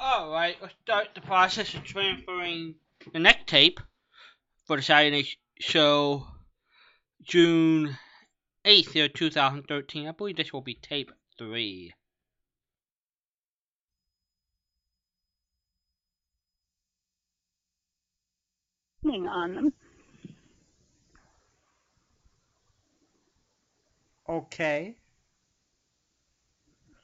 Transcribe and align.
Alright, 0.00 0.56
let's 0.62 0.74
start 0.84 1.08
the 1.14 1.20
process 1.20 1.74
of 1.74 1.82
transferring 1.82 2.76
the 3.12 3.18
next 3.18 3.48
tape 3.48 3.80
for 4.64 4.76
the 4.76 4.82
Saturday 4.82 5.24
Sh- 5.24 5.38
show 5.58 6.26
June 7.22 7.98
8th, 8.64 8.94
year 8.94 9.08
2013. 9.08 10.06
I 10.06 10.12
believe 10.12 10.36
this 10.36 10.52
will 10.52 10.60
be 10.60 10.74
tape 10.74 11.10
3. 11.36 11.92
on 19.04 19.54
them. 19.54 19.72
Okay. 24.28 24.94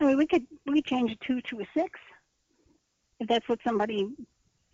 I 0.01 0.05
mean, 0.05 0.19
we 0.19 0.27
could 0.27 0.47
we 0.67 0.75
could 0.75 0.85
change 0.85 1.13
a 1.13 1.27
two 1.27 1.41
to 1.41 1.61
a 1.61 1.67
six 1.75 1.99
if 3.25 3.29
that's 3.29 3.49
what 3.49 3.59
somebody 3.67 4.09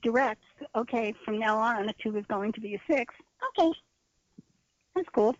directs. 0.02 0.46
Okay, 0.74 1.14
from 1.24 1.38
now 1.38 1.56
on, 1.56 1.88
a 1.88 1.92
two 2.02 2.16
is 2.16 2.24
going 2.26 2.52
to 2.52 2.60
be 2.60 2.74
a 2.74 2.80
six. 2.88 3.14
Okay, 3.58 3.72
that's 4.94 5.08
cool. 5.14 5.36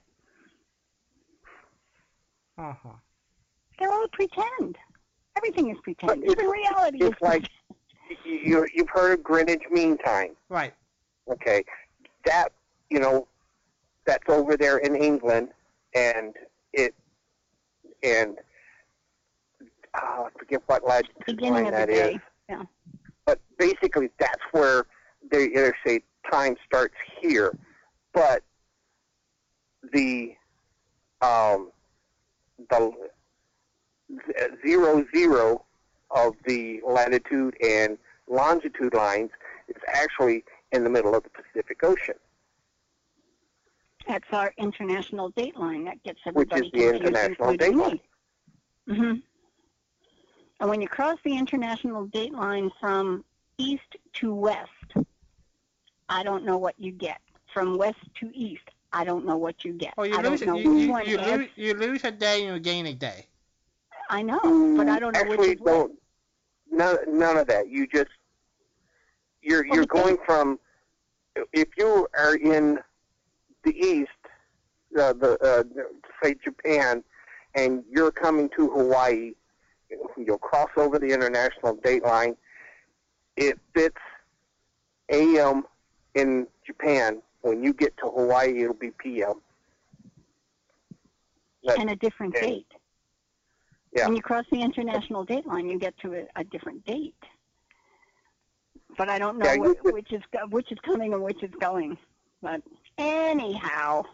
Uh 2.57 2.73
huh. 2.83 2.91
They're 3.79 3.93
all 3.93 4.07
pretend. 4.13 4.77
Everything 5.37 5.71
is 5.71 5.77
pretend. 5.83 6.25
Even 6.25 6.47
reality 6.47 6.99
is 6.99 7.11
it's 7.11 7.23
like 7.23 7.49
you 8.25 8.67
you've 8.75 8.89
heard 8.89 9.19
of 9.19 9.25
Greenwich 9.25 9.63
Mean 9.71 9.99
Time. 9.99 10.37
Right. 10.49 10.75
Okay, 11.31 11.65
that 12.25 12.53
you 12.91 13.01
know 13.01 13.27
that's 14.05 14.29
over 14.29 14.57
there 14.57 14.79
in 14.79 14.95
England, 14.95 15.49
and 15.95 16.35
it 16.73 16.95
and 18.03 18.37
uh, 19.95 20.25
I 20.25 20.29
forget 20.39 20.63
what 20.67 20.87
latitude 20.87 21.15
beginning 21.27 21.55
line 21.55 21.67
of 21.67 21.73
the 21.73 21.77
that 21.79 21.89
day. 21.89 22.15
is. 22.15 22.21
Yeah. 22.49 22.63
But 23.31 23.39
basically, 23.59 24.11
that's 24.19 24.43
where 24.51 24.87
they 25.31 25.45
either 25.45 25.73
say 25.87 26.03
time 26.29 26.57
starts 26.67 26.97
here, 27.23 27.57
but 28.13 28.43
the 29.93 30.35
um, 31.23 31.71
the 32.71 32.93
zero 34.67 35.07
zero 35.15 35.65
of 36.11 36.35
the 36.45 36.81
latitude 36.85 37.55
and 37.63 37.99
longitude 38.29 38.95
lines 38.95 39.31
is 39.69 39.81
actually 39.87 40.43
in 40.73 40.83
the 40.83 40.91
middle 40.91 41.15
of 41.15 41.23
the 41.23 41.31
Pacific 41.31 41.85
Ocean, 41.85 42.17
That's 44.09 44.27
our 44.33 44.53
international 44.59 45.29
date 45.31 45.57
line. 45.57 45.85
That 45.85 46.03
gets 46.03 46.19
everybody 46.27 46.63
which 46.63 46.67
is 46.67 46.73
the 46.73 46.89
international 46.97 47.51
including 47.51 47.79
date 47.79 47.81
line. 47.81 48.01
me. 48.89 48.97
hmm 48.97 49.13
And 50.61 50.69
when 50.69 50.81
you 50.83 50.89
cross 50.89 51.19
the 51.25 51.37
international 51.37 52.07
date 52.07 52.35
line 52.35 52.71
from 52.81 53.25
east 53.57 53.97
to 54.15 54.35
west, 54.35 54.69
I 56.09 56.23
don't 56.23 56.45
know 56.45 56.59
what 56.59 56.75
you 56.79 56.93
get. 56.93 57.21
From 57.53 57.79
west 57.79 57.99
to 58.17 58.31
east, 58.35 58.63
I 58.93 59.05
don't 59.05 59.25
know 59.25 59.37
what 59.37 59.65
you 59.65 59.73
get. 59.73 59.95
Oh, 59.97 60.03
you 60.03 60.17
I 60.17 60.23
don't 60.23 60.33
lose, 60.33 60.43
know 60.43 60.57
you, 60.57 60.93
which 60.93 61.09
you, 61.09 61.19
you, 61.19 61.25
lose, 61.25 61.49
you 61.57 61.75
lose 61.75 62.05
a 62.05 62.11
day 62.11 62.45
and 62.45 62.55
you 62.55 62.61
gain 62.61 62.87
a 62.87 62.95
day. 62.95 63.27
I 64.11 64.23
know, 64.23 64.75
but 64.77 64.89
I 64.89 64.99
don't 64.99 65.15
know 65.15 65.21
Actually, 65.21 65.37
which 65.37 65.57
is 65.57 65.61
what. 65.61 65.73
don't. 65.73 65.99
None, 66.73 67.19
none 67.19 67.37
of 67.37 67.47
that. 67.47 67.69
You 67.69 67.87
just 67.87 68.11
you're 69.43 69.65
you're 69.65 69.87
but 69.87 69.89
going 69.89 70.19
from 70.27 70.59
if 71.53 71.69
you 71.77 72.07
are 72.19 72.37
in 72.37 72.79
the 73.65 73.77
east, 73.77 74.11
uh, 74.99 75.13
the 75.13 75.39
uh, 75.43 75.83
say 76.23 76.35
Japan, 76.43 77.03
and 77.55 77.85
you're 77.91 78.11
coming 78.11 78.49
to 78.57 78.69
Hawaii, 78.71 79.33
you'll 80.17 80.39
cross 80.39 80.71
over 80.77 80.99
the 80.99 81.09
international 81.09 81.75
date 81.77 82.05
line. 82.05 82.37
It 83.37 83.59
fits 83.75 83.97
AM 85.11 85.65
in 86.15 86.47
Japan. 86.67 87.23
When 87.43 87.63
you 87.63 87.73
get 87.73 87.97
to 87.99 88.07
Hawaii, 88.11 88.63
it'll 88.63 88.75
be 88.75 88.91
PM. 88.91 89.35
That- 91.65 91.79
and 91.79 91.91
a 91.91 91.97
different 91.97 92.35
date. 92.35 92.67
Yeah. 93.95 94.07
When 94.07 94.17
you 94.17 94.23
cross 94.23 94.45
the 94.53 94.63
international 94.63 95.25
date 95.25 95.47
line, 95.47 95.69
you 95.69 95.79
get 95.79 95.99
to 95.99 96.15
a, 96.15 96.27
a 96.37 96.45
different 96.45 96.85
date. 96.87 97.15
But 98.97 99.09
I 99.09 99.19
don't 99.19 99.39
know 99.39 99.47
Yeah, 99.47 99.57
what, 99.57 99.79
could- 99.81 99.95
which 99.95 100.13
is 100.13 100.23
which 100.51 100.71
is 100.71 100.79
coming 100.85 101.13
and 101.15 101.23
which 101.23 101.43
is 101.43 101.51
going. 101.61 101.97
But 102.43 102.63
anyhow, 102.99 104.05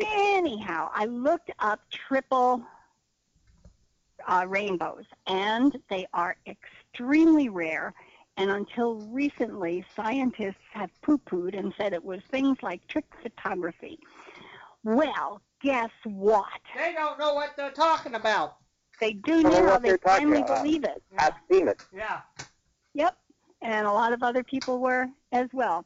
anyhow, 0.00 0.90
I 0.94 1.06
looked 1.06 1.50
up 1.58 1.80
triple 1.90 2.62
uh, 4.26 4.44
rainbows, 4.48 5.04
and 5.26 5.76
they 5.88 6.06
are 6.12 6.36
extremely 6.46 7.48
rare. 7.48 7.94
And 8.38 8.50
until 8.50 8.96
recently, 9.10 9.84
scientists 9.94 10.56
have 10.72 10.90
poo-pooed 11.00 11.58
and 11.58 11.72
said 11.78 11.94
it 11.94 12.04
was 12.04 12.20
things 12.30 12.58
like 12.62 12.86
trick 12.86 13.06
photography. 13.22 13.98
Well, 14.84 15.40
guess 15.62 15.90
what? 16.04 16.44
They 16.76 16.92
don't 16.92 17.18
know 17.18 17.34
what 17.34 17.56
they're 17.56 17.70
talking 17.70 18.14
about. 18.14 18.56
They 19.00 19.14
do 19.14 19.42
know 19.42 19.50
now. 19.50 19.64
what 19.64 19.82
They 19.82 19.96
finally 20.02 20.42
about. 20.42 20.62
believe 20.62 20.84
it. 20.84 21.02
I've 21.18 21.34
seen 21.50 21.68
it. 21.68 21.78
Yeah. 21.94 22.20
Yep. 22.94 23.16
And 23.62 23.86
a 23.86 23.92
lot 23.92 24.12
of 24.12 24.22
other 24.22 24.42
people 24.44 24.80
were 24.80 25.06
as 25.32 25.48
well. 25.52 25.84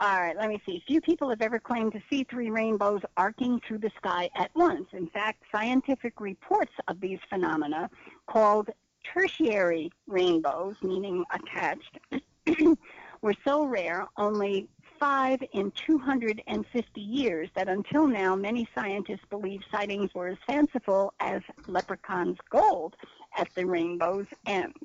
All 0.00 0.20
right, 0.20 0.36
let 0.36 0.48
me 0.48 0.62
see. 0.64 0.80
Few 0.86 1.00
people 1.00 1.28
have 1.28 1.42
ever 1.42 1.58
claimed 1.58 1.90
to 1.92 2.00
see 2.08 2.22
three 2.22 2.50
rainbows 2.50 3.00
arcing 3.16 3.60
through 3.66 3.78
the 3.78 3.90
sky 3.96 4.30
at 4.36 4.54
once. 4.54 4.86
In 4.92 5.08
fact, 5.08 5.42
scientific 5.50 6.20
reports 6.20 6.70
of 6.86 7.00
these 7.00 7.18
phenomena, 7.28 7.90
called 8.28 8.70
tertiary 9.02 9.90
rainbows, 10.06 10.76
meaning 10.82 11.24
attached, 11.32 11.98
were 13.22 13.34
so 13.44 13.64
rare, 13.64 14.06
only 14.16 14.68
five 15.00 15.42
in 15.52 15.72
250 15.72 17.00
years, 17.00 17.48
that 17.56 17.68
until 17.68 18.06
now 18.06 18.36
many 18.36 18.68
scientists 18.76 19.26
believe 19.28 19.62
sightings 19.68 20.14
were 20.14 20.28
as 20.28 20.38
fanciful 20.46 21.12
as 21.18 21.42
leprechaun's 21.66 22.38
gold 22.50 22.94
at 23.36 23.52
the 23.56 23.66
rainbow's 23.66 24.26
end. 24.46 24.76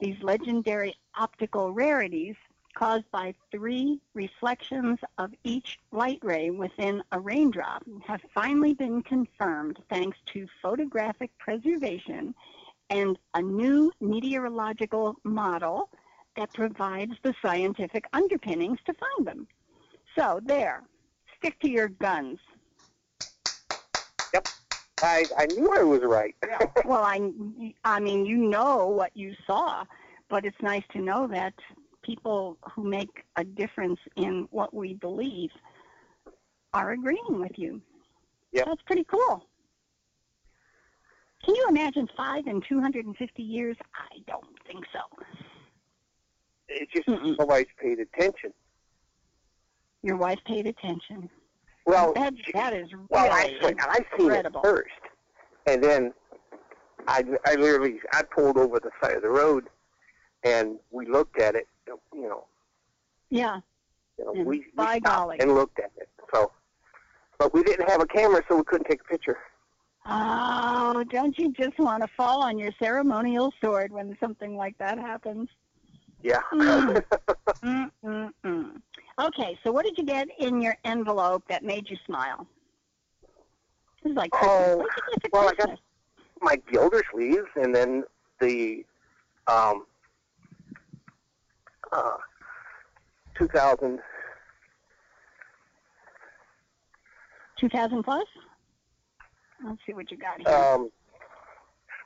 These 0.00 0.20
legendary 0.22 0.96
optical 1.16 1.72
rarities, 1.72 2.34
caused 2.74 3.10
by 3.10 3.34
three 3.50 4.00
reflections 4.14 4.98
of 5.18 5.32
each 5.44 5.78
light 5.92 6.18
ray 6.22 6.50
within 6.50 7.02
a 7.12 7.20
raindrop, 7.20 7.82
have 8.06 8.20
finally 8.34 8.74
been 8.74 9.02
confirmed 9.02 9.78
thanks 9.88 10.18
to 10.26 10.46
photographic 10.62 11.30
preservation 11.38 12.34
and 12.90 13.18
a 13.34 13.42
new 13.42 13.92
meteorological 14.00 15.16
model 15.24 15.88
that 16.36 16.52
provides 16.52 17.12
the 17.22 17.34
scientific 17.42 18.04
underpinnings 18.12 18.78
to 18.86 18.94
find 18.94 19.26
them. 19.26 19.46
So 20.16 20.40
there, 20.44 20.82
stick 21.38 21.58
to 21.60 21.70
your 21.70 21.88
guns. 21.88 22.38
Yep. 24.34 24.48
I, 25.02 25.24
I 25.36 25.46
knew 25.46 25.72
I 25.72 25.82
was 25.82 26.02
right. 26.02 26.34
Well, 26.84 27.02
I, 27.02 27.30
I 27.84 28.00
mean, 28.00 28.26
you 28.26 28.36
know 28.36 28.86
what 28.86 29.16
you 29.16 29.34
saw, 29.46 29.84
but 30.28 30.44
it's 30.44 30.60
nice 30.60 30.82
to 30.92 30.98
know 30.98 31.26
that 31.28 31.54
people 32.10 32.56
who 32.72 32.82
make 32.82 33.24
a 33.36 33.44
difference 33.44 34.00
in 34.16 34.48
what 34.50 34.74
we 34.74 34.94
believe 34.94 35.50
are 36.72 36.92
agreeing 36.92 37.38
with 37.38 37.52
you. 37.56 37.80
Yep. 38.52 38.66
That's 38.66 38.82
pretty 38.82 39.04
cool. 39.04 39.46
Can 41.44 41.54
you 41.54 41.66
imagine 41.68 42.08
five 42.16 42.46
in 42.46 42.60
250 42.68 43.42
years? 43.42 43.76
I 43.94 44.18
don't 44.26 44.44
think 44.66 44.84
so. 44.92 45.00
It's 46.68 46.92
just 46.92 47.08
Mm-mm. 47.08 47.38
nobody's 47.38 47.66
paid 47.80 47.98
attention. 48.00 48.52
Your 50.02 50.16
wife 50.16 50.38
paid 50.46 50.66
attention. 50.66 51.30
Well, 51.86 52.12
That, 52.14 52.34
that 52.54 52.72
is 52.72 52.88
well, 53.08 53.24
really 53.24 53.54
actually, 53.54 53.74
I 53.80 53.98
seen 54.18 54.32
it 54.32 54.46
first, 54.62 54.90
and 55.66 55.82
then 55.82 56.12
I, 57.08 57.24
I 57.46 57.54
literally 57.54 58.00
I 58.12 58.22
pulled 58.22 58.56
over 58.58 58.78
the 58.78 58.90
side 59.02 59.16
of 59.16 59.22
the 59.22 59.30
road, 59.30 59.68
and 60.44 60.78
we 60.90 61.06
looked 61.06 61.40
at 61.40 61.54
it. 61.54 61.66
You 62.14 62.28
know, 62.28 62.44
Yeah. 63.30 63.60
you 64.18 64.24
know 64.24 64.32
And 64.32 64.46
we, 64.46 64.58
we 64.58 64.64
by 64.74 64.98
stopped 64.98 65.04
golly. 65.04 65.36
and 65.40 65.54
looked 65.54 65.78
at 65.78 65.90
it. 65.96 66.08
So, 66.34 66.52
but 67.38 67.52
we 67.54 67.62
didn't 67.62 67.88
have 67.88 68.00
a 68.02 68.06
camera, 68.06 68.42
so 68.48 68.56
we 68.56 68.64
couldn't 68.64 68.86
take 68.88 69.00
a 69.00 69.04
picture. 69.04 69.38
Oh, 70.06 71.04
don't 71.10 71.38
you 71.38 71.52
just 71.52 71.78
want 71.78 72.02
to 72.02 72.08
fall 72.16 72.42
on 72.42 72.58
your 72.58 72.72
ceremonial 72.82 73.52
sword 73.60 73.92
when 73.92 74.16
something 74.20 74.56
like 74.56 74.76
that 74.78 74.98
happens? 74.98 75.48
Yeah. 76.22 76.40
Mm. 76.52 77.02
Mm-mm-mm. 77.62 78.80
Okay, 79.20 79.58
so 79.62 79.70
what 79.70 79.84
did 79.84 79.98
you 79.98 80.04
get 80.04 80.28
in 80.38 80.62
your 80.62 80.78
envelope 80.84 81.42
that 81.50 81.62
made 81.62 81.90
you 81.90 81.96
smile? 82.06 82.46
This 84.02 84.12
is 84.12 84.16
like 84.16 84.30
Christmas. 84.30 84.50
Oh, 84.58 84.76
what 84.78 84.86
did 84.94 85.02
you 85.08 85.16
get 85.20 85.30
for 85.30 85.40
well, 85.40 85.48
I 85.48 85.52
got- 85.52 85.56
Christmas? 85.58 85.80
My 86.40 86.56
Gildersleeves, 86.72 87.48
and 87.62 87.74
then 87.74 88.04
the 88.40 88.86
um, 89.46 89.84
uh, 91.92 92.16
2000 93.36 93.98
2000 97.58 98.02
plus? 98.02 98.24
Let's 99.64 99.78
see 99.86 99.92
what 99.92 100.10
you 100.10 100.16
got 100.16 100.40
here. 100.40 100.48
Um, 100.48 100.90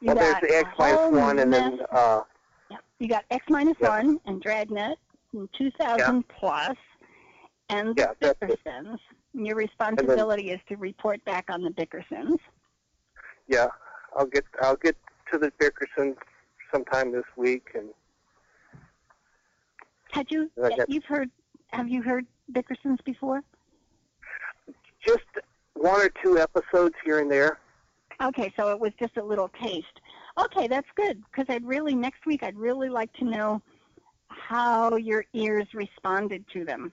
you 0.01 0.09
well, 0.09 0.17
there's 0.17 0.33
got 0.33 0.43
the 0.43 0.57
X 0.57 0.69
minus 0.79 1.13
one, 1.13 1.39
and 1.39 1.53
then 1.53 1.81
uh, 1.93 2.23
Yep. 2.71 2.81
You 2.99 3.09
got 3.09 3.25
X 3.31 3.45
minus 3.49 3.77
Yeah. 3.81 3.91
one 3.91 4.21
and 4.27 4.43
Dragnet 4.43 4.99
and 5.33 5.49
2000 5.57 6.25
plus, 6.29 6.77
and 7.69 7.95
the 7.95 8.15
Yeah. 8.21 8.33
Bickersons. 8.33 8.99
And 9.35 9.47
Your 9.47 9.57
responsibility 9.57 10.51
is 10.51 10.61
to 10.69 10.77
report 10.77 11.25
back 11.25 11.47
on 11.49 11.63
the 11.63 11.71
Bickersons. 11.71 12.39
Yeah, 13.47 13.69
I'll 14.17 14.27
get 14.27 14.45
I'll 14.61 14.77
get 14.77 14.97
to 15.31 15.39
the 15.39 15.53
Bickerson 15.59 16.17
sometime 16.73 17.13
this 17.13 17.25
week, 17.37 17.71
and 17.75 17.91
Had 20.15 20.31
you 20.31 20.49
got- 20.57 20.89
you've 20.89 21.05
heard 21.05 21.31
have 21.73 21.89
you 21.89 22.03
heard 22.03 22.27
Bickersons 22.53 23.03
before? 23.05 23.43
just 25.05 25.25
one 25.75 26.01
or 26.01 26.09
two 26.23 26.39
episodes 26.39 26.95
here 27.05 27.19
and 27.19 27.31
there. 27.31 27.59
Okay, 28.23 28.51
so 28.57 28.71
it 28.71 28.81
was 28.81 28.93
just 28.99 29.19
a 29.19 29.23
little 29.23 29.49
taste. 29.61 30.01
Okay, 30.39 30.67
that's 30.67 30.89
good 30.95 31.23
because 31.31 31.45
I'd 31.53 31.67
really 31.67 31.95
next 31.95 32.25
week 32.25 32.43
I'd 32.43 32.57
really 32.57 32.89
like 32.89 33.13
to 33.15 33.25
know 33.25 33.61
how 34.29 34.97
your 34.97 35.27
ears 35.35 35.67
responded 35.75 36.49
to 36.55 36.65
them. 36.65 36.91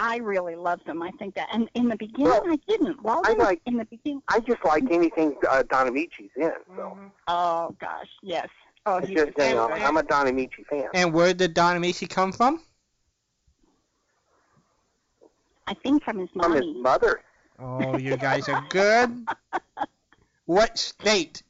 I 0.00 0.16
really 0.16 0.56
love 0.56 0.80
them. 0.84 1.00
I 1.00 1.10
think 1.12 1.34
that, 1.36 1.48
and 1.52 1.70
in 1.74 1.88
the 1.88 1.96
beginning 1.96 2.24
Well, 2.24 2.42
I 2.50 2.56
didn't. 2.66 3.00
Walden, 3.02 3.38
like- 3.38 3.60
in 3.66 3.76
the 3.76 3.84
beginning. 3.84 4.22
I 4.28 4.40
just 4.40 4.64
like 4.64 4.90
anything 4.90 5.36
uh, 5.48 5.62
Don 5.64 5.86
Ameche's 5.86 6.30
in. 6.34 6.52
So 6.74 6.98
Oh 7.28 7.76
gosh, 7.78 8.08
yes. 8.22 8.48
Oh, 8.84 8.96
it's 8.98 9.08
he 9.08 9.14
just 9.14 9.36
was 9.36 9.46
you 9.46 9.54
know. 9.54 9.68
I'm 9.70 9.96
a 9.96 10.02
Don 10.02 10.26
Ameche 10.26 10.66
fan. 10.68 10.88
And 10.94 11.12
where 11.12 11.32
did 11.32 11.54
Don 11.54 11.80
Ameche 11.80 12.08
come 12.08 12.32
from? 12.32 12.62
I 15.66 15.74
think 15.74 16.02
from 16.02 16.18
his 16.18 16.28
mother. 16.34 16.58
From 16.58 16.66
his 16.66 16.76
mother. 16.76 17.20
Oh, 17.58 17.96
you 17.96 18.16
guys 18.16 18.48
are 18.48 18.64
good. 18.68 19.28
What 20.46 20.76
state? 20.76 21.42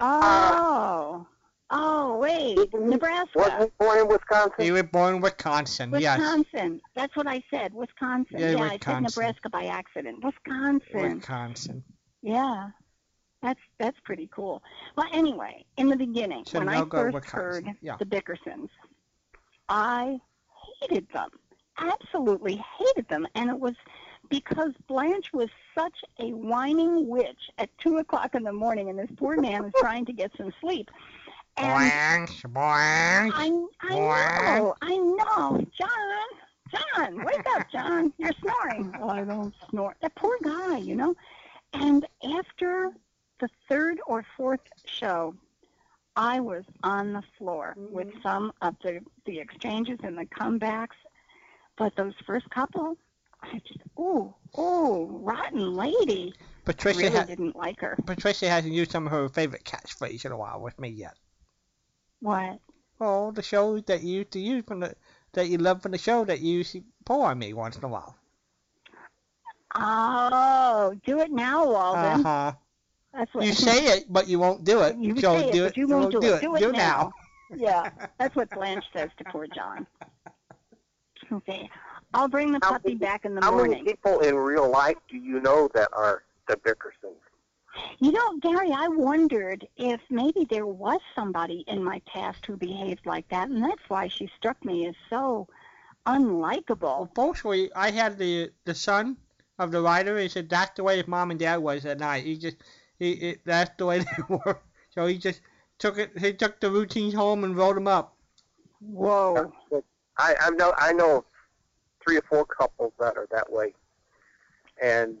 Oh, 0.00 1.26
uh, 1.70 1.76
oh 1.76 2.18
wait, 2.18 2.58
Nebraska, 2.74 3.28
Wasn't 3.36 3.62
he 3.62 3.68
born 3.78 3.98
in 3.98 4.08
Wisconsin? 4.08 4.64
You 4.64 4.72
were 4.72 4.82
born 4.82 5.16
in 5.16 5.20
Wisconsin. 5.20 5.92
Yes. 5.96 6.18
Wisconsin. 6.18 6.80
That's 6.96 7.14
what 7.14 7.28
I 7.28 7.42
said. 7.52 7.74
Wisconsin. 7.74 8.40
Yeah, 8.40 8.52
Yeah, 8.52 8.56
I 8.56 8.70
said 8.70 8.72
Wisconsin. 8.72 9.02
Nebraska 9.02 9.50
by 9.50 9.66
accident. 9.66 10.24
Wisconsin. 10.24 11.16
Wisconsin. 11.18 11.84
Yeah. 12.22 12.70
That's 13.42 13.60
that's 13.78 13.98
pretty 14.04 14.28
cool. 14.32 14.62
Well, 14.96 15.08
anyway, 15.12 15.64
in 15.76 15.88
the 15.88 15.96
beginning, 15.96 16.44
So 16.46 16.60
when 16.60 16.68
I 16.68 16.84
first 16.84 17.30
heard 17.30 17.66
Yeah. 17.80 17.96
the 17.96 18.06
Bickersons, 18.06 18.68
I 19.68 20.18
hated 20.80 21.08
them. 21.12 21.30
Absolutely 21.78 22.62
hated 22.78 23.08
them, 23.08 23.26
and 23.34 23.50
it 23.50 23.58
was 23.58 23.74
because 24.28 24.72
Blanche 24.86 25.32
was 25.32 25.48
such 25.76 26.04
a 26.20 26.32
whining 26.32 27.08
witch 27.08 27.50
at 27.58 27.70
two 27.78 27.96
o'clock 27.96 28.34
in 28.34 28.44
the 28.44 28.52
morning, 28.52 28.90
and 28.90 28.98
this 28.98 29.10
poor 29.16 29.36
man 29.40 29.62
was 29.64 29.72
trying 29.78 30.04
to 30.06 30.12
get 30.12 30.30
some 30.36 30.52
sleep. 30.60 30.90
And 31.56 31.66
Blanche, 31.68 32.42
boing. 32.44 33.30
I, 33.34 33.66
I 33.80 33.94
know, 33.94 34.74
I 34.82 34.96
know, 34.96 35.66
John, 35.76 36.26
John, 36.94 37.24
wake 37.24 37.46
up, 37.56 37.70
John, 37.70 38.12
you're 38.18 38.32
snoring. 38.40 38.94
Oh, 39.00 39.08
I 39.08 39.24
don't 39.24 39.54
snore. 39.70 39.96
That 40.02 40.14
poor 40.14 40.36
guy, 40.42 40.78
you 40.78 40.94
know. 40.94 41.14
And 41.74 42.06
after 42.38 42.92
the 43.40 43.48
third 43.68 44.00
or 44.06 44.24
fourth 44.36 44.60
show, 44.84 45.34
I 46.16 46.40
was 46.40 46.64
on 46.82 47.12
the 47.12 47.22
floor 47.38 47.74
with 47.76 48.08
some 48.22 48.52
of 48.60 48.76
the 48.82 49.00
the 49.24 49.38
exchanges 49.38 49.98
and 50.02 50.16
the 50.16 50.26
comebacks, 50.26 50.96
but 51.76 51.96
those 51.96 52.14
first 52.26 52.48
couple, 52.50 52.96
I 53.42 53.60
just 53.66 53.80
ooh 53.98 54.34
ooh 54.58 55.06
rotten 55.22 55.74
lady. 55.74 56.34
Patricia, 56.64 56.98
really 56.98 57.16
ha- 57.16 57.24
didn't 57.24 57.56
like 57.56 57.80
her. 57.80 57.96
Patricia 58.06 58.48
hasn't 58.48 58.72
used 58.72 58.92
some 58.92 59.06
of 59.06 59.12
her 59.12 59.28
favorite 59.28 59.64
catchphrase 59.64 60.24
in 60.24 60.32
a 60.32 60.36
while 60.36 60.60
with 60.60 60.78
me 60.78 60.90
yet. 60.90 61.14
What? 62.20 62.60
Oh, 63.00 63.32
the 63.32 63.42
show 63.42 63.80
that 63.80 64.02
you 64.02 64.18
used 64.18 64.30
to 64.32 64.38
use 64.38 64.64
from 64.64 64.80
the 64.80 64.94
that 65.32 65.48
you 65.48 65.58
love 65.58 65.82
from 65.82 65.92
the 65.92 65.98
show 65.98 66.24
that 66.24 66.40
you 66.40 66.58
used 66.58 66.72
to 66.72 66.84
pull 67.04 67.22
on 67.22 67.38
me 67.38 67.52
once 67.52 67.76
in 67.76 67.84
a 67.84 67.88
while. 67.88 68.16
Oh, 69.74 70.94
do 71.04 71.18
it 71.20 71.32
now, 71.32 71.66
Walden. 71.66 72.04
Uh 72.04 72.22
huh. 72.22 72.52
That's 73.14 73.32
what 73.34 73.44
You 73.44 73.52
say 73.70 73.86
it, 73.96 74.04
but 74.10 74.28
you 74.28 74.38
won't 74.38 74.64
do 74.64 74.80
it. 74.82 74.96
You 74.96 75.18
so 75.20 75.38
say 75.38 75.48
it, 75.48 75.52
do 75.52 75.64
but 75.64 75.76
you 75.76 75.86
won't 75.88 76.12
do 76.12 76.22
it. 76.34 76.40
Do 76.40 76.54
it 76.56 76.60
Do 76.60 76.72
now. 76.72 77.12
Yeah, 77.54 77.90
that's 78.18 78.34
what 78.34 78.48
Blanche 78.48 78.86
says 78.94 79.10
to 79.18 79.24
poor 79.24 79.46
John. 79.46 79.86
Okay, 81.30 81.68
I'll 82.14 82.28
bring 82.28 82.50
the 82.50 82.58
How 82.62 82.72
puppy 82.72 82.88
many- 82.90 82.98
back 82.98 83.24
in 83.26 83.34
the 83.34 83.42
How 83.42 83.50
many 83.54 83.68
morning. 83.68 83.84
people 83.84 84.20
in 84.20 84.36
real 84.36 84.70
life 84.70 84.96
do 85.10 85.18
you 85.18 85.38
know 85.40 85.68
that 85.74 85.88
are 85.92 86.22
the 86.48 86.56
Bickersons? 86.56 87.18
You 88.00 88.12
know, 88.12 88.38
Gary, 88.40 88.70
I 88.72 88.88
wondered 88.88 89.66
if 89.76 90.00
maybe 90.10 90.46
there 90.48 90.66
was 90.66 91.00
somebody 91.14 91.64
in 91.68 91.82
my 91.84 92.00
past 92.06 92.44
who 92.46 92.56
behaved 92.56 93.04
like 93.06 93.28
that, 93.28 93.48
and 93.50 93.62
that's 93.62 93.82
why 93.88 94.08
she 94.08 94.30
struck 94.38 94.62
me 94.64 94.86
as 94.86 94.94
so 95.10 95.46
unlikable. 96.06 97.08
Mostly, 97.16 97.70
I 97.74 97.90
had 97.90 98.18
the 98.18 98.50
the 98.64 98.74
son 98.74 99.16
of 99.58 99.70
the 99.72 99.80
writer. 99.82 100.18
He 100.18 100.28
said 100.28 100.48
that's 100.48 100.76
the 100.76 100.82
way 100.84 100.96
his 100.98 101.06
mom 101.08 101.30
and 101.30 101.38
dad 101.40 101.58
was 101.58 101.84
at 101.86 101.98
night. 102.00 102.24
He 102.24 102.36
just 102.36 102.56
he 103.02 103.12
it, 103.12 103.40
that's 103.44 103.70
the 103.78 103.86
way 103.86 103.98
they 104.00 104.22
were. 104.28 104.60
So 104.90 105.06
he 105.06 105.18
just 105.18 105.40
took 105.78 105.98
it. 105.98 106.16
He 106.18 106.32
took 106.32 106.60
the 106.60 106.70
routines 106.70 107.14
home 107.14 107.44
and 107.44 107.56
wrote 107.56 107.74
them 107.74 107.88
up. 107.88 108.16
Whoa. 108.80 109.52
I, 110.18 110.34
I 110.40 110.50
know 110.50 110.72
I 110.76 110.92
know 110.92 111.24
three 112.04 112.16
or 112.16 112.22
four 112.22 112.44
couples 112.44 112.92
that 113.00 113.16
are 113.16 113.26
that 113.32 113.50
way, 113.50 113.74
and 114.80 115.16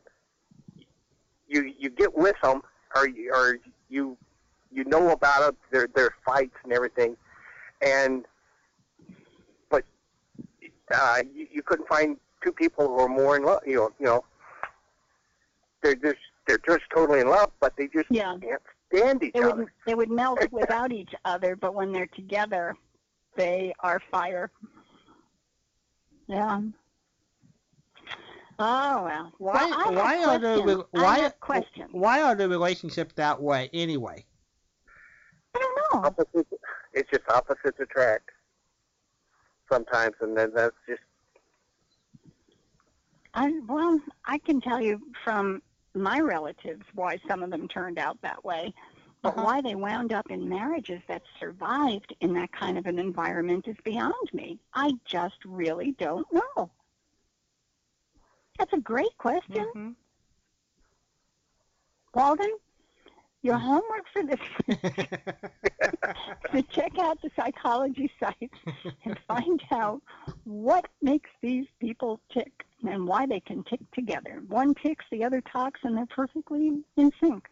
you 1.48 1.72
you 1.78 1.90
get 1.90 2.14
with 2.14 2.36
them, 2.42 2.62
or 2.94 3.08
you, 3.08 3.32
or 3.32 3.58
you 3.88 4.16
you 4.70 4.84
know 4.84 5.10
about 5.10 5.48
it, 5.48 5.56
their 5.72 5.88
their 5.88 6.14
fights 6.24 6.54
and 6.62 6.72
everything, 6.72 7.16
and 7.80 8.26
but 9.70 9.84
uh, 10.94 11.22
you, 11.34 11.48
you 11.50 11.62
couldn't 11.62 11.88
find 11.88 12.16
two 12.44 12.52
people 12.52 12.86
who 12.86 12.98
are 12.98 13.08
more 13.08 13.36
in 13.36 13.44
love. 13.44 13.62
You 13.66 13.76
know, 13.76 13.90
you 13.98 14.06
know, 14.06 14.24
they're 15.82 15.94
just 15.94 16.18
they're 16.46 16.58
just 16.66 16.82
totally 16.94 17.20
in 17.20 17.28
love, 17.28 17.50
but 17.60 17.76
they 17.76 17.88
just 17.88 18.06
Yeah. 18.10 18.36
can't 18.40 18.62
stand 18.92 19.22
each 19.22 19.34
They 19.34 19.40
other. 19.40 19.54
would 19.54 19.68
they 19.86 19.94
would 19.94 20.10
melt 20.10 20.40
without 20.52 20.92
each 20.92 21.14
other, 21.24 21.56
but 21.56 21.74
when 21.74 21.92
they're 21.92 22.06
together, 22.08 22.74
they 23.36 23.72
are 23.80 24.00
fire. 24.10 24.50
Yeah. 26.26 26.60
Oh 28.58 29.02
well. 29.04 29.32
Why 29.38 29.70
Well, 29.70 29.94
why 29.94 30.24
are 30.24 30.38
the 30.38 30.86
why 30.90 31.20
I 31.26 31.30
questions. 31.40 31.88
why 31.92 32.22
are 32.22 32.34
the 32.34 32.48
relationships 32.48 33.14
that 33.16 33.40
way 33.40 33.70
anyway? 33.72 34.24
I 35.54 35.58
don't 35.58 36.02
know. 36.02 36.08
opposites, 36.08 36.52
it's 36.92 37.10
just 37.10 37.28
opposites 37.28 37.78
attract 37.80 38.30
sometimes, 39.70 40.14
and 40.20 40.36
then 40.36 40.52
that's 40.54 40.76
just 40.88 41.00
I, 43.34 43.50
well, 43.66 43.98
I 44.26 44.36
can 44.38 44.60
tell 44.60 44.80
you 44.82 45.00
from 45.24 45.62
my 45.94 46.20
relatives 46.20 46.84
why 46.94 47.18
some 47.28 47.42
of 47.42 47.50
them 47.50 47.68
turned 47.68 47.98
out 47.98 48.20
that 48.22 48.44
way, 48.44 48.72
but 49.22 49.34
Uh-huh. 49.34 49.44
why 49.44 49.60
they 49.60 49.74
wound 49.74 50.12
up 50.12 50.30
in 50.30 50.48
marriages 50.48 51.00
that 51.08 51.22
survived 51.38 52.14
in 52.20 52.32
that 52.34 52.50
kind 52.52 52.78
of 52.78 52.86
an 52.86 52.98
environment 52.98 53.68
is 53.68 53.76
beyond 53.84 54.32
me. 54.32 54.58
I 54.74 54.92
just 55.04 55.44
really 55.44 55.92
don't 55.92 56.26
know. 56.32 56.70
That's 58.58 58.72
a 58.72 58.80
great 58.80 59.16
question, 59.18 59.66
Mhm. 59.74 59.96
Walden. 62.14 62.56
Your 63.42 63.58
homework 63.58 64.06
for 64.12 64.22
this 64.22 64.38
is 64.68 64.76
to 66.52 66.62
check 66.70 66.98
out 66.98 67.20
the 67.22 67.30
psychology 67.34 68.10
site 68.20 68.52
and 69.04 69.18
find 69.26 69.62
out 69.72 70.00
what 70.44 70.86
makes 71.00 71.30
these 71.40 71.66
people 71.80 72.20
tick 72.32 72.64
and 72.88 73.06
why 73.06 73.26
they 73.26 73.40
can 73.40 73.62
tick 73.64 73.80
together. 73.92 74.42
One 74.48 74.74
ticks, 74.74 75.04
the 75.10 75.24
other 75.24 75.40
talks, 75.40 75.80
and 75.84 75.96
they're 75.96 76.06
perfectly 76.06 76.82
in 76.96 77.12
sync. 77.22 77.48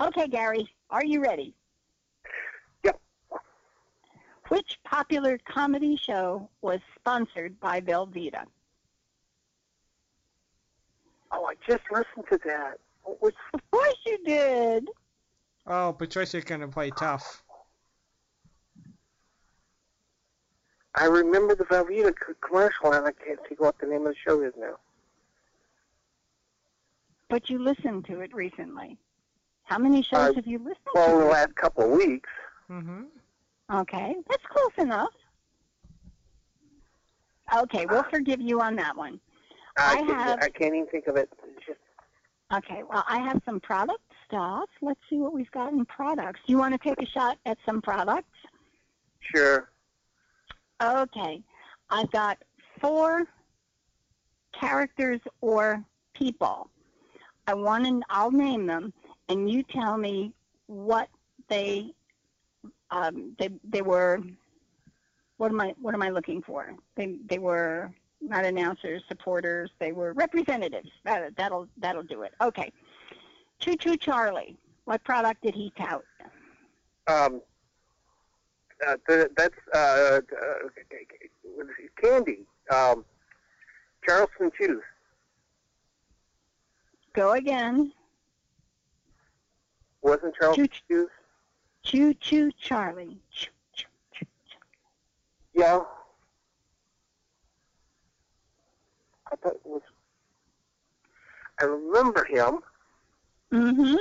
Okay, 0.00 0.26
Gary, 0.28 0.68
are 0.90 1.04
you 1.04 1.22
ready? 1.22 1.54
Yep. 2.84 3.00
Which 4.48 4.78
popular 4.84 5.38
comedy 5.44 5.96
show 5.96 6.48
was 6.60 6.80
sponsored 6.98 7.58
by 7.60 7.80
Velveeta? 7.80 8.44
oh, 11.34 11.46
I 11.46 11.54
just 11.66 11.82
listened 11.90 12.26
to 12.30 12.38
that. 12.44 12.78
What 13.04 13.22
was 13.22 13.32
Of 13.54 13.60
course 13.70 13.96
you 14.06 14.18
did. 14.24 14.88
oh, 15.66 15.92
Patricia's 15.92 16.44
gonna 16.44 16.68
play 16.68 16.90
tough. 16.90 17.42
I 20.94 21.06
remember 21.06 21.54
the 21.54 21.64
Velveeta 21.64 22.12
commercial, 22.46 22.92
and 22.92 23.06
I 23.06 23.12
can't 23.12 23.38
think 23.48 23.60
what 23.60 23.78
the 23.78 23.86
name 23.86 24.02
of 24.06 24.08
the 24.12 24.14
show 24.26 24.42
is 24.42 24.52
now. 24.58 24.76
But 27.30 27.48
you 27.48 27.58
listened 27.58 28.04
to 28.06 28.20
it 28.20 28.34
recently. 28.34 28.98
How 29.64 29.78
many 29.78 30.02
shows 30.02 30.30
Uh, 30.30 30.34
have 30.34 30.46
you 30.46 30.58
listened 30.58 30.76
to? 30.86 30.90
Well, 30.94 31.18
the 31.18 31.24
last 31.24 31.54
couple 31.54 31.84
of 31.84 31.90
weeks. 31.98 32.28
Mhm. 32.68 33.06
Okay, 33.70 34.16
that's 34.28 34.44
close 34.46 34.76
enough. 34.78 35.14
Okay, 37.54 37.86
we'll 37.86 38.02
forgive 38.04 38.40
you 38.40 38.60
on 38.60 38.76
that 38.76 38.96
one. 38.96 39.18
I 39.78 39.96
can't, 39.96 40.08
have- 40.10 40.42
I 40.42 40.50
can't 40.50 40.74
even 40.74 40.86
think 40.88 41.06
of 41.06 41.16
it. 41.16 41.30
Just 41.66 41.78
Okay, 42.52 42.82
well, 42.82 43.02
I 43.08 43.18
have 43.20 43.40
some 43.46 43.60
products 43.60 44.14
stuff. 44.26 44.68
Let's 44.82 45.00
see 45.08 45.16
what 45.16 45.32
we've 45.32 45.50
got 45.52 45.72
in 45.72 45.86
products. 45.86 46.40
Do 46.46 46.52
you 46.52 46.58
want 46.58 46.74
to 46.74 46.78
take 46.78 47.00
a 47.00 47.06
shot 47.06 47.38
at 47.46 47.56
some 47.64 47.80
products? 47.80 48.28
Sure. 49.20 49.70
Okay. 50.82 51.42
I've 51.90 52.10
got 52.10 52.38
four 52.80 53.24
characters 54.52 55.20
or 55.40 55.84
people. 56.14 56.70
I 57.46 57.54
want 57.54 57.84
to, 57.84 58.00
I'll 58.08 58.30
name 58.30 58.66
them, 58.66 58.92
and 59.28 59.50
you 59.50 59.62
tell 59.62 59.96
me 59.96 60.32
what 60.66 61.08
they, 61.48 61.92
um, 62.90 63.34
they, 63.38 63.48
they 63.64 63.82
were, 63.82 64.20
what 65.38 65.50
am 65.50 65.60
I, 65.60 65.74
what 65.80 65.94
am 65.94 66.02
I 66.02 66.10
looking 66.10 66.40
for? 66.42 66.72
They, 66.94 67.16
they 67.26 67.38
were 67.38 67.90
not 68.20 68.44
announcers, 68.44 69.02
supporters, 69.08 69.70
they 69.80 69.92
were 69.92 70.12
representatives. 70.12 70.90
That, 71.04 71.36
that'll, 71.36 71.66
that'll 71.78 72.04
do 72.04 72.22
it. 72.22 72.32
Okay. 72.40 72.72
Choo 73.58 73.76
Choo 73.76 73.96
Charlie, 73.96 74.56
what 74.84 75.02
product 75.04 75.42
did 75.42 75.54
he 75.54 75.72
tout? 75.76 76.04
Um, 77.08 77.40
uh, 78.86 78.96
th- 79.08 79.28
that's 79.36 79.54
uh, 79.74 79.78
uh, 79.78 80.20
candy. 82.00 82.44
Um, 82.70 83.04
Charleston 84.04 84.50
Chews. 84.58 84.82
Go 87.14 87.32
again. 87.32 87.92
Wasn't 90.02 90.34
Charleston 90.34 90.68
Chews? 90.88 91.08
Choo 91.84 92.14
Choo 92.14 92.50
Charlie. 92.52 93.18
Choo, 93.30 93.50
choo, 93.74 93.86
choo, 94.12 94.26
choo. 94.48 94.58
Yeah. 95.54 95.80
I 99.30 99.36
thought 99.36 99.54
it 99.54 99.60
was. 99.64 99.82
I 101.60 101.64
remember 101.64 102.24
him. 102.24 102.58
Mm-hmm. 103.52 103.96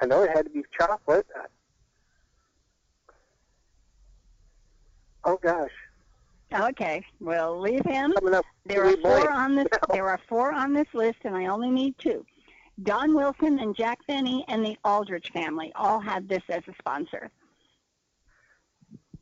I 0.00 0.06
know 0.06 0.22
it 0.22 0.30
had 0.34 0.44
to 0.46 0.50
be 0.50 0.62
chocolate. 0.76 1.26
Oh 5.24 5.38
gosh, 5.42 5.70
Okay, 6.54 7.04
we'll 7.20 7.60
leave 7.60 7.84
him. 7.84 8.14
There 8.64 8.84
are 8.84 8.96
four 8.98 9.30
on 9.30 9.56
this. 9.56 9.66
There 9.92 10.08
are 10.08 10.20
four 10.28 10.52
on 10.52 10.72
this 10.72 10.86
list, 10.92 11.18
and 11.24 11.36
I 11.36 11.46
only 11.46 11.70
need 11.70 11.98
two. 11.98 12.24
Don 12.82 13.14
Wilson 13.14 13.58
and 13.58 13.74
Jack 13.76 13.98
Benny 14.06 14.44
and 14.48 14.64
the 14.64 14.76
Aldrich 14.84 15.30
family 15.30 15.72
all 15.74 16.00
had 16.00 16.28
this 16.28 16.42
as 16.48 16.62
a 16.68 16.74
sponsor. 16.78 17.30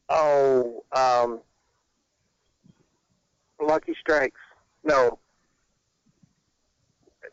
Oh, 0.08 0.84
um, 0.92 1.40
Lucky 3.60 3.94
Strikes. 3.98 4.40
No, 4.84 5.18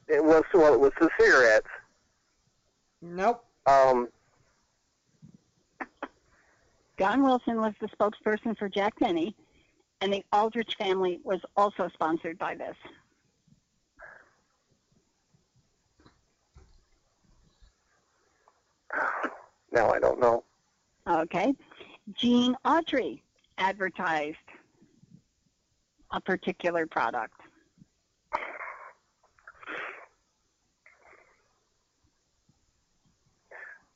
it 0.08 0.24
was 0.24 0.44
well, 0.54 0.74
it 0.74 0.80
was 0.80 0.92
the 1.00 1.10
cigarettes. 1.20 1.68
Nope. 3.02 3.44
Um, 3.66 4.08
Don 7.00 7.24
Wilson 7.24 7.62
was 7.62 7.74
the 7.80 7.88
spokesperson 7.88 8.58
for 8.58 8.68
Jack 8.68 9.00
Benny, 9.00 9.34
and 10.02 10.12
the 10.12 10.22
Aldrich 10.34 10.76
family 10.76 11.22
was 11.24 11.40
also 11.56 11.90
sponsored 11.94 12.38
by 12.38 12.56
this. 12.56 12.76
now 19.72 19.90
I 19.92 20.00
don't 20.00 20.20
know. 20.20 20.44
Okay. 21.08 21.54
Gene 22.14 22.58
Autry 22.66 23.22
advertised 23.58 24.38
a 26.12 26.20
particular 26.20 26.86
product. 26.86 27.40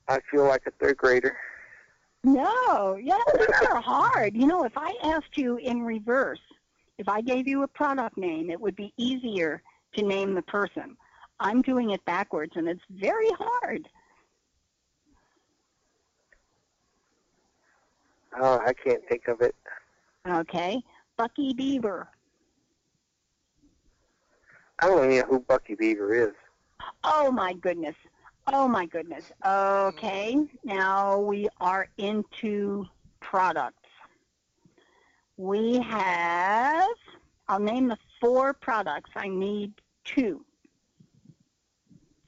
I 0.07 0.19
feel 0.31 0.45
like 0.45 0.62
a 0.67 0.72
third 0.72 0.95
grader. 0.95 1.36
No, 2.24 2.96
yeah, 2.96 3.18
these 3.38 3.68
are 3.70 3.82
hard. 3.82 4.36
You 4.36 4.48
know, 4.48 4.63
if 4.63 4.77
I 4.77 4.96
asked 5.03 5.38
you 5.38 5.58
in 5.58 5.84
reverse, 5.84 6.39
if 6.98 7.10
I 7.10 7.22
gave 7.22 7.48
you 7.48 7.63
a 7.63 7.68
product 7.68 8.18
name, 8.18 8.50
it 8.50 8.60
would 8.60 8.75
be 8.75 8.94
easier 8.98 9.62
to 9.96 10.03
name 10.03 10.34
the 10.34 10.42
person. 10.44 10.96
I'm 11.39 11.62
doing 11.62 11.92
it 11.92 12.03
backwards, 12.06 12.53
and 12.56 12.68
it's 12.70 12.84
very 12.89 13.30
hard. 13.38 13.89
Oh, 18.39 18.60
I 18.65 18.74
can't 18.74 19.06
think 19.10 19.27
of 19.27 19.42
it. 19.42 19.56
Okay, 20.27 20.82
Bucky 21.18 21.53
Beaver. 21.53 22.08
I 24.80 24.88
don't 24.88 25.12
even 25.12 25.18
know 25.18 25.25
who 25.25 25.39
Bucky 25.42 25.75
Beaver 25.75 26.13
is. 26.13 26.34
Oh 27.03 27.32
my 27.32 27.53
goodness. 27.53 27.96
Oh 28.47 28.67
my 28.67 28.85
goodness. 28.85 29.31
Okay, 29.45 30.35
mm. 30.35 30.50
now 30.63 31.17
we 31.19 31.47
are 31.62 31.88
into 31.97 32.85
products. 33.21 33.77
We 35.38 35.79
have, 35.79 36.88
I'll 37.47 37.59
name 37.59 37.88
the 37.88 37.97
four 38.19 38.53
products. 38.53 39.12
I 39.15 39.27
need 39.27 39.73
two. 40.03 40.45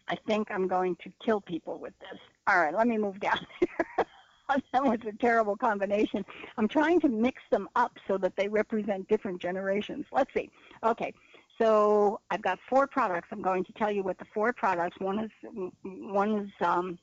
I 0.07 0.15
think 0.27 0.49
I'm 0.51 0.67
going 0.67 0.95
to 0.97 1.11
kill 1.23 1.41
people 1.41 1.79
with 1.79 1.93
this. 1.99 2.19
All 2.47 2.59
right, 2.59 2.73
let 2.73 2.87
me 2.87 2.97
move 2.97 3.19
down 3.19 3.39
here. 3.59 4.05
that 4.47 4.83
was 4.83 4.99
a 5.07 5.13
terrible 5.13 5.57
combination. 5.57 6.23
I'm 6.57 6.67
trying 6.67 6.99
to 7.01 7.09
mix 7.09 7.41
them 7.51 7.67
up 7.75 7.97
so 8.07 8.17
that 8.19 8.35
they 8.35 8.47
represent 8.47 9.07
different 9.07 9.41
generations. 9.41 10.05
Let's 10.11 10.33
see. 10.33 10.49
Okay, 10.83 11.13
so 11.57 12.19
I've 12.31 12.41
got 12.41 12.59
four 12.69 12.87
products. 12.87 13.29
I'm 13.31 13.41
going 13.41 13.63
to 13.65 13.73
tell 13.73 13.91
you 13.91 14.03
what 14.03 14.17
the 14.17 14.25
four 14.33 14.53
products. 14.53 14.97
One 14.99 15.19
is 15.19 15.31
one 15.83 16.39
is 16.39 16.65
um, 16.65 16.97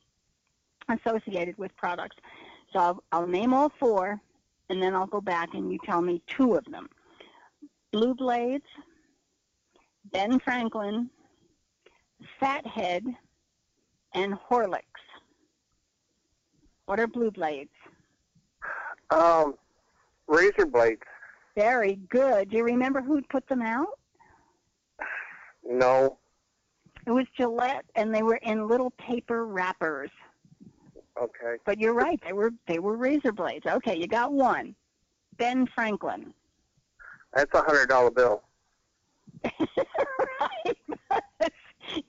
associated 0.89 1.57
with 1.57 1.75
products. 1.75 2.17
So 2.71 2.79
I'll, 2.79 3.03
I'll 3.11 3.27
name 3.27 3.53
all 3.53 3.71
four, 3.79 4.19
and 4.69 4.81
then 4.81 4.95
I'll 4.95 5.07
go 5.07 5.21
back 5.21 5.49
and 5.53 5.71
you 5.71 5.79
tell 5.85 6.01
me 6.01 6.21
two 6.27 6.55
of 6.55 6.65
them. 6.65 6.87
Blue 7.91 8.15
Blades, 8.15 8.65
Ben 10.11 10.39
Franklin, 10.39 11.09
Fathead, 12.39 13.05
and 14.13 14.33
Horlicks. 14.49 14.81
What 16.85 16.99
are 16.99 17.07
Blue 17.07 17.31
Blades? 17.31 17.69
Um, 19.09 19.55
razor 20.27 20.65
blades. 20.65 21.01
Very 21.55 21.99
good. 22.09 22.49
Do 22.49 22.57
you 22.57 22.63
remember 22.63 23.01
who 23.01 23.21
put 23.29 23.47
them 23.47 23.61
out? 23.61 23.99
No. 25.65 26.17
It 27.05 27.11
was 27.11 27.25
Gillette, 27.35 27.85
and 27.95 28.13
they 28.13 28.23
were 28.23 28.37
in 28.37 28.67
little 28.67 28.91
paper 28.91 29.45
wrappers. 29.45 30.09
Okay. 31.21 31.57
But 31.65 31.79
you're 31.79 31.93
right; 31.93 32.19
they 32.25 32.33
were 32.33 32.51
they 32.67 32.79
were 32.79 32.95
razor 32.95 33.31
blades. 33.31 33.65
Okay, 33.65 33.95
you 33.97 34.07
got 34.07 34.31
one. 34.31 34.75
Ben 35.37 35.67
Franklin. 35.75 36.33
That's 37.33 37.53
a 37.53 37.61
hundred 37.61 37.89
dollar 37.89 38.11
bill. 38.11 38.43
right. 39.59 40.77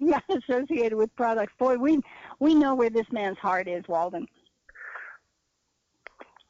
Not 0.01 0.23
associated 0.31 0.97
with 0.97 1.15
products. 1.17 1.53
Boy, 1.59 1.77
we 1.77 2.01
we 2.39 2.55
know 2.55 2.75
where 2.75 2.91
this 2.91 3.07
man's 3.11 3.39
heart 3.39 3.69
is, 3.69 3.87
Walden. 3.89 4.27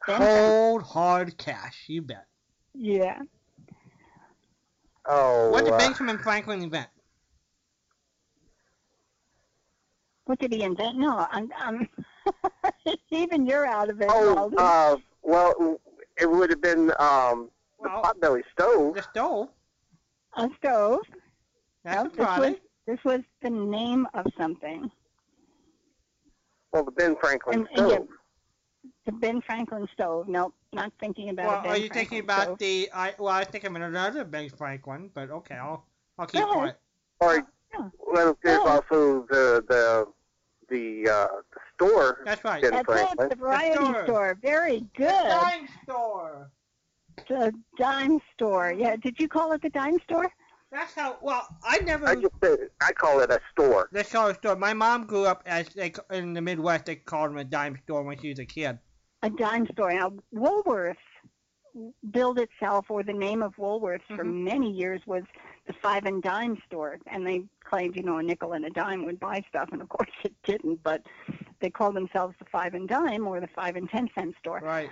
Ben 0.06 0.18
Cold 0.18 0.82
hard 0.82 1.36
cash. 1.38 1.84
You 1.86 2.02
bet. 2.02 2.26
Yeah. 2.74 3.20
Oh. 5.06 5.50
What 5.50 5.64
did 5.64 5.74
uh, 5.74 5.78
Benjamin 5.78 6.18
Franklin 6.18 6.62
invent? 6.62 6.88
What 10.26 10.38
did 10.38 10.52
he 10.52 10.62
invent? 10.62 10.96
No, 10.98 11.26
I'm, 11.30 11.50
I'm 11.56 11.88
even 13.10 13.46
you're 13.46 13.66
out 13.66 13.90
of 13.90 14.00
it, 14.00 14.08
Oh, 14.10 14.50
uh, 14.56 14.96
well, 15.22 15.78
it 16.20 16.30
would 16.30 16.50
have 16.50 16.62
been 16.62 16.92
um 16.98 17.50
the 17.82 17.88
Well- 17.90 18.02
potbelly 18.02 18.42
stove. 18.52 18.94
The 18.94 19.02
stove. 19.02 19.48
a 20.36 20.48
stove. 20.58 21.00
That's 21.84 22.16
No, 22.16 22.24
a 22.24 22.26
this 22.26 22.38
was 22.38 22.54
this 22.86 22.98
was 23.04 23.20
the 23.42 23.50
name 23.50 24.06
of 24.14 24.26
something. 24.38 24.90
Well, 26.72 26.84
the 26.84 26.90
Ben 26.92 27.16
Franklin 27.16 27.60
And- 27.60 27.68
and 27.78 27.90
stove. 27.90 28.08
The 29.06 29.12
Ben 29.12 29.40
Franklin 29.42 29.86
stove. 29.92 30.28
Nope, 30.28 30.54
not 30.72 30.90
thinking 30.98 31.28
about 31.28 31.46
Well, 31.46 31.58
a 31.58 31.62
Ben 31.62 31.70
are 31.72 31.76
you 31.76 31.80
Franklin 31.88 31.98
thinking 32.00 32.20
about 32.20 32.42
stove. 32.44 32.58
the? 32.58 32.90
I 32.94 33.14
well, 33.18 33.28
I 33.28 33.44
think 33.44 33.64
I'm 33.64 33.76
in 33.76 33.82
another 33.82 34.24
Ben 34.24 34.48
Franklin, 34.48 35.10
but 35.12 35.30
okay, 35.30 35.56
I'll 35.56 35.84
I'll 36.18 36.26
keep 36.26 36.40
Go 36.42 36.52
ahead. 36.62 36.76
quiet. 37.18 37.40
Or 37.42 37.48
Yeah. 37.78 37.88
well, 37.98 38.38
there's 38.42 38.60
Oh. 38.62 38.68
also 38.68 39.26
the 39.30 39.64
the 39.68 40.06
the 40.68 41.08
uh, 41.10 41.26
the 41.52 41.60
store. 41.74 42.22
That's 42.24 42.42
right. 42.44 42.62
Ben 42.62 42.70
That's 42.72 42.86
Franklin. 42.86 43.26
it, 43.26 43.30
the 43.30 43.36
variety 43.36 43.74
store. 43.76 44.04
store. 44.04 44.38
Very 44.42 44.80
good. 44.96 45.08
The 45.08 45.40
Dime 45.42 45.68
store. 45.82 46.50
The 47.28 47.52
dime 47.78 48.20
store. 48.34 48.72
Yeah, 48.76 48.96
did 48.96 49.18
you 49.20 49.28
call 49.28 49.52
it 49.52 49.62
the 49.62 49.70
dime 49.70 49.98
store? 50.00 50.32
That's 50.72 50.94
how. 50.94 51.18
Well, 51.22 51.46
I 51.62 51.78
never. 51.78 52.06
I 52.08 52.14
just 52.16 52.34
said 52.42 52.58
I 52.80 52.92
call 52.92 53.20
it 53.20 53.30
a 53.30 53.40
store. 53.52 53.88
Let's 53.92 54.10
call 54.10 54.28
it 54.28 54.32
a 54.32 54.34
store. 54.38 54.56
My 54.56 54.74
mom 54.74 55.06
grew 55.06 55.24
up 55.26 55.42
as 55.46 55.68
they 55.68 55.92
in 56.10 56.32
the 56.34 56.40
Midwest. 56.40 56.86
They 56.86 56.96
called 56.96 57.30
them 57.30 57.38
a 57.38 57.44
dime 57.44 57.78
store 57.84 58.02
when 58.02 58.18
she 58.18 58.30
was 58.30 58.38
a 58.40 58.44
kid. 58.44 58.78
A 59.22 59.30
dime 59.30 59.66
store. 59.72 59.92
Now, 59.92 60.12
Woolworths 60.34 60.96
billed 62.10 62.38
itself, 62.38 62.86
or 62.88 63.02
the 63.04 63.12
name 63.12 63.42
of 63.42 63.54
Woolworths 63.56 64.06
for 64.08 64.24
Mhm. 64.24 64.44
many 64.44 64.70
years 64.72 65.00
was 65.06 65.22
the 65.66 65.72
five 65.82 66.04
and 66.04 66.22
dime 66.22 66.58
store, 66.66 66.98
and 67.06 67.26
they 67.26 67.44
claimed, 67.62 67.96
you 67.96 68.02
know, 68.02 68.18
a 68.18 68.22
nickel 68.22 68.52
and 68.52 68.64
a 68.64 68.70
dime 68.70 69.04
would 69.04 69.18
buy 69.18 69.42
stuff, 69.48 69.68
and 69.72 69.80
of 69.80 69.88
course 69.88 70.10
it 70.22 70.34
didn't. 70.44 70.82
But 70.82 71.02
they 71.60 71.70
called 71.70 71.96
themselves 71.96 72.34
the 72.38 72.44
five 72.46 72.74
and 72.74 72.88
dime 72.88 73.26
or 73.26 73.40
the 73.40 73.48
five 73.48 73.76
and 73.76 73.88
ten 73.88 74.08
cent 74.14 74.34
store. 74.38 74.60
Right. 74.62 74.90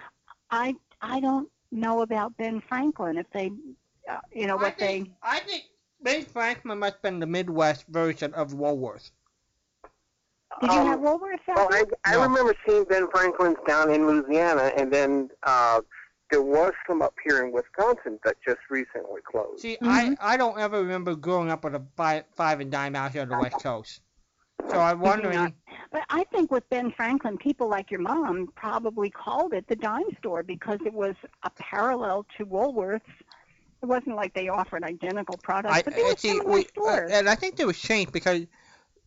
I 0.50 0.74
I 1.00 1.20
don't 1.20 1.48
know 1.70 2.02
about 2.02 2.36
Ben 2.36 2.62
Franklin 2.68 3.16
if 3.18 3.26
they, 3.32 3.50
uh, 4.10 4.18
you 4.32 4.46
know, 4.46 4.58
I 4.58 4.62
what 4.62 4.78
think, 4.78 5.08
they. 5.08 5.12
I 5.22 5.40
think 5.40 5.64
Ben 6.02 6.24
Franklin 6.24 6.78
must 6.78 6.94
have 6.94 7.02
been 7.02 7.18
the 7.20 7.26
Midwest 7.26 7.86
version 7.88 8.32
of 8.34 8.54
Woolworth. 8.54 9.10
Did 10.60 10.70
you 10.72 10.78
Um, 10.80 10.86
have 10.86 11.00
Woolworths 11.00 11.48
out 11.48 11.56
Well, 11.56 11.68
I, 11.72 11.84
there? 11.84 11.86
I 12.04 12.12
No. 12.12 12.22
remember 12.22 12.54
seeing 12.66 12.84
Ben 12.84 13.08
Franklin's 13.10 13.56
down 13.66 13.90
in 13.90 14.06
Louisiana, 14.06 14.70
and 14.76 14.92
then 14.92 15.30
uh, 15.44 15.80
there 16.32 16.42
was 16.42 16.72
some 16.88 17.02
up 17.02 17.14
here 17.22 17.44
in 17.44 17.52
Wisconsin 17.52 18.18
that 18.24 18.36
just 18.44 18.60
recently 18.70 19.20
closed. 19.30 19.60
See, 19.60 19.76
Mhm. 19.80 20.16
I, 20.20 20.32
I 20.32 20.36
don't 20.38 20.58
ever 20.58 20.80
remember 20.80 21.14
growing 21.14 21.50
up 21.50 21.62
with 21.62 21.74
a 21.74 21.82
five, 21.94 22.24
five 22.34 22.60
and 22.60 22.72
dime 22.72 22.96
out 22.96 23.12
here 23.12 23.20
on 23.20 23.28
the 23.28 23.36
West 23.36 23.62
Coast. 23.62 24.00
So 24.70 24.80
I'm 24.80 25.00
wondering. 25.00 25.54
But 25.90 26.04
I 26.08 26.24
think 26.24 26.50
with 26.50 26.68
Ben 26.70 26.90
Franklin, 26.92 27.36
people 27.36 27.68
like 27.68 27.90
your 27.90 28.00
mom 28.00 28.50
probably 28.56 29.10
called 29.10 29.52
it 29.52 29.68
the 29.68 29.76
dime 29.76 30.16
store 30.18 30.42
because 30.42 30.78
it 30.86 30.94
was 30.94 31.14
a 31.42 31.50
parallel 31.50 32.24
to 32.38 32.46
Woolworths. 32.46 33.02
It 33.82 33.86
wasn't 33.86 34.16
like 34.16 34.32
they 34.32 34.48
offered 34.48 34.84
identical 34.84 35.36
products, 35.36 35.74
I, 35.74 35.82
but 35.82 35.94
they 35.94 36.02
were 36.02 36.12
uh, 36.12 36.16
see, 36.16 36.28
similar 36.38 36.50
we, 36.50 36.60
uh, 36.60 36.68
stores. 36.68 37.10
and 37.12 37.28
I 37.28 37.34
think 37.34 37.56
they 37.56 37.66
was 37.66 37.78
changed 37.78 38.12
because 38.12 38.46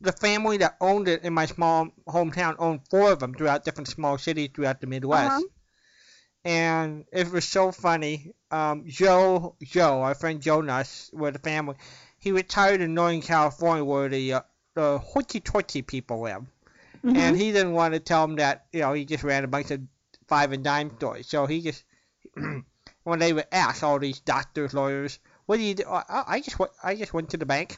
the 0.02 0.12
family 0.12 0.58
that 0.58 0.78
owned 0.80 1.08
it 1.08 1.24
in 1.24 1.34
my 1.34 1.48
small 1.48 1.88
hometown 2.08 2.56
owned 2.60 2.82
four 2.90 3.12
of 3.12 3.20
them 3.20 3.34
throughout 3.34 3.64
different 3.64 3.88
small 3.88 4.20
cities 4.20 4.50
throughout 4.54 4.82
the 4.82 4.88
Midwest. 4.88 5.38
Uh-huh. 5.38 5.42
And 6.46 7.06
it 7.12 7.32
was 7.32 7.44
so 7.44 7.72
funny. 7.72 8.34
Um, 8.52 8.86
Joe, 8.88 9.56
Joe, 9.64 10.02
our 10.02 10.14
friend 10.14 10.40
Joe 10.42 10.62
Nuss, 10.62 11.10
with 11.12 11.34
the 11.34 11.40
family, 11.40 11.76
he 12.20 12.32
retired 12.32 12.82
in 12.82 12.94
Northern 12.94 13.22
California 13.22 13.84
where 13.84 14.08
the 14.08 14.34
uh, 14.34 14.42
the 14.76 15.00
hoity-toity 15.00 15.82
people 15.82 16.22
live. 16.22 16.46
Mhm. 17.04 17.18
and 17.18 17.36
he 17.38 17.52
didn't 17.52 17.74
want 17.74 17.94
to 17.94 18.00
tell 18.00 18.26
them 18.26 18.38
that 18.38 18.66
you 18.74 18.80
know 18.80 18.94
he 18.94 19.06
just 19.06 19.24
ran 19.24 19.44
a 19.44 19.48
bunch 19.48 19.70
of 19.70 19.82
five 20.28 20.52
and 20.54 20.64
dime 20.64 20.96
stores. 20.98 21.28
So 21.28 21.46
he 21.46 21.62
just 21.62 21.84
when 23.04 23.20
they 23.20 23.34
would 23.34 23.48
ask 23.52 23.84
all 23.84 24.00
these 24.00 24.20
doctors, 24.20 24.74
lawyers, 24.74 25.20
what 25.46 25.58
do 25.58 25.64
you 25.64 25.76
do? 25.76 25.84
I, 25.88 26.24
I 26.28 26.42
just 26.42 26.58
went, 26.58 26.72
I 26.84 26.96
just 26.96 27.14
went 27.14 27.30
to 27.32 27.38
the 27.38 27.46
bank, 27.46 27.78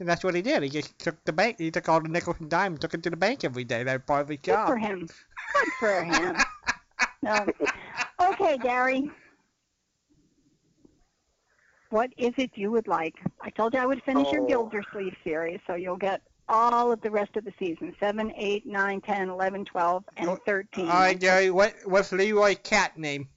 and 0.00 0.08
that's 0.08 0.24
what 0.24 0.34
he 0.34 0.42
did. 0.42 0.62
He 0.62 0.68
just 0.68 0.98
took 0.98 1.24
the 1.24 1.32
bank. 1.32 1.58
He 1.58 1.70
took 1.70 1.88
all 1.88 2.00
the 2.00 2.08
nickels 2.08 2.36
and 2.40 2.50
dimes, 2.50 2.80
took 2.80 2.94
it 2.94 3.02
to 3.04 3.10
the 3.10 3.16
bank 3.16 3.44
every 3.44 3.64
day. 3.64 3.82
That's 3.82 4.04
part 4.04 4.22
of 4.22 4.28
his 4.28 4.38
Good 4.42 4.66
for 4.66 4.76
him. 4.76 5.08
Good 5.54 5.72
for 5.78 6.04
him. 6.04 6.36
No. 7.26 7.46
Okay, 8.22 8.56
Gary. 8.58 9.10
What 11.90 12.10
is 12.16 12.32
it 12.36 12.52
you 12.54 12.70
would 12.70 12.86
like? 12.86 13.14
I 13.42 13.50
told 13.50 13.74
you 13.74 13.80
I 13.80 13.86
would 13.86 14.02
finish 14.04 14.30
your 14.32 14.42
Oh. 14.42 14.46
Gildersleeve 14.46 15.16
series, 15.24 15.60
so 15.66 15.74
you'll 15.74 15.96
get 15.96 16.22
all 16.48 16.92
of 16.92 17.00
the 17.00 17.10
rest 17.10 17.36
of 17.36 17.44
the 17.44 17.52
season 17.58 17.94
7, 17.98 18.32
8, 18.36 18.66
9, 18.66 19.00
10, 19.00 19.28
11, 19.28 19.64
12, 19.64 20.04
and 20.16 20.28
Oh, 20.30 20.38
13. 20.46 20.88
All 20.88 20.94
right, 20.94 21.18
Gary, 21.18 21.50
What 21.50 21.74
what's 21.84 22.12
Leroy's 22.12 22.58
cat 22.62 22.96
name? 22.96 23.28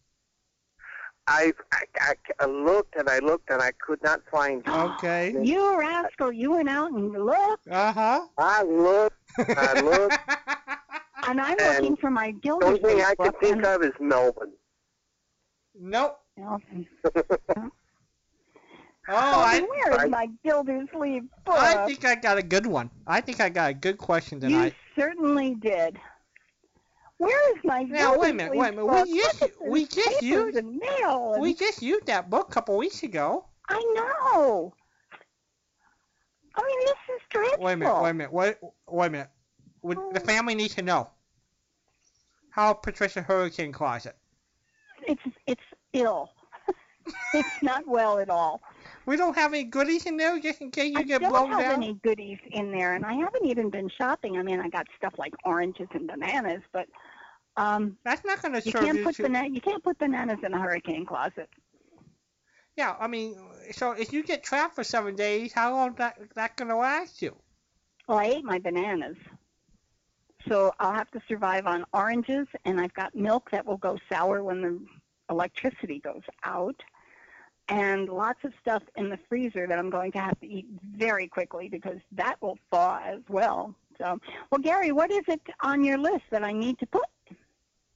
I, 1.28 1.54
I, 1.72 1.84
I, 2.00 2.14
I 2.40 2.46
looked 2.46 2.96
and 2.96 3.08
I 3.10 3.20
looked 3.20 3.50
and 3.52 3.62
I 3.62 3.72
could 3.72 4.02
not 4.04 4.22
find 4.32 4.66
him. 4.66 4.74
Okay. 4.74 5.34
You 5.44 5.80
rascal, 5.80 6.32
you 6.32 6.52
went 6.52 6.70
out 6.70 6.92
and 6.92 7.12
looked, 7.12 7.68
Uh 7.68 7.94
huh. 7.94 8.28
I 8.38 8.64
looked, 8.64 9.18
I 9.38 9.82
looked. 9.82 10.18
and 11.30 11.40
I'm 11.42 11.58
And 11.60 11.76
looking 11.84 11.98
for 11.98 12.10
my 12.12 12.34
The 12.44 12.50
only 12.52 12.80
thing 12.80 13.02
I 13.02 13.16
could 13.16 13.34
book. 13.34 13.40
think 13.42 13.64
of 13.66 13.84
is 13.84 13.92
Melvin. 14.00 14.52
nope. 15.80 16.18
Melvin. 16.38 16.88
Oh, 19.12 19.16
I, 19.16 19.62
where 19.62 19.92
is 19.94 19.98
I- 20.04 20.06
my 20.08 20.28
Gildersleeve 20.44 21.24
book? 21.44 21.56
I 21.58 21.88
think 21.88 22.06
I 22.06 22.14
got 22.14 22.38
a 22.38 22.44
good 22.44 22.68
one. 22.68 22.92
I 23.08 23.22
think 23.22 23.40
I 23.42 23.50
got 23.50 23.72
a 23.72 23.74
good 23.74 23.98
question 23.98 24.40
tonight. 24.40 24.66
you 24.66 25.02
certainly 25.02 25.56
did. 25.56 25.98
Where 27.18 27.56
is 27.58 27.64
my 27.64 27.82
Now, 27.84 28.20
wait 28.20 28.32
a 28.32 28.34
minute, 28.36 28.56
wait 28.56 28.70
a 28.70 28.72
minute. 28.74 28.86
We 28.86 29.18
just- 29.20 29.40
book? 29.40 29.50
Look 29.60 29.62
at 29.66 29.72
we 29.72 29.86
just 29.88 30.22
used- 30.22 30.58
and 30.58 30.78
mail. 30.78 31.34
and- 31.34 31.42
We 31.42 31.56
just 31.56 31.82
used 31.82 32.06
that 32.06 32.30
book 32.30 32.50
a 32.50 32.54
couple 32.54 32.78
weeks 32.78 33.02
ago. 33.02 33.46
I 33.68 33.80
know. 33.96 34.76
I 36.54 36.62
mean, 36.64 36.80
this 36.82 37.16
is 37.16 37.22
dreadful. 37.32 37.64
Wait 37.66 37.74
a 37.74 37.78
minute, 37.78 38.02
wait 38.02 38.10
a 38.10 38.14
minute, 38.14 38.34
wait, 38.34 38.56
wait 38.88 39.08
a 39.08 39.10
minute. 39.10 39.30
Would, 39.82 39.98
oh. 39.98 40.12
the 40.14 40.20
family 40.20 40.54
needs 40.54 40.76
to 40.76 40.84
know. 40.84 41.10
How 42.50 42.74
Patricia 42.74 43.22
Hurricane 43.22 43.72
Closet. 43.72 44.16
It's 45.08 45.22
it's 45.48 45.62
ill. 45.94 46.32
it's 47.34 47.50
not 47.62 47.88
well 47.88 48.20
at 48.20 48.30
all. 48.30 48.62
We 49.06 49.16
don't 49.16 49.36
have 49.36 49.54
any 49.54 49.64
goodies 49.64 50.06
in 50.06 50.18
there 50.18 50.40
just 50.40 50.62
in 50.62 50.72
case 50.72 50.92
you 50.92 51.00
I 51.00 51.04
get 51.04 51.22
don't 51.22 51.50
have 51.50 51.74
any 51.74 51.94
goodies 52.04 52.40
in 52.52 52.72
there, 52.72 52.96
and 52.96 53.06
I 53.06 53.14
haven't 53.14 53.46
even 53.46 53.70
been 53.70 53.90
shopping. 53.90 54.38
I 54.38 54.44
mean, 54.44 54.60
I 54.60 54.70
got 54.70 54.88
stuff 54.98 55.14
like 55.18 55.34
oranges 55.46 55.88
and 55.94 56.08
bananas, 56.08 56.62
but 56.72 56.88
um, 57.58 57.98
That's 58.04 58.24
not 58.24 58.42
going 58.42 58.54
to 58.54 58.66
you 58.66 58.72
serve 58.72 58.84
can't 58.84 58.98
you 58.98 59.04
put 59.04 59.18
bana- 59.18 59.50
you 59.50 59.62
can't 59.62 59.84
put 59.84 59.98
bananas 59.98 60.40
in 60.44 60.54
a 60.54 60.60
hurricane 60.60 61.06
closet. 61.06 61.50
Yeah, 62.78 62.96
I 62.98 63.08
mean, 63.08 63.36
so 63.72 63.92
if 63.92 64.14
you 64.14 64.24
get 64.24 64.44
trapped 64.44 64.76
for 64.76 64.86
seven 64.86 65.16
days, 65.16 65.52
how 65.52 65.74
long 65.74 65.96
that 65.96 66.18
that 66.36 66.56
going 66.56 66.70
to 66.70 66.78
last 66.78 67.22
you? 67.22 67.36
Well, 68.08 68.18
I 68.18 68.26
ate 68.26 68.46
my 68.46 68.60
bananas, 68.60 69.18
so 70.48 70.72
I'll 70.80 70.94
have 70.94 71.12
to 71.12 71.22
survive 71.28 71.66
on 71.68 71.86
oranges, 71.94 72.48
and 72.66 72.80
I've 72.80 72.94
got 72.94 73.16
milk 73.16 73.50
that 73.52 73.66
will 73.66 73.78
go 73.78 73.98
sour 74.12 74.44
when 74.44 74.62
the 74.62 74.80
electricity 75.30 76.00
goes 76.00 76.24
out, 76.44 76.82
and 77.68 78.10
lots 78.10 78.44
of 78.44 78.54
stuff 78.62 78.84
in 78.96 79.10
the 79.10 79.20
freezer 79.30 79.68
that 79.68 79.78
I'm 79.78 79.90
going 79.90 80.12
to 80.14 80.20
have 80.20 80.40
to 80.40 80.48
eat 80.48 80.66
very 80.96 81.28
quickly 81.28 81.70
because 81.70 81.98
that 82.14 82.42
will 82.42 82.58
thaw 82.72 83.00
as 83.04 83.20
well. 83.30 83.76
So, 83.98 84.20
well, 84.50 84.60
Gary, 84.62 84.92
what 84.92 85.12
is 85.12 85.24
it 85.28 85.42
on 85.62 85.84
your 85.84 85.98
list 85.98 86.24
that 86.32 86.44
I 86.44 86.54
need 86.54 86.80
to 86.80 86.86
put? 86.88 87.04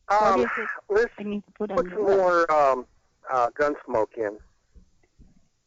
What 0.09 0.21
Um, 0.21 0.41
is 0.41 0.49
it 0.57 0.69
let's 0.89 1.13
I 1.17 1.23
need 1.23 1.43
to 1.45 1.51
put 1.53 1.69
put 1.75 1.85
your 1.85 1.95
some 1.95 2.05
list? 2.05 2.17
more 2.19 2.51
um, 2.51 2.85
uh, 3.31 3.49
Gunsmoke 3.57 4.17
in. 4.17 4.37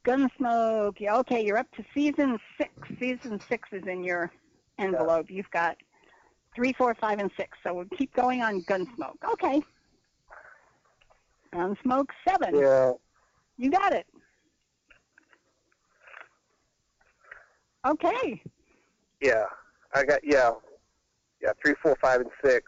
Gunsmoke. 0.05 1.01
Yeah, 1.01 1.17
okay, 1.19 1.45
you're 1.45 1.59
up 1.59 1.71
to 1.77 1.85
season 1.95 2.39
six. 2.59 2.71
Season 3.01 3.41
six 3.49 3.69
is 3.73 3.83
in 3.87 4.05
your 4.05 4.31
envelope. 4.79 5.31
You've 5.31 5.51
got 5.51 5.77
three, 6.57 6.73
four, 6.73 6.95
five, 6.95 7.21
and 7.21 7.31
six. 7.37 7.57
So 7.63 7.75
we'll 7.75 7.85
keep 7.97 8.13
going 8.15 8.43
on 8.43 8.63
Gunsmoke. 8.63 9.23
Okay. 9.33 9.63
Gunsmoke 11.53 12.09
seven. 12.27 12.59
Yeah. 12.59 12.93
You 13.59 13.71
got 13.71 13.93
it. 13.93 14.07
Okay. 17.87 18.43
Yeah. 19.21 19.45
I 19.95 20.05
got 20.05 20.21
yeah. 20.25 20.51
Yeah, 21.43 21.51
three, 21.63 21.75
four, 21.83 21.97
five, 22.01 22.23
and 22.23 22.31
six. 22.43 22.67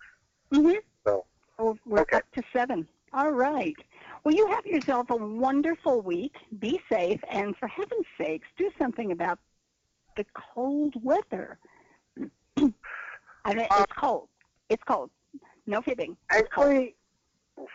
Mhm. 0.52 0.76
So 1.04 1.24
Oh, 1.58 1.76
we're 1.86 2.00
Okay. 2.02 2.18
up 2.18 2.30
to 2.32 2.42
seven. 2.52 2.86
All 3.12 3.32
right. 3.32 3.74
Well, 4.22 4.34
you 4.34 4.46
have 4.48 4.64
yourself 4.66 5.10
a 5.10 5.16
wonderful 5.16 6.02
week. 6.02 6.36
Be 6.60 6.80
safe, 6.88 7.20
and 7.30 7.56
for 7.56 7.66
heaven's 7.66 8.06
sakes, 8.16 8.46
do 8.56 8.70
something 8.78 9.10
about 9.10 9.38
the 10.16 10.24
cold 10.34 10.94
weather. 11.02 11.58
I 13.44 13.54
mean, 13.54 13.66
it's 13.70 13.92
cold. 13.98 14.28
It's 14.68 14.82
cold. 14.84 15.10
No 15.66 15.82
fibbing. 15.82 16.16
It's 16.32 16.48
cold. 16.54 16.68
actually, 16.68 16.94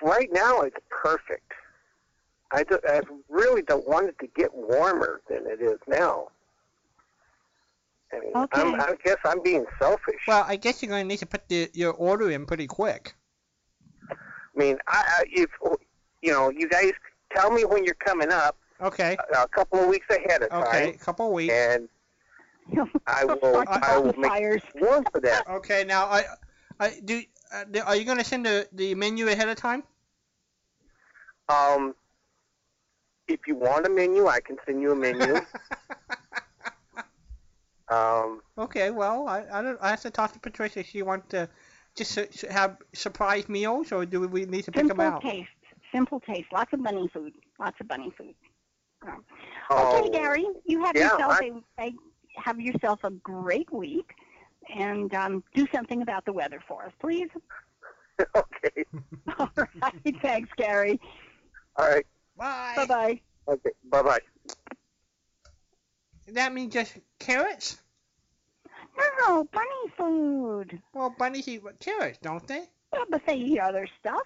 right 0.02 0.30
now 0.32 0.62
it's 0.62 0.78
perfect. 0.90 1.52
I, 2.52 2.64
do, 2.64 2.80
I 2.88 3.02
really 3.30 3.64
don't 3.64 3.88
want 3.88 4.08
it 4.10 4.16
to 4.20 4.28
get 4.36 4.54
warmer 4.54 5.22
than 5.30 5.48
it 5.48 5.62
is 5.62 5.80
now. 5.88 6.28
I 8.14 8.20
mean, 8.20 8.34
I'm, 8.54 8.76
I 8.76 8.94
guess 9.04 9.18
I'm 9.26 9.42
being 9.42 9.66
selfish. 9.82 10.20
Well, 10.28 10.46
I 10.48 10.56
guess 10.56 10.82
you're 10.84 10.90
going 10.90 11.04
to 11.04 11.08
need 11.08 11.18
to 11.18 11.26
put 11.26 11.48
the, 11.50 11.70
your 11.74 11.94
order 11.94 12.30
in 12.30 12.46
pretty 12.46 12.68
quick. 12.68 13.16
I 14.12 14.16
mean, 14.56 14.78
I, 14.88 15.04
I 15.18 15.24
if 15.32 15.50
you 16.22 16.32
know, 16.32 16.52
you 16.52 16.70
guys 16.70 16.92
tell 17.36 17.50
me 17.50 17.66
when 17.66 17.84
you're 17.84 17.96
coming 17.96 18.32
up 18.32 18.56
Okay. 18.82 19.18
a, 19.34 19.42
a 19.42 19.48
couple 19.48 19.80
of 19.80 19.88
weeks 19.88 20.06
ahead 20.12 20.44
of 20.44 20.52
Okay. 20.52 20.62
time, 20.62 20.66
Okay, 20.66 20.90
a 20.90 20.98
couple 20.98 21.28
of 21.28 21.34
weeks. 21.34 21.54
and 21.54 21.90
I 23.08 23.26
will 23.26 23.64
I 23.68 23.98
will 23.98 24.06
make 24.06 24.16
bonfires. 24.22 24.62
one 24.80 25.06
for 25.12 25.20
that. 25.22 25.48
Okay. 25.48 25.84
Now, 25.84 26.06
I, 26.06 26.24
I 26.80 27.00
do. 27.04 27.22
Uh, 27.54 27.66
are 27.86 27.96
you 27.96 28.06
going 28.06 28.18
to 28.18 28.24
send 28.24 28.46
the, 28.46 28.68
the 28.72 28.96
menu 28.96 29.28
ahead 29.28 29.50
of 29.50 29.58
time? 29.58 29.84
Um, 31.50 31.94
if 33.28 33.42
you 33.48 33.56
want 33.56 33.86
a 33.86 33.90
menu, 33.90 34.28
I 34.28 34.40
can 34.40 34.58
send 34.66 34.82
you 34.82 34.92
a 34.92 34.96
menu. 34.96 35.36
um, 37.90 38.42
okay. 38.58 38.92
Well, 38.92 39.28
I, 39.28 39.46
I 39.52 39.62
don't. 39.62 39.78
I 39.82 39.90
have 39.90 40.02
to 40.02 40.10
talk 40.10 40.34
to 40.34 40.40
Patricia. 40.40 40.80
if 40.80 40.88
She 40.88 41.02
wants 41.04 41.28
to 41.30 41.50
just 41.96 42.12
su- 42.12 42.28
su- 42.32 42.48
have 42.48 42.78
surprise 42.94 43.48
meals, 43.50 43.92
or 43.92 44.06
do 44.06 44.28
we 44.28 44.46
need 44.46 44.64
to 44.66 44.72
pick 44.72 44.88
them 44.88 44.98
Simple 44.98 45.06
out? 45.06 45.22
taste. 45.22 45.50
Simple 45.92 46.20
taste. 46.22 46.48
Lots 46.52 46.74
of 46.74 46.84
bunny 46.84 47.08
food. 47.14 47.34
Lots 47.60 47.78
of 47.80 47.88
bunny 47.88 48.12
food. 48.18 48.34
Okay, 49.06 49.16
oh, 49.70 50.10
Gary, 50.12 50.46
you 50.66 50.84
have 50.84 50.96
yeah, 50.96 51.12
yourself 51.12 51.38
I- 51.42 51.52
a, 51.80 51.84
a 51.84 51.94
have 52.36 52.60
yourself 52.60 53.04
a 53.04 53.12
great 53.12 53.72
week, 53.72 54.12
and 54.74 55.14
um, 55.14 55.44
do 55.54 55.68
something 55.74 56.02
about 56.02 56.26
the 56.26 56.34
weather 56.34 56.60
for 56.68 56.86
us, 56.86 56.92
please. 57.00 57.30
okay. 58.36 58.86
All 59.40 59.50
right. 59.56 60.16
Thanks, 60.22 60.50
Gary. 60.58 61.00
All 61.76 61.90
right. 61.90 62.06
Bye. 62.38 62.74
Bye 62.76 62.86
bye. 62.86 63.22
Okay. 63.48 63.72
Bye 63.90 64.02
bye. 64.02 64.20
that 66.36 66.54
mean 66.54 66.70
just 66.70 66.98
carrots? 67.20 67.82
No, 69.28 69.44
bunny 69.46 69.94
food. 69.98 70.82
Well, 70.94 71.16
bunnies 71.18 71.48
eat 71.48 71.64
carrots, 71.80 72.20
don't 72.22 72.46
they? 72.48 72.64
Well, 72.92 73.06
but 73.10 73.26
they 73.26 73.36
eat 73.36 73.60
other 73.60 73.88
stuff 74.00 74.22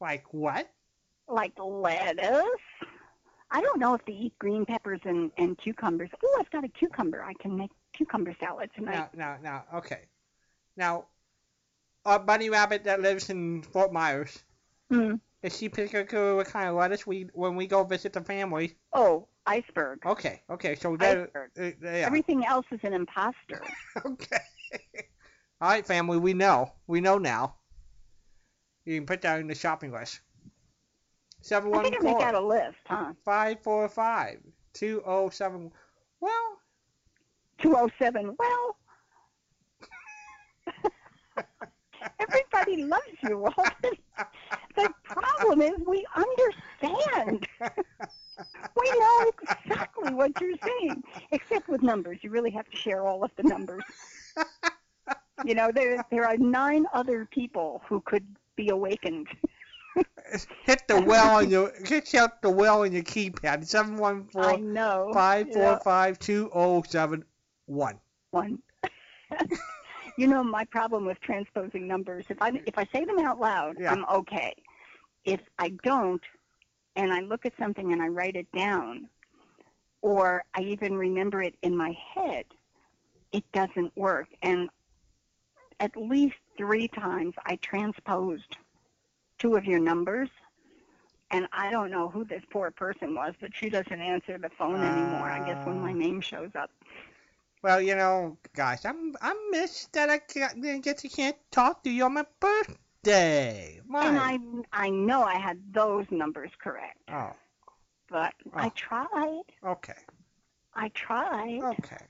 Like 0.00 0.24
what? 0.32 0.70
like 1.30 1.52
lettuce. 1.58 2.44
I 3.50 3.60
don't 3.60 3.80
know 3.80 3.94
if 3.94 4.04
they 4.04 4.12
eat 4.12 4.38
green 4.38 4.64
peppers 4.64 5.00
and, 5.04 5.30
and 5.36 5.58
cucumbers. 5.58 6.10
Oh, 6.22 6.36
I've 6.40 6.50
got 6.50 6.64
a 6.64 6.68
cucumber. 6.68 7.22
I 7.22 7.34
can 7.34 7.56
make 7.56 7.70
cucumber 7.92 8.34
salad 8.38 8.70
tonight. 8.76 9.08
Now, 9.14 9.36
now, 9.42 9.64
now, 9.70 9.78
okay. 9.78 10.02
Now, 10.76 11.06
our 12.04 12.18
bunny 12.18 12.48
rabbit 12.48 12.84
that 12.84 13.00
lives 13.00 13.30
in 13.30 13.62
Fort 13.62 13.92
Myers, 13.92 14.42
Mm. 14.90 15.20
is 15.44 15.56
she 15.56 15.68
particular 15.68 16.34
what 16.34 16.46
kind 16.48 16.68
of 16.68 16.74
lettuce 16.74 17.06
we 17.06 17.28
when 17.32 17.54
we 17.54 17.68
go 17.68 17.84
visit 17.84 18.12
the 18.12 18.20
family? 18.20 18.74
Oh, 18.92 19.28
iceberg. 19.46 20.04
Okay, 20.04 20.42
okay, 20.50 20.74
so 20.74 20.96
that, 20.96 21.18
Iceberg. 21.18 21.50
uh, 21.56 21.62
yeah, 21.82 22.06
Everything 22.06 22.44
else 22.44 22.66
is 22.72 22.80
an 22.82 22.92
imposter. 22.92 23.62
okay. 24.04 24.38
All 25.60 25.68
right, 25.70 25.86
family, 25.86 26.18
we 26.18 26.34
know, 26.34 26.72
we 26.88 27.00
know 27.00 27.18
now. 27.18 27.54
You 28.84 28.96
can 28.98 29.06
put 29.06 29.22
that 29.22 29.38
in 29.38 29.46
the 29.46 29.54
shopping 29.54 29.92
list. 29.92 30.20
Seven 31.42 31.74
I 31.74 31.82
think 31.82 31.96
I 32.00 32.04
make 32.04 32.20
out 32.20 32.34
a 32.34 32.40
list, 32.40 32.78
huh? 32.86 33.12
five 33.24 33.60
four 33.62 33.88
five 33.88 34.38
two 34.72 35.02
oh 35.06 35.30
seven. 35.30 35.72
Well, 36.20 36.60
207. 37.60 38.36
Well, 38.38 38.76
everybody 42.20 42.84
loves 42.84 43.04
you, 43.22 43.38
Walter. 43.38 43.96
The 44.76 44.92
problem 45.04 45.62
is 45.62 45.72
we 45.86 46.04
understand. 46.14 47.46
We 48.76 48.90
know 48.98 49.32
exactly 49.42 50.14
what 50.14 50.40
you're 50.40 50.56
saying, 50.62 51.02
except 51.32 51.68
with 51.68 51.82
numbers. 51.82 52.18
You 52.22 52.30
really 52.30 52.50
have 52.50 52.68
to 52.70 52.76
share 52.76 53.06
all 53.06 53.22
of 53.24 53.30
the 53.36 53.42
numbers. 53.44 53.82
You 55.46 55.54
know, 55.54 55.70
there 55.72 56.04
there 56.10 56.26
are 56.26 56.36
nine 56.36 56.84
other 56.92 57.26
people 57.30 57.80
who 57.88 58.02
could 58.02 58.26
be 58.56 58.68
awakened. 58.68 59.26
Hit 60.64 60.82
the 60.88 61.00
well 61.00 61.36
on 61.36 61.50
your 61.50 61.72
hit 61.84 62.14
out 62.14 62.42
the 62.42 62.50
well 62.50 62.82
on 62.82 62.92
your 62.92 63.02
keypad. 63.02 63.66
Seven 63.66 63.96
one 63.96 64.28
I 64.36 64.56
know. 64.56 65.10
five 65.12 65.48
Yeah. 65.48 65.54
four 65.54 65.80
five 65.80 66.18
two 66.18 66.50
oh 66.54 66.82
seven 66.82 67.24
one. 67.66 67.98
one. 68.30 68.60
you 70.16 70.26
know, 70.26 70.42
my 70.42 70.64
problem 70.64 71.04
with 71.04 71.20
transposing 71.20 71.86
numbers, 71.86 72.26
if 72.28 72.40
I 72.40 72.60
if 72.66 72.78
I 72.78 72.86
say 72.92 73.04
them 73.04 73.18
out 73.20 73.40
loud, 73.40 73.76
Yeah. 73.78 73.92
I'm 73.92 74.04
okay. 74.06 74.54
If 75.24 75.40
I 75.58 75.70
don't, 75.82 76.22
and 76.96 77.12
I 77.12 77.20
look 77.20 77.44
at 77.46 77.52
something 77.58 77.92
and 77.92 78.00
I 78.02 78.08
write 78.08 78.36
it 78.36 78.50
down, 78.52 79.08
or 80.02 80.44
I 80.54 80.62
even 80.62 80.96
remember 80.96 81.42
it 81.42 81.54
in 81.62 81.76
my 81.76 81.96
head, 82.14 82.46
it 83.32 83.44
doesn't 83.52 83.94
work. 83.96 84.28
And 84.42 84.70
at 85.78 85.96
least 85.96 86.36
three 86.56 86.88
times 86.88 87.34
I 87.46 87.56
transposed 87.56 88.56
two 89.40 89.56
of 89.56 89.66
your 89.66 89.80
numbers. 89.80 90.30
And 91.32 91.48
I 91.52 91.70
don't 91.70 91.90
know 91.90 92.08
who 92.08 92.24
this 92.24 92.42
poor 92.50 92.70
person 92.70 93.14
was, 93.14 93.34
but 93.40 93.50
she 93.54 93.70
doesn't 93.70 94.00
answer 94.00 94.38
the 94.38 94.50
phone 94.58 94.84
anymore. 94.84 95.30
I 95.30 95.40
guess 95.40 95.58
when 95.64 95.80
my 95.80 95.92
Ah. 95.92 95.94
name 95.94 96.20
shows 96.20 96.50
up. 96.54 96.70
Well, 97.62 97.80
you 97.80 97.94
know, 97.96 98.38
guys, 98.54 98.84
I'm 98.84 99.16
I'm 99.20 99.36
missed 99.50 99.92
that 99.94 100.10
I 100.10 100.18
can't, 100.18 100.60
didn't 100.62 100.84
get 100.84 100.98
to 100.98 101.08
can't 101.08 101.36
talk 101.50 101.82
to 101.84 101.90
you 101.90 102.04
on 102.04 102.14
my 102.14 102.26
birthday. 102.40 103.80
My, 103.86 104.00
And 104.00 104.18
I 104.18 104.38
I 104.72 104.90
know 104.90 105.22
I 105.24 105.38
had 105.38 105.72
those 105.72 106.06
numbers 106.10 106.50
correct, 106.58 106.98
oh, 107.08 107.36
but 108.10 108.34
I 108.58 108.68
Oh. 108.68 108.70
tried. 108.70 109.42
okay, 109.64 109.94
I 110.74 110.88
tried. 110.90 111.62
okay. 111.62 112.06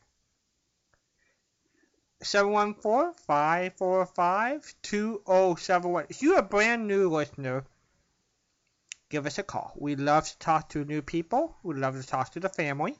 Seven 2.22 2.52
one 2.52 2.74
four 2.74 3.14
five 3.26 3.74
four 3.74 4.04
five 4.04 4.74
two 4.82 5.22
oh 5.26 5.54
seven 5.54 5.90
one. 5.90 6.06
If 6.10 6.22
you're 6.22 6.38
a 6.38 6.42
brand 6.42 6.86
new 6.86 7.08
listener, 7.08 7.64
give 9.08 9.26
us 9.26 9.38
a 9.38 9.42
call. 9.42 9.72
We 9.76 9.96
love 9.96 10.28
to 10.28 10.38
talk 10.38 10.68
to 10.70 10.84
new 10.84 11.00
people. 11.00 11.56
We 11.62 11.74
love 11.74 12.00
to 12.00 12.06
talk 12.06 12.32
to 12.32 12.40
the 12.40 12.50
family. 12.50 12.96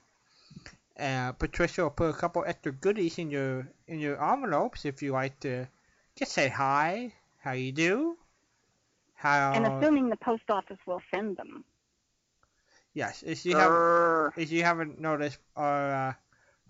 Uh, 0.99 1.33
Patricia 1.33 1.83
will 1.83 1.91
put 1.91 2.11
a 2.11 2.13
couple 2.13 2.45
extra 2.47 2.73
goodies 2.73 3.19
in 3.19 3.31
your 3.31 3.69
in 3.87 4.01
your 4.01 4.23
envelopes 4.23 4.85
if 4.85 5.03
you 5.03 5.13
like 5.13 5.39
to 5.41 5.67
just 6.17 6.33
say 6.33 6.49
hi, 6.49 7.13
how 7.39 7.53
you 7.53 7.73
do, 7.73 8.17
how. 9.15 9.53
And 9.53 9.67
assuming 9.67 10.11
the 10.11 10.17
post 10.17 10.45
office 10.51 10.79
will 10.87 11.01
send 11.11 11.37
them. 11.37 11.65
yes, 12.93 13.23
if 13.23 13.47
you 13.47 13.57
have 13.57 13.71
Grr. 13.71 14.33
if 14.37 14.53
you 14.53 14.63
haven't 14.63 15.01
noticed, 15.01 15.39
our 15.57 15.93
uh, 16.09 16.13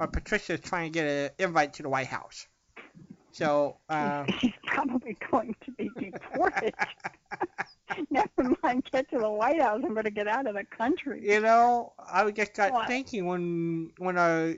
our 0.01 0.09
Patricia 0.09 0.55
is 0.55 0.61
trying 0.61 0.91
to 0.91 0.99
get 0.99 1.07
an 1.07 1.31
invite 1.39 1.75
to 1.75 1.83
the 1.83 1.89
White 1.89 2.07
House. 2.07 2.47
So. 3.33 3.77
Uh, 3.89 4.25
She's 4.41 4.53
probably 4.65 5.17
going 5.31 5.55
to 5.65 5.71
be 5.73 5.91
deported. 6.01 6.75
Never 8.11 8.57
mind, 8.63 8.89
get 8.91 9.11
to 9.11 9.19
the 9.19 9.31
White 9.31 9.61
House. 9.61 9.83
I'm 9.85 9.93
going 9.93 10.05
to 10.05 10.11
get 10.11 10.27
out 10.27 10.47
of 10.47 10.55
the 10.55 10.65
country. 10.65 11.21
You 11.23 11.41
know, 11.41 11.93
I 11.99 12.29
just 12.31 12.55
got 12.55 12.73
What? 12.73 12.87
thinking 12.87 13.27
when 13.27 13.91
when 13.99 14.17
a 14.17 14.57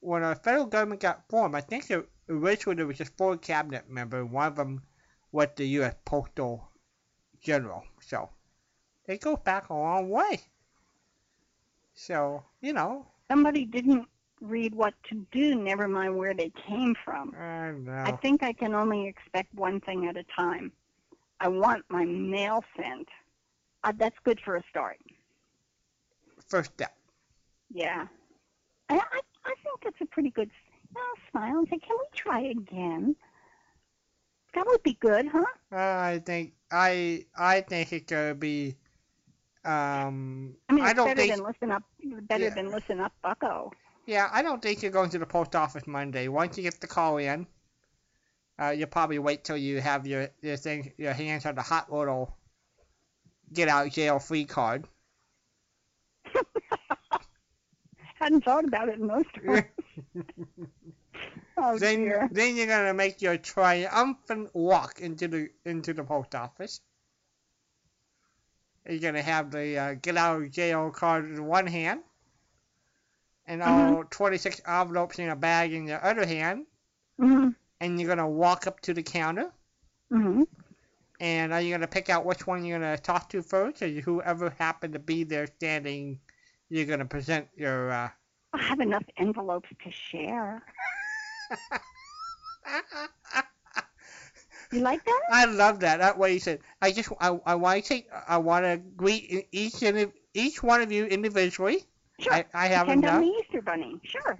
when 0.00 0.22
a 0.22 0.34
federal 0.34 0.66
government 0.66 1.00
got 1.00 1.22
formed, 1.28 1.54
I 1.54 1.60
think 1.60 1.90
it, 1.90 2.06
originally 2.28 2.76
there 2.76 2.86
was 2.86 2.98
just 2.98 3.16
four 3.16 3.36
cabinet 3.36 3.88
members. 3.88 4.28
One 4.28 4.46
of 4.46 4.56
them 4.56 4.82
was 5.32 5.48
the 5.56 5.66
U.S. 5.68 5.94
Postal 6.04 6.68
General. 7.40 7.82
So 8.02 8.28
they 9.06 9.16
go 9.18 9.36
back 9.36 9.70
a 9.70 9.74
long 9.74 10.10
way. 10.10 10.40
So 11.94 12.42
you 12.60 12.72
know, 12.72 13.06
Somebody 13.30 13.64
didn't 13.64 14.06
read 14.40 14.74
what 14.74 14.94
to 15.10 15.26
do. 15.32 15.54
Never 15.54 15.88
mind 15.88 16.16
where 16.16 16.34
they 16.34 16.52
came 16.66 16.94
from. 17.04 17.34
I 17.38 17.72
know. 17.72 17.92
I 18.06 18.12
think 18.12 18.42
I 18.42 18.52
can 18.52 18.74
only 18.74 19.06
expect 19.06 19.54
one 19.54 19.80
thing 19.80 20.06
at 20.06 20.16
a 20.16 20.24
time. 20.36 20.72
I 21.40 21.48
want 21.48 21.84
my 21.88 22.04
mail 22.04 22.64
sent. 22.76 23.08
Uh, 23.84 23.92
that's 23.96 24.16
good 24.24 24.40
for 24.44 24.56
a 24.56 24.62
start. 24.70 24.98
First 26.48 26.72
step. 26.72 26.94
Yeah. 27.72 28.06
I, 28.88 28.94
I, 28.96 29.20
I 29.44 29.54
think 29.62 29.82
that's 29.84 30.00
a 30.00 30.06
pretty 30.06 30.30
good 30.30 30.50
know, 30.94 31.00
smile 31.30 31.58
and 31.58 31.68
say, 31.68 31.78
can 31.78 31.96
we 31.98 32.06
try 32.14 32.40
again? 32.40 33.14
That 34.54 34.66
would 34.66 34.82
be 34.82 34.94
good, 35.00 35.28
huh? 35.28 35.44
I 35.70 36.22
think 36.24 36.54
I 36.70 37.26
I 37.36 37.60
think 37.60 37.92
it 37.92 38.06
could 38.06 38.40
be. 38.40 38.76
Um, 39.64 40.54
I 40.68 40.72
mean, 40.72 40.84
it's 40.84 40.94
don't 40.94 41.06
better 41.06 41.20
think. 41.20 41.34
than 41.34 41.44
listen 41.44 41.70
up. 41.70 41.82
Better 42.22 42.44
Yeah. 42.44 42.54
than 42.54 42.70
listen 42.70 42.98
up, 42.98 43.12
Bucko. 43.22 43.70
Yeah, 44.08 44.26
I 44.32 44.40
don't 44.40 44.62
think 44.62 44.82
you're 44.82 44.90
going 44.90 45.10
to 45.10 45.18
the 45.18 45.26
post 45.26 45.54
office 45.54 45.86
Monday. 45.86 46.28
Once 46.28 46.56
you 46.56 46.62
get 46.62 46.80
the 46.80 46.86
call 46.86 47.18
in, 47.18 47.46
uh, 48.58 48.70
you'll 48.70 48.86
probably 48.86 49.18
wait 49.18 49.44
till 49.44 49.58
you 49.58 49.82
have 49.82 50.06
your 50.06 50.30
your 50.40 50.56
thing, 50.56 50.94
your 50.96 51.12
hands 51.12 51.44
on 51.44 51.54
the 51.54 51.60
hot 51.60 51.92
little 51.92 52.34
get 53.52 53.68
out 53.68 53.92
jail 53.92 54.18
free 54.18 54.46
card. 54.46 54.86
Hadn't 58.14 58.46
thought 58.46 58.64
about 58.64 58.88
it 58.88 58.98
in 58.98 59.08
those 59.08 59.26
terms. 59.34 59.64
oh 61.58 61.78
then 61.78 62.04
dear. 62.04 62.30
then 62.32 62.56
you're 62.56 62.66
gonna 62.66 62.94
make 62.94 63.20
your 63.20 63.36
triumphant 63.36 64.48
walk 64.54 65.00
into 65.00 65.28
the 65.28 65.50
into 65.66 65.92
the 65.92 66.02
post 66.02 66.34
office. 66.34 66.80
You're 68.88 69.00
gonna 69.00 69.20
have 69.20 69.50
the 69.50 69.78
uh, 69.78 69.94
get 70.00 70.16
out 70.16 70.40
of 70.40 70.50
jail 70.50 70.88
card 70.92 71.26
in 71.26 71.44
one 71.44 71.66
hand, 71.66 72.00
and 73.48 73.62
all 73.62 74.04
26 74.04 74.60
envelopes 74.66 75.18
in 75.18 75.30
a 75.30 75.36
bag 75.36 75.72
in 75.72 75.88
your 75.88 76.04
other 76.04 76.26
hand, 76.26 76.66
hmm 77.18 77.48
and 77.80 77.98
you're 77.98 78.08
gonna 78.08 78.28
walk 78.28 78.66
up 78.66 78.80
to 78.80 78.94
the 78.94 79.02
counter. 79.02 79.50
hmm 80.10 80.42
And 81.20 81.52
are 81.52 81.60
you 81.60 81.72
gonna 81.72 81.88
pick 81.88 82.10
out 82.10 82.24
which 82.24 82.46
one 82.46 82.64
you're 82.64 82.78
gonna 82.78 82.98
talk 82.98 83.30
to 83.30 83.42
first, 83.42 83.82
or 83.82 83.88
whoever 83.88 84.50
happened 84.50 84.92
to 84.92 85.00
be 85.00 85.24
there 85.24 85.46
standing, 85.46 86.20
you're 86.68 86.86
gonna 86.86 87.06
present 87.06 87.48
your. 87.56 87.90
Uh... 87.90 88.08
I 88.52 88.62
have 88.62 88.80
enough 88.80 89.04
envelopes 89.16 89.70
to 89.82 89.90
share. 89.90 90.62
You 94.70 94.80
like 94.80 95.02
that? 95.04 95.20
I 95.30 95.46
love 95.46 95.80
that. 95.80 95.98
That 95.98 96.18
way 96.18 96.34
you 96.34 96.40
said, 96.40 96.60
I 96.82 96.92
just, 96.92 97.10
I, 97.20 97.38
I 97.46 97.54
want 97.54 97.82
to 97.82 97.88
take, 97.88 98.08
I 98.26 98.36
want 98.36 98.66
to 98.66 98.76
greet 98.76 99.48
each 99.50 99.82
and 99.82 100.12
each 100.34 100.62
one 100.62 100.82
of 100.82 100.92
you 100.92 101.06
individually. 101.06 101.86
Sure. 102.20 102.34
I, 102.34 102.44
I 102.54 102.66
have 102.68 102.88
I'm 102.88 102.98
enough. 102.98 103.20
the 103.20 103.26
Easter 103.26 103.62
Bunny. 103.62 104.00
Sure. 104.04 104.38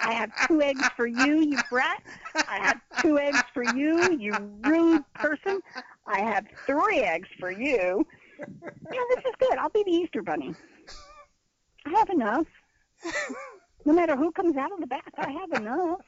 I 0.00 0.12
have 0.12 0.30
two 0.48 0.60
eggs 0.60 0.88
for 0.96 1.06
you, 1.06 1.40
you 1.40 1.58
brat. 1.70 2.02
I 2.48 2.58
have 2.58 2.80
two 3.00 3.18
eggs 3.18 3.42
for 3.54 3.62
you, 3.62 4.16
you 4.18 4.34
rude 4.64 5.04
person. 5.14 5.60
I 6.06 6.20
have 6.20 6.46
three 6.66 7.00
eggs 7.00 7.28
for 7.38 7.50
you. 7.50 8.06
Yeah, 8.38 9.02
this 9.14 9.24
is 9.24 9.34
good. 9.38 9.58
I'll 9.58 9.68
be 9.70 9.82
the 9.84 9.92
Easter 9.92 10.22
Bunny. 10.22 10.54
I 11.86 11.90
have 11.90 12.10
enough. 12.10 12.46
No 13.84 13.92
matter 13.92 14.16
who 14.16 14.32
comes 14.32 14.56
out 14.56 14.72
of 14.72 14.80
the 14.80 14.86
back, 14.86 15.12
I 15.16 15.30
have 15.30 15.52
enough. 15.52 16.00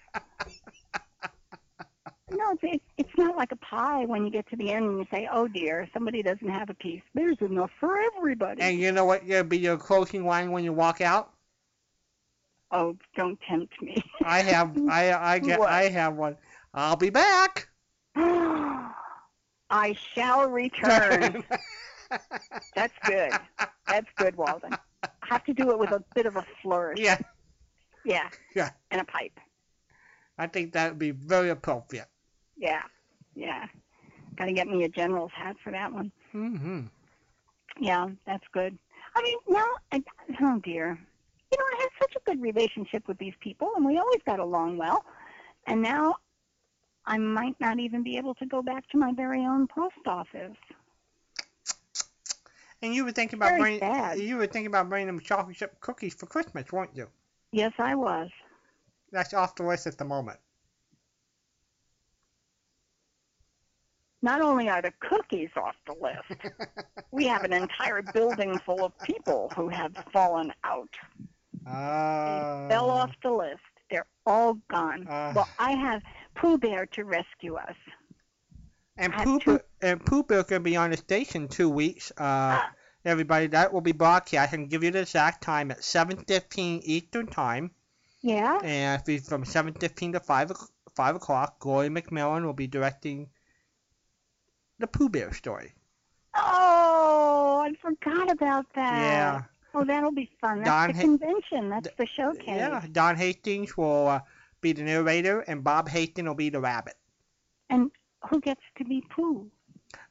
No, 2.32 2.52
it's, 2.52 2.60
it's 2.62 2.84
it's 2.96 3.18
not 3.18 3.36
like 3.36 3.50
a 3.52 3.56
pie 3.56 4.04
when 4.04 4.24
you 4.24 4.30
get 4.30 4.48
to 4.50 4.56
the 4.56 4.70
end 4.72 4.84
and 4.86 4.98
you 4.98 5.06
say, 5.10 5.28
"Oh 5.32 5.48
dear, 5.48 5.88
somebody 5.92 6.22
doesn't 6.22 6.48
have 6.48 6.70
a 6.70 6.74
piece." 6.74 7.02
There's 7.14 7.36
enough 7.40 7.70
for 7.80 7.98
everybody. 8.16 8.62
and 8.62 8.78
you 8.78 8.92
know 8.92 9.04
what? 9.04 9.26
Gonna 9.26 9.44
be 9.44 9.58
your 9.58 9.76
closing 9.76 10.24
line 10.24 10.50
when 10.52 10.62
you 10.64 10.72
walk 10.72 11.00
out. 11.00 11.32
Oh, 12.70 12.96
don't 13.16 13.38
tempt 13.48 13.80
me. 13.82 14.02
I 14.22 14.40
have 14.42 14.76
I 14.88 15.12
I 15.12 15.38
get 15.40 15.58
What? 15.58 15.70
I 15.70 15.88
have 15.88 16.14
one. 16.14 16.36
I'll 16.72 16.96
be 16.96 17.10
back. 17.10 17.68
I 18.16 19.96
shall 20.14 20.48
return. 20.48 21.44
That's 22.74 22.94
good. 23.06 23.32
That's 23.86 24.06
good, 24.16 24.36
Walden. 24.36 24.72
I 25.02 25.08
have 25.22 25.44
to 25.44 25.54
do 25.54 25.70
it 25.70 25.78
with 25.78 25.90
a 25.92 26.02
bit 26.14 26.26
of 26.26 26.36
a 26.36 26.44
flourish. 26.62 26.98
yeah, 27.00 27.18
Yeah. 28.04 28.28
Yeah. 28.54 28.70
And 28.90 29.00
a 29.00 29.04
pipe. 29.04 29.38
I 30.36 30.46
think 30.48 30.72
that 30.72 30.90
would 30.90 30.98
be 30.98 31.12
very 31.12 31.50
appropriate. 31.50 32.08
Yeah. 32.60 32.82
Yeah. 33.34 33.66
Got 34.36 34.44
to 34.44 34.52
get 34.52 34.68
me 34.68 34.84
a 34.84 34.88
general's 34.88 35.32
hat 35.34 35.56
for 35.64 35.72
that 35.72 35.92
one. 35.92 36.12
Mm-hmm. 36.34 36.82
Yeah, 37.80 38.08
that's 38.26 38.44
good. 38.52 38.78
I 39.16 39.22
mean, 39.22 39.38
now, 39.48 39.66
I, 39.92 40.02
oh 40.40 40.60
dear. 40.62 40.98
You 41.50 41.58
know, 41.58 41.64
I 41.64 41.80
had 41.80 41.88
such 42.00 42.14
a 42.16 42.30
good 42.30 42.40
relationship 42.40 43.08
with 43.08 43.18
these 43.18 43.34
people, 43.40 43.72
and 43.74 43.84
we 43.84 43.98
always 43.98 44.20
got 44.24 44.38
along 44.38 44.76
well. 44.76 45.04
And 45.66 45.82
now 45.82 46.16
I 47.06 47.18
might 47.18 47.56
not 47.60 47.80
even 47.80 48.04
be 48.04 48.16
able 48.18 48.34
to 48.36 48.46
go 48.46 48.62
back 48.62 48.88
to 48.90 48.98
my 48.98 49.12
very 49.12 49.40
own 49.40 49.66
post 49.66 50.06
office. 50.06 50.56
And 52.82 52.94
you 52.94 53.04
were 53.04 53.12
thinking 53.12 53.38
about 53.38 53.50
Very 53.50 53.60
bringing 53.60 53.80
sad. 53.80 54.18
you 54.18 54.36
were 54.36 54.46
thinking 54.46 54.68
about 54.68 54.88
bringing 54.88 55.08
them 55.08 55.20
chocolate 55.20 55.56
chip 55.56 55.80
cookies 55.80 56.14
for 56.14 56.26
Christmas, 56.26 56.70
weren't 56.72 56.94
you? 56.94 57.08
Yes, 57.52 57.72
I 57.78 57.94
was. 57.94 58.30
That's 59.10 59.34
off 59.34 59.56
the 59.56 59.64
list 59.64 59.86
at 59.86 59.98
the 59.98 60.04
moment. 60.04 60.38
Not 64.22 64.40
only 64.42 64.68
are 64.68 64.82
the 64.82 64.92
cookies 65.00 65.48
off 65.56 65.74
the 65.86 65.94
list, 66.00 66.42
we 67.10 67.26
have 67.26 67.42
an 67.44 67.52
entire 67.52 68.02
building 68.02 68.58
full 68.66 68.84
of 68.84 68.92
people 68.98 69.50
who 69.56 69.68
have 69.68 69.92
fallen 70.12 70.52
out. 70.64 70.90
Uh, 71.66 72.68
They 72.68 72.74
fell 72.74 72.90
off 72.90 73.10
the 73.22 73.30
list. 73.30 73.60
They're 73.90 74.06
all 74.26 74.54
gone. 74.70 75.06
Uh. 75.08 75.32
well, 75.34 75.48
I 75.58 75.72
have 75.72 76.02
Pooh 76.34 76.58
Bear 76.58 76.86
to 76.86 77.04
rescue 77.04 77.56
us. 77.56 77.74
And 78.96 79.12
Pooh 79.14 79.38
two- 79.40 79.50
Bear- 79.58 79.64
and 79.92 80.04
Pooh 80.04 80.22
Bear 80.22 80.42
gonna 80.42 80.60
be 80.60 80.76
on 80.76 80.90
the 80.90 80.96
station 80.96 81.48
two 81.48 81.68
weeks. 81.70 82.12
Uh, 82.18 82.60
everybody, 83.04 83.46
that 83.48 83.72
will 83.72 83.80
be 83.80 83.92
broadcast. 83.92 84.52
I 84.52 84.54
can 84.54 84.66
give 84.66 84.84
you 84.84 84.90
the 84.90 85.00
exact 85.00 85.42
time 85.42 85.70
at 85.70 85.78
7:15 85.82 86.80
Eastern 86.84 87.26
time, 87.26 87.70
Yeah? 88.20 88.58
and 88.62 89.00
if 89.00 89.08
it's 89.08 89.28
from 89.28 89.44
7:15 89.44 90.12
to 90.12 90.20
5 90.20 90.52
5 90.94 91.16
o'clock, 91.16 91.58
Gloria 91.58 91.88
McMillan 91.90 92.44
will 92.44 92.52
be 92.52 92.66
directing 92.66 93.30
the 94.80 94.86
Pooh 94.86 95.08
Bear 95.08 95.32
story. 95.32 95.72
Oh, 96.34 97.62
I 97.64 97.72
forgot 97.80 98.30
about 98.30 98.66
that. 98.74 98.98
Yeah. 99.00 99.42
Oh, 99.74 99.84
that'll 99.84 100.10
be 100.12 100.28
fun. 100.40 100.58
That's 100.62 100.68
Don 100.68 100.88
the 100.88 100.94
Ha- 100.94 101.00
convention. 101.00 101.68
That's 101.70 101.88
the 101.96 102.06
showcase. 102.06 102.44
Yeah, 102.46 102.84
Don 102.92 103.16
Hastings 103.16 103.76
will 103.76 104.08
uh, 104.08 104.20
be 104.60 104.72
the 104.72 104.82
narrator, 104.82 105.40
and 105.42 105.62
Bob 105.62 105.88
Hastings 105.88 106.26
will 106.26 106.34
be 106.34 106.48
the 106.48 106.60
rabbit. 106.60 106.94
And 107.68 107.90
who 108.28 108.40
gets 108.40 108.62
to 108.78 108.84
be 108.84 109.02
Pooh? 109.14 109.46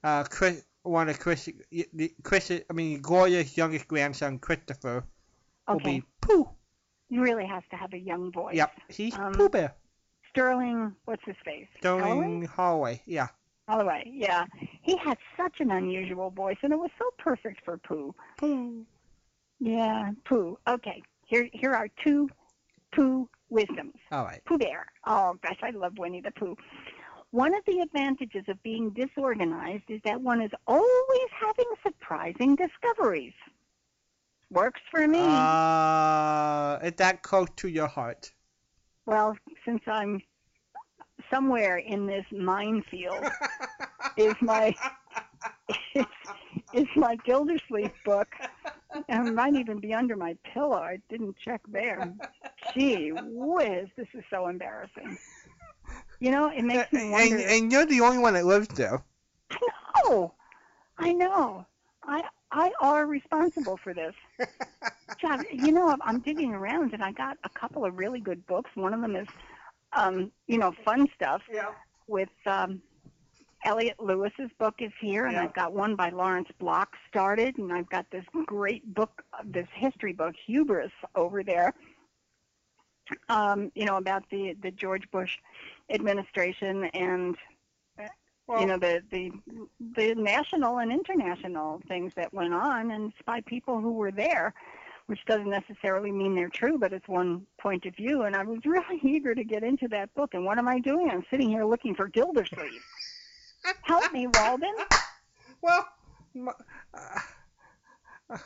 Uh, 0.04 0.24
Chris, 0.24 0.64
one 0.84 1.10
of 1.10 1.20
Chris, 1.20 1.50
the- 1.94 2.14
Chris, 2.24 2.52
I 2.52 2.74
mean 2.74 3.02
Gloria's 3.02 3.58
youngest 3.58 3.88
grandson, 3.88 4.40
Christopher, 4.40 5.04
will 5.68 5.80
be 5.80 6.04
Pooh. 6.22 6.48
He 7.10 7.18
really 7.18 7.46
has 7.46 7.64
to 7.72 7.76
have 7.76 7.92
a 7.94 7.98
young 7.98 8.32
voice. 8.32 8.56
Yep, 8.56 8.72
he's 8.90 9.16
Um, 9.18 9.34
Pooh 9.34 9.50
Bear. 9.50 9.74
Sterling, 10.30 10.96
what's 11.06 11.24
his 11.26 11.36
face? 11.44 11.68
Sterling 11.80 12.44
Holloway. 12.46 13.02
Yeah. 13.06 13.28
Holloway, 13.70 14.10
yeah. 14.12 14.46
He 14.82 14.98
had 14.98 15.20
such 15.38 15.60
an 15.60 15.70
unusual 15.70 16.32
voice, 16.32 16.58
and 16.64 16.74
it 16.74 16.80
was 16.80 16.90
so 16.98 17.06
perfect 17.20 17.64
for 17.64 17.78
Pooh. 17.78 18.16
Pooh. 18.38 18.84
Yeah, 19.60 20.12
Pooh. 20.26 20.58
Okay, 20.68 21.04
here 21.28 21.48
here 21.54 21.76
are 21.76 21.88
two 22.04 22.30
Pooh 22.96 23.30
wisdoms. 23.50 23.94
All 24.12 24.24
right. 24.24 24.42
Pooh 24.46 24.58
Bear. 24.58 24.88
Oh 25.06 25.36
gosh, 25.44 25.60
I 25.62 25.70
love 25.70 26.00
Winnie 26.00 26.22
the 26.22 26.32
Pooh. 26.32 26.58
One 27.30 27.54
of 27.54 27.64
the 27.66 27.82
advantages 27.82 28.44
of 28.48 28.62
being 28.64 28.90
disorganized 28.90 29.84
is 29.88 30.02
that 30.04 30.20
one 30.20 30.42
is 30.42 30.52
always 30.66 31.30
having 31.40 31.72
surprising 31.84 32.56
discoveries. 32.56 33.34
Works 34.50 34.82
for 34.90 35.08
me. 35.08 35.20
Uh, 35.22 36.80
that 36.98 37.22
close 37.22 37.50
to 37.58 37.68
your 37.68 37.88
heart? 37.88 38.32
well, 39.06 39.36
since 39.66 39.82
I'm 39.86 40.22
somewhere 41.32 41.78
in 41.78 42.06
this 42.06 42.26
minefield, 42.32 43.26
is 44.18 44.36
my 44.42 44.76
is, 45.96 46.06
is 46.74 46.88
my 46.96 47.15
Gildersleeve 47.26 47.92
book. 48.06 48.28
And 49.08 49.28
it 49.28 49.34
might 49.34 49.54
even 49.54 49.80
be 49.80 49.94
under 49.94 50.15
my 50.15 50.36
pillow. 50.54 50.78
I 50.78 51.00
didn't 51.10 51.36
check 51.38 51.62
there. 51.68 52.12
Gee 52.74 53.12
whiz, 53.12 53.88
this 53.96 54.08
is 54.13 54.24
so 54.32 54.48
embarrassing. 54.48 55.18
You 56.20 56.32
know, 56.32 56.50
it 56.50 56.63
makes 56.63 56.92
me 56.92 57.02
and, 57.02 57.12
wonder. 57.12 57.38
and 57.38 57.72
you're 57.72 57.86
the 57.86 58.02
only 58.02 58.18
one 58.18 58.34
that 58.34 58.46
lives 58.46 58.68
there. 58.70 59.04
I 59.52 59.58
know. 60.04 60.34
I 60.98 61.13
know. 61.13 61.65
I 62.04 62.24
I 62.52 62.72
are 62.82 63.06
responsible 63.06 63.78
for 63.78 63.94
this. 63.94 64.15
God, 65.22 65.46
you 65.52 65.72
know, 65.72 65.96
I'm 66.02 66.20
digging 66.20 66.54
around 66.54 66.94
and 66.94 67.04
I 67.04 67.12
got 67.12 67.38
a 67.44 67.50
couple 67.50 67.86
of 67.86 67.98
really 67.98 68.20
good 68.20 68.46
books. 68.48 68.72
One 68.76 68.94
of 68.94 69.02
them 69.02 69.15
is, 69.15 69.28
um, 69.93 70.32
you 70.47 70.58
know, 70.58 70.71
fun 70.86 71.08
stuff 71.15 71.41
Yeah. 71.52 71.73
with 72.08 72.30
um, 72.45 72.82
Elliott 73.65 73.99
Lewis's 73.99 74.52
book 74.58 74.75
is 74.80 74.91
here, 75.02 75.25
and 75.25 75.36
Yeah. 75.36 75.43
I've 75.43 75.54
got 75.54 75.73
one 75.73 75.95
by 75.95 76.10
Lawrence 76.10 76.49
Block 76.60 76.95
started, 77.08 77.58
and 77.58 77.73
I've 77.73 77.89
got 77.89 78.10
this 78.12 78.25
great 78.45 78.93
book, 78.93 79.23
this 79.43 79.67
history 79.73 80.13
book, 80.13 80.36
Hubris, 80.45 80.91
over 81.15 81.43
there. 81.43 81.73
Um, 83.28 83.71
you 83.73 83.86
know 83.86 83.97
about 83.97 84.23
the 84.30 84.56
the 84.62 84.69
George 84.71 85.10
Bush 85.10 85.36
administration 85.89 86.86
and 86.93 87.36
Well, 88.47 88.62
you 88.62 88.67
know 88.67 88.78
the 88.78 89.02
the 89.12 89.32
the 89.95 90.13
national 90.15 90.78
and 90.80 90.91
international 90.91 91.82
things 91.88 92.13
that 92.15 92.32
went 92.34 92.54
on, 92.54 92.91
and 92.91 93.12
by 93.25 93.41
people 93.41 93.80
who 93.82 93.93
were 93.93 94.12
there, 94.12 94.54
which 95.10 95.26
doesn't 95.26 95.50
necessarily 95.50 96.12
mean 96.12 96.36
they're 96.36 96.50
true, 96.50 96.78
but 96.78 96.93
it's 96.93 97.08
one 97.08 97.48
point 97.60 97.84
of 97.88 97.95
view. 97.95 98.22
And 98.22 98.36
I 98.36 98.43
was 98.43 98.60
really 98.63 99.00
eager 99.04 99.34
to 99.34 99.43
get 99.43 99.63
into 99.63 99.88
that 99.88 100.13
book. 100.13 100.36
And 100.36 100.45
what 100.45 100.60
am 100.60 100.67
I 100.67 100.78
doing? 100.80 101.10
I'm 101.10 101.26
sitting 101.32 101.50
here 101.50 101.65
looking 101.65 101.95
for 101.95 102.08
Gildersleeve. 102.08 102.84
Help 103.82 104.13
me, 104.13 104.28
Walden. 104.28 104.76
well, 105.63 105.88
m- 106.36 106.50
uh, 106.93 108.38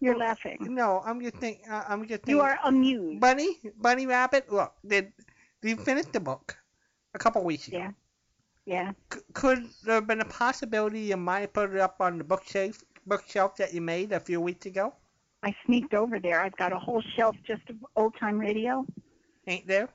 You're 0.00 0.18
laughing. 0.18 0.58
no, 0.60 1.02
I'm 1.06 1.20
just 1.22 1.36
think. 1.36 1.60
Uh, 1.70 1.84
I'm 1.88 2.00
just 2.00 2.24
thinking. 2.24 2.34
You 2.34 2.40
are 2.40 2.58
amused. 2.64 3.20
Bunny, 3.20 3.60
Bunny 3.80 4.06
Rabbit. 4.08 4.52
Look, 4.52 4.74
did 4.84 5.12
you 5.62 5.76
finished 5.76 6.12
the 6.12 6.20
book 6.20 6.58
a 7.14 7.18
couple 7.18 7.44
weeks 7.44 7.68
ago? 7.68 7.78
Yeah. 7.78 7.90
Yeah. 8.66 8.92
C- 9.14 9.20
could 9.34 9.64
there 9.84 9.94
have 9.94 10.08
been 10.08 10.20
a 10.20 10.24
possibility 10.24 11.00
you 11.02 11.16
might 11.16 11.40
have 11.42 11.52
put 11.52 11.70
it 11.72 11.78
up 11.78 12.00
on 12.00 12.18
the 12.18 12.24
bookshelf 12.24 12.82
bookshelf 13.06 13.54
that 13.56 13.72
you 13.72 13.80
made 13.80 14.10
a 14.10 14.18
few 14.18 14.40
weeks 14.40 14.66
ago? 14.66 14.92
I 15.42 15.54
sneaked 15.64 15.94
over 15.94 16.18
there. 16.18 16.40
I've 16.40 16.56
got 16.56 16.72
a 16.72 16.78
whole 16.78 17.02
shelf 17.16 17.36
just 17.46 17.62
of 17.68 17.76
old 17.94 18.14
time 18.18 18.38
radio. 18.38 18.84
Ain't 19.46 19.66
there? 19.66 19.88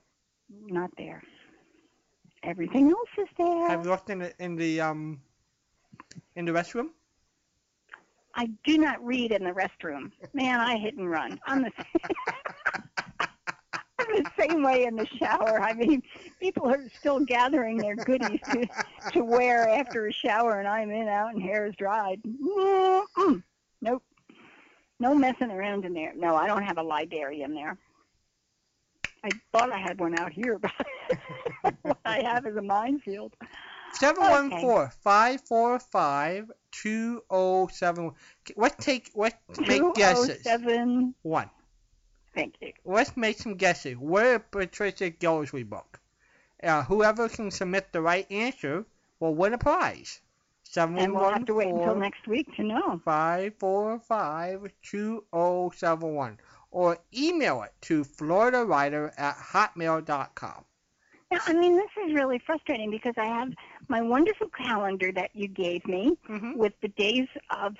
Not 0.65 0.91
there. 0.97 1.23
Everything 2.43 2.89
else 2.89 3.09
is 3.17 3.27
there. 3.37 3.69
Have 3.69 3.83
you 3.83 3.91
looked 3.91 4.09
in 4.09 4.19
the 4.19 4.33
in 4.39 4.55
the 4.55 4.81
um 4.81 5.21
in 6.35 6.45
the 6.45 6.51
restroom? 6.51 6.89
I 8.33 8.49
do 8.63 8.77
not 8.77 9.03
read 9.05 9.31
in 9.31 9.43
the 9.43 9.51
restroom. 9.51 10.11
Man, 10.33 10.59
I 10.59 10.77
hit 10.77 10.95
and 10.95 11.09
run. 11.09 11.39
I'm 11.45 11.63
the 11.63 11.71
I'm 13.99 14.23
the 14.23 14.31
same 14.39 14.63
way 14.63 14.85
in 14.85 14.95
the 14.95 15.05
shower. 15.19 15.61
I 15.61 15.73
mean, 15.73 16.01
people 16.39 16.67
are 16.67 16.89
still 16.97 17.19
gathering 17.19 17.77
their 17.77 17.95
goodies 17.95 18.39
to, 18.51 18.67
to 19.11 19.23
wear 19.23 19.69
after 19.69 20.07
a 20.07 20.13
shower, 20.13 20.59
and 20.59 20.67
I'm 20.67 20.89
in, 20.89 21.07
out, 21.07 21.33
and 21.33 21.41
hair 21.41 21.67
is 21.67 21.75
dried. 21.75 22.19
Mm-mm. 22.23 23.43
Nope. 23.81 24.03
No 25.01 25.15
messing 25.15 25.49
around 25.49 25.83
in 25.83 25.95
there. 25.95 26.13
No, 26.15 26.35
I 26.35 26.45
don't 26.45 26.61
have 26.61 26.77
a 26.77 26.83
library 26.83 27.41
in 27.41 27.55
there. 27.55 27.75
I 29.23 29.29
thought 29.51 29.71
I 29.71 29.79
had 29.79 29.99
one 29.99 30.17
out 30.19 30.31
here, 30.31 30.59
but 31.63 31.73
what 31.81 31.97
I 32.05 32.21
have 32.21 32.45
is 32.45 32.55
a 32.55 32.61
minefield. 32.61 33.35
Seven 33.93 34.21
one 34.21 34.61
four 34.61 34.91
five 35.03 35.41
four 35.41 35.79
five 35.79 36.51
two 36.71 37.23
oh 37.31 37.67
seven. 37.69 38.11
Let's 38.55 38.85
take 38.85 39.09
let's 39.15 39.35
make 39.59 39.81
guesses. 39.95 40.43
207. 40.43 41.15
One. 41.23 41.49
Thank 42.35 42.57
you. 42.61 42.71
Let's 42.85 43.17
make 43.17 43.39
some 43.39 43.55
guesses. 43.55 43.97
Where 43.97 44.37
Patricia 44.37 45.09
Gildersleeve 45.09 45.67
book? 45.67 45.99
Uh, 46.61 46.83
whoever 46.83 47.27
can 47.27 47.49
submit 47.49 47.91
the 47.91 48.01
right 48.01 48.31
answer 48.31 48.85
will 49.19 49.33
win 49.33 49.53
a 49.53 49.57
prize. 49.57 50.21
Seven 50.71 50.97
And 50.99 51.11
we'll 51.13 51.23
one 51.23 51.33
have 51.33 51.45
to 51.47 51.53
wait 51.53 51.67
until 51.67 51.95
next 51.95 52.25
week 52.29 52.47
to 52.55 52.63
know. 52.63 53.01
five 53.03 53.53
four 53.59 53.99
five 53.99 54.71
two 54.81 55.25
oh 55.33 55.69
seven 55.75 56.13
one, 56.15 56.37
or 56.71 56.97
email 57.13 57.61
it 57.63 57.73
to 57.81 58.05
floridawriter 58.05 59.11
at 59.17 59.35
hotmail.com. 59.35 60.63
Now, 61.29 61.39
I 61.45 61.53
mean, 61.53 61.75
this 61.75 61.89
is 62.07 62.13
really 62.13 62.39
frustrating 62.45 62.89
because 62.89 63.13
I 63.17 63.25
have 63.25 63.49
my 63.89 64.01
wonderful 64.01 64.47
calendar 64.49 65.11
that 65.11 65.31
you 65.33 65.49
gave 65.49 65.85
me 65.87 66.17
Mm-hmm. 66.29 66.57
with 66.57 66.71
the 66.81 66.87
days 66.87 67.27
of, 67.49 67.75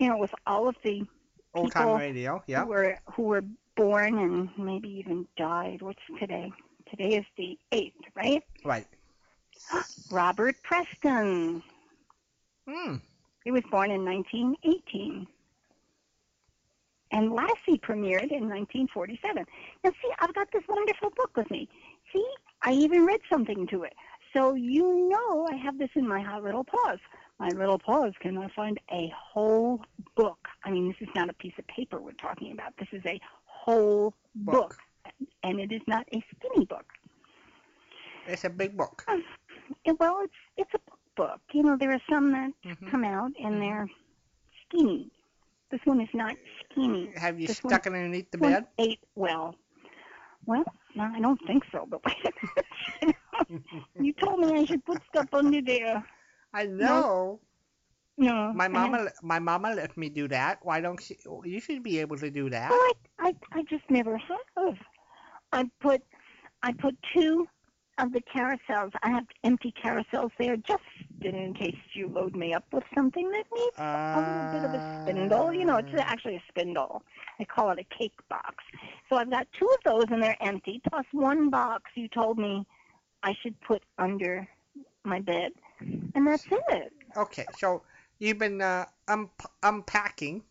you 0.00 0.08
know, 0.08 0.16
with 0.18 0.34
all 0.44 0.68
of 0.68 0.74
the 0.82 1.06
Old 1.54 1.70
time 1.70 1.96
radio. 1.96 2.42
Yeah. 2.48 2.62
who 2.64 2.70
were 2.70 2.98
who 3.12 3.22
were 3.22 3.44
born 3.76 4.18
and 4.18 4.48
maybe 4.58 4.88
even 4.88 5.28
died. 5.36 5.80
What's 5.80 6.00
today? 6.18 6.50
Today 6.90 7.16
is 7.18 7.24
the 7.36 7.56
8th, 7.70 7.92
right? 8.16 8.42
Right. 8.64 8.86
Robert 10.10 10.56
Preston. 10.64 11.62
Hmm. 12.68 12.96
He 13.44 13.50
was 13.50 13.62
born 13.70 13.90
in 13.90 14.04
1918. 14.04 15.26
And 17.10 17.32
Lassie 17.32 17.78
premiered 17.78 18.30
in 18.32 18.48
1947. 18.48 19.44
Now, 19.84 19.90
see, 19.90 20.10
I've 20.20 20.34
got 20.34 20.48
this 20.52 20.62
wonderful 20.68 21.10
book 21.10 21.36
with 21.36 21.50
me. 21.50 21.68
See, 22.12 22.26
I 22.62 22.72
even 22.72 23.04
read 23.04 23.20
something 23.30 23.66
to 23.68 23.82
it. 23.82 23.92
So 24.32 24.54
you 24.54 25.08
know 25.10 25.46
I 25.50 25.56
have 25.56 25.78
this 25.78 25.90
in 25.94 26.08
my 26.08 26.20
hot 26.22 26.42
little 26.42 26.64
paws. 26.64 26.98
My 27.38 27.48
little 27.48 27.78
paws 27.78 28.12
cannot 28.20 28.50
find 28.52 28.78
a 28.90 29.12
whole 29.14 29.84
book. 30.16 30.38
I 30.64 30.70
mean, 30.70 30.88
this 30.88 31.06
is 31.06 31.14
not 31.14 31.28
a 31.28 31.34
piece 31.34 31.52
of 31.58 31.66
paper 31.66 32.00
we're 32.00 32.12
talking 32.12 32.52
about. 32.52 32.72
This 32.78 32.88
is 32.92 33.02
a 33.04 33.20
whole 33.44 34.14
book. 34.34 34.54
Book. 34.54 34.76
And 35.42 35.60
it 35.60 35.70
is 35.72 35.82
not 35.86 36.06
a 36.14 36.24
skinny 36.34 36.64
book. 36.64 36.86
It's 38.26 38.44
a 38.44 38.50
big 38.50 38.76
book. 38.76 39.04
Yeah, 39.84 39.92
Well, 39.98 40.20
it's 40.22 40.32
it's 40.56 40.70
a 40.74 40.78
book 40.90 40.98
book. 41.16 41.40
You 41.52 41.62
know, 41.62 41.76
there 41.76 41.92
are 41.92 42.00
some 42.08 42.32
that 42.32 42.50
Mhm. 42.64 42.90
come 42.90 43.04
out 43.04 43.32
and 43.42 43.54
Mhm. 43.56 43.60
they're 43.60 43.88
skinny. 44.66 45.10
This 45.70 45.80
one 45.84 46.00
is 46.00 46.08
not 46.14 46.36
skinny. 46.64 47.12
Have 47.16 47.40
you 47.40 47.46
This 47.46 47.58
stuck 47.58 47.86
it 47.86 47.92
underneath 47.92 48.30
the 48.30 48.38
bed? 48.38 48.66
ate 48.78 49.00
well. 49.14 49.56
Well, 50.44 50.64
no, 50.94 51.04
I 51.04 51.20
don't 51.20 51.40
think 51.46 51.64
so. 51.72 51.86
But 51.86 52.02
minute. 52.04 53.16
you 54.00 54.12
told 54.14 54.40
me 54.40 54.60
I 54.60 54.64
should 54.64 54.84
put 54.84 55.02
stuff 55.08 55.28
under 55.32 55.62
there. 55.62 56.04
I 56.52 56.66
know. 56.66 57.40
No. 58.18 58.52
My 58.52 58.68
mama, 58.68 59.04
le- 59.04 59.12
my 59.22 59.38
mama 59.38 59.74
let 59.74 59.96
me 59.96 60.10
do 60.10 60.28
that. 60.28 60.58
Why 60.62 60.80
don't 60.80 61.00
you? 61.08 61.42
You 61.44 61.60
should 61.60 61.82
be 61.82 61.98
able 61.98 62.18
to 62.18 62.30
do 62.30 62.50
that. 62.50 62.70
Well, 62.70 62.78
I, 63.18 63.28
I, 63.28 63.34
I 63.52 63.62
just 63.64 63.88
never 63.88 64.18
have. 64.18 64.76
I 65.52 65.70
put, 65.80 66.02
I 66.62 66.72
put 66.72 66.96
two 67.14 67.48
of 67.98 68.12
the 68.12 68.20
carousels. 68.20 68.92
I 69.02 69.10
have 69.10 69.24
empty 69.44 69.72
carousels 69.82 70.30
there 70.38 70.56
just 70.56 70.82
in 71.20 71.54
case 71.54 71.76
you 71.94 72.08
load 72.08 72.34
me 72.34 72.52
up 72.54 72.64
with 72.72 72.84
something 72.94 73.30
that 73.30 73.44
needs 73.54 73.76
a 73.78 74.18
little 74.20 74.50
bit 74.50 74.64
of 74.64 74.74
a 74.74 75.02
spindle. 75.02 75.52
You 75.52 75.64
know, 75.64 75.76
it's 75.76 75.92
Uh, 75.94 75.98
actually 76.04 76.36
a 76.36 76.42
spindle. 76.48 77.02
I 77.38 77.44
call 77.44 77.70
it 77.70 77.78
a 77.78 77.84
cake 77.96 78.16
box. 78.28 78.56
So 79.08 79.16
I've 79.16 79.30
got 79.30 79.46
two 79.58 79.66
of 79.66 79.78
those 79.84 80.04
and 80.10 80.22
they're 80.22 80.36
empty, 80.40 80.80
plus 80.88 81.04
one 81.12 81.50
box 81.50 81.90
you 81.94 82.08
told 82.08 82.38
me 82.38 82.66
I 83.22 83.34
should 83.42 83.60
put 83.60 83.82
under 83.98 84.48
my 85.04 85.20
bed. 85.20 85.52
And 85.80 86.26
that's 86.26 86.46
it. 86.50 86.92
Okay, 87.16 87.44
so 87.58 87.82
you've 88.18 88.38
been 88.38 88.60
uh, 88.62 88.86
um, 89.08 89.30
unpacking. 89.62 90.42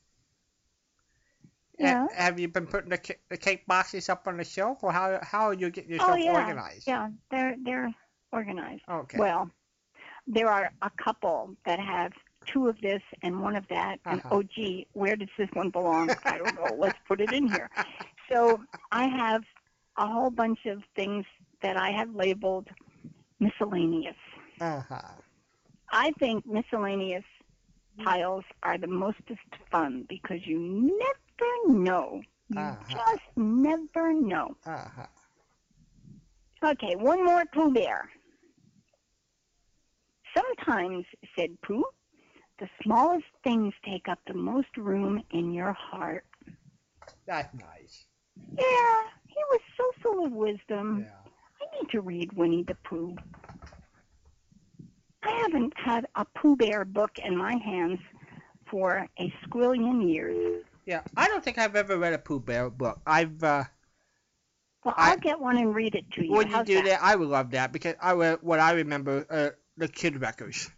Yeah. 1.82 2.08
Have 2.16 2.40
you 2.40 2.48
been 2.48 2.68
putting 2.68 2.90
the, 2.90 2.98
ca- 2.98 3.20
the 3.30 3.38
cake 3.38 3.66
boxes 3.68 4.10
up 4.10 4.28
on 4.28 4.38
the 4.38 4.44
shelf, 4.44 4.84
or 4.84 4.92
how 4.92 5.20
how 5.22 5.48
are 5.50 5.54
you 5.54 5.70
getting 5.70 5.92
yourself 5.92 6.12
oh 6.14 6.16
yeah. 6.16 6.34
organized? 6.34 6.88
Yeah, 6.88 7.10
they're 7.30 7.56
they're 7.64 7.94
organized. 8.32 8.84
Okay. 8.90 9.18
Well, 9.18 9.50
there 10.28 10.48
are 10.50 10.72
a 10.82 10.90
couple 11.04 11.56
that 11.66 11.80
have 11.80 12.12
two 12.46 12.68
of 12.68 12.80
this 12.82 13.02
and 13.22 13.42
one 13.42 13.56
of 13.56 13.68
that. 13.70 14.00
And 14.06 14.20
Uh-huh. 14.20 14.30
oh, 14.38 14.44
gee, 14.44 14.88
where 14.94 15.16
does 15.16 15.30
this 15.38 15.50
one 15.54 15.70
belong? 15.70 16.10
I 16.26 16.38
don't 16.38 16.56
know. 16.56 16.76
Let's 16.78 16.98
put 17.08 17.22
it 17.22 17.32
in 17.34 17.48
here. 17.48 17.70
So 18.32 18.62
I 18.92 19.06
have 19.08 19.44
a 19.98 20.08
whole 20.08 20.32
bunch 20.32 20.66
of 20.66 20.82
things 20.96 21.26
that 21.62 21.78
I 21.78 21.92
have 21.92 22.16
labeled 22.16 22.68
miscellaneous. 23.40 24.16
uh-huh. 24.60 25.02
I 25.94 26.12
think 26.20 26.46
miscellaneous 26.46 27.26
piles 28.04 28.46
are 28.64 28.78
the 28.78 28.88
mostest 28.88 29.42
fun 29.70 30.06
because 30.08 30.40
you 30.48 30.58
never 31.42 31.80
know. 31.80 32.22
You 32.50 32.60
Uh-huh. 32.60 32.86
just 32.90 33.38
never 33.38 34.14
know. 34.14 34.56
Uh-huh. 34.66 35.06
Okay, 36.64 36.96
one 36.96 37.24
more 37.26 37.44
Pooh 37.54 37.74
Bear. 37.74 38.10
Sometimes, 40.36 41.06
said 41.36 41.60
Pooh, 41.62 41.84
the 42.60 42.70
smallest 42.84 43.26
things 43.44 43.74
take 43.84 44.08
up 44.08 44.20
the 44.28 44.34
most 44.34 44.78
room 44.78 45.24
in 45.32 45.52
your 45.54 45.74
heart. 45.74 46.26
That's 47.26 47.54
nice. 47.56 48.06
Yeah, 48.58 49.04
he 49.28 49.44
was 49.50 49.62
so 49.78 49.92
full 50.02 50.26
of 50.26 50.32
wisdom. 50.32 51.02
Yeah. 51.08 51.32
I 51.62 51.82
need 51.82 51.90
to 51.92 52.02
read 52.02 52.34
Winnie 52.34 52.64
the 52.64 52.76
Pooh. 52.76 53.16
I 55.24 55.30
haven't 55.32 55.74
had 55.78 56.06
a 56.16 56.26
Pooh 56.26 56.56
Bear 56.56 56.86
book 56.86 57.18
in 57.20 57.36
my 57.36 57.56
hands 57.58 58.00
for 58.70 59.08
a 59.20 59.34
squillion 59.46 60.08
years. 60.12 60.64
Yeah. 60.86 61.02
I 61.16 61.28
don't 61.28 61.44
think 61.44 61.58
I've 61.58 61.76
ever 61.76 61.98
read 61.98 62.14
a 62.14 62.18
Pooh 62.18 62.40
Bear 62.40 62.70
book. 62.70 63.00
I've 63.06 63.44
uh, 63.44 63.64
Well, 64.84 64.96
I- 64.98 65.12
I'll 65.12 65.18
get 65.18 65.40
one 65.40 65.58
and 65.58 65.74
read 65.76 65.96
it 65.96 66.10
to 66.14 66.26
you. 66.26 66.34
you 66.42 66.46
How's 66.46 66.66
do 66.66 66.76
that? 66.76 66.86
that, 66.86 67.00
I 67.04 67.16
would 67.16 67.28
love 67.28 67.52
that 67.52 67.72
because 67.72 67.96
I 68.02 68.14
what 68.14 68.60
I 68.60 68.72
remember 68.74 69.26
uh, 69.30 69.50
the 69.78 69.88
kid 69.88 70.22
records. 70.22 70.70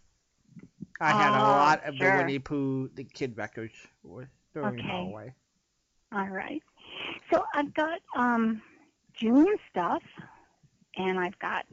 I 1.00 1.12
had 1.12 1.34
a 1.34 1.38
Oh, 1.38 1.52
lot 1.52 1.84
of 1.84 1.96
sure. 1.96 2.12
the 2.12 2.18
Winnie 2.18 2.38
Pooh, 2.38 2.88
the 2.94 3.04
kid 3.04 3.36
records 3.36 3.74
during 4.52 4.76
Okay. 4.78 4.86
Norway. 4.86 5.34
All 6.12 6.28
right. 6.28 6.62
So 7.32 7.44
I've 7.54 7.74
got 7.74 8.00
um, 8.14 8.62
June 9.14 9.56
stuff, 9.70 10.02
and 10.96 11.18
I've 11.18 11.38
got 11.40 11.66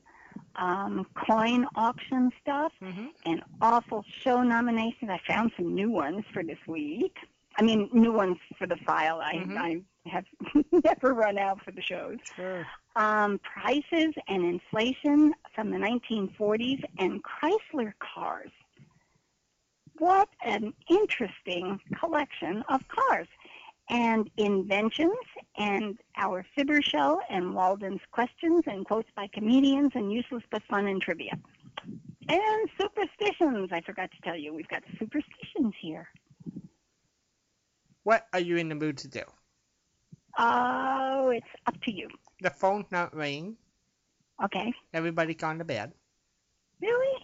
um, 0.55 1.05
coin 1.27 1.67
auction 1.75 2.31
stuff, 2.41 2.71
Mm-hmm. 2.81 3.07
and 3.25 3.43
awful 3.61 4.03
show 4.23 4.41
nominations. 4.41 5.11
I 5.11 5.19
found 5.27 5.51
some 5.55 5.75
new 5.75 5.91
ones 5.91 6.25
for 6.33 6.41
this 6.43 6.57
week. 6.67 7.15
I 7.57 7.63
mean, 7.63 7.89
new 7.93 8.11
ones 8.11 8.37
for 8.57 8.65
the 8.67 8.77
file. 8.77 9.19
I, 9.21 9.35
Mhm. 9.35 9.57
I 9.57 9.81
have 10.09 10.25
never 10.85 11.13
run 11.13 11.37
out 11.37 11.63
for 11.63 11.71
the 11.71 11.81
shows. 11.81 12.17
Sure. 12.35 12.65
Um, 12.95 13.39
prices 13.39 14.13
and 14.27 14.43
inflation 14.43 15.33
from 15.53 15.69
the 15.69 15.77
1940s 15.77 16.83
and 16.99 17.21
Chrysler 17.23 17.93
cars. 17.99 18.51
What 19.99 20.29
an 20.43 20.73
interesting 20.89 21.79
collection 21.99 22.63
of 22.69 22.87
cars. 22.87 23.27
And 23.89 24.29
inventions 24.37 25.11
and 25.57 25.97
our 26.15 26.45
Fibber 26.55 26.81
Show 26.81 27.19
and 27.29 27.53
Walden's 27.53 27.99
questions 28.11 28.63
and 28.65 28.85
quotes 28.85 29.09
by 29.15 29.27
comedians 29.27 29.91
and 29.95 30.11
useless 30.11 30.43
but 30.49 30.63
fun 30.63 30.87
and 30.87 31.01
trivia. 31.01 31.37
And 32.29 32.69
superstitions. 32.79 33.69
I 33.73 33.81
forgot 33.81 34.09
to 34.11 34.21
tell 34.21 34.37
you, 34.37 34.53
we've 34.53 34.67
got 34.69 34.83
superstitions 34.97 35.73
here. 35.81 36.07
What 38.03 38.27
are 38.33 38.39
you 38.39 38.57
in 38.57 38.69
the 38.69 38.75
mood 38.75 38.97
to 38.99 39.07
do? 39.07 39.21
Oh, 40.37 41.29
it's 41.29 41.45
up 41.67 41.79
to 41.83 41.91
you. 41.91 42.07
The 42.41 42.49
phone's 42.49 42.91
not 42.91 43.15
ringing. 43.15 43.57
Okay. 44.43 44.73
Everybody 44.93 45.33
gone 45.33 45.59
to 45.59 45.65
bed. 45.65 45.91
Really? 46.81 47.21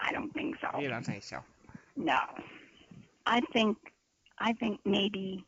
I 0.00 0.12
don't 0.12 0.32
think 0.32 0.56
so. 0.60 0.78
You 0.78 0.88
don't 0.88 1.04
think 1.04 1.24
so? 1.24 1.38
No. 1.96 2.18
I 3.26 3.40
think 3.52 3.76
I 4.38 4.52
think 4.54 4.80
maybe 4.84 5.44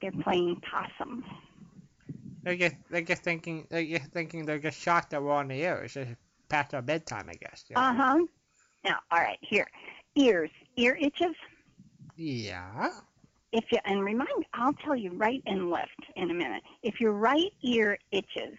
they're 0.00 0.12
playing 0.22 0.60
possum. 0.68 1.24
They're 2.42 2.56
just 2.56 2.76
they're 2.90 3.02
just 3.02 3.22
thinking 3.22 3.66
they're 3.70 3.84
just 3.84 4.10
thinking 4.12 4.46
they're 4.46 4.58
just 4.58 4.80
shocked 4.80 5.10
that 5.10 5.22
we're 5.22 5.32
on 5.32 5.48
the 5.48 5.62
air. 5.62 5.82
It's 5.84 5.94
just 5.94 6.10
past 6.48 6.74
our 6.74 6.82
bedtime, 6.82 7.28
I 7.28 7.34
guess. 7.34 7.64
Yeah. 7.70 7.78
Uh 7.80 7.94
huh. 7.94 8.18
Now, 8.84 8.98
all 9.12 9.20
right, 9.20 9.38
here. 9.42 9.68
Ears. 10.16 10.50
Ear 10.76 10.98
itches. 11.00 11.36
yeah. 12.16 12.90
If 13.52 13.64
you 13.70 13.78
and 13.84 14.02
remind 14.04 14.46
I'll 14.54 14.72
tell 14.84 14.96
you 14.96 15.10
right 15.12 15.42
and 15.46 15.70
left 15.70 16.00
in 16.16 16.30
a 16.30 16.34
minute. 16.34 16.62
If 16.82 17.00
your 17.00 17.12
right 17.12 17.52
ear 17.62 17.98
itches, 18.10 18.56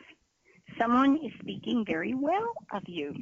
someone 0.78 1.18
is 1.18 1.32
speaking 1.42 1.84
very 1.86 2.14
well 2.14 2.54
of 2.74 2.84
you. 2.86 3.16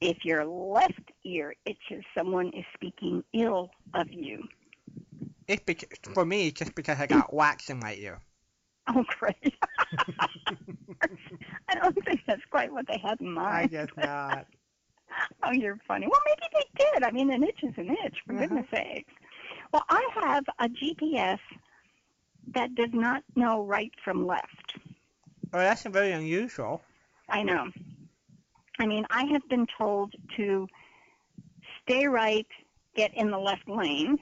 If 0.00 0.24
your 0.24 0.44
left 0.44 1.12
ear 1.24 1.54
itches, 1.64 2.04
someone 2.16 2.48
is 2.48 2.64
speaking 2.74 3.22
ill 3.34 3.70
of 3.94 4.10
you. 4.10 4.42
It's 5.46 5.62
because, 5.64 5.88
for 6.14 6.24
me, 6.24 6.48
it's 6.48 6.58
just 6.58 6.74
because 6.74 6.98
I 6.98 7.06
got 7.06 7.32
wax 7.40 7.70
in 7.70 7.78
my 7.78 7.94
ear. 7.94 8.18
Oh, 8.88 9.04
great. 9.18 9.54
I 11.68 11.74
don't 11.76 12.04
think 12.04 12.20
that's 12.26 12.44
quite 12.50 12.72
what 12.72 12.86
they 12.88 12.98
had 12.98 13.20
in 13.20 13.32
mind. 13.32 13.54
I 13.54 13.66
guess 13.66 13.88
not. 13.96 14.46
Oh, 15.42 15.50
you're 15.52 15.78
funny. 15.88 16.06
Well, 16.08 16.20
maybe 16.24 16.48
they 16.54 16.84
did. 16.84 17.02
I 17.02 17.10
mean, 17.10 17.32
an 17.32 17.42
itch 17.42 17.58
is 17.64 17.72
an 17.76 17.90
itch, 18.04 18.16
for 18.26 18.32
Uh-huh. 18.34 18.42
goodness 18.42 18.66
sakes. 18.72 19.12
Well, 19.72 19.84
I 19.88 20.08
have 20.22 20.44
a 20.58 20.68
GPS 20.68 21.38
that 22.54 22.74
does 22.74 22.92
not 22.92 23.22
know 23.36 23.64
right 23.64 23.92
from 24.04 24.26
left. 24.26 24.74
Oh, 25.52 25.58
that's 25.58 25.82
very 25.84 26.12
unusual. 26.12 26.82
I 27.28 27.42
know. 27.42 27.70
I 28.78 28.86
mean, 28.86 29.06
I 29.10 29.24
have 29.24 29.46
been 29.48 29.66
told 29.78 30.14
to 30.36 30.66
stay 31.82 32.06
right, 32.06 32.46
get 32.96 33.14
in 33.14 33.30
the 33.30 33.38
left 33.38 33.68
lane, 33.68 34.18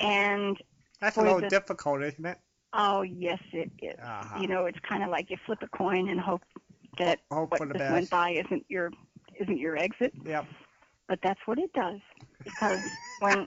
and 0.00 0.56
That's 1.00 1.16
a 1.16 1.22
little 1.22 1.40
the- 1.40 1.48
difficult, 1.48 2.02
isn't 2.02 2.24
it? 2.24 2.38
oh, 2.76 3.02
yes, 3.02 3.38
it 3.52 3.70
is. 3.82 3.94
Uh-huh. 4.02 4.40
You 4.40 4.48
know, 4.48 4.64
it's 4.66 4.78
kind 4.80 5.02
of 5.04 5.10
like 5.10 5.30
you 5.30 5.36
flip 5.46 5.62
a 5.62 5.68
coin 5.68 6.08
and 6.08 6.18
hope 6.18 6.42
that 6.98 7.20
Hope 7.30 7.50
what 7.52 7.72
just 7.72 7.90
went 7.92 8.10
by 8.10 8.30
isn't 8.30 8.64
your 8.68 8.90
isn't 9.38 9.58
your 9.58 9.76
exit. 9.76 10.12
Yep. 10.24 10.46
but 11.08 11.18
that's 11.22 11.40
what 11.46 11.58
it 11.58 11.72
does 11.72 12.00
because 12.42 12.80
when 13.20 13.46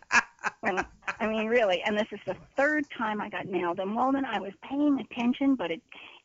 And, 0.64 0.86
I 1.20 1.28
mean, 1.28 1.48
really. 1.48 1.82
And 1.84 1.98
this 1.98 2.08
is 2.12 2.20
the 2.26 2.36
third 2.56 2.86
time 2.96 3.22
I 3.22 3.30
got 3.30 3.48
nailed. 3.48 3.80
And 3.80 3.96
Walden, 3.96 4.26
I 4.26 4.40
was 4.40 4.54
paying 4.62 5.00
attention, 5.00 5.56
but 5.56 5.72
it 5.72 5.82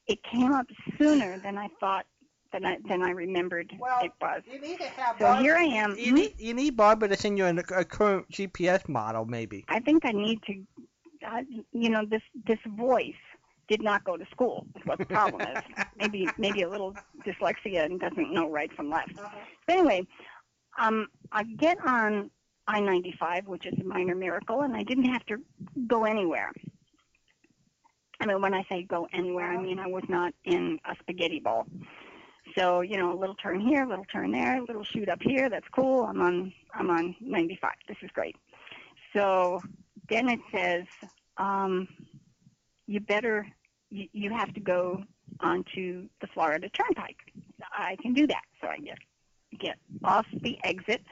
it 0.08 0.18
came 0.24 0.52
up 0.52 0.66
sooner 0.98 1.38
than 1.38 1.56
I 1.56 1.68
thought 1.78 2.06
than 2.52 2.64
I 2.64 2.78
than 2.88 3.02
I 3.02 3.10
remembered 3.10 3.72
Well, 3.78 4.00
it 4.02 4.12
was. 4.20 4.42
You 4.50 4.60
need 4.60 4.78
to 4.78 4.86
have. 4.88 5.16
So 5.18 5.32
here 5.34 5.56
I 5.56 5.64
am. 5.64 5.96
You 5.96 6.12
need, 6.12 6.34
you 6.38 6.54
need 6.54 6.76
Barbara 6.76 7.08
to 7.08 7.16
send 7.16 7.38
you 7.38 7.46
a, 7.46 7.54
a 7.74 7.84
current 7.84 8.30
GPS 8.30 8.88
model, 8.88 9.24
maybe. 9.24 9.64
I 9.68 9.80
think 9.80 10.04
I 10.04 10.12
need 10.12 10.42
to, 10.42 10.62
uh, 11.26 11.42
you 11.72 11.90
know, 11.90 12.04
this 12.04 12.22
this 12.46 12.58
voice 12.76 13.14
did 13.68 13.82
not 13.82 14.04
go 14.04 14.16
to 14.16 14.26
school. 14.30 14.66
Is 14.76 14.82
what 14.84 14.98
the 14.98 15.06
problem 15.06 15.40
is. 15.40 15.62
Maybe 15.98 16.28
maybe 16.36 16.62
a 16.62 16.68
little 16.68 16.94
dyslexia 17.24 17.84
and 17.84 18.00
doesn't 18.00 18.32
know 18.32 18.50
right 18.50 18.72
from 18.72 18.90
left. 18.90 19.14
But 19.14 19.76
anyway, 19.76 20.06
um, 20.78 21.08
I 21.30 21.44
get 21.44 21.78
on 21.86 22.30
I-95, 22.66 23.46
which 23.46 23.66
is 23.66 23.78
a 23.80 23.84
minor 23.84 24.14
miracle, 24.14 24.62
and 24.62 24.76
I 24.76 24.82
didn't 24.82 25.06
have 25.06 25.24
to 25.26 25.38
go 25.86 26.04
anywhere. 26.04 26.52
I 28.20 28.26
mean, 28.26 28.40
when 28.40 28.54
I 28.54 28.64
say 28.70 28.84
go 28.84 29.08
anywhere, 29.12 29.50
I 29.50 29.60
mean 29.60 29.80
I 29.80 29.88
was 29.88 30.04
not 30.08 30.32
in 30.44 30.78
a 30.84 30.94
spaghetti 31.00 31.40
bowl. 31.40 31.66
So 32.56 32.82
you 32.82 32.96
know, 32.96 33.12
a 33.12 33.18
little 33.18 33.34
turn 33.34 33.60
here, 33.60 33.82
a 33.82 33.88
little 33.88 34.04
turn 34.04 34.30
there, 34.30 34.58
a 34.58 34.64
little 34.64 34.84
shoot 34.84 35.08
up 35.08 35.20
here. 35.22 35.50
That's 35.50 35.66
cool. 35.74 36.04
I'm 36.04 36.20
on 36.20 36.52
I'm 36.72 36.90
on 36.90 37.16
95. 37.20 37.70
This 37.88 37.96
is 38.02 38.10
great. 38.12 38.36
So 39.14 39.60
then 40.08 40.28
it 40.28 40.40
says, 40.54 40.84
um, 41.36 41.88
you 42.86 43.00
better, 43.00 43.46
you, 43.90 44.08
you 44.12 44.30
have 44.30 44.52
to 44.54 44.60
go 44.60 45.02
onto 45.40 46.08
the 46.20 46.26
Florida 46.28 46.68
Turnpike. 46.68 47.18
I 47.72 47.96
can 48.00 48.14
do 48.14 48.26
that. 48.26 48.42
So 48.60 48.68
I 48.68 48.78
get, 48.78 48.98
get 49.58 49.76
off 50.04 50.26
the 50.42 50.58
exit 50.64 51.02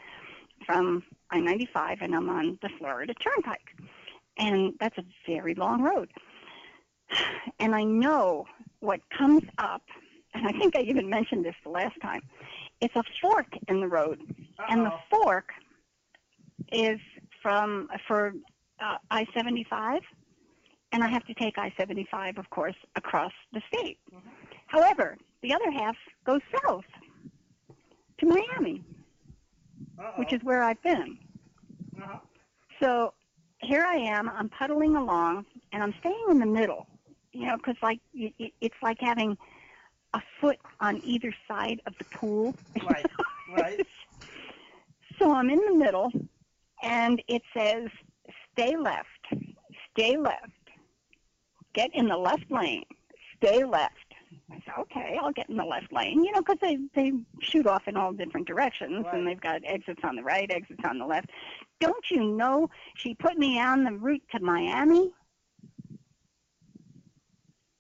from 0.71 1.03
I-95 1.31 1.99
and 2.01 2.15
I'm 2.15 2.29
on 2.29 2.59
the 2.63 2.69
Florida 2.79 3.13
Turnpike. 3.15 3.75
And 4.39 4.75
that's 4.79 4.97
a 4.99 5.05
very 5.27 5.55
long 5.55 5.83
road. 5.83 6.11
And 7.59 7.75
I 7.75 7.83
know 7.83 8.47
what 8.79 9.01
comes 9.17 9.43
up, 9.59 9.83
and 10.33 10.47
I 10.47 10.53
think 10.53 10.77
I 10.77 10.81
even 10.83 11.11
mentioned 11.11 11.45
this 11.45 11.57
the 11.65 11.71
last 11.71 12.01
time, 12.01 12.23
it's 12.81 12.95
a 12.95 13.03
fork 13.21 13.49
in 13.69 13.81
the 13.81 13.89
road 13.89 14.21
and 14.69 14.87
the 14.87 14.93
fork 15.11 15.51
is 16.73 17.01
from 17.43 17.89
for 18.07 18.33
uh, 18.81 18.97
I-75, 19.11 20.01
and 20.93 21.03
I 21.03 21.09
have 21.09 21.25
to 21.27 21.35
take 21.35 21.59
I-75, 21.59 22.39
of 22.39 22.49
course, 22.51 22.77
across 22.97 23.33
the 23.53 23.61
state. 23.73 23.99
However, 24.69 25.19
the 25.43 25.53
other 25.53 25.71
half 25.71 25.97
goes 26.25 26.41
south 26.65 26.85
to 28.19 28.27
Miami, 28.27 28.85
which 30.17 30.33
is 30.33 30.43
where 30.43 30.63
I've 30.63 30.83
been. 30.83 31.19
Uh-huh. 32.01 32.19
So 32.81 33.15
here 33.59 33.85
I 33.85 33.97
am. 33.97 34.29
I'm 34.29 34.49
puddling 34.49 34.97
along, 34.97 35.47
and 35.73 35.83
I'm 35.83 35.95
staying 36.01 36.27
in 36.31 36.39
the 36.39 36.47
middle. 36.47 36.87
You 37.33 37.47
know, 37.47 37.57
because 37.57 37.77
like 37.83 38.01
it's 38.15 38.77
like 38.83 38.99
having 39.01 39.37
a 40.15 40.21
foot 40.41 40.59
on 40.81 41.01
either 41.05 41.33
side 41.47 41.81
of 41.87 41.95
the 41.99 42.05
pool. 42.05 42.55
Right, 42.83 43.07
right. 43.57 43.81
So 45.19 45.33
I'm 45.33 45.51
in 45.51 45.61
the 45.67 45.75
middle, 45.75 46.11
and 46.83 47.23
it 47.29 47.43
says, 47.57 47.89
stay 48.53 48.77
left, 48.77 49.07
stay 49.93 50.17
left, 50.17 50.51
get 51.75 51.91
in 51.95 52.09
the 52.09 52.17
left 52.17 52.51
lane, 52.51 52.85
stay 53.37 53.65
left. 53.65 53.95
I 54.53 54.61
said, 54.65 54.75
okay, 54.81 55.19
I'll 55.21 55.33
get 55.33 55.49
in 55.49 55.57
the 55.57 55.65
left 55.65 55.93
lane, 55.93 56.25
you 56.25 56.33
know, 56.33 56.41
because 56.41 56.59
they, 56.61 56.79
they 56.95 57.13
shoot 57.41 57.67
off 57.67 57.87
in 57.87 57.97
all 57.97 58.13
different 58.13 58.47
directions, 58.47 59.05
Right. 59.05 59.15
and 59.15 59.27
they've 59.27 59.41
got 59.41 59.63
exits 59.65 60.01
on 60.03 60.17
the 60.17 60.23
right, 60.23 60.51
exits 60.51 60.81
on 60.85 60.99
the 60.99 61.07
left. 61.07 61.31
Don't 61.81 62.11
you 62.11 62.25
know 62.25 62.69
she 62.97 63.15
put 63.15 63.39
me 63.39 63.61
on 63.61 63.85
the 63.85 63.93
route 63.93 64.23
to 64.33 64.41
Miami? 64.41 65.13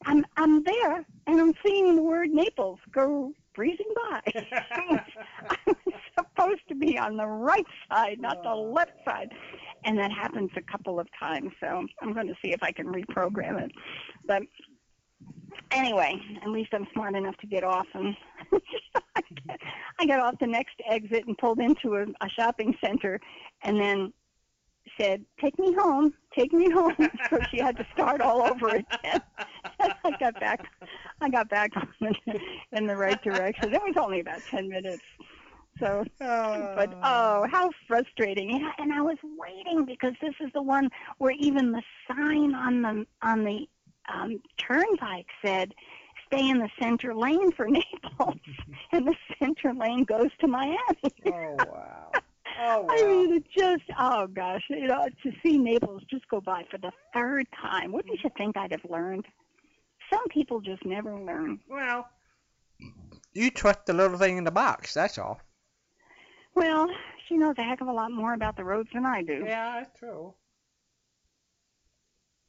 I'm, 0.06 0.24
I'm 0.36 0.62
there, 0.62 1.04
and 1.26 1.40
I'm 1.40 1.52
seeing 1.64 1.96
the 1.96 2.02
word 2.02 2.30
Naples 2.30 2.78
go 2.92 3.32
breezing 3.54 3.92
by. 3.94 4.20
I 4.70 5.00
was, 5.66 5.74
supposed 6.18 6.62
to 6.68 6.74
be 6.74 6.98
on 6.98 7.16
the 7.16 7.26
right 7.26 7.66
side, 7.90 8.18
not 8.20 8.42
the 8.42 8.54
left 8.54 8.92
side. 9.04 9.30
And 9.84 9.98
that 9.98 10.12
happens 10.12 10.50
a 10.56 10.62
couple 10.62 11.00
of 11.00 11.08
times, 11.18 11.50
so 11.60 11.86
I'm 12.02 12.12
going 12.12 12.26
to 12.28 12.34
see 12.42 12.52
if 12.52 12.62
I 12.62 12.72
can 12.72 12.86
reprogram 12.86 13.60
it. 13.62 13.72
But 14.26 14.42
anyway, 15.70 16.20
at 16.42 16.48
least 16.48 16.70
I'm 16.72 16.86
smart 16.92 17.14
enough 17.14 17.36
to 17.38 17.46
get 17.46 17.64
off. 17.64 17.86
And 17.94 18.16
I 19.98 20.06
got 20.06 20.20
off 20.20 20.34
the 20.40 20.46
next 20.46 20.74
exit 20.88 21.26
and 21.26 21.36
pulled 21.38 21.60
into 21.60 21.94
a, 21.96 22.02
a 22.24 22.28
shopping 22.28 22.76
center 22.82 23.20
and 23.62 23.80
then 23.80 24.12
said, 24.98 25.24
take 25.40 25.58
me 25.58 25.72
home, 25.74 26.12
take 26.36 26.52
me 26.52 26.70
home. 26.70 26.94
so 27.30 27.38
she 27.50 27.58
had 27.58 27.76
to 27.76 27.86
start 27.92 28.20
all 28.20 28.42
over 28.42 28.68
again. 28.68 29.20
I 29.80 30.16
got 30.18 30.38
back, 30.40 30.66
I 31.20 31.28
got 31.28 31.48
back 31.48 31.76
on 31.76 31.88
the, 32.00 32.40
in 32.72 32.86
the 32.86 32.96
right 32.96 33.22
direction. 33.22 33.72
It 33.72 33.82
was 33.82 33.96
only 33.96 34.20
about 34.20 34.40
10 34.50 34.68
minutes. 34.68 35.02
So, 35.78 36.04
but 36.18 36.92
ah. 37.02 37.40
oh, 37.42 37.48
how 37.50 37.70
frustrating! 37.88 38.70
And 38.78 38.92
I 38.92 39.00
was 39.00 39.16
waiting 39.38 39.86
because 39.86 40.12
this 40.20 40.34
is 40.40 40.50
the 40.52 40.60
one 40.60 40.90
where 41.16 41.32
even 41.38 41.72
the 41.72 41.82
sign 42.06 42.54
on 42.54 42.82
the 42.82 43.06
on 43.22 43.44
the 43.44 43.66
um, 44.12 44.40
turnpike 44.58 45.26
said, 45.44 45.74
"Stay 46.26 46.48
in 46.48 46.58
the 46.58 46.70
center 46.80 47.14
lane 47.14 47.52
for 47.52 47.66
Naples," 47.68 48.36
and 48.92 49.06
the 49.06 49.16
center 49.38 49.72
lane 49.74 50.04
goes 50.04 50.30
to 50.40 50.46
Miami. 50.46 50.78
oh 51.26 51.56
wow. 51.58 52.12
Oh 52.62 52.80
wow. 52.82 52.86
I 52.90 53.04
mean, 53.04 53.34
it 53.34 53.44
just, 53.56 53.84
oh 53.98 54.26
gosh, 54.26 54.64
you 54.68 54.86
know, 54.86 55.08
to 55.22 55.32
see 55.42 55.58
Naples 55.58 56.02
just 56.10 56.28
go 56.28 56.40
by 56.40 56.64
for 56.70 56.78
the 56.78 56.92
third 57.14 57.46
time, 57.60 57.92
wouldn't 57.92 58.22
you 58.22 58.30
think 58.36 58.56
I'd 58.56 58.72
have 58.72 58.84
learned? 58.88 59.26
Some 60.12 60.26
people 60.28 60.60
just 60.60 60.84
never 60.84 61.14
learn. 61.18 61.60
well, 61.68 62.08
you 63.32 63.50
trust 63.50 63.86
the 63.86 63.92
little 63.92 64.18
thing 64.18 64.38
in 64.38 64.44
the 64.44 64.50
box. 64.50 64.92
That's 64.94 65.16
all. 65.18 65.40
Well, 66.54 66.88
she 67.28 67.36
knows 67.36 67.54
a 67.58 67.62
heck 67.62 67.80
of 67.80 67.86
a 67.86 67.92
lot 67.92 68.10
more 68.10 68.34
about 68.34 68.56
the 68.56 68.64
roads 68.64 68.88
than 68.92 69.06
I 69.06 69.22
do. 69.22 69.44
Yeah, 69.46 69.78
that's 69.78 69.98
true. 69.98 70.34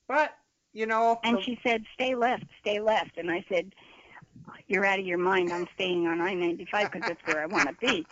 But 0.08 0.36
you 0.74 0.86
know, 0.86 1.20
And 1.24 1.42
she 1.44 1.60
said, 1.64 1.84
stay 1.94 2.16
left, 2.16 2.46
stay 2.60 2.80
left. 2.80 3.18
And 3.18 3.30
I 3.30 3.44
said, 3.50 3.74
you're 4.68 4.86
out 4.86 5.00
of 5.00 5.06
your 5.06 5.18
mind. 5.18 5.52
I'm 5.52 5.68
staying 5.76 6.08
on 6.08 6.22
I-95 6.22 6.92
because 6.92 7.02
that's 7.08 7.22
where 7.26 7.42
I 7.42 7.46
want 7.46 7.68
to 7.68 7.76
be. 7.86 8.06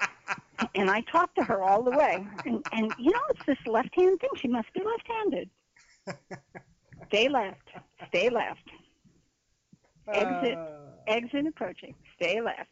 And 0.75 0.89
I 0.89 1.01
talked 1.01 1.35
to 1.37 1.43
her 1.43 1.61
all 1.61 1.81
the 1.83 1.91
way. 1.91 2.25
And, 2.45 2.65
and 2.71 2.93
you 2.97 3.11
know, 3.11 3.21
it's 3.29 3.45
this 3.45 3.57
left-hand 3.65 4.19
thing. 4.19 4.29
She 4.35 4.47
must 4.47 4.71
be 4.73 4.81
left-handed. 4.83 5.49
Stay 7.07 7.27
left, 7.27 7.67
stay 8.09 8.29
left. 8.29 8.69
exit. 10.13 10.57
Uh, 10.57 10.67
Exit 11.07 11.47
approaching. 11.47 11.95
Stay 12.15 12.39
left. 12.39 12.69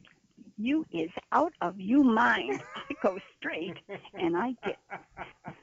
You 0.60 0.86
is 0.92 1.10
out 1.32 1.54
of 1.62 1.80
you 1.80 2.04
mind. 2.04 2.62
I 2.76 2.94
go 3.02 3.18
straight, 3.38 3.78
and 4.14 4.38
I 4.38 4.54
get. 4.64 4.78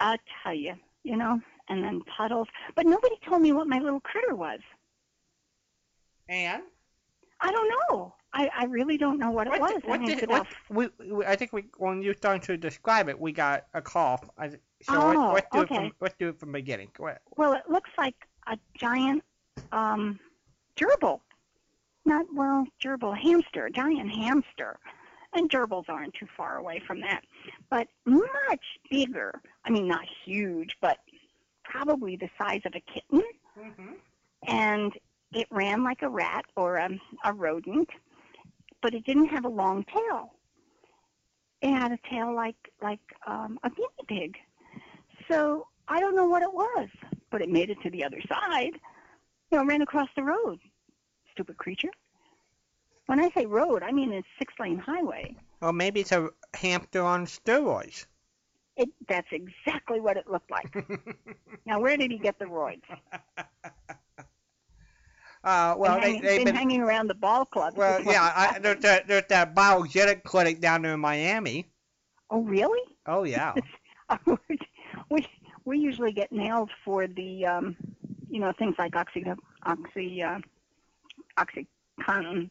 I'll 0.00 0.18
tell 0.42 0.54
you, 0.54 0.74
you 1.02 1.16
know, 1.16 1.40
and 1.68 1.82
then 1.82 2.00
puddles. 2.16 2.48
But 2.74 2.86
nobody 2.86 3.16
told 3.26 3.42
me 3.42 3.52
what 3.52 3.66
my 3.66 3.78
little 3.78 4.00
critter 4.00 4.34
was. 4.34 4.60
and 6.28 6.62
I 7.40 7.50
don't 7.52 7.68
know. 7.90 8.14
I, 8.32 8.50
I 8.56 8.64
really 8.64 8.96
don't 8.96 9.18
know 9.18 9.30
what 9.30 9.46
it 9.46 9.60
was. 9.60 9.72
did, 9.74 9.84
what 9.84 10.00
I 10.00 10.04
did, 10.06 10.28
what, 10.28 10.46
we, 10.70 10.88
we, 11.10 11.24
I 11.24 11.36
think 11.36 11.52
we 11.52 11.66
when 11.78 12.02
you 12.02 12.14
started 12.14 12.42
to 12.44 12.56
describe 12.56 13.08
it, 13.08 13.18
we 13.20 13.32
got 13.32 13.66
a 13.74 13.82
cough. 13.82 14.28
I, 14.38 14.48
so 14.48 14.56
Oh, 14.88 15.08
let, 15.08 15.34
let's 15.34 15.46
do 15.52 15.58
it 15.60 15.62
okay. 15.64 15.74
from 15.76 15.92
let's 16.00 16.14
do 16.18 16.28
it 16.30 16.40
from 16.40 16.50
the 16.52 16.58
beginning. 16.58 16.88
Go 16.96 17.06
ahead. 17.08 17.20
well, 17.36 17.52
it 17.52 17.62
looks 17.68 17.90
like 17.98 18.16
a 18.46 18.58
giant 18.76 19.22
um, 19.72 20.18
gerbil. 20.76 21.20
Not, 22.06 22.26
well, 22.34 22.66
gerbil, 22.82 23.16
hamster, 23.16 23.70
giant 23.70 24.10
hamster. 24.10 24.78
And 25.36 25.50
gerbils 25.50 25.88
aren't 25.88 26.14
too 26.14 26.26
far 26.36 26.58
away 26.58 26.80
from 26.86 27.00
that. 27.00 27.22
But 27.70 27.88
much 28.04 28.64
bigger. 28.90 29.40
I 29.64 29.70
mean, 29.70 29.88
not 29.88 30.04
huge, 30.24 30.76
but 30.80 30.98
probably 31.64 32.16
the 32.16 32.30
size 32.38 32.60
of 32.64 32.74
a 32.74 32.80
kitten. 32.80 33.22
Mm-hmm. 33.58 33.92
and 34.48 34.92
it 35.32 35.46
ran 35.50 35.84
like 35.84 36.02
a 36.02 36.08
rat 36.08 36.44
or 36.56 36.76
a, 36.76 36.88
a 37.24 37.32
rodent, 37.32 37.88
but 38.82 38.94
it 38.94 39.04
didn't 39.04 39.26
have 39.26 39.44
a 39.44 39.48
long 39.48 39.84
tail. 39.84 40.32
It 41.62 41.70
had 41.70 41.92
a 41.92 41.98
tail 42.10 42.34
like 42.34 42.56
like 42.82 43.00
um, 43.26 43.58
a 43.62 43.70
guinea 43.70 43.88
pig. 44.08 44.36
So 45.30 45.66
I 45.88 46.00
don't 46.00 46.16
know 46.16 46.26
what 46.26 46.42
it 46.42 46.52
was, 46.52 46.88
but 47.30 47.42
it 47.42 47.48
made 47.48 47.70
it 47.70 47.80
to 47.82 47.90
the 47.90 48.04
other 48.04 48.20
side. 48.28 48.72
You 49.50 49.58
know, 49.58 49.64
ran 49.64 49.82
across 49.82 50.08
the 50.16 50.24
road. 50.24 50.58
Stupid 51.32 51.56
creature. 51.56 51.90
When 53.06 53.20
I 53.20 53.30
say 53.30 53.46
road, 53.46 53.82
I 53.82 53.92
mean 53.92 54.12
it's 54.12 54.26
six 54.38 54.52
lane 54.58 54.78
highway. 54.78 55.36
Or 55.62 55.72
maybe 55.72 56.00
it's 56.00 56.12
a 56.12 56.30
hamster 56.54 57.02
on 57.02 57.26
steroids. 57.26 58.06
It 58.76 58.88
that's 59.08 59.28
exactly 59.30 60.00
what 60.00 60.16
it 60.16 60.28
looked 60.28 60.50
like. 60.50 60.74
Now 61.66 61.80
where 61.80 61.96
did 61.96 62.10
he 62.10 62.18
get 62.18 62.38
the 62.38 62.44
roids? 62.44 62.82
Uh, 65.44 65.74
well, 65.76 65.96
been, 65.96 66.00
they, 66.00 66.06
hanging, 66.06 66.22
they've 66.22 66.38
been, 66.38 66.44
been, 66.46 66.54
hanging 66.54 66.80
around 66.80 67.06
the 67.06 67.14
ball 67.14 67.44
club. 67.44 67.74
well, 67.76 68.00
yeah. 68.00 68.32
I, 68.34 68.58
there's 68.58 68.80
that 68.80 69.06
there's 69.06 69.26
that 69.28 69.54
biogenic 69.54 70.22
clinic 70.22 70.58
down 70.58 70.80
there 70.80 70.94
in 70.94 71.00
Miami. 71.00 71.70
Oh 72.30 72.40
really? 72.40 72.80
Oh 73.06 73.24
yeah. 73.24 73.52
we 75.10 75.26
we 75.66 75.78
usually 75.78 76.12
get 76.12 76.32
nailed 76.32 76.70
for 76.82 77.06
the 77.06 77.44
um, 77.44 77.76
you 78.30 78.40
know 78.40 78.52
things 78.58 78.74
like 78.78 78.96
oxy 78.96 79.22
oxy 79.64 80.22
uh, 80.22 80.38
oxycontin. 81.38 82.48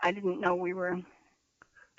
I 0.00 0.12
didn't 0.12 0.40
know 0.40 0.54
we 0.54 0.74
were 0.74 1.00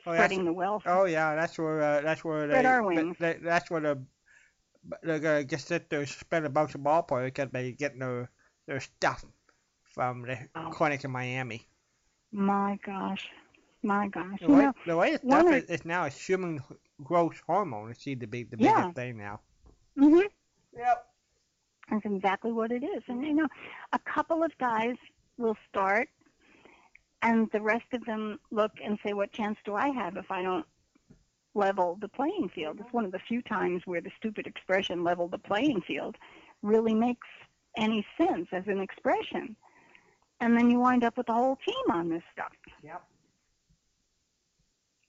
Oh, 0.05 0.13
spreading 0.13 0.45
the 0.45 0.53
wealth. 0.53 0.83
oh 0.85 1.05
yeah, 1.05 1.35
that's 1.35 1.57
where 1.57 1.81
uh, 1.81 2.01
that's 2.01 2.23
where 2.23 2.47
Spread 2.47 2.65
they, 2.65 2.69
our 2.69 2.83
wings. 2.83 3.15
they- 3.19 3.39
that's 3.41 3.69
where 3.69 3.81
the 3.81 3.99
they're 5.01 5.19
gonna 5.19 5.43
just 5.43 5.67
sit 5.67 5.89
there 5.89 6.05
spend 6.05 6.45
a 6.45 6.49
bunch 6.49 6.75
of 6.75 6.83
ball 6.83 7.03
players 7.03 7.27
because 7.27 7.49
they 7.51 7.71
getting 7.71 7.99
their 7.99 8.29
their 8.65 8.79
stuff 8.79 9.25
from 9.83 10.23
the 10.23 10.37
Oh. 10.55 10.69
clinic 10.71 11.03
in 11.03 11.11
Miami. 11.11 11.67
My 12.31 12.79
gosh, 12.85 13.27
my 13.83 14.07
gosh. 14.07 14.39
The 14.39 14.47
You 14.47 14.55
way, 14.55 14.63
know, 14.63 14.73
the 14.85 14.97
it's 15.11 15.23
one 15.23 15.47
stuff 15.47 15.51
is, 15.51 15.63
is 15.65 15.85
now 15.85 16.05
is 16.05 16.15
human 16.17 16.61
growth 17.03 17.41
hormone. 17.45 17.91
It 17.91 17.99
seems 18.01 18.21
to 18.21 18.27
be 18.27 18.43
the 18.43 18.57
Yeah. 18.57 18.71
biggest 18.75 18.95
thing 18.95 19.17
now. 19.17 19.41
hmm 19.97 20.21
Yep. 20.75 21.07
That's 21.89 22.05
exactly 22.05 22.51
what 22.51 22.71
it 22.71 22.83
is. 22.83 23.03
And 23.07 23.23
you 23.23 23.33
know, 23.33 23.47
a 23.93 23.99
couple 23.99 24.43
of 24.43 24.51
guys 24.57 24.95
will 25.37 25.57
start, 25.69 26.09
and 27.23 27.49
the 27.51 27.61
rest 27.61 27.85
of 27.93 28.05
them 28.05 28.39
look 28.51 28.73
and 28.83 28.99
say, 29.03 29.13
"What 29.13 29.31
chance 29.31 29.57
do 29.65 29.75
I 29.75 29.89
have 29.89 30.17
if 30.17 30.29
I 30.29 30.43
don't 30.43 30.65
level 31.55 31.95
the 31.95 32.09
playing 32.09 32.49
field?" 32.49 32.79
It's 32.79 32.93
one 32.93 33.05
of 33.05 33.11
the 33.11 33.19
few 33.19 33.41
times 33.41 33.81
where 33.87 34.01
the 34.01 34.11
stupid 34.17 34.45
expression 34.45 35.03
"level 35.03 35.27
the 35.29 35.39
playing 35.39 35.81
field" 35.81 36.17
really 36.61 36.93
makes 36.93 37.27
any 37.77 38.05
sense 38.17 38.47
as 38.51 38.67
an 38.67 38.79
expression. 38.79 39.55
And 40.41 40.55
then 40.57 40.69
you 40.69 40.79
wind 40.79 41.03
up 41.03 41.17
with 41.17 41.27
the 41.27 41.33
whole 41.33 41.55
team 41.55 41.91
on 41.91 42.09
this 42.09 42.23
stuff. 42.33 42.51
Yep. 42.83 43.01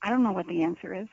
I 0.01 0.09
don't 0.09 0.23
know 0.23 0.31
what 0.31 0.47
the 0.47 0.63
answer 0.63 0.93
is. 0.93 1.09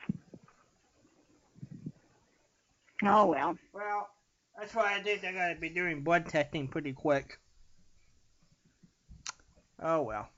Oh 3.03 3.25
well. 3.25 3.57
Well, 3.73 4.09
that's 4.57 4.73
why 4.73 4.95
I 4.95 5.01
think 5.01 5.21
they're 5.21 5.33
gonna 5.33 5.59
be 5.59 5.69
doing 5.69 6.03
blood 6.03 6.27
testing 6.27 6.69
pretty 6.69 6.93
quick. 6.93 7.39
Oh 9.79 10.03
well. 10.03 10.29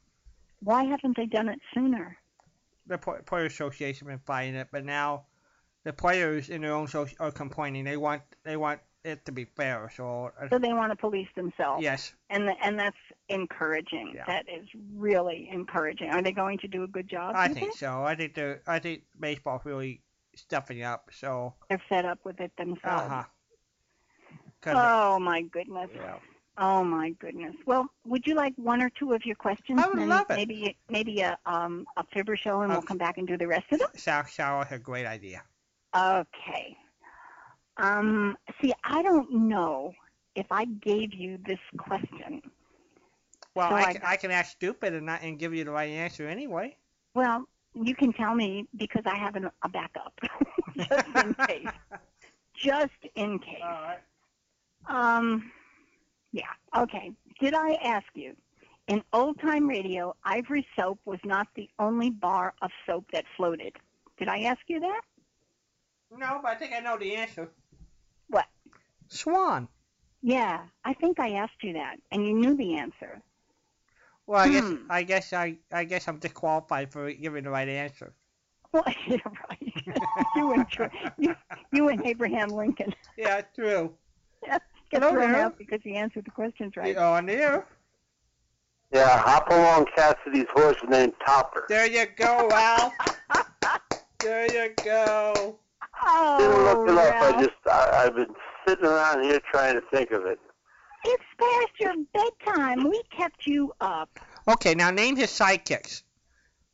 Why 0.61 0.83
haven't 0.85 1.15
they 1.17 1.25
done 1.25 1.49
it 1.49 1.59
sooner? 1.73 2.17
the 2.87 2.97
Pl- 2.99 3.17
Player 3.25 3.45
Association 3.45 4.07
been 4.07 4.19
fighting 4.19 4.55
it, 4.55 4.67
but 4.71 4.85
now 4.85 5.25
the 5.83 5.93
players 5.93 6.49
in 6.49 6.61
their 6.61 6.73
own 6.73 6.87
so 6.87 7.07
are 7.19 7.31
complaining. 7.31 7.83
They 7.83 7.97
want 7.97 8.21
they 8.43 8.57
want 8.57 8.79
it 9.03 9.25
to 9.25 9.31
be 9.31 9.45
fair. 9.45 9.91
So 9.95 10.31
So 10.49 10.59
they 10.59 10.73
want 10.73 10.91
to 10.91 10.95
police 10.95 11.27
themselves. 11.35 11.83
yes, 11.83 12.13
And 12.29 12.47
the, 12.47 12.53
and 12.63 12.77
that's 12.79 12.97
encouraging. 13.29 14.13
Yeah. 14.15 14.25
That 14.27 14.45
is 14.49 14.67
really 14.95 15.49
encouraging. 15.51 16.09
Are 16.09 16.21
they 16.21 16.31
going 16.31 16.57
to 16.59 16.67
do 16.67 16.83
a 16.83 16.87
good 16.87 17.07
job? 17.07 17.35
I 17.35 17.47
think 17.47 17.73
so. 17.75 18.03
I 18.03 18.15
think 18.15 18.35
they 18.35 18.57
I 18.67 18.79
think 18.79 19.03
baseball's 19.19 19.65
really 19.65 20.01
stepping 20.35 20.83
up. 20.83 21.09
So 21.11 21.53
They're 21.69 21.81
fed 21.89 22.05
up 22.05 22.19
with 22.23 22.39
it 22.39 22.51
themselves. 22.57 22.83
uh 22.83 23.09
huh. 23.09 23.23
Oh 24.67 25.19
my 25.19 25.41
goodness. 25.43 25.89
yeah. 25.95 26.15
Oh 26.57 26.83
my 26.83 27.11
goodness. 27.19 27.55
Well, 27.65 27.87
would 28.05 28.25
you 28.25 28.35
like 28.35 28.53
one 28.55 28.81
or 28.81 28.89
two 28.89 29.13
of 29.13 29.25
your 29.25 29.35
questions? 29.35 29.79
I 29.83 29.87
would 29.87 29.99
and 29.99 30.09
love 30.09 30.27
it. 30.29 30.35
Maybe 30.35 30.77
maybe 30.89 31.21
a 31.21 31.37
um 31.45 31.85
a 31.97 32.03
fibber 32.13 32.37
show, 32.37 32.61
and 32.61 32.71
we'll 32.71 32.81
come 32.81 32.97
back 32.97 33.17
and 33.17 33.27
do 33.27 33.37
the 33.37 33.47
rest 33.47 33.65
of 33.71 33.79
them. 33.79 33.89
South 33.95 34.29
Shower 34.29 34.65
a 34.71 34.79
great 34.79 35.05
idea. 35.05 35.43
Okay. 35.95 36.77
Um. 37.77 38.37
See, 38.61 38.73
I 38.85 39.01
don't 39.01 39.31
know 39.49 39.93
if 40.35 40.45
I 40.49 40.65
gave 40.65 41.13
you 41.13 41.37
this 41.45 41.59
question. 41.77 42.41
Well, 43.53 43.69
So 43.69 43.75
I, 43.75 43.81
I 43.81 43.93
can, 43.93 44.01
I 44.03 44.15
can 44.17 44.31
ask 44.31 44.51
stupid 44.51 44.93
and 44.93 45.05
not 45.05 45.21
and 45.23 45.37
give 45.39 45.53
you 45.53 45.63
the 45.63 45.71
right 45.71 45.89
answer 45.89 46.27
anyway. 46.27 46.77
Well, 47.15 47.47
you 47.73 47.95
can 47.95 48.13
tell 48.13 48.35
me 48.35 48.67
because 48.77 49.03
I 49.05 49.15
have 49.15 49.35
an, 49.35 49.49
a 49.63 49.69
backup, 49.69 50.13
just 50.77 51.07
in 51.15 51.33
case. 51.47 51.67
Just 52.57 52.91
in 53.15 53.37
case. 53.39 53.59
All 53.61 53.69
right. 53.69 53.99
Um, 54.87 55.51
yeah. 56.35 56.81
Okay. 56.81 57.11
Did 57.39 57.53
I 57.53 57.75
ask 57.75 58.05
you? 58.13 58.35
In 58.87 59.01
old 59.13 59.39
time 59.39 59.67
radio, 59.67 60.15
Ivory 60.25 60.67
Soap 60.75 60.99
was 61.05 61.19
not 61.23 61.47
the 61.55 61.69
only 61.79 62.09
bar 62.09 62.53
of 62.61 62.71
soap 62.85 63.05
that 63.13 63.23
floated. 63.37 63.73
Did 64.19 64.27
I 64.27 64.41
ask 64.41 64.59
you 64.67 64.79
that? 64.81 65.01
No, 66.11 66.39
but 66.43 66.51
I 66.51 66.55
think 66.55 66.73
I 66.73 66.79
know 66.81 66.97
the 66.97 67.15
answer. 67.15 67.49
What? 68.27 68.45
Swan. 69.07 69.67
Yeah, 70.21 70.65
I 70.83 70.93
think 70.93 71.19
I 71.19 71.31
asked 71.31 71.63
you 71.63 71.73
that, 71.73 71.97
and 72.11 72.25
you 72.27 72.33
knew 72.33 72.55
the 72.55 72.75
answer. 72.75 73.21
Well, 74.27 74.41
I 74.41 74.49
guess 74.49 74.63
Hmm. 74.69 74.87
I 74.89 75.03
guess 75.03 75.33
I 75.33 75.57
I 75.71 75.83
guess 75.85 76.07
I'm 76.07 76.17
disqualified 76.17 76.91
for 76.91 77.11
giving 77.11 77.43
the 77.45 77.49
right 77.49 77.67
answer. 77.69 78.13
Well, 78.73 78.83
yeah, 79.07 79.17
right. 79.49 79.73
you 80.35 80.51
and 80.51 80.65
you, 81.17 81.35
you 81.71 81.89
and 81.89 82.05
Abraham 82.05 82.49
Lincoln 82.49 82.93
Yeah, 83.17 83.41
true. 83.55 83.93
get 84.91 85.01
Hello 85.01 85.13
thrown 85.13 85.31
there. 85.31 85.45
out 85.45 85.57
because 85.57 85.79
you 85.83 85.93
answered 85.95 86.25
the 86.25 86.31
questions 86.31 86.75
right. 86.77 86.95
Oh, 86.97 87.13
on 87.13 87.25
there. 87.25 87.65
Yeah, 88.93 89.17
Hopalong 89.25 89.85
Cassidy's 89.95 90.45
horse 90.53 90.77
named 90.87 91.13
Topper. 91.25 91.65
There 91.69 91.87
you 91.87 92.05
go, 92.15 92.49
Al. 92.51 92.93
there 94.19 94.45
you 94.53 94.73
go. 94.83 95.57
Oh, 96.03 96.37
Didn't 96.39 96.63
look 96.63 96.89
it 96.89 97.13
up. 97.15 97.35
I 97.35 97.41
just 97.41 97.55
I, 97.65 98.05
I've 98.05 98.15
been 98.15 98.33
sitting 98.67 98.85
around 98.85 99.23
here 99.23 99.39
trying 99.51 99.75
to 99.75 99.81
think 99.91 100.11
of 100.11 100.25
it. 100.25 100.39
It's 101.05 101.23
past 101.39 101.71
your 101.79 101.93
bedtime. 102.13 102.83
We 102.89 103.01
kept 103.15 103.45
you 103.47 103.73
up. 103.81 104.19
Okay, 104.47 104.73
now 104.75 104.91
name 104.91 105.15
his 105.15 105.29
sidekicks. 105.29 106.03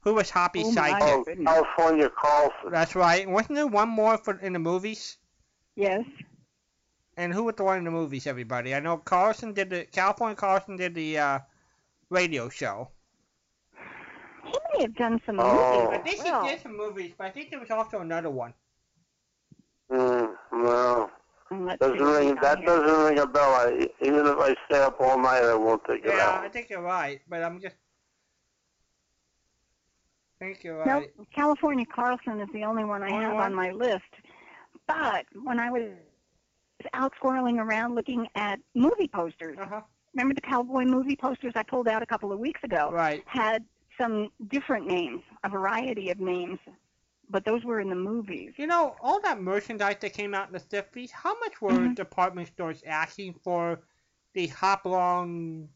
Who 0.01 0.13
was 0.15 0.29
Hoppy's 0.29 0.65
Oh, 0.67 0.71
my. 0.71 0.91
sidekick? 0.91 1.01
Oh, 1.01 1.23
goodness. 1.23 1.45
California 1.47 2.09
Carlson. 2.17 2.71
That's 2.71 2.95
right. 2.95 3.29
Wasn't 3.29 3.55
there 3.55 3.67
one 3.67 3.89
more 3.89 4.17
for 4.17 4.37
in 4.39 4.53
the 4.53 4.59
movies? 4.59 5.17
Yes. 5.75 6.03
And 7.21 7.31
who 7.31 7.43
was 7.43 7.53
the 7.55 7.63
one 7.63 7.77
in 7.77 7.83
the 7.83 7.91
movies? 7.91 8.25
Everybody. 8.25 8.73
I 8.73 8.79
know 8.79 8.97
Carlson 8.97 9.53
did 9.53 9.69
the 9.69 9.85
California 9.91 10.35
Carlson 10.35 10.75
did 10.75 10.95
the 10.95 11.19
uh, 11.19 11.39
radio 12.09 12.49
show. 12.49 12.89
He 14.43 14.57
may 14.73 14.81
have 14.81 14.95
done 14.95 15.21
some 15.23 15.39
Oh. 15.39 15.83
movies. 15.91 15.99
I 15.99 16.09
think 16.09 16.23
well. 16.23 16.43
he 16.45 16.49
did 16.49 16.61
some 16.63 16.75
movies, 16.75 17.11
but 17.15 17.27
I 17.27 17.29
think 17.29 17.51
there 17.51 17.59
was 17.59 17.69
also 17.69 17.99
another 17.99 18.31
one. 18.31 18.55
Mm, 19.91 20.33
well, 20.51 21.11
Let's 21.51 21.79
doesn't 21.79 22.01
ring. 22.01 22.35
That 22.41 22.57
here. 22.57 22.65
doesn't 22.65 23.03
ring 23.05 23.19
a 23.19 23.27
bell. 23.27 23.51
I, 23.53 23.87
even 24.01 24.25
if 24.25 24.37
I 24.39 24.55
stay 24.65 24.81
up 24.81 24.99
all 24.99 25.19
night, 25.19 25.43
I 25.43 25.53
won't 25.53 25.85
think 25.85 26.03
of 26.05 26.13
Yeah. 26.15 26.41
I 26.43 26.49
think 26.49 26.71
you're 26.71 26.81
right, 26.81 27.21
but 27.29 27.43
I'm 27.43 27.61
just. 27.61 27.75
Thank 30.39 30.63
you're 30.63 30.83
Nope. 30.87 31.03
California 31.35 31.85
Carlson 31.85 32.41
is 32.41 32.49
the 32.51 32.63
only 32.63 32.83
one 32.83 33.03
I 33.03 33.11
Only 33.11 33.25
have 33.25 33.35
one? 33.35 33.43
on 33.43 33.53
my 33.53 33.69
list. 33.69 34.11
But 34.87 35.27
when 35.43 35.59
I 35.59 35.69
was 35.69 35.83
out 36.93 37.13
squirreling 37.21 37.59
around 37.59 37.95
looking 37.95 38.27
at 38.35 38.59
movie 38.75 39.07
posters, 39.07 39.57
Uh 39.59 39.65
huh. 39.67 39.81
remember 40.13 40.35
the 40.35 40.41
cowboy 40.41 40.83
movie 40.85 41.15
posters 41.15 41.53
I 41.55 41.63
pulled 41.63 41.87
out 41.87 42.01
a 42.01 42.05
couple 42.05 42.31
of 42.31 42.39
weeks 42.39 42.63
ago? 42.63 42.89
Right. 42.91 43.23
Had 43.25 43.65
some 43.99 44.29
different 44.47 44.87
names, 44.87 45.21
a 45.43 45.49
variety 45.49 46.09
of 46.09 46.19
names, 46.19 46.59
but 47.29 47.45
those 47.45 47.63
were 47.63 47.79
in 47.79 47.89
the 47.89 47.95
movies. 47.95 48.53
You 48.57 48.67
know, 48.67 48.95
all 49.01 49.21
that 49.21 49.41
merchandise 49.41 49.97
that 50.01 50.13
came 50.13 50.33
out 50.33 50.47
in 50.47 50.53
the 50.53 50.59
50s, 50.59 51.11
how 51.11 51.37
much 51.39 51.61
were 51.61 51.87
Mhm. 51.87 51.95
department 51.95 52.47
stores 52.47 52.83
asking 52.85 53.35
for 53.43 53.81
the 54.33 54.47
Hopalong, 54.47 55.69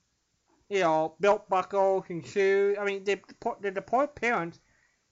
you 0.70 0.80
know, 0.80 1.16
belt 1.20 1.48
buckles 1.50 2.06
and 2.10 2.26
shoes? 2.26 2.78
I 2.80 2.86
mean, 2.86 3.04
the, 3.04 3.20
the, 3.62 3.72
the 3.72 3.82
poor 3.82 4.08
parents 4.08 4.60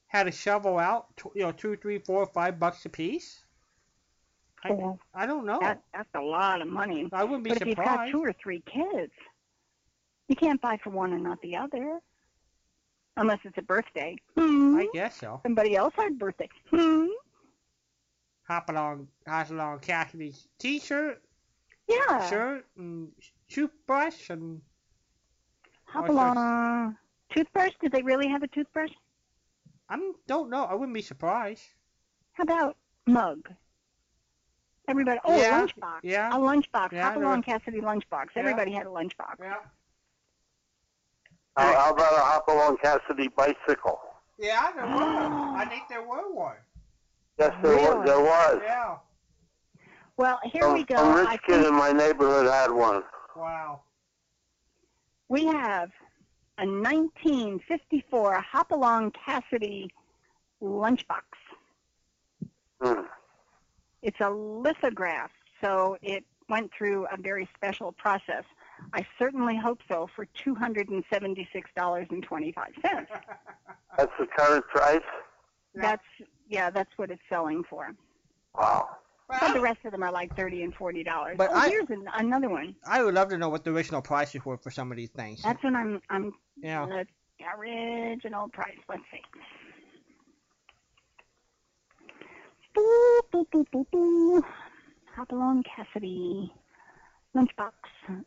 had 0.08 0.24
to 0.24 0.32
shovel 0.32 0.80
out, 0.80 1.08
you 1.36 1.44
know, 1.44 1.52
two, 1.52 1.76
three, 1.78 2.00
four, 2.00 2.26
five 2.28 2.60
bucks 2.60 2.86
a 2.86 2.90
piece. 2.90 3.43
I, 4.64 5.24
I 5.24 5.26
don't 5.26 5.46
know. 5.46 5.60
that, 5.62 5.82
that's 5.94 6.10
a 6.16 6.22
lot 6.22 6.62
of 6.62 6.68
money. 6.68 7.10
I 7.12 7.24
wouldn't 7.24 7.44
be 7.44 7.52
surprised. 7.52 7.60
But 7.60 7.72
if 7.72 7.78
you've 7.78 7.86
got 7.86 8.10
two 8.10 8.22
or 8.24 8.34
three 8.42 8.64
kids, 8.66 9.12
you 10.28 10.36
can't 10.36 10.62
buy 10.62 10.80
for 10.84 10.90
one 10.90 11.14
and 11.14 11.24
not 11.24 11.42
the 11.42 11.56
other. 11.58 12.00
Unless 13.18 13.40
it's 13.44 13.58
a 13.58 13.62
birthday. 13.62 14.16
Hmm. 14.36 14.78
I 14.78 14.88
guess 14.94 15.20
so. 15.20 15.40
Somebody 15.44 15.76
else 15.76 15.94
had 15.96 16.14
a 16.14 16.16
birthday. 16.16 16.50
Hmm. 16.72 17.08
Hopalong, 18.50 19.08
hop 19.28 19.50
along 19.52 19.80
Cassidy's 19.80 20.48
t-shirt, 20.60 21.22
Yeah. 21.88 22.30
shirt, 22.30 22.66
and 22.78 23.12
toothbrush, 23.50 24.30
and 24.30 24.62
Hopalong. 25.86 26.96
Toothbrush? 27.36 27.72
Did 27.82 27.92
they 27.92 28.02
really 28.02 28.28
have 28.28 28.44
a 28.44 28.48
toothbrush? 28.48 28.92
I 29.90 30.12
don't 30.28 30.50
know. 30.50 30.64
I 30.64 30.74
wouldn't 30.74 30.94
be 30.94 31.02
surprised. 31.02 31.64
How 32.34 32.44
about 32.44 32.78
mug? 33.06 33.50
Everybody. 34.88 35.20
Oh, 35.24 35.38
Yeah, 35.40 35.64
a 35.64 35.68
lunchbox. 35.68 36.00
yeah. 36.04 36.30
A 36.36 36.38
lunchbox. 36.40 36.92
Yeah, 36.92 37.10
Hopalong 37.14 37.38
was- 37.38 37.46
Cassidy 37.46 37.80
lunchbox. 37.82 38.26
Yeah. 38.36 38.40
Everybody 38.42 38.72
had 38.74 38.86
a 38.86 38.90
lunchbox. 38.90 39.36
Yeah. 39.40 39.56
How, 41.58 41.74
how 41.76 41.92
about 41.94 42.14
a 42.14 42.20
Hopalong 42.20 42.78
Cassidy 42.82 43.28
bicycle? 43.30 44.00
Yeah, 44.38 44.72
there 44.76 44.86
were. 44.86 44.92
I 44.92 45.66
think 45.70 45.84
there 45.90 46.02
were 46.02 46.32
one. 46.34 46.56
Yes, 47.40 47.54
there 47.62 47.72
Really? 47.74 47.98
was. 47.98 48.06
There 48.06 48.20
was. 48.20 48.62
Yeah. 48.64 48.98
Well, 50.18 50.40
here 50.44 50.64
Some- 50.64 50.74
we 50.74 50.84
go. 50.84 50.96
Some 50.98 51.14
I 51.28 51.32
rich 51.32 51.42
kid 51.44 51.54
think 51.56 51.68
in 51.68 51.74
my 51.76 51.92
neighborhood 51.92 52.48
had 52.52 52.72
one. 52.72 53.04
Wow. 53.36 53.82
we 55.30 55.46
have 55.46 55.90
a 56.60 56.66
1954 56.68 58.42
Hopalong 58.54 59.12
Cassidy 59.12 59.90
lunchbox. 60.62 61.24
Hmm. 62.82 63.02
It's 64.04 64.20
a 64.20 64.30
lithograph, 64.30 65.32
so 65.64 65.98
it 66.02 66.24
went 66.50 66.70
through 66.78 67.08
a 67.12 67.18
very 67.20 67.48
special 67.56 67.94
process. 67.94 68.44
I 68.94 69.06
certainly 69.18 69.56
hope 69.58 69.80
so 69.88 70.08
for 70.14 70.28
$276.25. 70.46 72.56
That's 73.98 74.12
the 74.20 74.28
current 74.38 74.68
price. 74.68 75.00
That's 75.76 76.04
yeah, 76.48 76.70
that's 76.70 76.92
what 76.98 77.10
it's 77.10 77.22
selling 77.30 77.64
for. 77.68 77.96
Wow. 78.56 78.90
But 79.28 79.54
the 79.54 79.62
rest 79.62 79.80
of 79.86 79.92
them 79.92 80.04
are 80.04 80.12
like 80.12 80.36
thirty 80.36 80.62
and 80.62 80.72
forty 80.76 81.04
dollars. 81.04 81.36
But 81.38 81.50
oh, 81.52 81.56
I- 81.56 81.70
here's 81.70 81.90
an, 81.90 82.06
another 82.14 82.50
one. 82.50 82.76
I 82.86 83.04
would 83.04 83.16
love 83.16 83.30
to 83.30 83.38
know 83.40 83.50
what 83.50 83.64
the 83.64 83.72
original 83.72 84.02
prices 84.02 84.46
were 84.46 84.58
for 84.58 84.70
some 84.70 84.92
of 84.92 84.98
these 84.98 85.10
things. 85.10 85.42
That's 85.42 85.64
what 85.64 85.74
I'm 85.74 86.00
I'm 86.12 86.32
Yeah. 86.62 86.86
the 86.86 87.08
original 87.60 88.50
price. 88.50 88.78
Let's 88.88 89.02
see. 89.12 89.22
Boo, 92.74 93.22
boo, 93.32 93.48
boo, 93.52 93.66
boo, 93.72 93.88
boo. 93.92 94.46
Hopalong 95.16 95.64
Cassidy. 95.64 96.52
Lunchbox. 97.36 97.74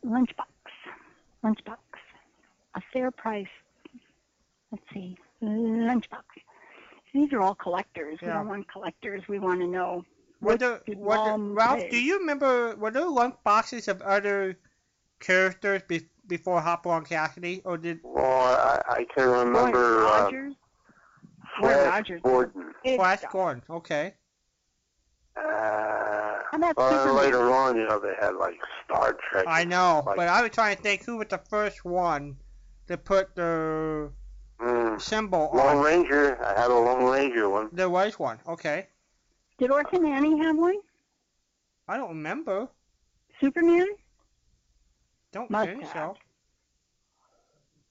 Lunchbox. 0.05 0.47
Lunchbox. 1.43 1.77
A 2.75 2.81
fair 2.93 3.11
price. 3.11 3.47
Let's 4.71 4.83
see. 4.93 5.17
Lunchbox. 5.41 6.23
These 7.13 7.33
are 7.33 7.41
all 7.41 7.55
collectors. 7.55 8.19
We 8.21 8.27
don't 8.27 8.47
want 8.47 8.71
collectors. 8.71 9.23
We 9.27 9.39
want 9.39 9.59
to 9.61 9.67
know 9.67 10.05
Were 10.41 10.51
what 10.53 10.59
there, 10.59 10.81
did 10.85 10.97
were 10.97 11.15
there- 11.15 11.37
Mom 11.37 11.55
Ralph, 11.55 11.79
pay? 11.79 11.89
do 11.89 11.99
you 12.01 12.19
remember, 12.19 12.75
were 12.75 12.91
there 12.91 13.05
lunch 13.07 13.35
boxes 13.43 13.87
of 13.87 14.01
other 14.01 14.57
characters 15.19 15.81
be, 15.87 16.07
before 16.27 16.61
Hopalong 16.61 17.05
Cassidy? 17.05 17.61
Or 17.65 17.77
did 17.77 17.99
Well, 18.03 18.23
I, 18.25 18.81
I 18.99 19.05
can 19.15 19.27
remember 19.29 20.05
uh, 20.05 20.23
Rogers. 20.23 20.53
Roy 21.61 21.69
Flash 21.73 21.87
Rogers. 21.87 22.21
Gordon. 22.23 22.73
Flash. 22.95 23.21
Gordon? 23.31 23.63
Okay. 23.69 24.13
Uh, 25.37 26.41
How 26.51 26.57
about 26.57 26.77
well, 26.77 26.91
Superman? 26.91 27.15
later 27.23 27.51
on, 27.53 27.75
you 27.75 27.85
know, 27.87 27.99
they 27.99 28.13
had 28.19 28.35
like 28.35 28.55
Star 28.85 29.13
Trek. 29.29 29.45
I 29.47 29.63
know, 29.63 30.03
Like- 30.05 30.15
but 30.17 30.27
I 30.27 30.41
was 30.41 30.51
trying 30.51 30.75
to 30.75 30.81
think 30.81 31.03
who 31.05 31.17
was 31.17 31.27
the 31.27 31.37
first 31.37 31.85
one 31.85 32.37
to 32.87 32.97
put 32.97 33.35
the 33.35 34.11
Mm. 34.59 34.99
symbol 34.99 35.51
Lone 35.53 35.77
on. 35.77 35.83
Ranger. 35.83 36.43
I 36.43 36.59
had 36.59 36.71
a 36.71 36.73
Lone 36.73 37.03
Ranger 37.11 37.47
one. 37.49 37.69
There 37.71 37.89
was 37.89 38.17
one. 38.17 38.39
Okay. 38.47 38.87
Did 39.59 39.69
Orphan 39.71 40.05
Annie 40.05 40.37
have 40.39 40.57
one? 40.57 40.79
I 41.87 41.97
don't 41.97 42.09
remember. 42.09 42.67
Superman? 43.39 43.87
Don't 45.31 45.49
Must 45.51 45.69
think 45.69 45.83
have. 45.83 46.15
so. 46.15 46.17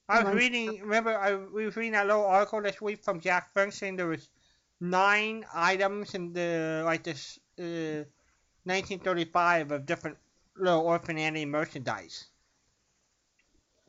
I 0.09 0.23
was 0.23 0.33
reading. 0.35 0.81
Remember, 0.81 1.17
I 1.17 1.35
we 1.35 1.65
was 1.65 1.75
reading 1.75 1.93
that 1.93 2.07
little 2.07 2.25
article 2.25 2.61
this 2.61 2.81
week 2.81 3.03
from 3.03 3.19
Jack 3.19 3.53
Funk 3.53 3.73
saying 3.73 3.95
there 3.97 4.07
was 4.07 4.29
nine 4.79 5.45
items 5.53 6.13
in 6.15 6.33
the 6.33 6.81
like 6.85 7.03
this 7.03 7.39
uh, 7.59 8.03
1935 8.65 9.71
of 9.71 9.85
different 9.85 10.17
little 10.55 10.81
Orphan 10.81 11.17
Annie 11.17 11.45
merchandise. 11.45 12.29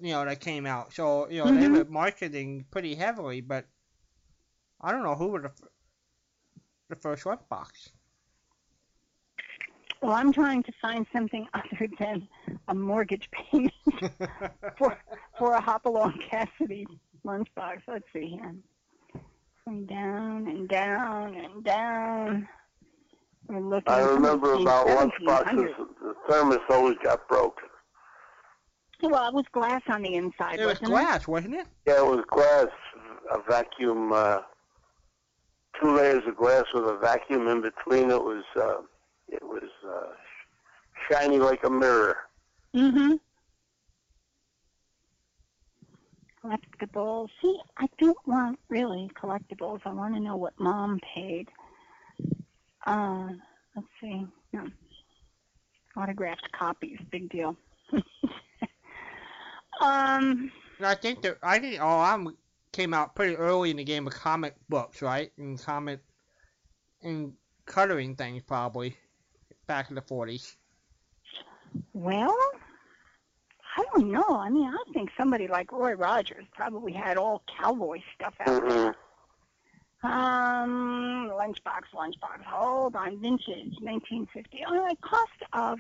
You 0.01 0.13
know 0.13 0.25
that 0.25 0.41
came 0.41 0.67
out. 0.67 0.93
So 0.93 1.29
you 1.29 1.39
know 1.39 1.51
they 1.53 1.69
Mhm. 1.69 1.73
were 1.73 1.85
marketing 1.85 2.65
pretty 2.71 2.95
heavily, 2.95 3.41
but 3.41 3.67
I 4.81 4.93
don't 4.93 5.03
know 5.03 5.15
who 5.17 5.29
was 5.29 5.43
the, 5.43 5.49
f- 5.49 5.69
the 6.89 6.97
first 6.97 7.25
one 7.27 7.39
box. 7.49 7.91
Well, 10.01 10.13
I'm 10.13 10.33
trying 10.33 10.63
to 10.65 10.73
find 10.81 11.07
something 11.13 11.47
other 11.55 11.89
than 11.99 12.29
a 12.69 12.75
mortgage 12.75 13.29
payment 13.31 13.73
for 14.79 14.97
for 15.39 15.55
a 15.55 15.61
Hopalong 15.61 16.19
Cassidy 16.31 16.87
lunchbox. 17.25 17.83
Let's 17.89 18.05
see 18.13 18.39
here. 18.41 18.55
Going 19.69 19.85
down 19.85 20.47
and 20.49 20.67
down 20.67 21.35
and 21.35 21.63
down. 21.63 22.49
We're 23.49 23.61
looking. 23.61 23.93
I 23.93 24.01
remember 24.01 24.55
about 24.55 24.87
1700. 24.87 25.75
lunchboxes. 25.75 25.87
The 26.01 26.15
thermos 26.27 26.59
always 26.71 26.97
got 27.05 27.29
broken. 27.29 27.69
Well, 29.03 29.29
it 29.29 29.35
was 29.35 29.45
glass 29.53 29.83
on 29.89 30.01
the 30.01 30.15
inside, 30.15 30.59
it 30.59 30.65
was 30.65 30.81
wasn't 30.81 30.91
glass, 30.91 31.29
wasn't 31.29 31.55
it? 31.55 31.67
Yeah, 31.87 31.99
it 31.99 32.07
was 32.07 32.25
glass, 32.31 32.69
a 33.31 33.43
vacuum, 33.47 34.11
uh, 34.11 34.39
two 35.79 35.95
layers 35.95 36.23
of 36.27 36.39
glass 36.39 36.65
with 36.73 36.85
a 36.85 36.97
vacuum 36.97 37.47
in 37.47 37.61
between. 37.61 38.11
It 38.11 38.25
was, 38.25 38.45
uh, 38.57 38.81
it 39.29 39.43
was 39.43 39.69
uh, 39.87 40.07
shiny 41.11 41.39
like 41.39 41.63
a 41.65 41.71
mirror. 41.71 42.17
Mm-hmm. 42.75 43.17
Collectibles. 46.49 47.29
See, 47.43 47.59
I 47.77 47.87
don't 47.99 48.17
want 48.27 48.59
really 48.69 49.11
collectibles. 49.21 49.81
I 49.85 49.93
want 49.93 50.15
to 50.15 50.21
know 50.21 50.37
what 50.37 50.59
mom 50.59 50.99
paid. 51.15 51.49
Uh, 52.87 53.29
let's 53.77 53.89
see. 54.01 54.27
No. 54.53 54.67
Autographed 55.97 56.51
copies. 56.53 56.99
Big 57.11 57.29
deal. 57.29 57.57
um, 59.83 60.51
I 60.81 60.95
think 60.95 61.23
that 61.23 61.39
I 61.43 61.59
think 61.59 61.81
all 61.81 62.01
I'm 62.01 62.37
came 62.73 62.95
out 62.95 63.15
pretty 63.15 63.37
early 63.37 63.71
in 63.71 63.77
the 63.77 63.85
game 63.85 64.05
with 64.05 64.15
comic 64.15 64.55
books, 64.69 65.03
right? 65.03 65.31
And 65.37 65.61
comic 65.61 66.01
and 67.03 67.33
coloring 67.67 68.17
things 68.17 68.43
probably 68.43 68.97
back 69.67 69.91
in 69.91 69.97
the 69.97 70.03
40s. 70.03 70.57
well, 71.93 72.37
I 73.79 73.85
don't 73.95 74.11
know. 74.11 74.25
I 74.29 74.51
mean, 74.51 74.67
I 74.69 74.93
think 74.93 75.11
somebody 75.17 75.47
like 75.47 75.71
Roy 75.71 75.93
Rogers 75.93 76.45
probably 76.53 76.93
had 76.93 77.17
all 77.17 77.43
cowboy 77.61 78.01
stuff 78.15 78.35
out 78.41 78.69
there. 78.69 78.97
hmm 80.03 80.07
Um, 80.07 81.31
lunchbox, 81.31 81.83
lunchbox. 81.95 82.43
Hold 82.45 82.97
on, 82.97 83.21
vintage, 83.21 83.75
1950. 83.81 84.65
All 84.69 84.79
right, 84.83 85.01
cost 85.01 85.31
of. 85.53 85.79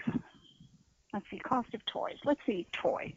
Let's 1.13 1.27
see, 1.31 1.39
cost 1.39 1.75
of 1.75 1.85
toys. 1.87 2.19
Let's 2.25 2.41
see, 2.47 2.67
toys. 2.73 3.15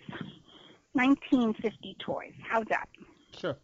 1950 0.94 1.98
toys. 2.00 2.34
How's 2.42 2.66
that? 2.70 2.90
Sure. 3.38 3.56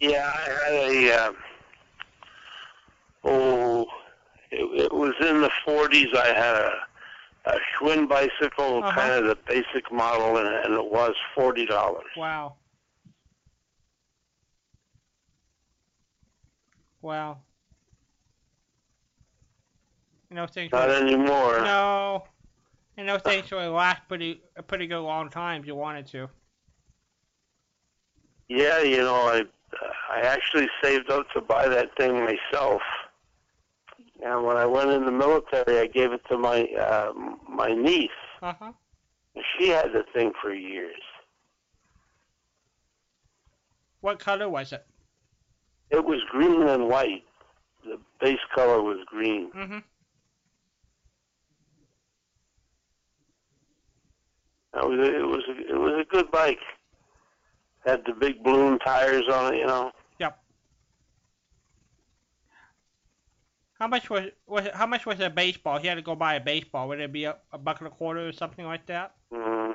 Yeah, 0.00 0.30
I 0.34 0.64
had 0.64 0.72
a, 0.72 1.12
uh, 1.12 1.32
oh, 3.24 3.86
it, 4.50 4.82
it 4.84 4.92
was 4.92 5.14
in 5.20 5.40
the 5.40 5.50
40s. 5.66 6.14
I 6.14 6.26
had 6.28 6.54
a, 6.56 6.72
a 7.46 7.58
Schwinn 7.74 8.08
bicycle, 8.08 8.84
Uh-huh. 8.84 8.92
kind 8.92 9.12
of 9.12 9.24
the 9.24 9.38
basic 9.48 9.90
model, 9.90 10.36
and, 10.36 10.48
and 10.48 10.74
it 10.74 10.84
was 10.90 11.14
$40. 11.36 11.66
Wow. 12.16 12.56
Wow. 17.00 17.38
You 20.30 20.36
know 20.36 20.46
things. 20.46 20.72
Not 20.72 20.88
really- 20.88 21.14
anymore. 21.14 21.60
no. 21.60 22.24
You 22.98 23.04
know 23.04 23.18
things 23.18 23.52
really 23.52 23.66
last 23.68 24.00
pretty 24.08 24.42
a 24.56 24.62
pretty 24.62 24.86
good 24.86 25.00
long 25.00 25.28
time 25.28 25.60
if 25.60 25.66
you 25.66 25.74
wanted 25.74 26.06
to. 26.08 26.28
Yeah, 28.48 28.80
you 28.80 28.98
know, 28.98 29.14
I 29.14 29.42
I 30.10 30.20
actually 30.20 30.68
saved 30.82 31.10
up 31.10 31.28
to 31.34 31.40
buy 31.40 31.68
that 31.68 31.96
thing 31.96 32.24
myself. 32.24 32.82
And 34.24 34.44
when 34.44 34.56
I 34.56 34.64
went 34.66 34.90
in 34.90 35.04
the 35.04 35.12
military, 35.12 35.78
I 35.80 35.86
gave 35.86 36.12
it 36.12 36.22
to 36.28 36.38
my 36.38 36.62
uh, 36.64 37.12
my 37.48 37.72
niece. 37.74 38.10
Uh 38.40 38.54
huh. 38.58 38.72
She 39.58 39.68
had 39.68 39.92
the 39.92 40.04
thing 40.14 40.32
for 40.40 40.54
years. 40.54 41.02
What 44.00 44.18
color 44.18 44.48
was 44.48 44.72
it? 44.72 44.86
It 45.90 46.04
was 46.04 46.20
green 46.30 46.62
and 46.62 46.88
white. 46.88 47.24
The 47.84 47.98
base 48.20 48.38
color 48.54 48.82
was 48.82 48.98
green. 49.06 49.50
Mm-hmm. 49.52 49.78
It 54.74 54.88
was 54.88 54.98
a, 54.98 55.16
it 55.16 55.26
was 55.26 55.42
a, 55.48 55.74
it 55.74 55.78
was 55.78 56.00
a 56.00 56.04
good 56.14 56.30
bike. 56.30 56.58
Had 57.86 58.02
the 58.04 58.12
big 58.12 58.42
balloon 58.42 58.78
tires 58.80 59.28
on 59.32 59.54
it, 59.54 59.58
you 59.58 59.66
know. 59.66 59.92
Yep. 60.18 60.38
How 63.78 63.86
much 63.86 64.10
was 64.10 64.24
was 64.46 64.66
it, 64.66 64.74
how 64.74 64.86
much 64.86 65.06
was 65.06 65.20
a 65.20 65.30
baseball? 65.30 65.78
He 65.78 65.86
had 65.86 65.94
to 65.94 66.02
go 66.02 66.16
buy 66.16 66.34
a 66.34 66.40
baseball. 66.40 66.88
Would 66.88 67.00
it 67.00 67.12
be 67.12 67.24
a, 67.24 67.36
a 67.52 67.58
buck 67.58 67.78
and 67.80 67.86
a 67.86 67.90
quarter 67.90 68.26
or 68.26 68.32
something 68.32 68.66
like 68.66 68.86
that? 68.86 69.14
Mm, 69.32 69.74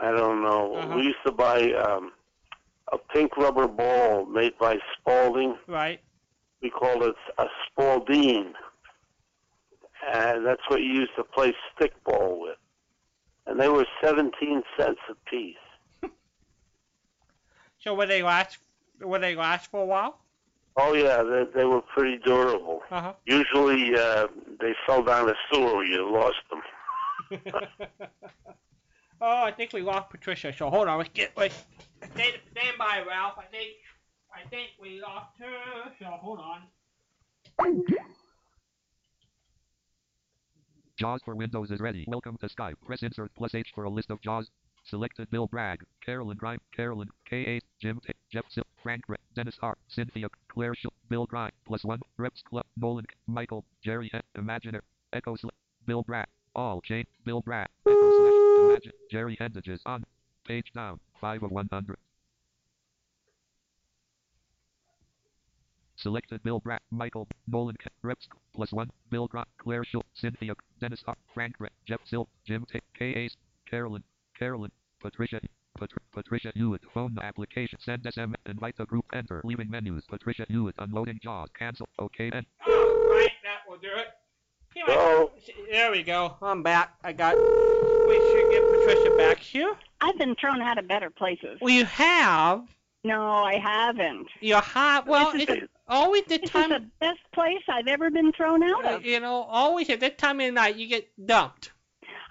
I 0.00 0.10
don't 0.12 0.42
know. 0.42 0.74
Uh-huh. 0.74 0.96
We 0.96 1.02
used 1.02 1.18
to 1.26 1.32
buy 1.32 1.72
um, 1.72 2.12
a 2.92 2.98
pink 3.12 3.36
rubber 3.36 3.68
ball 3.68 4.24
made 4.26 4.56
by 4.58 4.78
Spalding. 4.96 5.56
Right. 5.66 6.00
we 6.62 6.70
called 6.70 7.02
it 7.02 7.14
a 7.38 7.44
Spalding. 7.66 8.52
And 10.14 10.46
that's 10.46 10.62
what 10.68 10.80
you 10.80 10.92
used 10.92 11.16
to 11.16 11.24
play 11.24 11.52
stickball 11.74 12.40
with. 12.40 12.56
And 13.46 13.60
they 13.60 13.68
were 13.68 13.84
17 14.02 14.62
cents 14.78 15.00
a 15.10 15.30
piece. 15.30 15.56
So 17.80 17.94
would 17.94 18.08
they 18.08 18.22
last? 18.22 18.58
Would 19.00 19.22
they 19.22 19.36
last 19.36 19.70
for 19.70 19.82
a 19.82 19.86
while? 19.86 20.20
Oh 20.76 20.94
yeah, 20.94 21.22
they, 21.22 21.44
they 21.54 21.64
were 21.64 21.80
pretty 21.80 22.18
durable. 22.18 22.82
Uh 22.90 23.00
huh. 23.00 23.12
Usually 23.26 23.94
uh, 23.96 24.26
they 24.60 24.74
fell 24.86 25.02
down 25.02 25.26
the 25.26 25.34
sewer. 25.50 25.84
You 25.84 26.10
lost 26.12 26.36
them. 26.50 26.62
oh, 29.20 29.42
I 29.44 29.52
think 29.52 29.72
we 29.72 29.82
lost 29.82 30.10
Patricia. 30.10 30.52
So 30.56 30.70
hold 30.70 30.88
on. 30.88 30.98
Let's 30.98 31.10
get. 31.12 31.32
Let's 31.36 31.64
stay, 32.12 32.34
stand 32.52 32.78
by, 32.78 33.02
Ralph. 33.06 33.34
I 33.38 33.44
think. 33.44 33.74
I 34.32 34.46
think 34.48 34.70
we 34.80 35.00
lost 35.00 35.36
her. 35.40 35.90
So 35.98 36.06
hold 36.06 36.38
on. 36.38 36.62
JAWS 40.98 41.20
for 41.24 41.34
Windows 41.34 41.70
is 41.70 41.80
ready. 41.80 42.04
Welcome 42.06 42.36
to 42.38 42.48
Skype. 42.48 42.74
Press 42.84 43.02
insert 43.02 43.32
plus 43.36 43.54
H 43.54 43.68
for 43.74 43.84
a 43.84 43.90
list 43.90 44.10
of 44.10 44.20
JAWS. 44.20 44.50
Selected 44.88 45.28
Bill 45.30 45.46
Bragg, 45.46 45.84
Carolyn 46.00 46.38
Grime, 46.38 46.60
Carolyn, 46.74 47.08
K8, 47.30 47.60
Jim 47.78 48.00
T, 48.06 48.12
Jeff 48.32 48.46
Sil, 48.48 48.64
Frank 48.82 49.02
Gre- 49.06 49.16
Dennis 49.34 49.56
Hart, 49.60 49.78
Cynthia, 49.88 50.28
Claire 50.48 50.74
Sh- 50.74 50.86
Bill 51.10 51.26
Grime, 51.26 51.52
plus 51.66 51.84
one, 51.84 52.00
Reps 52.16 52.42
Club, 52.42 52.64
Nolan, 52.76 53.04
Michael, 53.26 53.64
Jerry, 53.82 54.10
H- 54.14 54.22
Imaginer, 54.36 54.82
Echo 55.12 55.36
Sl- 55.36 55.50
Bill 55.84 56.02
Bragg, 56.02 56.26
all, 56.54 56.80
Jane, 56.80 57.04
Bill 57.24 57.42
Bragg, 57.42 57.68
Echo 57.86 58.10
slash, 58.16 58.70
Imagine, 58.70 58.92
Jerry 59.10 59.36
Hendages 59.36 59.80
on, 59.84 60.04
page 60.46 60.72
down, 60.74 60.98
5 61.20 61.42
of 61.42 61.50
100. 61.50 61.98
Selected 65.96 66.42
Bill 66.42 66.60
Bragg, 66.60 66.80
Michael, 66.90 67.28
Nolan, 67.46 67.76
Reps, 68.02 68.26
plus 68.54 68.72
one, 68.72 68.90
Bill 69.10 69.26
Grime, 69.26 69.44
Claire 69.58 69.84
Sh- 69.84 69.96
Cynthia, 70.14 70.54
Dennis 70.80 71.02
Hart, 71.04 71.18
Frank 71.34 71.58
Gre- 71.58 71.66
Jeff 71.86 72.00
Sil, 72.08 72.24
Jim 72.46 72.64
T, 72.72 72.80
K8, 72.98 73.36
Carolyn, 73.68 74.02
Carolyn, 74.38 74.70
Patricia, 75.00 75.40
Pat- 75.78 75.90
Patricia 76.12 76.52
Hewitt, 76.54 76.82
phone 76.94 77.16
application, 77.20 77.78
send 77.80 78.06
SM, 78.10 78.34
invite 78.46 78.76
the 78.76 78.86
group, 78.86 79.06
enter, 79.12 79.40
leaving 79.44 79.70
menus, 79.70 80.04
Patricia 80.08 80.46
Hewitt, 80.48 80.74
unloading 80.78 81.18
JAWS, 81.22 81.48
cancel, 81.58 81.88
okay, 81.98 82.30
and 82.32 82.46
All 82.66 82.74
right, 83.10 83.30
that 83.42 83.68
will 83.68 83.78
do 83.78 83.88
it. 83.88 84.08
Anyway, 84.76 84.94
So 84.94 85.52
there 85.70 85.90
we 85.90 86.02
go. 86.04 86.36
I'm 86.40 86.62
back. 86.62 86.94
I 87.02 87.12
got. 87.12 87.34
We 87.36 88.14
should 88.14 88.50
get 88.52 88.62
Patricia 88.70 89.16
back 89.16 89.38
here. 89.40 89.74
I've 90.00 90.16
been 90.18 90.36
thrown 90.36 90.62
out 90.62 90.78
of 90.78 90.86
better 90.86 91.10
places. 91.10 91.58
Well, 91.60 91.74
you 91.74 91.84
have. 91.84 92.68
No, 93.02 93.20
I 93.22 93.58
haven't. 93.58 94.28
You 94.40 94.56
have. 94.56 95.08
Well, 95.08 95.32
This 95.32 95.42
is 95.42 95.48
it's 95.48 95.72
always 95.88 96.22
the 96.24 96.38
This 96.38 96.54
is 96.54 96.68
the 96.68 96.86
best 97.00 97.18
place 97.32 97.62
I've 97.68 97.88
ever 97.88 98.10
been 98.10 98.32
thrown 98.32 98.62
out 98.62 98.84
uh, 98.84 98.96
of. 98.96 99.04
you 99.04 99.18
know, 99.18 99.42
always 99.50 99.90
at 99.90 100.00
that 100.00 100.16
time 100.18 100.38
of 100.40 100.46
the 100.46 100.52
night 100.52 100.76
you 100.76 100.86
get 100.86 101.08
dumped. 101.26 101.72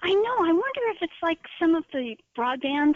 I 0.01 0.13
know. 0.13 0.37
I 0.39 0.51
wonder 0.51 0.81
if 0.95 0.97
it's 1.01 1.21
like 1.21 1.39
some 1.59 1.75
of 1.75 1.83
the 1.91 2.17
broadband. 2.37 2.95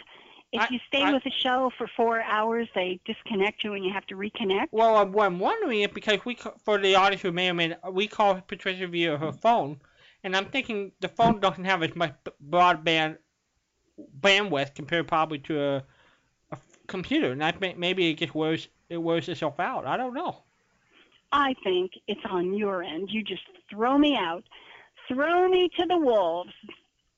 If 0.52 0.62
I- 0.62 0.68
you 0.70 0.80
stay 0.88 1.04
I- 1.04 1.14
with 1.14 1.26
a 1.26 1.32
show 1.32 1.72
for 1.78 1.88
four 1.88 2.22
hours, 2.24 2.68
they 2.76 3.00
disconnect 3.06 3.64
you 3.64 3.74
and 3.74 3.86
you 3.86 3.92
have 3.94 4.06
to 4.08 4.16
reconnect. 4.16 4.68
Well, 4.72 4.98
I'm, 4.98 5.18
I'm 5.18 5.40
wondering 5.40 5.82
if 5.82 5.94
because 5.94 6.24
we 6.26 6.38
for 6.64 6.78
the 6.78 6.96
audience 6.96 7.22
who 7.22 7.32
may 7.32 7.50
or 7.50 7.54
may 7.54 7.70
not, 7.70 7.94
we 7.94 8.08
call 8.08 8.40
Patricia 8.42 8.88
via 8.88 9.18
her 9.18 9.32
phone, 9.32 9.80
and 10.24 10.36
I'm 10.36 10.46
thinking 10.46 10.92
the 11.00 11.08
phone 11.08 11.40
doesn't 11.40 11.64
have 11.64 11.84
as 11.84 11.96
much 11.96 12.14
broadband 12.50 13.18
bandwidth 14.20 14.76
compared 14.76 15.08
probably 15.08 15.40
to 15.40 15.62
a, 15.62 15.84
a 16.52 16.58
computer, 16.88 17.32
and 17.32 17.44
I 17.44 17.52
think 17.52 17.78
maybe 17.78 18.10
it 18.10 18.18
just 18.18 18.36
wears 18.36 18.68
it 18.90 18.98
wears 18.98 19.30
itself 19.30 19.60
out. 19.60 19.86
I 19.86 19.96
don't 19.96 20.14
know. 20.14 20.44
I 21.32 21.56
think 21.64 21.94
it's 22.08 22.22
on 22.30 22.54
your 22.54 22.84
end. 22.84 23.10
You 23.10 23.24
just 23.24 23.44
throw 23.70 23.98
me 23.98 24.18
out. 24.18 24.44
Throw 25.08 25.48
me 25.48 25.70
to 25.80 25.86
the 25.86 25.98
wolves. 25.98 26.52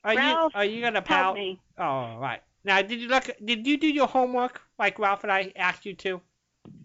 Are 0.03 0.15
Ralph, 0.15 0.51
you 0.53 0.59
are 0.59 0.65
you 0.65 0.81
gonna 0.81 0.95
Help 0.95 1.05
pout? 1.05 1.35
me. 1.35 1.59
Oh, 1.77 2.17
right. 2.17 2.41
Now, 2.65 2.81
did 2.81 2.99
you 2.99 3.07
look? 3.07 3.29
Did 3.43 3.67
you 3.67 3.77
do 3.77 3.87
your 3.87 4.07
homework 4.07 4.61
like 4.79 4.99
Ralph 4.99 5.23
and 5.23 5.31
I 5.31 5.51
asked 5.55 5.85
you 5.85 5.93
to? 5.95 6.21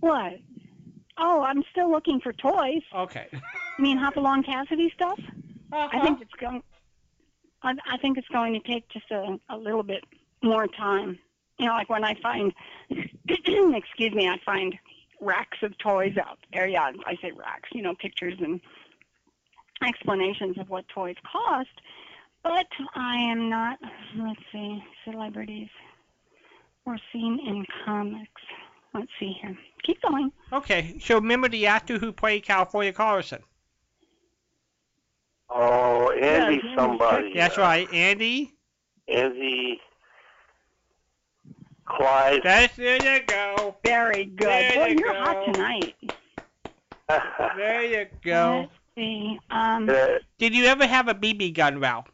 What? 0.00 0.34
Oh, 1.18 1.42
I'm 1.42 1.62
still 1.70 1.90
looking 1.90 2.20
for 2.20 2.32
toys. 2.32 2.82
Okay. 2.94 3.26
You 3.32 3.40
mean 3.78 3.98
Hopalong 3.98 4.44
Cassidy 4.44 4.90
stuff? 4.94 5.18
Uh-huh. 5.72 5.88
I 5.92 6.00
think 6.00 6.20
it's 6.20 6.32
going. 6.34 6.62
I, 7.62 7.74
I 7.92 7.96
think 7.98 8.18
it's 8.18 8.28
going 8.28 8.54
to 8.54 8.60
take 8.60 8.88
just 8.88 9.10
a, 9.10 9.38
a 9.48 9.56
little 9.56 9.82
bit 9.82 10.04
more 10.42 10.68
time. 10.68 11.18
You 11.58 11.66
know, 11.66 11.72
like 11.72 11.88
when 11.88 12.04
I 12.04 12.14
find, 12.22 12.52
excuse 12.90 14.14
me, 14.14 14.28
I 14.28 14.38
find 14.44 14.76
racks 15.20 15.58
of 15.62 15.76
toys 15.78 16.16
out 16.16 16.38
there. 16.52 16.68
Yeah, 16.68 16.92
I 17.04 17.16
say 17.20 17.32
racks. 17.32 17.68
You 17.72 17.82
know, 17.82 17.94
pictures 17.94 18.34
and 18.40 18.60
explanations 19.84 20.56
of 20.58 20.68
what 20.70 20.88
toys 20.88 21.16
cost. 21.30 21.68
But 22.42 22.66
I 22.94 23.16
am 23.16 23.48
not. 23.50 23.78
Let's 24.16 24.40
see, 24.52 24.82
celebrities 25.04 25.68
or 26.86 26.96
seen 27.12 27.38
in 27.46 27.66
comics. 27.84 28.40
Let's 28.94 29.10
see 29.20 29.34
here. 29.42 29.56
Keep 29.84 30.02
going. 30.02 30.32
Okay. 30.52 30.96
So 31.00 31.16
remember 31.16 31.48
the 31.48 31.66
actor 31.66 31.98
who 31.98 32.12
played 32.12 32.44
California 32.44 32.92
Carlson? 32.92 33.42
oh, 35.50 36.10
Andy 36.12 36.60
Yeah, 36.64 36.74
somebody. 36.76 37.34
That's 37.34 37.58
uh, 37.58 37.62
right, 37.62 37.92
Andy. 37.92 38.54
Andy 39.08 39.80
Clyde. 41.86 42.40
That's 42.44 42.76
there 42.76 43.02
you 43.18 43.24
go. 43.26 43.76
Very 43.84 44.24
good. 44.26 44.46
There 44.48 44.74
Boy, 44.74 44.86
you 44.88 44.98
you're 44.98 45.12
go. 45.12 45.20
hot 45.20 45.52
tonight. 45.52 45.94
There 47.56 47.82
you 47.84 48.06
go. 48.22 48.60
Let's 48.60 48.72
see. 48.94 49.38
Um, 49.50 49.88
Uh, 49.88 50.18
Did 50.38 50.54
you 50.54 50.64
ever 50.64 50.86
have 50.86 51.08
a 51.08 51.14
BB 51.14 51.54
gun, 51.54 51.80
Ralph? 51.80 52.10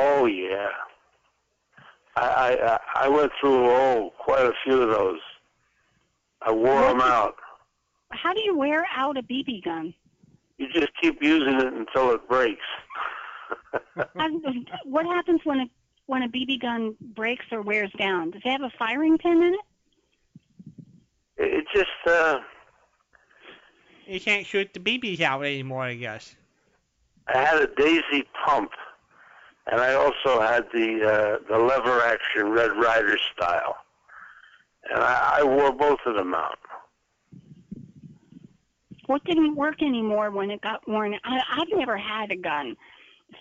Oh 0.00 0.26
yeah. 0.26 0.68
I, 2.16 2.26
I 2.26 2.74
I- 2.74 3.04
I 3.04 3.08
went 3.08 3.32
through 3.40 3.66
oh 3.70 4.12
quite 4.18 4.44
a 4.44 4.52
few 4.64 4.82
of 4.82 4.90
those. 4.90 5.20
I 6.42 6.52
wore 6.52 6.80
them 6.82 7.00
out. 7.00 7.34
how 8.10 8.32
do 8.32 8.40
you 8.40 8.56
wear 8.56 8.86
out 8.94 9.16
a 9.16 9.22
BB 9.22 9.64
gun? 9.64 9.92
You 10.58 10.68
just 10.72 10.88
keep 11.00 11.22
using 11.22 11.54
it 11.60 11.72
until 11.72 12.12
it 12.12 12.28
breaks. 12.28 12.60
What 14.84 15.06
happens 15.06 15.40
when 15.44 15.60
a 15.60 15.66
when 16.06 16.22
a 16.22 16.28
BB 16.28 16.60
gun 16.60 16.94
breaks 17.14 17.44
or 17.52 17.62
wears 17.62 17.90
down? 17.98 18.30
Does 18.30 18.42
it 18.44 18.50
have 18.50 18.62
a 18.62 18.70
firing 18.78 19.18
pin 19.18 19.42
in 19.42 19.54
it? 19.54 19.60
it 21.36 21.52
it 21.58 21.64
just 21.74 21.90
uh, 22.06 22.38
You 24.06 24.20
can't 24.20 24.46
shoot 24.46 24.72
the 24.74 24.80
BBs 24.80 25.20
out 25.20 25.42
anymore, 25.42 25.82
I 25.82 25.94
guess. 25.94 26.34
I 27.32 27.38
had 27.38 27.60
a 27.62 27.66
daisy 27.74 28.24
pump, 28.44 28.70
and 29.70 29.80
I 29.80 29.94
also 29.94 30.40
had 30.40 30.64
the 30.72 31.04
uh, 31.04 31.38
the 31.50 31.58
lever 31.58 32.00
action 32.02 32.48
Red 32.50 32.70
Ryder 32.76 33.16
style, 33.34 33.76
and 34.92 35.02
I, 35.02 35.38
I 35.40 35.44
wore 35.44 35.72
both 35.72 36.00
of 36.06 36.14
them 36.16 36.34
out. 36.34 36.58
What 39.06 39.24
didn't 39.24 39.56
work 39.56 39.82
anymore 39.82 40.30
when 40.30 40.50
it 40.50 40.60
got 40.60 40.86
worn? 40.86 41.14
I, 41.24 41.40
I've 41.52 41.68
never 41.78 41.96
had 41.96 42.30
a 42.30 42.36
gun, 42.36 42.76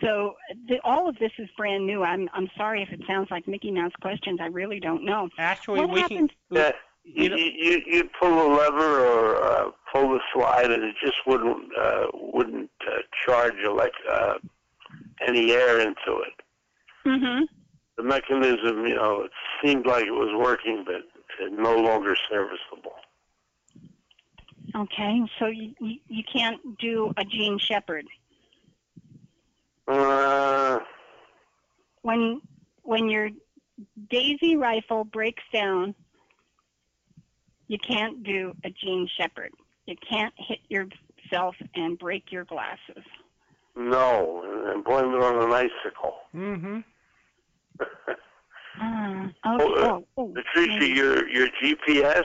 so 0.01 0.36
the, 0.69 0.80
all 0.84 1.09
of 1.09 1.17
this 1.19 1.32
is 1.39 1.49
brand 1.57 1.86
new. 1.86 2.03
I'm 2.03 2.30
I'm 2.34 2.49
sorry 2.57 2.82
if 2.82 2.89
it 2.89 3.01
sounds 3.07 3.28
like 3.32 3.47
Mickey 3.47 3.71
Mouse 3.71 3.91
questions. 4.01 4.39
I 4.41 4.47
really 4.47 4.80
don't 4.80 5.03
know. 5.03 5.30
Actually, 5.38 5.82
What 5.82 5.91
we 5.91 6.01
happens? 6.01 6.32
can. 6.51 6.57
Yeah, 6.57 6.71
You 7.03 7.36
you, 7.36 7.51
you 7.57 7.82
you 7.86 8.09
pull 8.19 8.30
the 8.30 8.55
lever 8.55 9.05
or 9.05 9.43
uh, 9.43 9.71
pull 9.91 10.09
the 10.09 10.19
slide, 10.34 10.71
and 10.71 10.84
it 10.84 10.95
just 11.03 11.17
wouldn't 11.25 11.69
uh, 11.78 12.07
wouldn't 12.13 12.71
uh, 12.89 12.95
charge 13.25 13.53
you 13.61 13.75
like 13.75 13.93
uh, 14.09 14.36
any 15.26 15.51
air 15.51 15.80
into 15.80 16.22
it. 16.22 16.34
hmm 17.05 17.43
The 17.97 18.03
mechanism, 18.03 18.86
you 18.86 18.95
know, 18.95 19.24
it 19.24 19.32
seemed 19.63 19.86
like 19.86 20.05
it 20.05 20.11
was 20.11 20.30
working, 20.38 20.84
but 20.86 20.95
it's 21.39 21.55
no 21.57 21.78
longer 21.78 22.15
serviceable. 22.30 22.95
Okay, 24.76 25.22
so 25.39 25.47
you, 25.47 25.74
you 25.80 26.24
can't 26.32 26.78
do 26.78 27.11
a 27.18 27.24
Jean 27.24 27.57
Shepherd 27.57 28.05
Uh, 29.88 30.80
when 32.01 32.41
when 32.84 33.09
your 33.09 33.30
Daisy 34.09 34.55
rifle 34.57 35.03
breaks 35.03 35.43
down. 35.53 35.95
You 37.68 37.78
can't 37.78 38.24
do 38.24 38.53
a 38.63 38.70
Jean 38.70 39.07
Shepherd. 39.18 39.51
You 39.86 39.95
can't 40.09 40.34
hit 40.38 40.59
yourself 40.70 41.55
and 41.76 41.97
break 41.99 42.32
your 42.32 42.45
glasses. 42.45 43.03
No, 43.78 44.43
and 44.71 44.84
blame 44.84 45.13
it 45.13 45.23
on 45.23 45.43
an 45.43 45.51
icicle. 45.53 46.15
Mm-hmm. 46.36 46.80
Ah, 48.80 49.30
Oh, 49.45 49.55
okay. 49.55 49.82
uh, 49.82 49.88
Oh, 49.88 50.07
oh, 50.17 50.34
Patricia, 50.34 50.80
maybe. 50.80 50.88
your 50.88 51.28
your 51.30 51.47
GPS. 51.61 52.23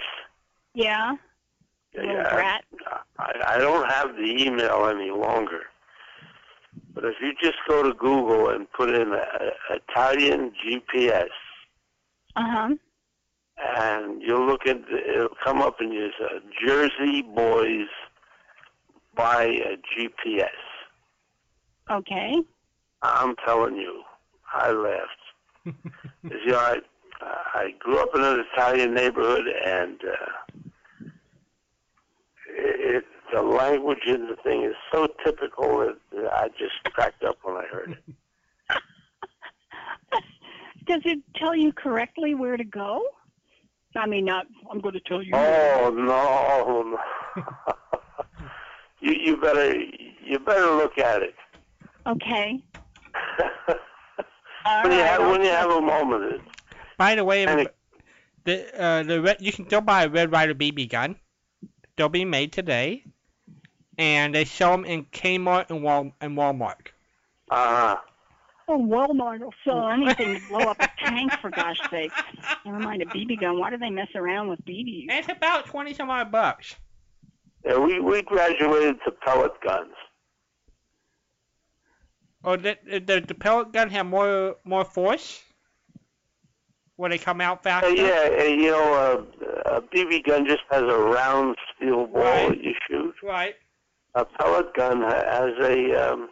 Yeah. 0.75 1.17
Yeah, 1.95 2.23
brat. 2.31 2.65
I, 3.19 3.33
I 3.49 3.59
don't 3.59 3.87
have 3.91 4.17
the 4.17 4.45
email 4.45 4.87
any 4.87 5.11
longer. 5.11 5.61
But 6.95 7.05
if 7.05 7.15
you 7.21 7.33
just 7.43 7.59
go 7.69 7.83
to 7.83 7.93
Google 7.93 8.49
and 8.49 8.67
put 8.73 8.89
in 8.91 9.13
uh, 9.13 9.19
Italian 9.71 10.53
GPS, 10.65 11.29
Uh 12.35 12.43
huh. 12.47 12.69
and 13.59 14.23
you'll 14.23 14.47
look 14.47 14.67
at 14.67 14.81
the, 14.87 15.15
it'll 15.17 15.37
come 15.45 15.61
up 15.61 15.81
and 15.81 15.93
you 15.93 16.09
say 16.19 16.41
Jersey 16.67 17.21
boys 17.23 17.89
buy 19.15 19.45
a 19.45 19.77
GPS. 19.95 20.49
Okay. 21.93 22.43
I'm 23.03 23.35
telling 23.45 23.77
you, 23.77 24.03
I 24.53 24.71
laughed. 24.71 25.11
'Cause, 25.65 25.75
you 26.45 26.53
know, 26.53 26.59
I, 26.59 26.79
I 27.21 27.75
grew 27.79 27.99
up 27.99 28.11
in 28.15 28.23
an 28.23 28.45
Italian 28.53 28.95
neighborhood, 28.95 29.47
and 29.47 30.01
uh, 30.05 30.31
the 33.33 33.43
language 33.43 34.05
in 34.07 34.27
the 34.29 34.37
thing 34.43 34.63
is 34.65 34.75
so 34.93 35.07
typical 35.25 35.79
that 35.79 35.97
that 36.13 36.33
I 36.33 36.49
just 36.59 36.83
cracked 36.95 37.23
up 37.25 37.39
when 37.43 37.57
I 37.57 37.65
heard 37.67 37.93
it. 37.93 38.05
Does 40.87 41.03
it 41.05 41.21
tell 41.37 41.55
you 41.55 41.73
correctly 41.73 42.35
where 42.35 42.57
to 42.57 42.65
go? 42.65 43.05
I 43.97 44.07
mean, 44.07 44.25
not. 44.25 44.47
I'm 44.71 44.81
going 44.81 44.95
to 44.95 45.01
tell 45.01 45.23
you. 45.23 45.33
Oh 45.35 45.91
no, 45.95 46.97
no. 47.37 47.43
you 49.01 49.13
you 49.13 49.37
better 49.37 49.75
you 49.75 50.39
better 50.39 50.71
look 50.73 50.97
at 50.99 51.23
it. 51.23 51.35
Okay. 52.07 52.63
All 54.65 54.83
when 54.83 54.93
you 54.93 54.99
have 54.99 55.21
when 55.31 55.41
you 55.43 55.49
have 55.51 55.71
a 55.71 55.81
moment, 55.81 56.35
it, 56.35 56.41
By 56.99 57.15
the 57.15 57.25
way, 57.25 57.45
it- 57.45 57.75
the 58.45 58.83
uh, 58.83 59.03
the 59.05 59.21
red, 59.23 59.37
you 59.41 59.53
can 59.53 59.67
still 59.67 59.81
buy 59.81 60.05
a 60.05 60.09
Red 60.09 60.33
Ryder 60.33 60.55
BB 60.55 60.89
gun. 60.91 61.17
They'll 61.97 62.09
be 62.09 62.25
made 62.25 62.53
today, 62.53 63.05
and 63.99 64.35
they 64.35 64.45
sell 64.45 64.73
them 64.73 64.85
in 64.85 65.05
Kmart 65.07 65.71
and 65.71 65.83
Wal 65.85 66.13
and 66.21 66.37
Walmart. 66.37 66.89
uh, 67.51 67.97
Oh, 68.69 68.79
Walmart 68.79 69.41
will 69.41 69.53
sell 69.65 69.89
anything 69.89 70.41
to 70.41 70.49
blow 70.49 70.61
up 70.71 70.81
a 70.81 70.89
tank, 71.05 71.33
for 71.41 71.51
gosh 71.51 71.79
sakes. 71.91 72.15
Never 72.65 72.79
mind 72.79 73.03
a 73.03 73.07
BB 73.07 73.41
gun. 73.41 73.59
Why 73.59 73.71
do 73.71 73.77
they 73.77 73.91
mess 73.91 74.09
around 74.15 74.49
with 74.49 74.65
BBs? 74.65 75.07
It's 75.11 75.29
about 75.29 75.67
twenty 75.67 75.95
some 75.95 76.11
odd 76.11 76.33
bucks. 76.33 76.75
yeah, 77.65 77.77
we 77.79 78.01
we 78.01 78.23
graduated 78.23 78.97
to 79.05 79.11
pellet 79.13 79.53
guns. 79.61 79.93
Or 82.45 82.57
the 82.57 82.77
the, 82.85 83.21
the 83.27 83.35
pellet 83.35 83.73
gun 83.73 83.91
have 83.91 84.07
more 84.07 84.57
more 84.65 84.85
force. 84.85 85.43
Where 86.97 87.09
they 87.11 87.19
come 87.19 87.41
out 87.41 87.59
Uh, 87.59 87.63
faster. 87.63 87.91
yeah, 87.91 88.29
uh, 88.39 88.43
you 88.45 88.71
know, 88.71 88.95
uh, 88.95 89.77
a 89.79 89.81
BB 89.81 90.25
gun 90.25 90.47
just 90.47 90.63
has 90.71 90.83
a 90.83 90.99
round 90.99 91.57
steel 91.75 92.07
ball 92.07 92.23
Right. 92.23 92.49
that 92.51 92.63
you 92.63 92.75
shoot. 92.89 93.15
Right. 93.23 93.57
A 94.15 94.25
pellet 94.27 94.75
gun 94.75 95.01
has 95.03 95.53
a 95.61 96.13
um, 96.13 96.29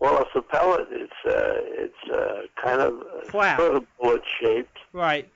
well, 0.00 0.20
it's 0.22 0.30
a 0.34 0.42
pellet. 0.42 0.88
It's 0.90 1.12
uh, 1.26 1.60
it's 1.84 2.10
uh, 2.12 2.42
kind 2.62 2.80
of 2.80 2.94
Flat. 3.28 3.58
sort 3.58 3.76
of 3.76 3.84
bullet 4.00 4.22
shaped, 4.40 4.78
Right. 4.92 5.28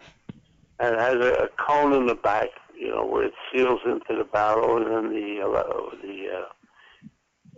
and 0.81 0.95
it 0.95 0.99
has 1.01 1.15
a, 1.17 1.45
a 1.45 1.49
cone 1.63 1.93
in 1.93 2.07
the 2.07 2.15
back. 2.15 2.49
You 2.75 2.89
know, 2.91 3.05
where 3.05 3.25
it 3.25 3.35
seals 3.53 3.81
into 3.85 4.17
the 4.17 4.25
barrel, 4.25 4.77
and 4.79 4.87
then 4.87 5.13
the 5.15 5.43
uh, 5.43 5.97
the 6.03 6.29
uh, 6.39 6.45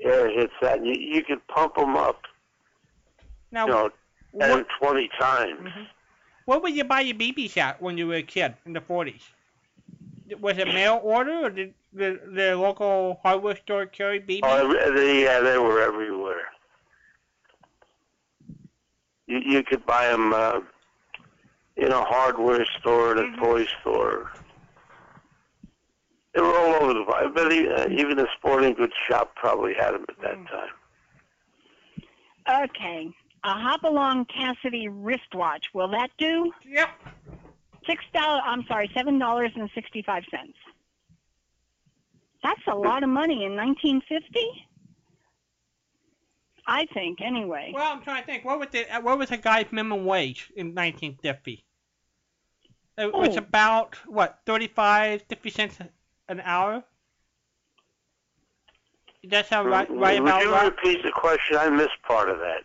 air 0.02 0.30
hits 0.30 0.52
that. 0.62 0.78
And 0.78 0.86
you, 0.86 0.94
you 0.94 1.22
can 1.22 1.40
pump 1.48 1.74
them 1.76 1.96
up, 1.96 2.22
Now, 3.52 3.66
you 3.66 3.72
know, 3.72 3.90
10, 4.40 4.50
what, 4.50 4.66
20 4.80 5.08
times. 5.18 5.60
Mhm. 5.60 5.86
where 6.44 6.60
would 6.60 6.74
you 6.74 6.84
buy 6.84 7.00
your 7.00 7.16
BBs 7.16 7.56
at 7.56 7.80
when 7.80 7.98
you 7.98 8.06
were 8.06 8.14
a 8.16 8.22
kid 8.22 8.54
in 8.66 8.72
the 8.72 8.80
40s? 8.80 9.22
Was 10.40 10.58
it 10.58 10.66
mail 10.66 11.00
order, 11.02 11.46
or 11.46 11.50
did 11.50 11.74
the, 11.92 12.20
the 12.32 12.54
local 12.56 13.18
hardware 13.22 13.56
store 13.56 13.86
carry 13.86 14.20
BBs? 14.20 14.40
Oh, 14.44 14.94
they, 14.94 15.24
yeah, 15.24 15.40
they 15.40 15.58
were 15.58 15.80
everywhere. 15.82 16.44
You, 19.26 19.40
you 19.44 19.62
could 19.64 19.84
buy 19.86 20.06
them 20.08 20.32
uh, 20.32 20.60
in 21.76 21.90
a 21.90 22.04
hardware 22.04 22.64
store, 22.78 23.12
in 23.12 23.18
a 23.18 23.22
Mhm. 23.22 23.38
toy 23.40 23.66
store. 23.80 24.30
They 26.40 26.46
were 26.46 26.56
all 26.56 26.74
over 26.82 26.94
the 26.94 27.04
place. 27.04 27.28
But 27.34 27.52
e- 27.52 27.68
uh, 27.68 27.88
even 27.90 28.18
a 28.18 28.26
sporting 28.38 28.72
goods 28.72 28.94
shop 29.06 29.34
probably 29.36 29.74
had 29.74 29.92
them 29.92 30.06
at 30.08 30.18
that 30.22 30.36
Mhm. 30.38 30.48
time. 30.48 30.70
Okay. 32.64 33.12
A 33.44 33.52
Hopalong 33.52 34.24
Cassidy 34.24 34.88
wristwatch. 34.88 35.66
Will 35.74 35.88
that 35.88 36.10
do? 36.16 36.50
Yep. 36.64 36.88
Six 37.86 38.02
dollars. 38.14 38.42
I'm 38.46 38.64
sorry, 38.66 38.90
seven 38.94 39.18
dollars 39.18 39.50
and 39.54 39.70
sixty-five 39.74 40.24
cents. 40.30 40.56
That's 42.42 42.66
a 42.66 42.74
lot 42.74 43.02
of 43.02 43.10
money 43.10 43.44
in 43.44 43.54
1950. 43.54 44.66
I 46.66 46.86
think, 46.86 47.20
anyway. 47.20 47.72
Well, 47.74 47.92
I'm 47.92 48.02
trying 48.02 48.22
to 48.22 48.26
think. 48.26 48.46
What 48.46 48.58
was 48.58 48.68
the 48.70 48.90
uh, 48.96 49.00
what 49.02 49.18
was 49.18 49.30
a 49.30 49.36
guy's 49.36 49.70
minimum 49.72 50.06
wage 50.06 50.50
in 50.56 50.68
1950? 50.74 51.64
It 52.96 53.12
was 53.12 53.36
Oh. 53.36 53.38
about 53.38 53.96
what 54.06 54.40
35, 54.46 55.22
50 55.22 55.50
cents 55.50 55.78
an 56.30 56.40
hour. 56.44 56.82
Does 59.22 59.30
that 59.32 59.46
sound 59.48 59.68
right? 59.68 59.90
Right 59.90 60.20
Would 60.22 60.28
about 60.30 60.42
you 60.42 60.52
right? 60.52 60.64
repeat 60.64 61.02
the 61.02 61.10
question? 61.10 61.56
I 61.58 61.68
missed 61.68 62.00
part 62.06 62.30
of 62.30 62.38
that. 62.38 62.62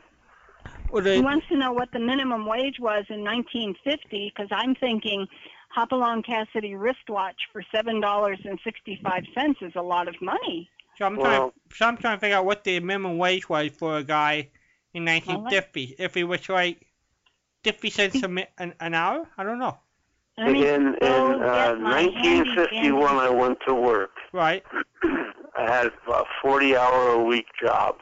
Or 0.89 1.01
He 1.01 1.19
wants 1.19 1.45
to 1.49 1.57
know 1.57 1.73
what 1.73 1.91
the 1.91 1.99
minimum 1.99 2.45
wage 2.45 2.79
was 2.79 3.03
in 3.09 3.23
1950 3.23 4.31
because 4.33 4.47
I'm 4.51 4.75
thinking 4.75 5.27
Hopalong 5.75 6.23
Cassidy 6.23 6.75
wristwatch 6.75 7.35
for 7.51 7.61
seven 7.73 7.99
dollars 7.99 8.39
and 8.45 8.57
sixty-five 8.63 9.23
cents 9.33 9.59
is 9.61 9.73
a 9.75 9.81
lot 9.81 10.07
of 10.07 10.15
money. 10.21 10.69
so 10.97 11.05
I'm 11.05 11.15
trying. 11.15 11.39
well- 11.41 11.53
So 11.73 11.87
I'm 11.87 11.97
trying 11.97 12.15
to 12.17 12.21
figure 12.21 12.37
out 12.37 12.45
what 12.45 12.63
the 12.63 12.79
minimum 12.79 13.17
wage 13.17 13.49
was 13.49 13.71
for 13.71 13.97
a 13.97 14.03
guy 14.03 14.49
in 14.93 15.03
1950. 15.03 15.95
If 15.99 16.13
he 16.13 16.23
was 16.23 16.47
like 16.47 16.85
50 17.63 17.89
cents 17.89 18.23
a 18.23 18.47
an, 18.57 18.73
an 18.79 18.93
hour, 18.93 19.27
I 19.37 19.43
don't 19.43 19.59
know. 19.59 19.77
Let 20.37 20.51
me 20.51 20.67
in 20.67 20.95
in 20.95 20.95
uh, 21.01 21.75
get 21.75 21.79
my 21.79 22.03
1951, 22.07 23.15
I 23.15 23.29
went 23.29 23.57
to 23.67 23.73
work. 23.73 24.11
Right. 24.33 24.63
I 25.57 25.61
had 25.61 25.87
a 26.07 26.23
40 26.41 26.75
hour 26.75 27.11
a 27.11 27.23
week 27.23 27.45
job, 27.61 27.95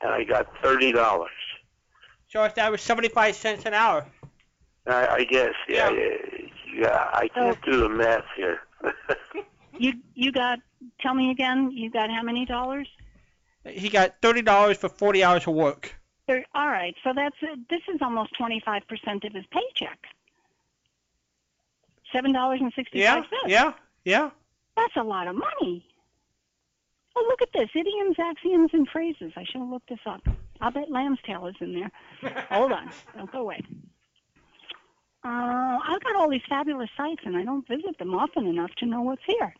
and 0.00 0.10
I 0.10 0.24
got 0.24 0.52
$30. 0.62 1.24
So 2.26 2.42
if 2.44 2.54
that 2.56 2.70
was 2.70 2.82
75 2.82 3.36
cents 3.36 3.64
an 3.64 3.74
hour. 3.74 4.04
I, 4.86 5.06
I 5.06 5.24
guess, 5.24 5.54
yeah, 5.68 5.90
Yeah. 5.90 6.00
yeah, 6.00 6.48
yeah. 6.74 7.08
I 7.12 7.28
can't 7.28 7.62
do 7.62 7.80
the 7.80 7.88
math 7.88 8.24
here. 8.36 8.60
You 9.80 9.92
you 10.14 10.32
got 10.32 10.58
tell 11.00 11.14
me 11.14 11.30
again. 11.30 11.70
You 11.70 11.88
got 11.88 12.10
how 12.10 12.22
many 12.22 12.44
dollars? 12.44 12.88
He 13.64 13.88
got 13.88 14.20
$30 14.20 14.76
for 14.76 14.88
40 14.88 15.22
hours 15.22 15.46
of 15.46 15.54
work. 15.54 15.94
All 16.28 16.68
right, 16.68 16.94
so 17.04 17.12
that's 17.14 17.36
uh, 17.42 17.54
this 17.70 17.80
is 17.92 18.02
almost 18.02 18.36
25 18.36 18.82
percent 18.88 19.24
of 19.24 19.32
his 19.32 19.44
paycheck. 19.50 19.98
Seven 22.12 22.32
dollars 22.32 22.60
sixty-five 22.74 23.24
Yeah. 23.46 23.46
Yeah. 23.46 23.72
Yeah. 24.04 24.30
That's 24.76 24.96
a 24.96 25.02
lot 25.02 25.26
of 25.26 25.34
money. 25.34 25.84
Oh, 27.16 27.24
look 27.28 27.42
at 27.42 27.52
this. 27.52 27.68
Idioms, 27.74 28.16
axioms, 28.18 28.70
and 28.72 28.88
phrases. 28.88 29.32
I 29.36 29.44
should 29.44 29.60
have 29.60 29.68
looked 29.68 29.88
this 29.88 29.98
up. 30.06 30.22
I'll 30.60 30.70
bet 30.70 30.90
lamb's 30.90 31.18
tail 31.26 31.46
is 31.46 31.54
in 31.60 31.74
there. 31.74 32.46
Hold 32.50 32.72
on. 32.72 32.90
Don't 33.16 33.30
go 33.30 33.40
away. 33.40 33.60
Uh, 35.24 35.78
I've 35.84 36.02
got 36.02 36.14
all 36.16 36.30
these 36.30 36.42
fabulous 36.48 36.88
sites, 36.96 37.22
and 37.24 37.36
I 37.36 37.44
don't 37.44 37.66
visit 37.66 37.98
them 37.98 38.14
often 38.14 38.46
enough 38.46 38.70
to 38.78 38.86
know 38.86 39.02
what's 39.02 39.22
here. 39.26 39.54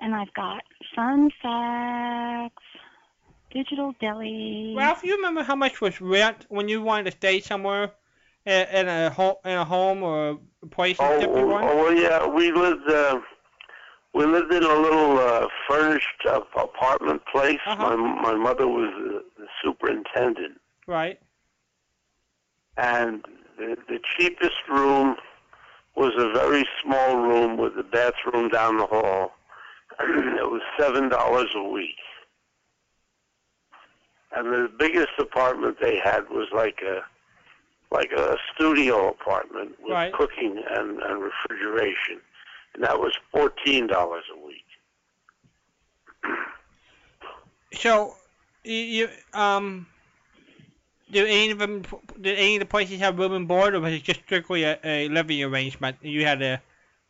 And 0.00 0.14
I've 0.14 0.32
got 0.34 0.62
fun 0.94 1.30
facts, 1.42 2.62
digital 3.50 3.94
deli. 4.00 4.74
Ralph, 4.76 5.02
you 5.02 5.16
remember 5.16 5.42
how 5.42 5.56
much 5.56 5.80
was 5.80 6.00
rent 6.00 6.44
when 6.50 6.68
you 6.68 6.82
wanted 6.82 7.06
to 7.06 7.12
stay 7.12 7.40
somewhere 7.40 7.92
in, 8.46 8.66
in 8.68 8.88
a 8.88 9.10
home, 9.10 9.36
in 9.44 9.52
a 9.52 9.64
home 9.64 10.02
or 10.02 10.38
a 10.62 10.66
place 10.66 10.98
in 10.98 11.04
oh, 11.06 11.20
Tippy 11.20 11.32
oh, 11.34 11.90
yeah, 11.90 12.26
we 12.26 12.52
lived. 12.52 12.88
Uh, 12.88 13.20
we 14.12 14.24
lived 14.26 14.52
in 14.52 14.62
a 14.62 14.74
little 14.74 15.18
uh, 15.18 15.48
furnished 15.68 16.24
uh, 16.28 16.40
apartment 16.56 17.22
place. 17.30 17.58
Uh-huh. 17.66 17.96
My 17.96 18.22
my 18.32 18.34
mother 18.34 18.68
was 18.68 18.90
the, 18.96 19.24
the 19.42 19.46
superintendent, 19.62 20.60
Right. 20.86 21.18
and 22.76 23.24
the, 23.58 23.76
the 23.88 23.98
cheapest 24.16 24.68
room 24.68 25.16
was 25.96 26.12
a 26.16 26.32
very 26.32 26.64
small 26.82 27.16
room 27.16 27.56
with 27.56 27.76
the 27.76 27.82
bathroom 27.82 28.48
down 28.48 28.76
the 28.76 28.86
hall. 28.86 29.32
it 30.00 30.50
was 30.50 30.62
seven 30.78 31.08
dollars 31.08 31.50
a 31.54 31.62
week, 31.62 31.96
and 34.36 34.46
the 34.52 34.70
biggest 34.78 35.12
apartment 35.18 35.78
they 35.80 35.98
had 35.98 36.28
was 36.30 36.48
like 36.52 36.80
a 36.82 37.00
like 37.94 38.10
a 38.12 38.36
studio 38.54 39.08
apartment 39.08 39.70
with 39.80 39.92
Right. 39.92 40.12
cooking 40.12 40.62
and, 40.68 41.00
and 41.00 41.22
refrigeration, 41.22 42.20
and 42.74 42.82
that 42.82 42.98
was 42.98 43.12
fourteen 43.32 43.86
dollars 43.86 44.24
a 44.36 44.46
week. 44.46 44.66
So, 47.76 48.14
you, 48.62 49.08
um, 49.32 49.88
do 51.10 51.26
any 51.26 51.50
of 51.50 51.58
them, 51.58 51.82
did 52.20 52.38
any 52.38 52.54
of 52.54 52.60
the 52.60 52.66
places 52.66 53.00
have 53.00 53.18
room 53.18 53.32
and 53.32 53.48
board, 53.48 53.74
or 53.74 53.80
was 53.80 53.92
it 53.92 54.04
just 54.04 54.20
strictly 54.20 54.62
a, 54.62 54.78
a 54.84 55.08
living 55.08 55.42
arrangement? 55.42 55.96
You 56.00 56.24
had 56.24 56.40
a, 56.40 56.62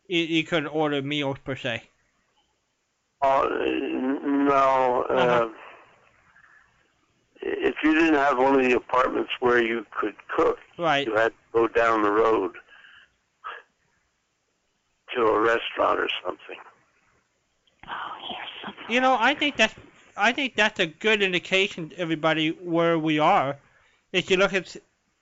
you, 0.09 0.21
you 0.21 0.43
couldn't 0.45 0.69
order 0.69 1.03
meals 1.03 1.37
per 1.45 1.55
se. 1.55 1.83
N- 3.23 4.47
no. 4.49 5.05
Uh, 5.11 5.13
Uh-huh. 5.13 5.49
If 5.49 5.64
you 7.85 7.95
didn't 7.95 8.15
have 8.15 8.39
one 8.39 8.59
of 8.59 8.65
the 8.67 8.75
apartments 8.77 9.31
where 9.41 9.63
you 9.63 9.85
could 9.99 10.15
cook, 10.35 10.59
Right. 10.79 11.07
you 11.07 11.15
had 11.15 11.29
to 11.29 11.35
go 11.53 11.69
down 11.69 12.03
the 12.03 12.11
road 12.11 12.53
to 15.15 15.23
a 15.23 15.41
restaurant 15.41 16.01
or 16.01 16.09
something. 16.25 16.59
Oh, 17.87 17.91
here's 18.29 18.49
some. 18.65 18.75
You 18.89 19.01
know, 19.01 19.17
I 19.21 19.35
think 19.35 19.57
that's, 19.57 19.75
I 20.17 20.33
think 20.33 20.57
that's 20.57 20.81
a 20.81 20.87
good 20.87 21.23
indication 21.23 21.91
to 21.91 21.99
everybody 21.99 22.51
where 22.51 22.99
we 22.99 23.19
are. 23.19 23.57
If 24.13 24.31
you 24.31 24.37
look 24.37 24.53
at 24.53 24.77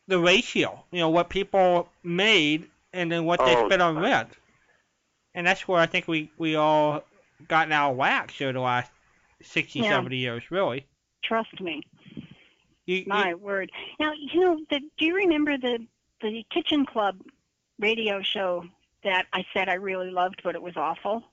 the 0.07 0.19
ratio, 0.19 0.83
you 0.91 1.01
know, 1.01 1.09
what 1.11 1.29
people 1.29 1.89
made 2.03 2.69
and 2.93 3.11
then 3.11 3.25
what 3.25 3.41
they 3.41 3.57
Oh, 3.57 3.67
spent 3.67 3.83
on 3.83 3.99
rent. 3.99 4.29
And 5.35 5.47
that's 5.47 5.67
where 5.67 5.81
I 5.81 5.87
think 5.87 6.09
we, 6.09 6.31
we 6.39 6.57
all 6.57 7.03
gotten 7.49 7.73
out 7.73 7.93
of 7.93 7.97
whack 7.97 8.33
over 8.41 8.53
the 8.53 8.61
last 8.61 8.91
60, 9.43 9.81
Yeah. 9.81 9.91
70 9.91 10.17
years, 10.17 10.51
really. 10.51 10.87
Trust 11.25 11.59
me. 11.61 11.83
You, 12.93 12.99
you- 12.99 13.05
My 13.07 13.35
word. 13.35 13.71
Now, 13.99 14.13
you 14.13 14.41
know, 14.41 14.59
the, 14.71 14.81
do 14.99 15.05
you 15.07 15.15
remember 15.15 15.57
the 15.59 15.79
the 16.21 16.45
Kitchen 16.51 16.87
Club 16.87 17.17
radio 17.79 18.23
show 18.23 18.65
that 19.03 19.27
I 19.33 19.45
said 19.53 19.69
I 19.69 19.75
really 19.75 20.11
loved, 20.11 20.41
but 20.45 20.55
it 20.55 20.63
was 20.63 20.77
awful, 20.77 21.25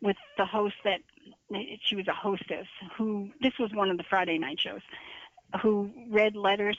with 0.00 0.16
the 0.36 0.44
host 0.44 0.74
that 0.84 1.00
she 1.84 1.94
was 1.96 2.08
a 2.08 2.12
hostess 2.12 2.66
who 2.96 3.30
this 3.40 3.52
was 3.58 3.70
one 3.72 3.90
of 3.90 3.96
the 3.98 4.02
Friday 4.04 4.38
night 4.38 4.58
shows, 4.58 4.80
who 5.60 5.90
read 6.10 6.34
letters 6.34 6.78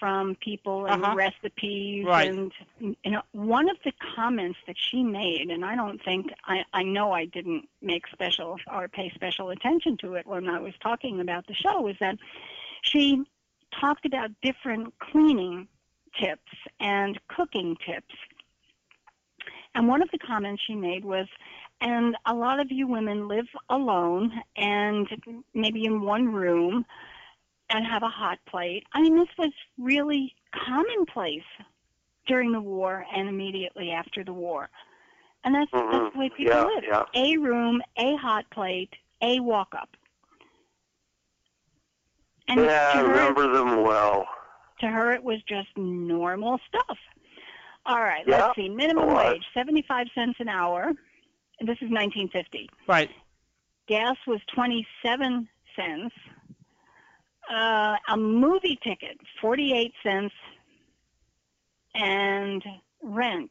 from 0.00 0.34
people 0.36 0.86
and 0.86 1.04
Uh-huh. 1.04 1.14
recipes 1.14 2.04
Right. 2.06 2.28
and 2.28 2.52
you 2.80 3.10
know 3.12 3.22
one 3.32 3.68
of 3.70 3.76
the 3.84 3.92
comments 4.16 4.58
that 4.66 4.76
she 4.78 5.02
made 5.02 5.50
and 5.50 5.64
I 5.64 5.76
don't 5.76 6.02
think 6.02 6.32
I 6.44 6.64
I 6.72 6.82
know 6.82 7.12
I 7.12 7.26
didn't 7.26 7.68
make 7.80 8.06
special 8.08 8.58
or 8.70 8.88
pay 8.88 9.10
special 9.14 9.50
attention 9.50 9.96
to 9.98 10.14
it 10.14 10.26
when 10.26 10.48
I 10.48 10.58
was 10.58 10.74
talking 10.82 11.20
about 11.20 11.46
the 11.46 11.54
show 11.54 11.80
was 11.80 11.96
that 12.00 12.16
she 12.84 13.24
talked 13.80 14.06
about 14.06 14.30
different 14.42 14.96
cleaning 14.98 15.68
tips 16.20 16.52
and 16.80 17.18
cooking 17.28 17.76
tips. 17.84 18.14
And 19.74 19.88
one 19.88 20.02
of 20.02 20.10
the 20.12 20.18
comments 20.18 20.62
she 20.64 20.74
made 20.74 21.04
was, 21.04 21.26
and 21.80 22.16
a 22.26 22.34
lot 22.34 22.60
of 22.60 22.70
you 22.70 22.86
women 22.86 23.26
live 23.26 23.48
alone 23.68 24.32
and 24.56 25.08
maybe 25.54 25.84
in 25.84 26.02
one 26.02 26.32
room 26.32 26.86
and 27.70 27.84
have 27.84 28.02
a 28.02 28.08
hot 28.08 28.38
plate. 28.46 28.84
I 28.92 29.02
mean, 29.02 29.16
this 29.16 29.28
was 29.36 29.52
really 29.78 30.34
commonplace 30.54 31.42
during 32.26 32.52
the 32.52 32.60
war 32.60 33.04
and 33.14 33.28
immediately 33.28 33.90
after 33.90 34.22
the 34.22 34.32
war. 34.32 34.68
And 35.42 35.54
that's, 35.54 35.70
Mhm. 35.72 35.90
that's 35.90 36.12
the 36.12 36.18
way 36.18 36.28
people 36.30 36.54
Yeah, 36.54 36.64
live. 36.64 36.84
yeah. 36.84 37.04
A 37.14 37.36
room, 37.36 37.82
a 37.96 38.14
hot 38.16 38.48
plate, 38.50 38.94
a 39.20 39.40
walk 39.40 39.74
up. 39.74 39.96
And 42.48 42.60
yeah, 42.60 42.90
I 42.94 42.98
to 43.00 43.06
her, 43.06 43.08
remember 43.12 43.52
them 43.52 43.82
well. 43.82 44.26
to 44.80 44.86
her, 44.86 45.12
it 45.12 45.22
was 45.22 45.40
just 45.48 45.68
normal 45.76 46.58
stuff. 46.68 46.98
All 47.86 48.00
right, 48.00 48.24
Yeah, 48.26 48.46
let's 48.46 48.56
see. 48.56 48.68
Minimum 48.68 49.08
it 49.10 49.14
wage, 49.16 49.44
75 49.54 50.06
cents 50.14 50.36
an 50.40 50.48
hour. 50.48 50.92
And 51.60 51.68
this 51.68 51.76
is 51.76 51.90
1950. 51.90 52.68
right. 52.88 53.10
Gas 53.86 54.16
was 54.26 54.40
27 54.54 55.46
cents. 55.76 56.14
Uh, 57.50 57.96
a 58.08 58.16
movie 58.16 58.78
ticket, 58.82 59.18
48 59.42 59.92
cents. 60.02 60.34
And 61.94 62.64
rent 63.02 63.50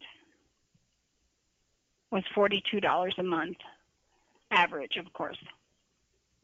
was 2.12 2.24
$42 2.36 3.18
a 3.18 3.24
month. 3.24 3.58
Average, 4.52 4.98
of 4.98 5.12
course. 5.14 5.38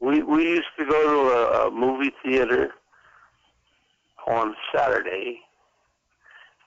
We 0.00 0.22
we 0.22 0.44
used 0.44 0.68
to 0.78 0.84
go 0.86 1.02
to 1.02 1.18
a, 1.30 1.68
a 1.68 1.70
movie 1.70 2.12
theater 2.24 2.72
on 4.26 4.54
Saturday, 4.74 5.40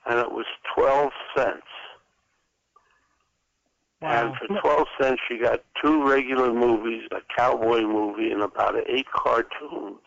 and 0.06 0.18
it 0.20 0.30
was 0.30 0.46
twelve 0.74 1.10
cents. 1.36 1.62
Wow. 4.00 4.26
And 4.26 4.36
for 4.36 4.60
twelve 4.60 4.86
cents, 5.00 5.20
you 5.28 5.42
got 5.42 5.64
two 5.82 6.08
regular 6.08 6.52
movies, 6.52 7.02
a 7.10 7.20
cowboy 7.36 7.82
movie, 7.82 8.30
and 8.30 8.42
about 8.42 8.76
eight 8.88 9.10
cartoons. 9.12 9.98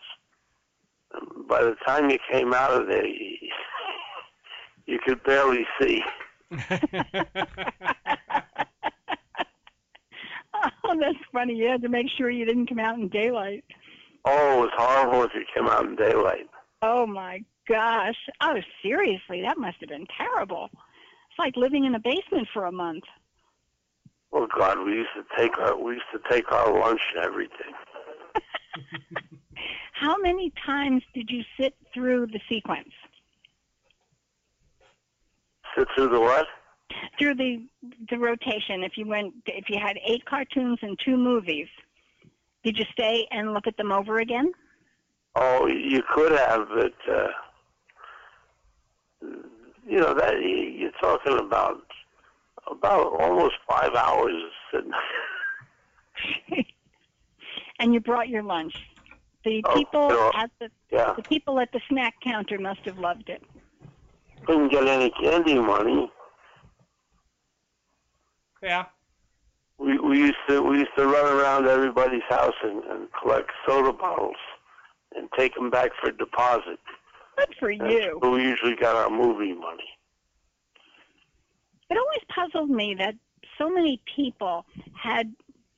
And 1.12 1.46
by 1.48 1.62
the 1.62 1.76
time 1.86 2.08
you 2.10 2.18
came 2.30 2.54
out 2.54 2.70
of 2.70 2.86
there, 2.86 3.06
you, 3.06 3.36
you 4.86 4.98
could 5.04 5.22
barely 5.24 5.66
see. 5.80 6.02
oh, 10.84 10.96
that's 11.00 11.18
funny. 11.32 11.54
You 11.54 11.68
had 11.68 11.82
to 11.82 11.88
make 11.88 12.06
sure 12.16 12.30
you 12.30 12.44
didn't 12.44 12.66
come 12.66 12.78
out 12.78 12.98
in 12.98 13.08
daylight. 13.08 13.64
Oh, 14.24 14.58
it 14.58 14.60
was 14.60 14.70
horrible 14.76 15.22
if 15.24 15.30
you 15.34 15.44
came 15.54 15.68
out 15.68 15.84
in 15.84 15.96
daylight. 15.96 16.48
Oh 16.82 17.06
my 17.06 17.42
gosh. 17.68 18.16
Oh, 18.40 18.56
seriously, 18.82 19.42
that 19.42 19.58
must 19.58 19.78
have 19.80 19.88
been 19.88 20.06
terrible. 20.16 20.68
It's 20.72 21.38
like 21.38 21.56
living 21.56 21.84
in 21.84 21.94
a 21.94 22.00
basement 22.00 22.48
for 22.52 22.64
a 22.64 22.72
month. 22.72 23.04
Oh 24.32 24.46
God, 24.56 24.78
we 24.84 24.92
used 24.92 25.10
to 25.16 25.24
take 25.38 25.56
our 25.58 25.76
we 25.76 25.94
used 25.94 26.04
to 26.12 26.20
take 26.30 26.50
our 26.52 26.78
lunch 26.78 27.00
and 27.14 27.24
everything. 27.24 27.72
How 29.92 30.16
many 30.18 30.52
times 30.64 31.02
did 31.14 31.30
you 31.30 31.42
sit 31.58 31.74
through 31.92 32.26
the 32.26 32.40
sequence? 32.48 32.92
Sit 35.76 35.88
through 35.94 36.10
the 36.10 36.20
what? 36.20 36.46
Through 37.18 37.34
the 37.34 37.62
the 38.10 38.18
rotation. 38.18 38.82
If 38.82 38.96
you 38.96 39.06
went 39.06 39.34
if 39.46 39.68
you 39.68 39.78
had 39.78 39.98
8 40.04 40.24
cartoons 40.24 40.78
and 40.82 40.98
2 41.04 41.16
movies, 41.16 41.68
did 42.64 42.78
you 42.78 42.84
stay 42.92 43.26
and 43.30 43.52
look 43.52 43.66
at 43.66 43.76
them 43.76 43.92
over 43.92 44.18
again? 44.18 44.52
Oh, 45.36 45.66
you 45.66 46.02
could 46.14 46.32
have, 46.32 46.68
but 46.68 46.94
uh, 47.12 47.28
you 49.86 49.98
know 50.00 50.14
that 50.14 50.34
you're 50.42 50.90
talking 51.00 51.38
about 51.38 51.82
about 52.70 53.12
almost 53.20 53.54
five 53.68 53.94
hours 53.94 54.42
and 57.78 57.94
you 57.94 58.00
brought 58.00 58.28
your 58.28 58.42
lunch. 58.42 58.74
The 59.44 59.62
Oh, 59.64 59.74
people 59.74 60.10
sure. 60.10 60.32
at 60.36 60.50
the 60.58 60.70
yeah, 60.90 61.12
the 61.16 61.22
people 61.22 61.60
at 61.60 61.70
the 61.72 61.80
snack 61.88 62.14
counter 62.22 62.58
must 62.58 62.80
have 62.86 62.98
loved 62.98 63.28
it. 63.28 63.42
couldn't 64.46 64.68
get 64.70 64.86
any 64.86 65.10
candy 65.10 65.58
money. 65.58 66.10
Yeah. 68.62 68.86
We 69.78 69.98
we 69.98 70.18
used 70.18 70.36
to 70.48 70.60
we 70.62 70.78
used 70.78 70.94
to 70.96 71.06
run 71.06 71.26
around 71.38 71.66
everybody's 71.66 72.22
house 72.28 72.54
and, 72.62 72.82
and 72.84 73.08
collect 73.20 73.50
soda 73.66 73.92
bottles 73.92 74.36
and 75.14 75.28
take 75.38 75.54
them 75.54 75.70
back 75.70 75.90
for 76.00 76.10
deposit. 76.10 76.78
Good 77.36 77.54
for 77.60 77.72
That's 77.76 77.92
you. 77.92 78.16
where 78.20 78.30
we 78.32 78.42
usually 78.42 78.74
got 78.74 78.96
our 78.96 79.08
movie 79.10 79.54
money. 79.54 79.88
It 81.90 81.96
always 81.96 82.20
puzzled 82.28 82.70
me 82.70 82.94
that 82.94 83.14
so 83.56 83.70
many 83.70 84.02
people 84.16 84.66
had 84.94 85.32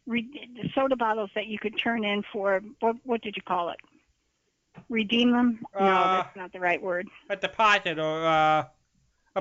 re- 0.06 0.26
soda 0.74 0.96
bottles 0.96 1.30
that 1.34 1.46
you 1.46 1.58
could 1.58 1.78
turn 1.78 2.04
in 2.04 2.22
for 2.32 2.60
what, 2.80 2.96
what 3.04 3.20
did 3.22 3.36
you 3.36 3.42
call 3.42 3.68
it? 3.70 3.76
Redeem 4.88 5.32
them? 5.32 5.60
no, 5.78 5.86
Uh, 5.86 6.16
that's 6.22 6.36
not 6.36 6.52
the 6.52 6.58
right 6.60 6.80
word. 6.82 7.06
A 7.28 7.36
deposit 7.36 7.98
or 7.98 8.26
uh, 8.26 8.64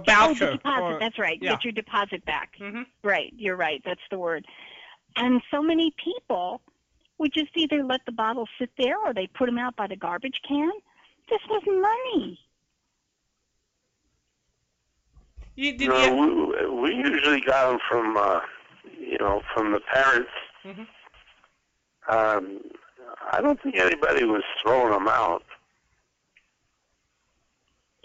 a 0.08 0.12
Oh, 0.12 0.28
voucher. 0.28 0.46
the 0.48 0.52
deposit. 0.58 0.82
or, 0.84 1.00
that's 1.00 1.20
right. 1.20 1.38
yeah. 1.42 1.52
Get 1.52 1.64
your 1.64 1.74
deposit 1.74 2.26
back. 2.26 2.54
hmm 2.58 2.84
Right. 3.04 3.34
You're 3.38 3.56
right. 3.56 3.82
That's 3.86 4.02
the 4.12 4.18
word. 4.20 4.46
And 5.16 5.42
so 5.52 5.62
many 5.62 5.94
people 6.04 6.62
would 7.18 7.34
just 7.34 7.50
either 7.56 7.84
let 7.84 8.02
the 8.06 8.12
bottle 8.12 8.48
sit 8.58 8.70
there 8.78 8.98
or 8.98 9.14
they 9.14 9.28
put 9.28 9.46
them 9.48 9.58
out 9.58 9.76
by 9.76 9.88
the 9.88 9.96
garbage 9.96 10.40
can. 10.48 10.72
This 11.30 11.40
was 11.50 11.62
money. 11.68 12.40
You, 15.56 15.78
did 15.78 15.90
No, 15.90 16.04
you, 16.06 16.56
we, 16.82 16.82
we 16.82 16.96
usually 16.96 17.42
got 17.42 17.70
them 17.72 17.80
from, 17.90 18.16
uh, 18.18 18.40
you 18.98 19.18
know, 19.18 19.42
from 19.54 19.74
the 19.74 19.82
parents. 19.82 20.30
Mhm. 20.66 20.88
Um, 22.08 22.62
I 23.32 23.42
don't 23.42 23.62
think 23.62 23.76
anybody 23.76 24.24
was 24.24 24.44
throwing 24.64 24.92
them 24.94 25.08
out. 25.08 25.44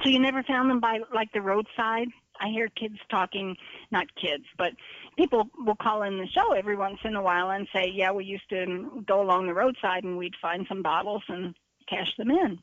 So 0.02 0.08
you 0.08 0.18
never 0.18 0.42
found 0.42 0.70
them 0.70 0.80
by 0.80 1.00
like 1.14 1.32
the 1.32 1.40
roadside? 1.40 2.08
I 2.40 2.48
hear 2.48 2.68
kids 2.68 2.98
talking, 3.10 3.56
not 3.92 4.06
kids, 4.16 4.44
but 4.58 4.72
people 5.16 5.48
will 5.56 5.76
call 5.76 6.02
in 6.02 6.18
the 6.18 6.26
show 6.26 6.52
every 6.52 6.76
once 6.76 6.98
in 7.04 7.14
a 7.14 7.22
while 7.22 7.50
and 7.50 7.68
say, 7.72 7.88
"Yeah, 7.94 8.10
we 8.10 8.24
used 8.24 8.48
to 8.50 9.02
go 9.06 9.22
along 9.22 9.46
the 9.46 9.54
roadside 9.54 10.02
and 10.04 10.18
we'd 10.18 10.34
find 10.42 10.66
some 10.68 10.82
bottles 10.82 11.22
and 11.28 11.54
cash 11.88 12.14
them 12.16 12.30
in." 12.30 12.58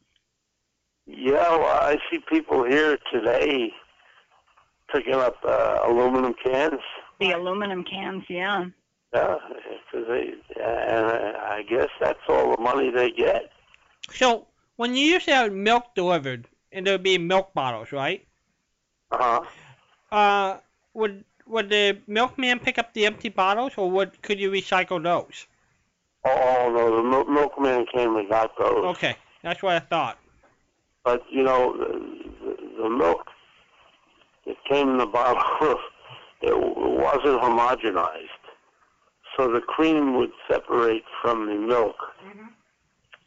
Yeah, 1.07 1.57
well, 1.57 1.82
I 1.82 1.97
see 2.09 2.19
people 2.29 2.63
here 2.65 2.97
today 3.11 3.73
picking 4.93 5.13
up 5.15 5.38
uh, 5.43 5.79
aluminum 5.84 6.34
cans. 6.43 6.82
The 7.19 7.32
aluminum 7.32 7.84
cans, 7.84 8.23
yeah. 8.27 8.65
Yeah, 9.13 9.38
'cause 9.91 10.05
they, 10.07 10.34
and 10.61 11.05
I 11.38 11.63
guess 11.67 11.89
that's 11.99 12.19
all 12.27 12.55
the 12.55 12.61
money 12.61 12.89
they 12.91 13.11
get. 13.11 13.51
so 14.11 14.47
when 14.75 14.95
you 14.95 15.05
used 15.05 15.25
to 15.25 15.36
have 15.36 15.51
milk 15.53 15.95
delivered, 15.95 16.47
and 16.72 16.86
there 16.86 16.93
would 16.93 17.03
be 17.03 17.17
milk 17.17 17.53
bottles, 17.53 17.91
right? 17.91 18.26
Uh-huh. 19.11 19.41
Uh, 20.11 20.57
would 20.93 21.24
would 21.47 21.69
the 21.69 21.97
milkman 22.07 22.59
pick 22.59 22.78
up 22.78 22.93
the 22.93 23.05
empty 23.05 23.30
bottles, 23.30 23.74
or 23.78 23.89
would 23.89 24.22
could 24.22 24.39
you 24.39 24.51
recycle 24.51 25.01
those? 25.01 25.47
Oh, 26.24 26.72
no, 26.74 26.97
the 26.97 27.03
mil- 27.03 27.26
milkman 27.26 27.86
came 27.93 28.15
and 28.15 28.30
got 28.30 28.51
those. 28.57 28.86
Okay, 28.95 29.15
that's 29.41 29.63
what 29.63 29.76
I 29.76 29.80
thought. 29.80 30.19
But, 31.03 31.24
you 31.32 31.41
know, 31.41 31.76
the, 31.76 31.88
the, 32.45 32.84
the 32.84 32.89
milk 32.89 33.26
that 34.45 34.55
came 34.69 34.89
in 34.89 34.97
the 34.97 35.05
bottle, 35.07 35.80
it 36.41 36.55
wasn't 36.55 37.41
homogenized. 37.41 38.28
So 39.36 39.51
the 39.51 39.61
cream 39.61 40.15
would 40.17 40.32
separate 40.49 41.03
from 41.22 41.47
the 41.47 41.55
milk 41.55 41.95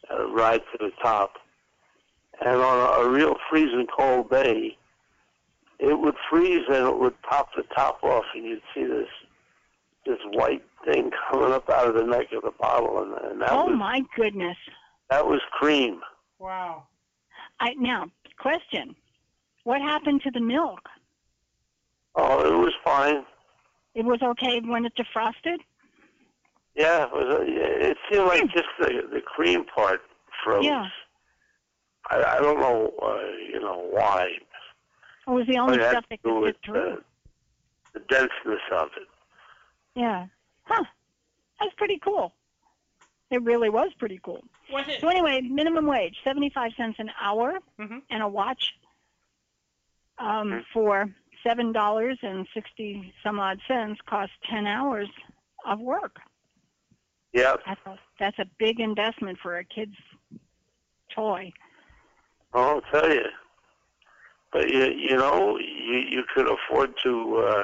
uh, 0.09 0.27
right 0.29 0.61
to 0.71 0.77
the 0.79 0.91
top. 1.01 1.33
And 2.41 2.57
on 2.57 2.77
a, 2.79 3.07
a 3.07 3.09
real 3.09 3.35
freezing 3.49 3.87
cold 3.97 4.29
day, 4.29 4.77
it 5.79 5.99
would 5.99 6.15
freeze 6.29 6.63
and 6.67 6.87
it 6.87 6.99
would 6.99 7.21
pop 7.21 7.49
the 7.55 7.63
top 7.75 8.03
off, 8.03 8.25
and 8.33 8.45
you'd 8.45 8.61
see 8.73 8.83
this 8.83 9.07
this 10.05 10.19
white 10.33 10.63
thing 10.85 11.09
coming 11.31 11.51
up 11.51 11.67
out 11.67 11.87
of 11.87 11.95
the 11.95 12.03
neck 12.03 12.27
of 12.31 12.43
the 12.43 12.51
bottle, 12.59 13.01
and, 13.01 13.31
and 13.31 13.41
that 13.41 13.51
oh 13.51 13.65
was 13.65 13.75
my 13.77 14.03
goodness. 14.15 14.57
that 15.09 15.25
was 15.25 15.41
cream. 15.51 15.99
Wow. 16.37 16.83
I 17.59 17.73
now 17.73 18.05
question. 18.37 18.95
What 19.63 19.81
happened 19.81 20.21
to 20.23 20.31
the 20.31 20.41
milk? 20.41 20.81
Oh, 22.15 22.39
it 22.41 22.57
was 22.57 22.73
fine. 22.83 23.25
It 23.95 24.05
was 24.05 24.21
okay 24.21 24.59
when 24.59 24.85
it 24.85 24.93
defrosted? 24.95 25.57
Yeah, 26.75 27.03
it 27.05 27.11
was. 27.11 27.39
A, 27.39 27.89
it 27.89 27.97
seemed 28.11 28.27
like 28.27 28.41
hmm. 28.41 28.47
just 28.47 28.67
the 28.79 29.07
the 29.11 29.21
cream 29.21 29.65
part 29.65 30.01
froze. 30.43 30.65
Yeah. 30.65 30.87
I, 32.09 32.23
I 32.37 32.39
don't 32.39 32.59
know, 32.59 32.93
uh, 33.01 33.17
you 33.51 33.59
know 33.59 33.87
why. 33.91 34.27
It 35.27 35.29
was 35.31 35.47
the 35.47 35.57
only 35.57 35.79
stuff 35.79 36.05
that 36.09 36.21
could 36.21 36.39
with 36.39 36.55
get 36.61 36.65
through. 36.65 37.01
the, 37.93 37.99
the 37.99 38.05
denseness 38.07 38.61
of 38.71 38.89
it. 38.97 39.07
Yeah. 39.95 40.27
Huh. 40.65 40.83
That's 41.59 41.73
pretty 41.75 41.99
cool. 42.03 42.33
It 43.31 43.41
really 43.41 43.69
was 43.69 43.91
pretty 43.97 44.19
cool. 44.23 44.43
Was 44.71 44.85
it? 44.87 45.01
So 45.01 45.07
anyway, 45.09 45.41
minimum 45.41 45.87
wage, 45.87 46.15
75 46.23 46.71
cents 46.77 46.97
an 46.99 47.09
hour, 47.19 47.59
Mhm. 47.79 48.01
and 48.09 48.21
a 48.21 48.27
watch 48.27 48.73
um, 50.17 50.51
Mhm. 50.51 50.65
for 50.73 51.09
seven 51.43 51.71
dollars 51.71 52.17
and 52.21 52.47
sixty 52.53 53.13
some 53.23 53.39
odd 53.39 53.59
cents 53.67 53.99
cost 54.05 54.31
10 54.49 54.65
hours 54.67 55.09
of 55.65 55.79
work. 55.79 56.19
Yeah. 57.33 57.55
That's 57.65 57.85
a, 57.85 57.99
that's 58.19 58.39
a 58.39 58.45
big 58.57 58.79
investment 58.79 59.37
for 59.39 59.57
a 59.57 59.63
kid's 59.65 59.97
toy. 61.09 61.51
I'll 62.55 62.81
tell 62.81 63.09
you. 63.11 63.25
But 64.51 64.69
you 64.69 64.85
you 64.85 65.17
know 65.17 65.57
you 65.57 65.99
you 66.09 66.23
could 66.33 66.47
afford 66.47 66.93
to 67.03 67.37
uh, 67.37 67.63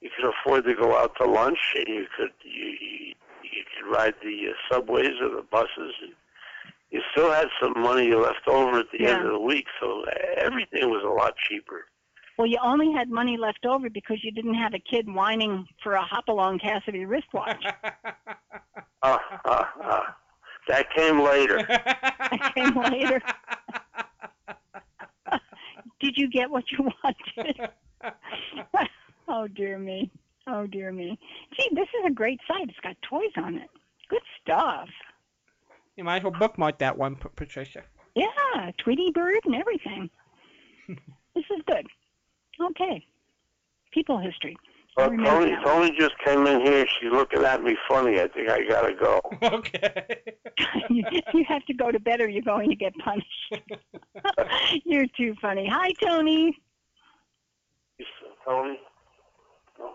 you 0.00 0.10
could 0.16 0.30
afford 0.30 0.64
to 0.64 0.74
go 0.74 0.96
out 0.96 1.16
to 1.20 1.26
lunch 1.26 1.58
and 1.76 1.88
you 1.88 2.06
could 2.16 2.32
you 2.42 2.66
you, 2.80 3.14
you 3.42 3.62
could 3.72 3.90
ride 3.90 4.14
the 4.22 4.50
uh, 4.50 4.74
subways 4.74 5.12
or 5.20 5.30
the 5.30 5.44
buses. 5.50 5.94
And 6.02 6.12
you 6.90 7.00
still 7.12 7.32
had 7.32 7.48
some 7.60 7.72
money 7.76 8.12
left 8.14 8.46
over 8.46 8.78
at 8.78 8.86
the 8.96 9.06
end 9.06 9.24
of 9.24 9.32
the 9.32 9.40
week, 9.40 9.66
so 9.80 10.04
everything 10.36 10.90
was 10.90 11.02
a 11.04 11.08
lot 11.08 11.34
cheaper. 11.48 11.86
Well, 12.38 12.46
you 12.46 12.58
only 12.62 12.92
had 12.92 13.10
money 13.10 13.36
left 13.36 13.64
over 13.64 13.88
because 13.88 14.18
you 14.22 14.32
didn't 14.32 14.54
have 14.54 14.74
a 14.74 14.78
kid 14.78 15.12
whining 15.12 15.66
for 15.82 15.94
a 15.94 16.04
Hopalong 16.04 16.58
Cassidy 16.58 17.04
wristwatch. 17.04 17.64
Uh, 19.02 19.18
uh, 19.44 19.64
uh, 19.82 20.00
that 20.68 20.90
came 20.94 21.20
later. 21.20 21.58
That 22.30 22.52
came 22.54 22.74
later. 22.82 23.20
Did 26.00 26.16
you 26.16 26.28
get 26.28 26.50
what 26.50 26.64
you 26.72 26.90
wanted? 27.02 27.70
oh 29.28 29.46
dear 29.48 29.78
me. 29.78 30.10
Oh 30.46 30.66
dear 30.66 30.90
me. 30.92 31.18
Gee, 31.56 31.68
this 31.72 31.88
is 32.00 32.06
a 32.06 32.10
great 32.10 32.40
site. 32.48 32.68
It's 32.68 32.78
got 32.82 32.96
toys 33.08 33.30
on 33.36 33.56
it. 33.56 33.68
Good 34.08 34.22
stuff. 34.42 34.88
you 35.96 36.04
might 36.04 36.18
as 36.18 36.22
well 36.24 36.32
bookmark 36.32 36.78
that 36.78 36.96
one, 36.98 37.16
Patricia. 37.16 37.82
Yeah, 38.14 38.70
Tweety 38.78 39.10
Bird 39.12 39.40
and 39.44 39.54
everything. 39.54 40.10
this 40.88 41.44
is 41.50 41.62
good. 41.66 41.86
Okay. 42.60 43.04
People 43.92 44.18
history. 44.18 44.56
I 44.96 45.08
Well, 45.08 45.10
Tony, 45.24 45.50
that. 45.50 45.64
Tony 45.64 45.96
just 45.98 46.14
came 46.24 46.46
in 46.46 46.60
here. 46.60 46.86
She's 46.86 47.10
looking 47.10 47.42
at 47.44 47.62
me 47.62 47.76
funny. 47.88 48.20
I 48.20 48.28
think 48.28 48.48
I 48.48 48.64
gotta 48.66 48.94
go. 48.94 49.20
okay. 49.42 50.22
you, 50.90 51.04
you 51.32 51.44
have 51.48 51.64
to 51.66 51.74
go 51.74 51.90
to 51.90 51.98
bed 51.98 52.20
or 52.20 52.28
you're 52.28 52.42
going 52.42 52.70
to 52.70 52.76
get 52.76 52.94
punished. 52.98 53.62
you're 54.84 55.06
too 55.16 55.34
funny. 55.40 55.68
Hi, 55.68 55.92
Tony. 56.00 56.56
Tony? 58.46 58.78
No. 59.78 59.92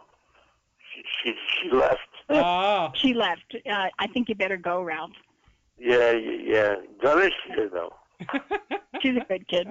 She, 0.93 1.03
she, 1.23 1.35
she 1.61 1.71
left. 1.75 1.99
oh. 2.29 2.91
She 2.95 3.13
left. 3.13 3.55
Uh, 3.69 3.87
I 3.99 4.07
think 4.07 4.27
you 4.29 4.35
better 4.35 4.57
go, 4.57 4.81
Ralph. 4.81 5.11
Yeah, 5.77 6.11
yeah, 6.11 6.37
yeah. 6.43 6.75
Gunnish 7.01 7.31
here, 7.47 7.69
though. 7.71 7.93
She's 9.01 9.15
a 9.15 9.21
good 9.27 9.47
kid. 9.47 9.67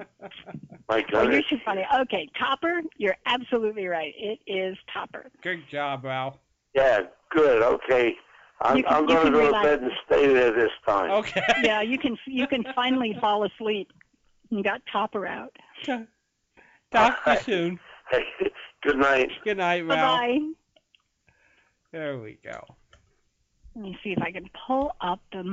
My 0.87 1.03
Oh, 1.13 1.21
you're 1.21 1.41
Gunnish. 1.41 1.47
too 1.49 1.59
funny. 1.63 1.85
Okay, 2.01 2.27
Topper, 2.39 2.81
you're 2.97 3.15
absolutely 3.25 3.85
right. 3.87 4.13
It 4.17 4.39
is 4.47 4.75
Topper. 4.93 5.29
Good 5.43 5.63
job, 5.71 6.03
Ralph. 6.03 6.37
Yeah, 6.73 7.01
good. 7.31 7.61
Okay. 7.61 8.15
I'm, 8.61 8.77
can- 8.83 8.85
I'm 8.93 9.05
going 9.05 9.17
to 9.17 9.23
can 9.23 9.31
go 9.33 9.45
to 9.47 9.61
bed 9.63 9.81
and 9.83 9.91
stay 10.05 10.27
there 10.33 10.51
this 10.51 10.71
time. 10.87 11.11
Okay. 11.11 11.41
Yeah, 11.63 11.81
you 11.81 11.97
can 11.97 12.17
you 12.25 12.47
can 12.47 12.63
finally 12.75 13.15
fall 13.21 13.43
asleep. 13.45 13.91
You 14.49 14.63
got 14.63 14.81
Topper 14.91 15.25
out. 15.27 15.55
Talk 16.91 17.23
to 17.25 17.31
you 17.31 17.37
soon. 17.45 17.79
Hey, 18.11 18.23
good 18.81 18.97
night. 18.97 19.29
Good 19.43 19.57
night, 19.57 19.87
Bye 19.87 19.95
Ralph. 19.95 20.19
bye. 20.19 20.39
There 21.91 22.17
we 22.19 22.37
go. 22.43 22.63
Let 23.75 23.83
me 23.83 23.97
see 24.03 24.11
if 24.11 24.21
I 24.21 24.31
can 24.31 24.49
pull 24.67 24.91
up 25.01 25.21
the 25.31 25.43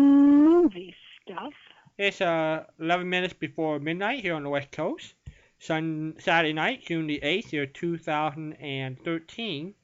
movie 0.00 0.94
stuff. 1.26 1.52
It's 1.98 2.20
uh 2.20 2.64
11 2.78 3.08
minutes 3.08 3.34
before 3.34 3.80
midnight 3.80 4.20
here 4.20 4.34
on 4.34 4.44
the 4.44 4.48
West 4.48 4.70
Coast. 4.70 5.14
Sun 5.58 6.14
Saturday 6.18 6.52
night, 6.52 6.84
June 6.86 7.06
the 7.06 7.20
8th, 7.22 7.52
year 7.52 7.66
2013. 7.66 9.74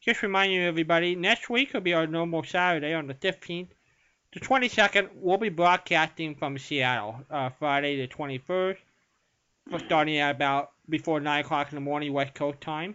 Just 0.00 0.22
reminding 0.22 0.60
everybody, 0.60 1.16
next 1.16 1.50
week 1.50 1.74
will 1.74 1.80
be 1.80 1.92
our 1.92 2.06
normal 2.06 2.44
Saturday 2.44 2.94
on 2.94 3.08
the 3.08 3.14
15th. 3.14 3.70
The 4.32 4.40
22nd, 4.40 5.08
we'll 5.16 5.38
be 5.38 5.48
broadcasting 5.48 6.36
from 6.36 6.56
Seattle, 6.58 7.22
uh, 7.28 7.50
Friday 7.58 7.96
the 7.96 8.06
21st, 8.06 8.76
for 9.68 9.80
starting 9.80 10.18
at 10.18 10.36
about 10.36 10.70
before 10.88 11.18
9 11.18 11.44
o'clock 11.44 11.72
in 11.72 11.74
the 11.74 11.80
morning 11.80 12.12
West 12.12 12.34
Coast 12.34 12.60
time. 12.60 12.94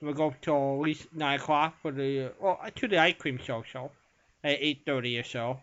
We'll 0.00 0.14
go 0.14 0.32
till 0.40 0.76
at 0.76 0.80
least 0.80 1.12
9 1.12 1.40
o'clock 1.40 1.74
for 1.82 1.90
the, 1.90 2.30
well, 2.40 2.60
to 2.74 2.88
the 2.88 2.98
ice 2.98 3.16
cream 3.18 3.38
show, 3.38 3.64
so, 3.72 3.90
at 4.44 4.60
8.30 4.60 5.20
or 5.20 5.24
so. 5.24 5.60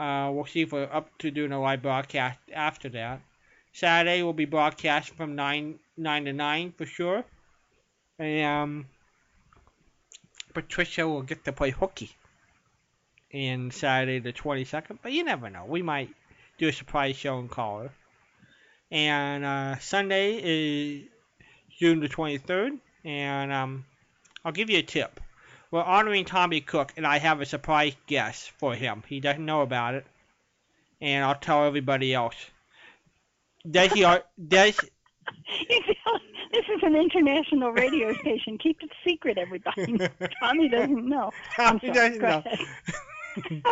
Uh, 0.00 0.30
we'll 0.32 0.46
see 0.46 0.62
if 0.62 0.72
we're 0.72 0.88
up 0.90 1.10
to 1.18 1.30
doing 1.30 1.52
a 1.52 1.60
live 1.60 1.82
broadcast 1.82 2.38
after 2.54 2.88
that. 2.88 3.20
Saturday 3.74 4.22
will 4.22 4.32
be 4.32 4.46
broadcast 4.46 5.10
from 5.10 5.36
9, 5.36 5.78
9 5.98 6.24
to 6.24 6.32
9 6.32 6.72
for 6.78 6.86
sure. 6.86 7.22
And, 8.18 8.46
um, 8.46 8.86
Patricia 10.54 11.06
will 11.06 11.20
get 11.20 11.44
to 11.44 11.52
play 11.52 11.70
hooky 11.70 12.10
in 13.30 13.70
Saturday 13.70 14.20
the 14.20 14.32
22nd, 14.32 14.98
but 15.02 15.12
you 15.12 15.22
never 15.22 15.50
know. 15.50 15.66
We 15.66 15.82
might 15.82 16.08
do 16.56 16.68
a 16.68 16.72
surprise 16.72 17.16
show 17.16 17.38
and 17.38 17.50
call 17.50 17.80
her. 17.80 17.90
And 18.90 19.44
uh, 19.44 19.78
Sunday 19.80 20.40
is 20.42 21.08
June 21.78 22.00
the 22.00 22.08
23rd, 22.08 22.78
and 23.04 23.52
um, 23.52 23.84
I'll 24.44 24.52
give 24.52 24.70
you 24.70 24.78
a 24.78 24.82
tip. 24.82 25.20
We're 25.70 25.82
honoring 25.82 26.24
Tommy 26.24 26.60
Cook, 26.60 26.92
and 26.96 27.06
I 27.06 27.18
have 27.18 27.40
a 27.40 27.46
surprise 27.46 27.94
guest 28.06 28.50
for 28.58 28.74
him. 28.74 29.04
He 29.06 29.20
doesn't 29.20 29.44
know 29.44 29.62
about 29.62 29.94
it, 29.94 30.06
and 31.00 31.24
I'll 31.24 31.36
tell 31.36 31.64
everybody 31.64 32.12
else. 32.12 32.34
Desi, 33.66 34.06
are, 34.06 34.24
Des, 34.48 34.72
this 36.52 36.64
is 36.74 36.82
an 36.82 36.96
international 36.96 37.70
radio 37.70 38.12
station. 38.14 38.58
Keep 38.58 38.82
it 38.82 38.90
secret, 39.06 39.38
everybody. 39.38 40.08
Tommy 40.40 40.68
doesn't 40.68 41.08
know. 41.08 41.30
Tommy 41.54 41.90
doesn't 41.92 42.20
know. 42.20 42.42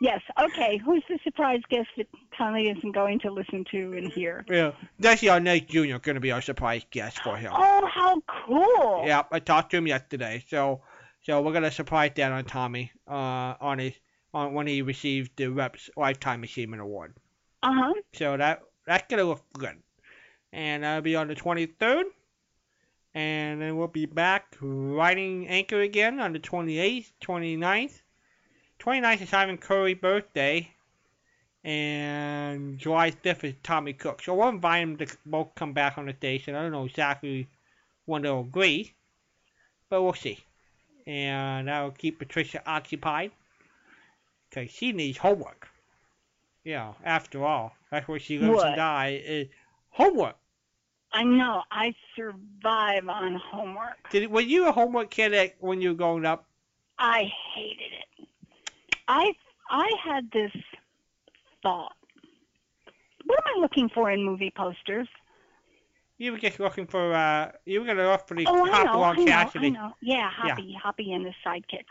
yes. 0.00 0.20
Okay. 0.40 0.80
Who's 0.84 1.02
the 1.08 1.18
surprise 1.24 1.60
guest 1.68 1.88
that 1.96 2.06
Tommy 2.36 2.68
isn't 2.68 2.92
going 2.92 3.20
to 3.20 3.30
listen 3.30 3.64
to 3.70 3.96
and 3.96 4.12
hear? 4.12 4.44
Yeah, 4.48 4.72
Desi 5.00 5.28
Arnaz 5.28 5.66
Jr. 5.66 5.98
going 5.98 6.14
to 6.14 6.20
be 6.20 6.32
our 6.32 6.42
surprise 6.42 6.84
guest 6.90 7.20
for 7.22 7.36
him. 7.36 7.52
Oh, 7.54 7.88
how 7.92 8.20
cool! 8.46 9.04
Yep, 9.06 9.28
I 9.32 9.38
talked 9.38 9.70
to 9.70 9.76
him 9.78 9.86
yesterday, 9.86 10.44
so 10.48 10.80
so 11.24 11.40
we're 11.40 11.54
gonna 11.54 11.70
surprise 11.70 12.12
that 12.16 12.32
on 12.32 12.44
Tommy 12.44 12.92
uh, 13.08 13.54
on 13.60 13.78
his 13.78 13.94
on 14.34 14.52
when 14.52 14.66
he 14.66 14.82
received 14.82 15.32
the 15.36 15.48
Reps 15.48 15.88
Lifetime 15.96 16.44
Achievement 16.44 16.82
Award. 16.82 17.16
Uh 17.62 17.72
huh. 17.72 17.92
So 18.12 18.36
that 18.36 18.62
that's 18.86 19.04
gonna 19.08 19.24
look 19.24 19.42
good, 19.54 19.78
and 20.52 20.82
that'll 20.82 21.00
be 21.00 21.16
on 21.16 21.28
the 21.28 21.34
23rd, 21.34 22.04
and 23.14 23.62
then 23.62 23.76
we'll 23.76 23.88
be 23.88 24.04
back 24.04 24.56
riding 24.60 25.48
anchor 25.48 25.80
again 25.80 26.20
on 26.20 26.34
the 26.34 26.40
28th, 26.40 27.12
29th. 27.22 28.00
29th 28.84 29.22
is 29.22 29.28
Simon 29.30 29.56
Curry's 29.56 29.96
birthday, 29.96 30.70
and 31.64 32.78
July 32.78 33.12
5th 33.12 33.44
is 33.44 33.54
Tommy 33.62 33.94
Cook. 33.94 34.20
So 34.22 34.34
we'll 34.34 34.50
invite 34.50 34.98
them 34.98 35.06
to 35.06 35.16
both 35.24 35.54
come 35.54 35.72
back 35.72 35.96
on 35.96 36.04
the 36.04 36.12
station. 36.12 36.54
I 36.54 36.60
don't 36.60 36.72
know 36.72 36.84
exactly 36.84 37.48
when 38.04 38.20
they'll 38.20 38.40
agree, 38.40 38.92
but 39.88 40.02
we'll 40.02 40.12
see. 40.12 40.38
And 41.06 41.68
that'll 41.68 41.92
keep 41.92 42.18
Patricia 42.18 42.62
occupied, 42.66 43.30
because 44.50 44.70
she 44.70 44.92
needs 44.92 45.16
homework. 45.16 45.66
Yeah, 46.62 46.92
after 47.02 47.42
all, 47.42 47.72
that's 47.90 48.06
where 48.06 48.20
she 48.20 48.38
lives 48.38 48.54
What? 48.54 48.66
and 48.66 48.76
dies, 48.76 49.22
is 49.24 49.48
homework. 49.88 50.36
I 51.10 51.24
know. 51.24 51.62
I 51.70 51.94
survive 52.14 53.08
on 53.08 53.36
homework. 53.36 54.10
Did 54.10 54.30
were 54.30 54.42
you 54.42 54.68
a 54.68 54.72
homework 54.72 55.10
kid 55.10 55.52
when 55.60 55.80
you 55.80 55.90
were 55.90 55.94
growing 55.94 56.26
up? 56.26 56.44
I 56.98 57.32
hated 57.54 57.80
it. 57.80 58.13
I 59.08 59.32
I 59.70 59.90
had 60.02 60.30
this 60.32 60.52
thought. 61.62 61.92
What 63.24 63.38
am 63.38 63.56
I 63.56 63.60
looking 63.60 63.88
for 63.88 64.10
in 64.10 64.22
movie 64.22 64.52
posters? 64.54 65.08
You 66.18 66.32
were 66.32 66.38
just 66.38 66.60
looking 66.60 66.86
for 66.86 67.12
uh, 67.12 67.52
you 67.66 67.80
were 67.80 67.86
gonna 67.86 68.08
look 68.08 68.26
for 68.28 68.36
the 68.36 68.46
Oh, 68.46 68.64
I 68.64 68.84
know, 68.84 69.02
I 69.02 69.16
know, 69.16 69.50
I 69.56 69.68
know. 69.68 69.92
Yeah, 70.00 70.30
Hoppy, 70.30 70.76
Hoppy 70.80 71.12
and 71.12 71.26
his 71.26 71.34
sidekicks. 71.44 71.84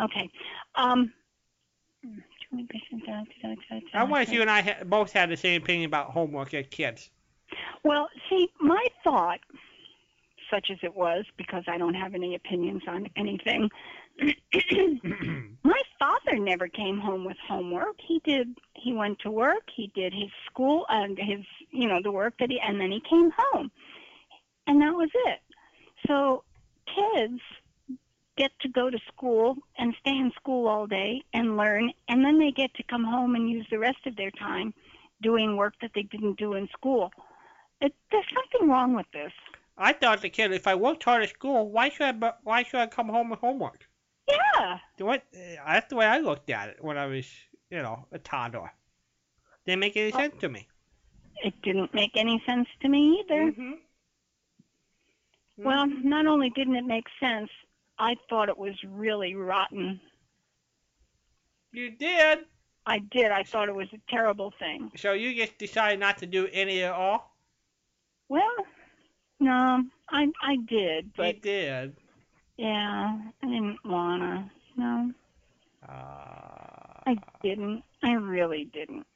Okay. 0.00 0.30
Um. 0.74 1.12
I 3.92 4.04
wonder 4.04 4.20
if 4.22 4.32
you 4.32 4.40
and 4.40 4.50
I 4.50 4.62
ha- 4.62 4.84
both 4.84 5.12
had 5.12 5.30
the 5.30 5.36
same 5.36 5.62
opinion 5.62 5.86
about 5.86 6.10
homework 6.10 6.54
as 6.54 6.66
kids. 6.70 7.10
Well, 7.82 8.08
see, 8.28 8.48
my 8.60 8.84
thought, 9.02 9.40
such 10.50 10.70
as 10.70 10.78
it 10.82 10.94
was, 10.94 11.24
because 11.36 11.64
I 11.66 11.76
don't 11.76 11.94
have 11.94 12.14
any 12.14 12.34
opinions 12.34 12.82
on 12.88 13.08
anything, 13.16 13.68
my 15.62 15.82
father 15.98 16.38
never 16.38 16.68
came 16.68 16.98
home 16.98 17.24
with 17.24 17.36
homework. 17.46 17.96
He 18.06 18.20
did. 18.24 18.56
He 18.74 18.92
went 18.92 19.18
to 19.20 19.30
work. 19.30 19.64
He 19.74 19.90
did 19.94 20.12
his 20.12 20.30
school 20.50 20.86
and 20.88 21.18
his, 21.18 21.44
you 21.70 21.88
know, 21.88 22.00
the 22.02 22.12
work 22.12 22.34
that 22.40 22.50
he, 22.50 22.60
and 22.60 22.80
then 22.80 22.90
he 22.90 23.00
came 23.08 23.30
home, 23.36 23.70
and 24.66 24.80
that 24.80 24.94
was 24.94 25.10
it. 25.26 25.40
So 26.06 26.44
kids 26.86 27.40
get 28.36 28.52
to 28.60 28.68
go 28.68 28.90
to 28.90 28.98
school 29.08 29.56
and 29.78 29.94
stay 30.00 30.16
in 30.16 30.30
school 30.36 30.68
all 30.68 30.86
day 30.86 31.22
and 31.32 31.56
learn, 31.56 31.92
and 32.08 32.24
then 32.24 32.38
they 32.38 32.50
get 32.50 32.74
to 32.74 32.82
come 32.84 33.04
home 33.04 33.34
and 33.34 33.50
use 33.50 33.66
the 33.70 33.78
rest 33.78 34.06
of 34.06 34.16
their 34.16 34.30
time 34.32 34.72
doing 35.22 35.56
work 35.56 35.74
that 35.80 35.90
they 35.94 36.02
didn't 36.02 36.38
do 36.38 36.54
in 36.54 36.68
school. 36.68 37.10
It, 37.80 37.94
there's 38.10 38.26
something 38.34 38.68
wrong 38.68 38.94
with 38.94 39.06
this. 39.12 39.32
I 39.78 39.92
thought 39.92 40.22
the 40.22 40.30
kid, 40.30 40.52
if 40.52 40.66
I 40.66 40.74
worked 40.74 41.04
hard 41.04 41.22
at 41.22 41.30
school, 41.30 41.70
why 41.70 41.90
should 41.90 42.22
I? 42.22 42.32
Why 42.42 42.62
should 42.62 42.80
I 42.80 42.86
come 42.86 43.08
home 43.08 43.28
with 43.30 43.40
homework? 43.40 43.85
Yeah. 44.28 44.78
What? 44.98 45.22
uh, 45.34 45.38
That's 45.66 45.88
the 45.88 45.96
way 45.96 46.06
I 46.06 46.18
looked 46.18 46.50
at 46.50 46.70
it 46.70 46.76
when 46.82 46.98
I 46.98 47.06
was, 47.06 47.26
you 47.70 47.82
know, 47.82 48.06
a 48.12 48.18
toddler. 48.18 48.72
Didn't 49.66 49.80
make 49.80 49.96
any 49.96 50.12
Oh. 50.12 50.16
sense 50.18 50.34
to 50.40 50.48
me. 50.48 50.66
It 51.44 51.54
didn't 51.62 51.92
make 51.92 52.12
any 52.16 52.42
sense 52.46 52.66
to 52.80 52.88
me 52.88 53.22
either. 53.24 53.52
Mm-hmm. 53.52 53.72
Well, 55.58 55.86
not 55.86 56.26
only 56.26 56.50
didn't 56.50 56.76
it 56.76 56.84
make 56.84 57.06
sense, 57.20 57.50
I 57.98 58.16
thought 58.28 58.48
it 58.48 58.58
was 58.58 58.74
really 58.86 59.34
rotten. 59.34 60.00
you 61.72 61.90
did. 61.90 62.40
I 62.86 62.98
did. 63.00 63.30
I 63.32 63.42
thought 63.42 63.68
it 63.68 63.74
was 63.74 63.88
a 63.92 63.98
terrible 64.10 64.52
thing. 64.58 64.90
So 64.96 65.12
you 65.12 65.34
just 65.34 65.58
decided 65.58 65.98
not 66.00 66.18
to 66.18 66.26
do 66.26 66.48
any 66.52 66.82
at 66.82 66.92
all. 66.92 67.36
Well, 68.28 68.54
no, 69.40 69.82
I 70.10 70.28
I 70.42 70.56
did, 70.68 71.12
but 71.16 71.36
you 71.36 71.40
did. 71.40 71.96
Yeah, 72.56 73.18
I 73.42 73.46
didn't 73.46 73.78
wanna. 73.84 74.50
No, 74.76 75.12
Uh, 75.88 75.92
I 77.06 77.16
didn't. 77.42 77.82
I 78.02 78.12
really 78.12 78.64
didn't. 78.72 79.06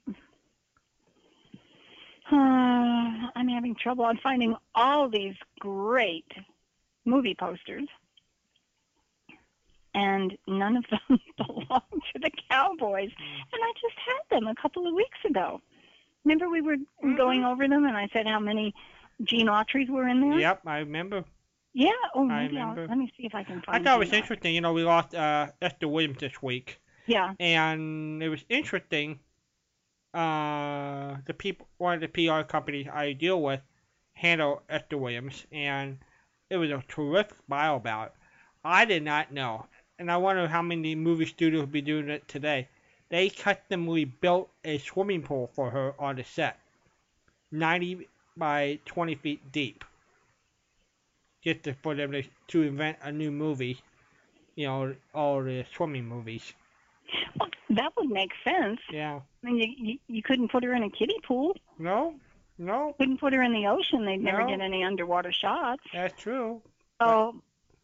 Uh, 2.33 3.29
I'm 3.35 3.49
having 3.49 3.75
trouble 3.75 4.05
on 4.05 4.19
finding 4.23 4.55
all 4.75 5.09
these 5.09 5.35
great 5.59 6.31
movie 7.05 7.35
posters, 7.35 7.89
and 9.95 10.37
none 10.47 10.77
of 10.77 10.85
them 10.91 11.19
belong 11.37 11.83
to 11.91 12.19
the 12.21 12.31
Cowboys. 12.51 13.11
And 13.53 13.61
I 13.63 13.73
just 13.81 13.97
had 14.07 14.37
them 14.39 14.47
a 14.47 14.55
couple 14.55 14.87
of 14.87 14.95
weeks 14.95 15.19
ago. 15.29 15.61
Remember 16.25 16.49
we 16.49 16.61
were 16.61 16.77
Mhm. 17.03 17.17
going 17.17 17.45
over 17.45 17.67
them, 17.67 17.85
and 17.85 17.97
I 17.97 18.09
said 18.13 18.27
how 18.27 18.39
many 18.39 18.75
Gene 19.25 19.49
Autry's 19.49 19.91
were 19.91 20.07
in 20.07 20.21
there. 20.21 20.39
Yep, 20.39 20.67
I 20.67 20.79
remember. 20.79 21.25
Yeah. 21.73 21.91
Oh, 22.15 22.29
I 22.29 22.45
maybe 22.45 22.59
I'll, 22.59 22.71
remember. 22.71 22.89
let 22.89 22.99
me 22.99 23.13
see 23.17 23.27
if 23.27 23.35
I 23.35 23.45
can 23.45 23.63
find. 23.63 23.77
It. 23.77 23.81
I 23.81 23.85
thought 23.85 23.97
it 23.97 24.01
was 24.01 24.11
Gene 24.11 24.21
interesting. 24.21 24.55
You 24.55 24.61
know, 24.61 24.73
we 24.73 24.85
lost 24.85 25.15
uh, 25.15 25.49
Esther 25.63 25.89
Williams 25.89 26.19
this 26.19 26.43
week. 26.43 26.81
Yeah. 27.07 27.35
and 27.41 28.23
it 28.23 28.29
was 28.29 28.45
interesting. 28.49 29.19
Uh, 30.15 31.17
the 31.27 31.35
people, 31.35 31.67
one 31.79 31.95
of 31.95 32.01
the 32.01 32.09
PR 32.09 32.43
companies 32.43 32.87
I 32.93 33.13
deal 33.13 33.43
with, 33.43 33.61
handle 34.13 34.63
Esther 34.69 34.99
Williams, 34.99 35.47
and 35.51 35.99
it 36.51 36.57
was 36.57 36.71
a 36.71 36.83
terrific 36.89 37.37
bio 37.49 37.77
about 37.77 38.09
it. 38.09 38.13
I 38.65 38.85
did 38.85 39.03
not 39.03 39.33
know, 39.33 39.67
and 39.99 40.11
I 40.11 40.19
wonder 40.19 40.47
how 40.47 40.63
many 40.63 40.95
movie 40.95 41.27
studios 41.27 41.61
will 41.61 41.67
be 41.67 41.81
doing 41.81 42.09
it 42.11 42.29
today. 42.29 42.69
They 43.09 43.29
customly 43.31 44.05
built 44.05 44.51
a 44.65 44.79
swimming 44.79 45.23
pool 45.23 45.51
for 45.55 45.71
her 45.71 45.95
on 45.99 46.17
the 46.17 46.25
set, 46.25 46.61
90 47.51 48.09
by 48.37 48.79
20 48.85 49.15
feet 49.17 49.53
deep, 49.53 49.85
just 51.43 51.63
to, 51.65 51.75
for 51.83 51.95
them 51.95 52.13
to, 52.13 52.23
to 52.49 52.63
invent 52.63 52.99
a 53.03 53.13
new 53.13 53.31
movie. 53.31 53.81
You 54.57 54.67
know, 54.67 54.95
all 55.15 55.43
the 55.43 55.65
swimming 55.75 56.05
movies. 56.07 56.53
Well, 57.39 57.49
that 57.71 57.93
would 57.97 58.11
make 58.11 58.31
sense. 58.45 58.81
Yeah. 58.93 59.21
I 59.43 59.47
mean, 59.47 59.57
you, 59.57 59.75
you 59.93 59.99
you 60.09 60.23
couldn't 60.23 60.51
put 60.51 60.63
her 60.65 60.75
in 60.75 60.83
a 60.83 60.91
kiddie 60.91 61.19
pool. 61.27 61.57
No, 61.79 62.15
no, 62.59 62.95
Couldn't 62.99 63.19
put 63.21 63.33
her 63.33 63.43
in 63.43 63.53
the 63.53 63.67
ocean. 63.67 64.05
They'd 64.05 64.19
never 64.23 64.43
No. 64.43 64.49
get 64.49 64.61
any 64.61 64.85
underwater 64.85 65.33
shots. 65.33 65.83
that's 65.95 66.21
true. 66.21 66.61
So 67.01 67.37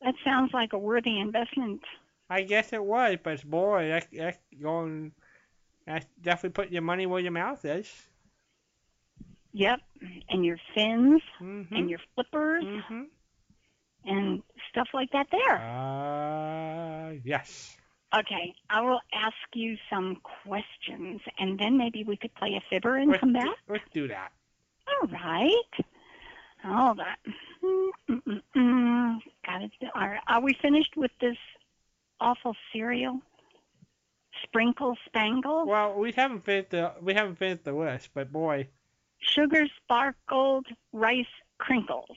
that 0.03 0.15
sounds 0.23 0.53
like 0.53 0.75
a 0.75 0.79
worthy 0.79 1.19
investment. 1.19 1.81
I 2.29 2.43
guess 2.43 2.73
it 2.73 2.85
was, 2.85 3.17
but 3.23 3.43
boy, 3.49 3.89
that's, 3.89 4.07
that's 4.13 4.39
going. 4.61 5.13
That's 5.87 6.05
definitely 6.21 6.51
putting 6.51 6.73
your 6.73 6.83
money 6.83 7.07
where 7.07 7.21
your 7.21 7.31
mouth 7.33 7.65
is. 7.65 7.89
Yep. 9.53 9.81
And 10.29 10.45
your 10.45 10.59
fins 10.75 11.23
Mm-hmm. 11.41 11.75
and 11.75 11.89
your 11.91 12.01
flippers 12.15 12.65
mm-hmm. 12.65 13.03
And 14.07 14.43
stuff 14.71 14.89
like 14.95 15.11
that 15.13 15.27
there. 15.33 15.57
Uh, 15.57 17.15
yes. 17.25 17.77
Okay, 18.17 18.55
I 18.71 18.81
will 18.83 19.01
ask 19.13 19.35
you 19.53 19.77
some 19.91 20.17
questions, 20.45 21.21
and 21.39 21.59
then 21.59 21.77
maybe 21.77 22.05
we 22.05 22.17
could 22.17 22.35
play 22.35 22.55
a 22.55 22.63
fibber 22.71 22.97
and 22.97 23.11
Let's 23.11 23.21
come 23.21 23.33
do- 23.33 23.41
back. 23.41 23.57
Let's 23.69 23.85
do 23.93 24.07
that. 24.09 24.31
All 24.89 25.09
right. 25.09 25.85
Hold 26.65 27.01
on. 27.01 27.97
Mm-mm-mm. 28.09 29.19
Got 29.45 29.63
it. 29.63 29.73
All 29.95 30.09
right. 30.09 30.21
Are 30.29 30.41
we 30.41 30.55
finished 30.55 30.97
with 30.97 31.11
this 31.21 31.37
awful 32.21 32.57
cereal? 32.73 33.21
Sprinkle 34.43 34.97
Spangle? 35.07 35.67
Well, 35.67 35.95
we 35.99 36.13
haven't 36.13 36.45
finished 36.45 36.71
the 36.71 36.93
we 37.01 37.15
haven't 37.15 37.37
finished 37.37 37.65
the 37.65 37.73
list, 37.73 38.11
but 38.15 38.31
boy, 38.31 38.69
Sugar 39.19 39.67
sparkled 39.83 40.67
Rice 40.93 41.25
Krinkles. 41.61 42.17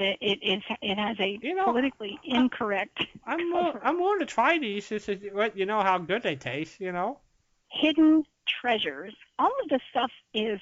It, 0.00 0.18
it 0.20 0.38
is. 0.42 0.62
It 0.80 0.96
has 0.96 1.18
a 1.20 1.38
You 1.42 1.54
know, 1.54 1.64
politically 1.64 2.18
incorrect 2.24 3.04
I'm 3.26 3.52
will, 3.52 3.74
I'm 3.82 4.00
willing 4.00 4.20
to 4.20 4.26
try 4.26 4.58
these 4.58 4.88
just 4.88 5.06
to 5.06 5.18
let 5.34 5.56
you 5.56 5.66
know 5.66 5.82
how 5.82 5.98
good 5.98 6.22
they 6.22 6.36
taste. 6.36 6.80
You 6.80 6.92
know. 6.92 7.18
hidden 7.68 8.24
treasures. 8.46 9.14
All 9.38 9.52
of 9.62 9.68
this 9.68 9.82
stuff 9.90 10.10
is 10.34 10.60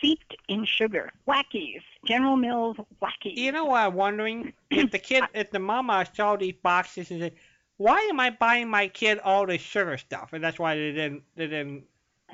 seeped 0.00 0.36
in 0.48 0.64
sugar. 0.64 1.10
Wackies. 1.26 1.82
General 2.06 2.36
Mills 2.36 2.76
Wackies. 3.02 3.36
You 3.36 3.52
know 3.52 3.64
what 3.64 3.80
I'm 3.80 3.94
wondering? 3.94 4.52
If 4.70 4.90
the 4.90 4.98
kid, 4.98 5.24
if 5.34 5.50
the 5.50 5.58
mama 5.58 6.06
saw 6.14 6.36
these 6.36 6.54
boxes 6.62 7.10
and 7.10 7.20
said, 7.20 7.32
"Why 7.78 7.98
am 8.10 8.20
I 8.20 8.30
buying 8.30 8.68
my 8.68 8.88
kid 8.88 9.18
all 9.20 9.46
this 9.46 9.62
sugar 9.62 9.96
stuff?" 9.96 10.32
and 10.32 10.44
that's 10.44 10.58
why 10.58 10.76
they 10.76 10.92
didn't 10.92 11.22
they 11.34 11.46
didn't 11.46 11.84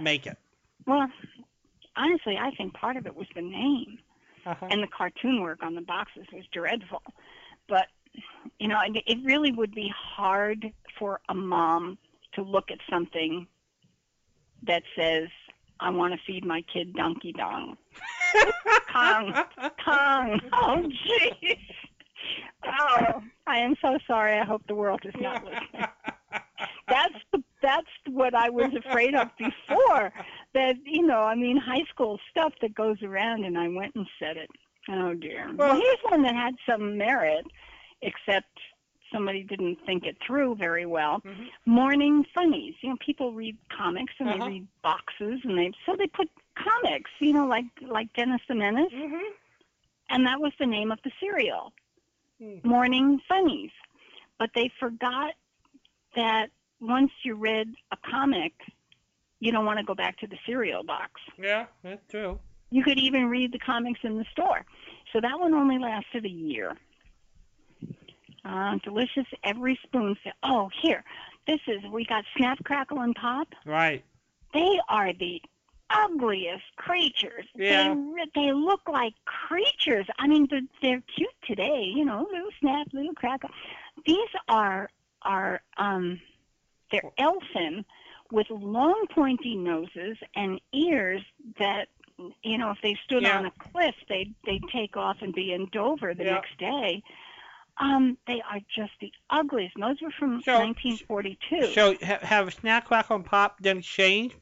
make 0.01 0.27
it. 0.27 0.36
Well, 0.86 1.09
honestly, 1.97 2.36
I 2.36 2.51
think 2.51 2.74
part 2.74 2.97
of 2.97 3.07
it 3.07 3.16
was 3.16 3.27
the 3.35 3.43
name. 3.43 3.98
Uh-huh. 4.47 4.68
and 4.70 4.82
the 4.82 4.86
cartoon 4.86 5.43
work 5.43 5.62
on 5.62 5.74
the 5.74 5.81
boxes 5.81 6.24
was 6.32 6.44
dreadful. 6.52 7.02
But 7.68 7.86
you 8.59 8.68
know, 8.68 8.78
it, 8.86 9.02
it 9.06 9.18
really 9.24 9.52
would 9.52 9.74
be 9.74 9.93
hard 9.94 10.73
for 10.98 11.20
a 11.28 11.35
mom 11.35 11.98
to 12.35 12.43
look 12.43 12.70
at 12.70 12.78
something 12.89 13.47
that 14.62 14.82
says, 14.97 15.28
"I 15.81 15.90
want 15.90 16.14
to 16.14 16.20
feed 16.27 16.44
my 16.44 16.62
kid 16.73 16.94
Donkey 16.94 17.32
Dong." 17.32 17.77
Kong, 18.93 19.35
Kong. 19.85 20.40
Oh, 20.52 20.89
jeez. 21.06 21.59
Oh, 22.64 23.23
I 23.47 23.59
am 23.59 23.74
so 23.82 23.98
sorry. 24.06 24.39
I 24.39 24.44
hope 24.44 24.62
the 24.66 24.74
world 24.74 25.01
is 25.05 25.14
not 25.20 25.44
listening. 25.44 25.86
That's 26.89 27.14
the, 27.32 27.43
that's 27.62 27.86
what 28.09 28.32
I 28.32 28.48
was 28.48 28.73
afraid 28.74 29.16
of 29.16 29.28
before. 29.36 30.12
That 30.56 30.76
you 30.86 31.02
know, 31.06 31.20
I 31.20 31.34
mean, 31.34 31.58
high 31.58 31.84
school 31.90 32.18
stuff 32.30 32.54
that 32.62 32.74
goes 32.74 33.02
around, 33.02 33.44
and 33.44 33.58
I 33.58 33.68
went 33.68 33.94
and 33.94 34.06
said 34.18 34.38
it. 34.38 34.48
Oh 34.88 35.12
dear. 35.12 35.50
Well, 35.54 35.68
Well- 35.68 35.80
here's 35.80 35.98
one 36.08 36.22
that 36.22 36.34
had 36.34 36.54
some 36.64 36.96
merit, 36.96 37.44
except 38.00 38.48
somebody 39.12 39.42
didn't 39.42 39.76
think 39.84 40.06
it 40.06 40.16
through 40.26 40.54
very 40.54 40.86
well. 40.86 41.20
Mhm. 41.20 41.50
Morning 41.66 42.24
funnies. 42.34 42.74
You 42.80 42.88
know, 42.88 42.96
people 43.00 43.32
read 43.32 43.58
comics 43.68 44.14
and 44.18 44.30
Uh-huh. 44.30 44.38
they 44.46 44.50
read 44.52 44.68
boxes, 44.80 45.44
and 45.44 45.58
they 45.58 45.72
so 45.84 45.94
they 45.94 46.06
put 46.06 46.30
comics. 46.54 47.10
You 47.18 47.34
know, 47.34 47.46
like 47.46 47.66
like 47.82 48.10
Dennis 48.14 48.40
the 48.48 48.54
Menace, 48.54 48.92
Mhm. 48.94 49.32
and 50.08 50.26
that 50.26 50.40
was 50.40 50.54
the 50.58 50.66
name 50.66 50.90
of 50.90 51.02
the 51.02 51.12
cereal. 51.20 51.74
Hmm. 52.38 52.58
Morning 52.64 53.18
Funnies. 53.28 53.72
But 54.38 54.54
they 54.54 54.68
forgot 54.80 55.34
that 56.14 56.50
once 56.80 57.12
you 57.24 57.34
read 57.34 57.74
a 57.90 57.96
comic, 57.98 58.54
you 59.40 59.52
don't 59.52 59.64
want 59.64 59.78
to 59.78 59.84
go 59.84 59.94
back 59.94 60.18
to 60.18 60.26
the 60.26 60.36
cereal 60.46 60.82
box. 60.82 61.20
Yeah, 61.38 61.66
that's 61.82 62.02
true. 62.10 62.38
You 62.70 62.82
could 62.82 62.98
even 62.98 63.26
read 63.26 63.52
the 63.52 63.58
comics 63.58 64.00
in 64.02 64.18
the 64.18 64.24
store. 64.32 64.64
So 65.12 65.20
that 65.20 65.38
one 65.38 65.54
only 65.54 65.78
lasted 65.78 66.24
a 66.24 66.30
year. 66.30 66.72
Uh, 68.44 68.78
delicious 68.84 69.26
every 69.44 69.78
spoonful. 69.84 70.32
Oh, 70.42 70.70
here. 70.82 71.04
This 71.46 71.60
is, 71.66 71.80
we 71.92 72.04
got 72.04 72.24
Snap, 72.36 72.58
Crackle, 72.64 73.00
and 73.00 73.14
Pop. 73.14 73.48
Right. 73.64 74.04
They 74.52 74.80
are 74.88 75.12
the 75.12 75.40
ugliest 75.90 76.64
creatures. 76.76 77.46
Yeah. 77.54 77.94
They 77.94 78.42
they 78.42 78.52
look 78.52 78.80
like 78.88 79.14
creatures. 79.24 80.06
I 80.18 80.26
mean, 80.26 80.48
they're, 80.50 80.60
they're 80.82 81.02
cute 81.16 81.28
today, 81.46 81.92
you 81.94 82.04
know, 82.04 82.26
little 82.32 82.50
snap, 82.60 82.88
little 82.92 83.14
crackle. 83.14 83.50
These 84.04 84.28
are 84.48 84.88
are 85.22 85.60
um, 85.76 86.20
they're 86.90 87.10
elfin 87.18 87.84
with 88.32 88.48
long 88.51 89.07
pointy 89.15 89.55
noses 89.57 90.16
and 90.35 90.61
ears 90.73 91.23
that 91.59 91.89
you 92.43 92.57
know 92.59 92.70
if 92.70 92.78
they 92.82 92.97
stood 93.05 93.23
Yeah. 93.23 93.39
on 93.39 93.47
a 93.47 93.51
cliff 93.51 93.94
they'd 94.09 94.35
they'd 94.44 94.65
take 94.73 94.97
off 94.97 95.19
and 95.20 95.35
be 95.35 95.53
in 95.53 95.66
Dover 95.73 96.15
the 96.15 96.24
Yeah. 96.24 96.32
next 96.35 96.57
day. 96.59 97.03
Um, 97.78 98.16
they 98.27 98.40
are 98.51 98.61
just 98.74 98.93
the 99.03 99.12
ugliest. 99.28 99.74
And 99.77 99.85
those 99.85 100.01
were 100.01 100.11
from 100.11 100.40
So- 100.40 100.59
1942. 100.59 101.66
So 101.74 101.94
ha- 102.03 102.20
have 102.23 102.55
Snap 102.55 102.86
Crackle 102.86 103.16
and 103.16 103.24
Pop 103.24 103.59
then 103.61 103.82
changed? 103.82 104.35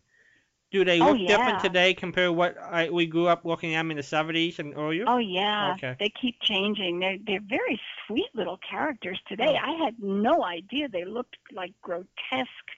Do 0.70 0.84
they 0.84 1.00
Oh, 1.00 1.12
look 1.12 1.26
different 1.28 1.58
today 1.60 1.94
compared 1.94 2.28
to 2.28 2.32
what 2.32 2.56
I, 2.58 2.90
we 2.90 3.06
grew 3.06 3.26
up 3.26 3.44
looking 3.44 3.74
at 3.74 3.80
'em 3.80 3.90
in 3.90 3.96
the 3.96 4.02
70s 4.04 4.60
and 4.60 4.72
earlier? 4.76 5.04
Oh 5.08 5.18
yeah, 5.18 5.72
Okay. 5.74 5.96
they 5.98 6.10
keep 6.10 6.40
changing. 6.42 7.00
They're 7.00 7.18
they're 7.18 7.40
very 7.40 7.80
sweet 8.06 8.28
little 8.34 8.56
characters 8.58 9.20
today. 9.26 9.58
Oh. 9.60 9.66
I 9.70 9.72
had 9.84 10.00
no 10.00 10.44
idea 10.44 10.88
they 10.88 11.04
looked 11.04 11.36
like 11.52 11.72
grotesque 11.82 12.70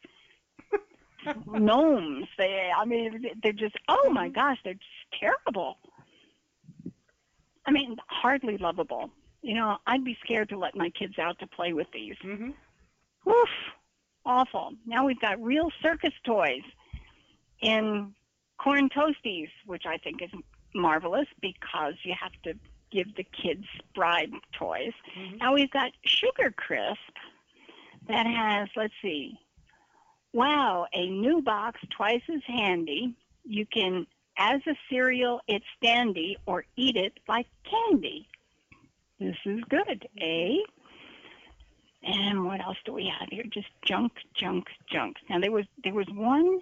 gnomes. 1.47 2.27
They, 2.39 2.71
I 2.77 2.85
mean, 2.85 3.27
they're 3.43 3.53
just 3.53 3.77
oh 3.89 4.11
my 4.11 4.29
gosh, 4.29 4.59
they're 4.65 4.75
just 4.75 5.21
terrible. 5.21 5.79
I 7.67 7.71
mean, 7.73 7.97
hardly 8.09 8.59
lovable. 8.59 9.11
You 9.43 9.55
know, 9.55 9.77
I'd 9.87 10.05
be 10.05 10.17
scared 10.25 10.49
to 10.51 10.59
let 10.59 10.77
my 10.77 10.91
kids 10.91 11.19
out 11.19 11.39
to 11.41 11.47
play 11.47 11.73
with 11.73 11.89
these. 11.93 12.17
hmm 12.23 12.51
Oof, 13.29 13.49
awful. 14.25 14.73
Now 14.87 15.05
we've 15.05 15.21
got 15.21 15.43
real 15.43 15.71
circus 15.83 16.13
toys 16.25 16.63
in 17.61 18.15
corn 18.59 18.89
toasties, 18.89 19.49
which 19.67 19.83
I 19.87 19.97
think 19.99 20.23
is 20.23 20.31
marvelous 20.75 21.27
because 21.41 21.95
you 22.05 22.15
have 22.21 22.33
to 22.45 22.55
give 22.93 23.15
the 23.17 23.25
kids 23.25 23.65
bribe 23.95 24.31
toys. 24.57 24.93
Mhm. 25.19 25.39
Now 25.41 25.55
we've 25.55 25.71
got 25.71 25.91
Sugar 26.05 26.53
Crisp 26.53 26.99
that 28.09 28.27
has, 28.27 28.69
let's 28.77 28.95
see, 29.03 29.37
wow, 30.37 30.87
a 30.93 31.09
new 31.09 31.41
box 31.41 31.81
twice 31.97 32.21
as 32.33 32.43
handy. 32.47 33.15
You 33.45 33.65
can, 33.65 34.07
as 34.37 34.61
a 34.67 34.75
cereal, 34.91 35.41
it's 35.49 35.65
dandy 35.83 36.37
or 36.45 36.65
eat 36.77 36.97
it 36.97 37.15
like 37.27 37.47
candy. 37.69 38.29
This 39.19 39.37
is 39.47 39.61
good, 39.71 40.07
eh? 40.21 40.57
And 42.03 42.45
what 42.45 42.61
else 42.61 42.77
do 42.85 42.93
we 42.93 43.11
have 43.19 43.29
here? 43.31 43.45
Just 43.51 43.69
junk, 43.83 44.13
junk, 44.35 44.67
junk. 44.93 45.17
Now 45.31 45.41
there 45.41 45.51
was 45.51 45.65
there 45.83 45.95
was 45.95 46.07
one. 46.13 46.61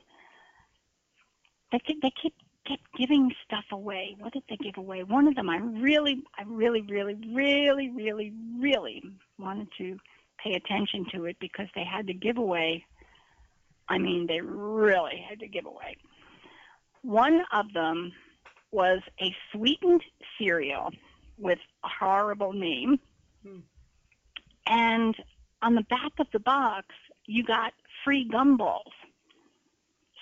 They 1.72 1.80
kept, 1.80 2.00
they 2.00 2.12
kept 2.22 2.40
kept 2.66 2.82
giving 2.96 3.34
stuff 3.44 3.64
away. 3.72 4.16
What 4.20 4.32
did 4.32 4.44
they 4.48 4.56
give 4.56 4.78
away? 4.78 5.02
One 5.02 5.26
of 5.26 5.34
them 5.34 5.50
I 5.50 5.56
really, 5.58 6.22
I 6.38 6.44
really, 6.46 6.82
really, 6.82 7.16
really, 7.34 7.90
really, 7.90 8.32
really 8.58 9.02
wanted 9.36 9.68
to 9.78 9.98
pay 10.42 10.54
attention 10.54 11.06
to 11.12 11.24
it 11.26 11.36
because 11.40 11.66
they 11.74 11.84
had 11.84 12.06
to 12.06 12.14
give 12.14 12.38
away. 12.38 12.84
I 13.88 13.98
mean, 13.98 14.26
they 14.26 14.40
really 14.40 15.24
had 15.28 15.40
to 15.40 15.48
give 15.48 15.66
away. 15.66 15.96
One 17.02 17.42
of 17.52 17.72
them 17.72 18.12
was 18.70 19.00
a 19.20 19.34
sweetened 19.52 20.02
cereal 20.38 20.90
with 21.38 21.58
a 21.84 21.88
horrible 21.88 22.52
name. 22.52 22.98
Hmm. 23.46 23.58
And 24.66 25.14
on 25.62 25.74
the 25.74 25.82
back 25.82 26.12
of 26.18 26.26
the 26.32 26.40
box, 26.40 26.86
you 27.26 27.44
got 27.44 27.72
free 28.04 28.28
gumballs. 28.28 28.92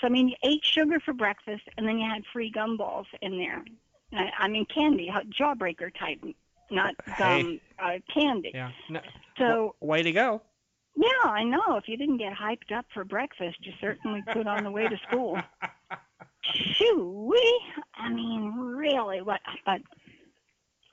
So, 0.01 0.09
I 0.09 0.11
mean, 0.11 0.29
you 0.29 0.35
ate 0.43 0.65
sugar 0.65 0.99
for 0.99 1.13
breakfast, 1.13 1.63
and 1.77 1.87
then 1.87 1.99
you 1.99 2.09
had 2.09 2.23
free 2.33 2.51
gumballs 2.51 3.07
in 3.21 3.39
there. 3.39 3.65
I, 4.13 4.31
I 4.45 4.49
mean, 4.49 4.67
candy, 4.67 5.11
jawbreaker 5.41 5.97
type, 5.97 6.19
not 6.71 6.95
gum, 7.19 7.61
uh, 7.79 7.99
candy. 8.13 8.51
Yeah. 8.53 8.71
No, 8.91 9.01
So, 9.39 9.75
way 9.81 10.03
to 10.03 10.13
go. 10.13 10.43
Yeah, 10.97 11.31
I 11.31 11.45
know. 11.45 11.77
If 11.77 11.89
you 11.89 11.97
didn't 11.97 12.19
get 12.19 12.33
hyped 12.33 12.77
up 12.77 12.87
for 12.93 13.05
breakfast, 13.05 13.57
you 13.63 13.73
certainly 13.81 14.23
could 14.33 14.47
on 14.47 14.65
the 14.65 14.71
way 14.71 14.89
to 14.89 14.97
school. 15.09 15.39
Shoo-wee. 16.55 17.61
I 17.95 18.09
mean, 18.13 18.53
really, 18.57 19.23
what? 19.23 19.41
But 19.65 19.81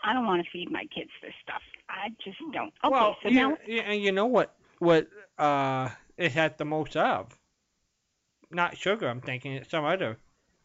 I 0.03 0.13
don't 0.13 0.25
want 0.25 0.43
to 0.43 0.49
feed 0.51 0.71
my 0.71 0.85
kids 0.95 1.09
this 1.21 1.33
stuff. 1.43 1.61
I 1.89 2.09
just 2.23 2.37
don't. 2.53 2.71
Okay, 2.83 2.91
well, 2.91 3.17
so 3.23 3.29
you, 3.29 3.35
now 3.35 3.57
and 3.67 4.01
you 4.01 4.11
know 4.11 4.27
what 4.27 4.55
what 4.77 5.07
uh 5.37 5.89
it 6.17 6.31
has 6.33 6.51
the 6.57 6.65
most 6.65 6.95
of? 6.95 7.37
Not 8.51 8.77
sugar, 8.77 9.07
I'm 9.07 9.21
thinking. 9.21 9.53
It's 9.53 9.69
some 9.71 9.85
other 9.85 10.17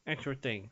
extra 0.07 0.35
thing. 0.35 0.71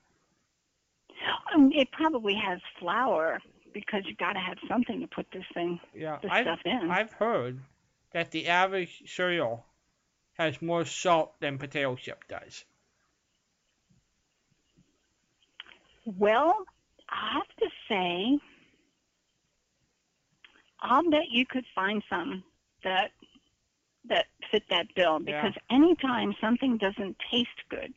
um, 1.55 1.71
it 1.75 1.91
probably 1.93 2.35
has 2.35 2.61
flour 2.79 3.41
because 3.73 4.03
you 4.07 4.15
got 4.17 4.35
to 4.35 4.39
have 4.39 4.59
something 4.69 5.01
to 5.01 5.07
put 5.07 5.27
this 5.33 5.45
thing, 5.55 5.81
Yeah, 5.95 6.19
this 6.23 6.31
I've, 6.31 6.45
stuff 6.45 6.59
in. 6.67 6.91
I've 6.91 7.13
heard 7.13 7.59
that 8.15 8.31
the 8.31 8.49
average 8.49 9.03
cereal 9.07 9.65
has 10.35 10.61
more 10.63 10.85
salt 10.85 11.39
than 11.41 11.59
potato 11.59 11.95
chip 11.97 12.25
does. 12.29 12.65
Well, 16.05 16.65
I 17.09 17.35
have 17.35 17.57
to 17.61 17.69
say, 17.89 18.39
I'll 20.81 21.09
bet 21.09 21.31
you 21.31 21.47
could 21.47 21.65
find 21.75 22.03
some 22.11 22.43
that 22.83 23.13
that 24.09 24.27
fit 24.51 24.65
that 24.69 24.93
bill 24.97 25.21
Yeah. 25.23 25.43
because 25.43 25.57
anytime 25.71 26.35
something 26.41 26.77
doesn't 26.77 27.17
taste 27.31 27.49
good, 27.69 27.95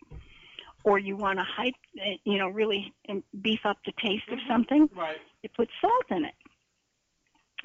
or 0.84 1.00
you 1.00 1.16
want 1.16 1.40
to 1.40 1.44
hype, 1.44 1.74
you 2.24 2.38
know, 2.38 2.48
really 2.48 2.94
beef 3.42 3.66
up 3.66 3.78
the 3.86 3.92
taste 3.94 4.28
of 4.30 4.38
mm-hmm. 4.38 4.48
something, 4.48 4.90
Right. 4.94 5.20
you 5.42 5.50
put 5.50 5.70
salt 5.82 6.06
in 6.12 6.26
it. 6.26 6.36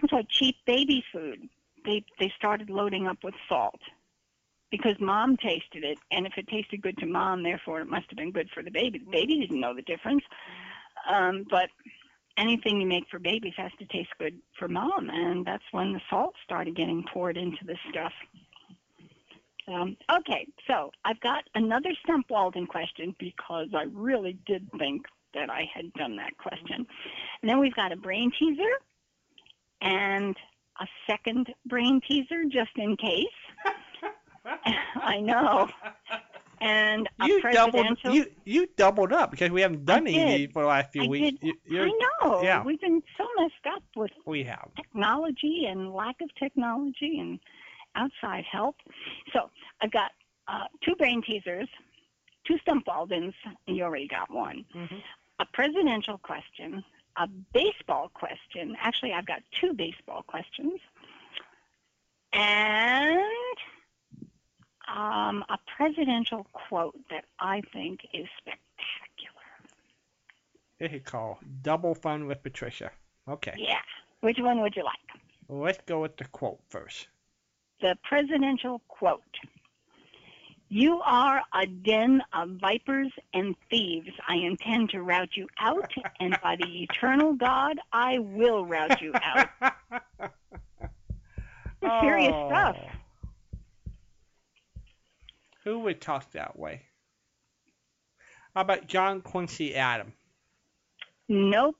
It's 0.02 0.12
like 0.12 0.26
cheap 0.30 0.56
baby 0.64 1.04
food. 1.12 1.50
They 1.84 2.04
they 2.18 2.32
started 2.36 2.70
loading 2.70 3.06
up 3.06 3.18
with 3.22 3.34
salt 3.48 3.80
because 4.70 4.94
mom 5.00 5.36
tasted 5.36 5.84
it, 5.84 5.98
and 6.10 6.26
if 6.26 6.32
it 6.36 6.46
tasted 6.48 6.82
good 6.82 6.96
to 6.98 7.06
mom, 7.06 7.42
therefore 7.42 7.80
it 7.80 7.88
must 7.88 8.06
have 8.10 8.18
been 8.18 8.32
good 8.32 8.48
for 8.54 8.62
the 8.62 8.70
baby. 8.70 8.98
The 8.98 9.10
baby 9.10 9.40
didn't 9.40 9.60
know 9.60 9.74
the 9.74 9.82
difference, 9.82 10.22
um, 11.08 11.44
but 11.50 11.68
anything 12.36 12.80
you 12.80 12.86
make 12.86 13.04
for 13.10 13.18
babies 13.18 13.54
has 13.56 13.72
to 13.78 13.86
taste 13.86 14.10
good 14.18 14.38
for 14.58 14.68
mom, 14.68 15.10
and 15.10 15.44
that's 15.44 15.64
when 15.72 15.92
the 15.92 16.00
salt 16.08 16.34
started 16.44 16.76
getting 16.76 17.04
poured 17.12 17.36
into 17.36 17.64
this 17.64 17.78
stuff. 17.90 18.12
Um, 19.68 19.96
okay, 20.18 20.46
so 20.66 20.90
I've 21.04 21.20
got 21.20 21.44
another 21.54 21.90
Stump 22.02 22.26
Walden 22.30 22.66
question 22.66 23.14
because 23.18 23.68
I 23.74 23.84
really 23.92 24.38
did 24.46 24.68
think 24.78 25.02
that 25.34 25.48
I 25.50 25.68
had 25.72 25.92
done 25.92 26.16
that 26.16 26.36
question. 26.38 26.86
And 27.42 27.48
then 27.48 27.60
we've 27.60 27.74
got 27.74 27.92
a 27.92 27.96
brain 27.96 28.32
teaser 28.36 28.62
and 29.80 30.36
a 30.80 30.86
second 31.06 31.48
brain 31.66 32.00
teaser 32.06 32.44
just 32.50 32.70
in 32.76 32.96
case. 32.96 33.26
I 34.96 35.20
know. 35.20 35.68
And 36.60 37.08
a 37.20 37.26
You 37.26 37.40
doubled 37.52 37.86
presidential. 37.86 38.14
you 38.14 38.26
you 38.44 38.66
doubled 38.76 39.12
up 39.12 39.30
because 39.30 39.50
we 39.50 39.60
haven't 39.62 39.84
done 39.86 40.06
I 40.06 40.10
any 40.10 40.38
did. 40.46 40.52
for 40.52 40.62
the 40.62 40.68
last 40.68 40.92
few 40.92 41.04
I 41.04 41.08
weeks. 41.08 41.40
did. 41.40 41.54
You, 41.68 41.82
I 41.82 41.90
know. 42.22 42.42
yeah. 42.42 42.62
We've 42.62 42.80
been 42.80 43.02
so 43.16 43.24
messed 43.38 43.66
up 43.74 43.82
with 43.96 44.10
we 44.26 44.42
have. 44.44 44.68
technology 44.76 45.66
and 45.68 45.92
lack 45.94 46.16
of 46.20 46.28
technology 46.34 47.18
and 47.18 47.38
outside 47.96 48.44
help. 48.50 48.76
So 49.32 49.50
I've 49.80 49.90
got 49.92 50.12
uh, 50.48 50.64
two 50.84 50.94
brain 50.96 51.22
teasers, 51.22 51.68
two 52.46 52.58
stump 52.58 52.84
and 53.10 53.32
you 53.66 53.82
already 53.82 54.08
got 54.08 54.30
one. 54.30 54.64
hmm 54.72 54.96
A 55.40 55.46
presidential 55.52 56.18
question, 56.18 56.84
a 57.16 57.26
baseball 57.52 58.10
question. 58.14 58.76
Actually, 58.80 59.12
I've 59.12 59.26
got 59.26 59.42
two 59.60 59.72
baseball 59.72 60.22
questions, 60.26 60.80
and 62.32 63.20
um, 64.88 65.44
a 65.48 65.58
presidential 65.76 66.46
quote 66.52 66.96
that 67.10 67.24
I 67.38 67.62
think 67.72 68.00
is 68.12 68.26
spectacular. 68.38 69.46
This 70.78 70.92
is 70.92 71.02
called 71.04 71.36
Double 71.62 71.94
Fun 71.94 72.26
with 72.26 72.42
Patricia. 72.42 72.90
Okay. 73.28 73.54
Yeah. 73.58 73.80
Which 74.20 74.38
one 74.38 74.60
would 74.62 74.74
you 74.76 74.84
like? 74.84 74.96
Let's 75.48 75.80
go 75.86 76.00
with 76.02 76.16
the 76.16 76.24
quote 76.26 76.60
first. 76.68 77.08
the 77.80 77.96
presidential 78.04 78.80
quote. 78.88 79.22
You 80.72 81.00
are 81.04 81.42
a 81.52 81.66
den 81.66 82.22
of 82.32 82.50
vipers 82.60 83.10
and 83.34 83.56
thieves. 83.68 84.10
I 84.28 84.36
intend 84.36 84.90
to 84.90 85.02
rout 85.02 85.30
you 85.34 85.48
out, 85.58 85.90
and 86.20 86.38
by 86.44 86.54
the 86.54 86.82
eternal 86.84 87.32
God, 87.32 87.76
I 87.92 88.20
will 88.20 88.64
rout 88.64 89.02
you 89.02 89.12
out. 89.14 89.48
It's 91.82 92.02
serious 92.02 92.32
oh. 92.34 92.48
stuff. 92.50 92.76
Oh. 92.78 92.90
Who 95.64 95.78
would 95.80 95.98
talk 96.02 96.30
that 96.32 96.58
way? 96.58 96.82
How 98.54 98.60
about 98.60 98.86
John 98.86 99.22
Quincy 99.22 99.74
Adams? 99.74 100.12
Nope. 101.28 101.76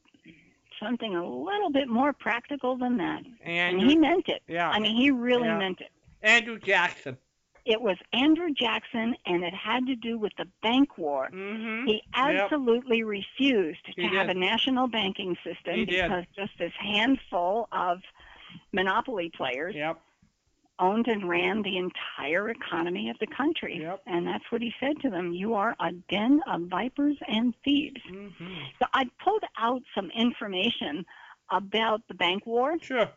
Something 0.83 1.17
a 1.17 1.23
little 1.23 1.71
bit 1.71 1.87
more 1.87 2.15
practical 2.15 2.79
than 2.79 2.97
that. 2.97 3.25
And 3.45 3.79
he 3.79 3.95
meant 3.95 4.31
it. 4.31 4.41
yeah, 4.49 4.71
I 4.71 4.79
mean, 4.79 4.97
he 4.97 5.11
really 5.11 5.49
Yeah. 5.49 5.59
meant 5.59 5.83
it. 5.83 5.91
Andrew 6.23 6.59
Jackson. 6.59 7.19
It 7.65 7.81
was 7.81 7.97
Andrew 8.13 8.51
Jackson, 8.53 9.15
and 9.27 9.43
it 9.45 9.55
had 9.55 9.87
to 9.87 9.95
do 9.97 10.19
with 10.19 10.33
the 10.39 10.47
bank 10.63 10.97
war. 10.99 11.29
Mm-hmm. 11.33 11.87
He 11.87 12.03
absolutely 12.15 13.03
refused 13.03 13.85
to 13.87 13.93
He 14.03 14.09
have 14.17 14.29
did. 14.29 14.37
a 14.37 14.41
national 14.41 14.89
banking 14.89 15.37
system 15.45 15.75
He 15.75 15.85
did. 15.85 16.03
because 16.05 16.25
just 16.37 16.53
this 16.59 16.73
handful 16.79 17.69
of 17.73 17.99
monopoly 18.73 19.31
players 19.37 19.75
Yep. 19.75 20.01
owned 20.79 21.07
and 21.09 21.29
ran 21.29 21.63
the 21.63 21.77
entire 21.77 22.49
economy 22.51 23.11
of 23.11 23.19
the 23.21 23.27
country. 23.27 23.79
Yep. 23.83 24.03
And 24.07 24.27
that's 24.27 24.45
what 24.51 24.63
he 24.63 24.73
said 24.81 25.01
to 25.03 25.11
them. 25.11 25.33
You 25.33 25.55
are 25.55 25.77
a 25.79 25.93
den 25.93 26.41
of 26.47 26.63
vipers 26.63 27.17
and 27.29 27.55
thieves. 27.65 28.01
Mm-hmm. 28.11 28.55
So 28.79 28.87
I 28.95 29.05
pulled 29.23 29.45
out 29.59 29.83
some 29.95 30.11
information 30.15 31.05
about 31.51 32.01
the 32.09 32.15
bank 32.15 32.47
war. 32.47 32.77
Sure. 32.81 33.11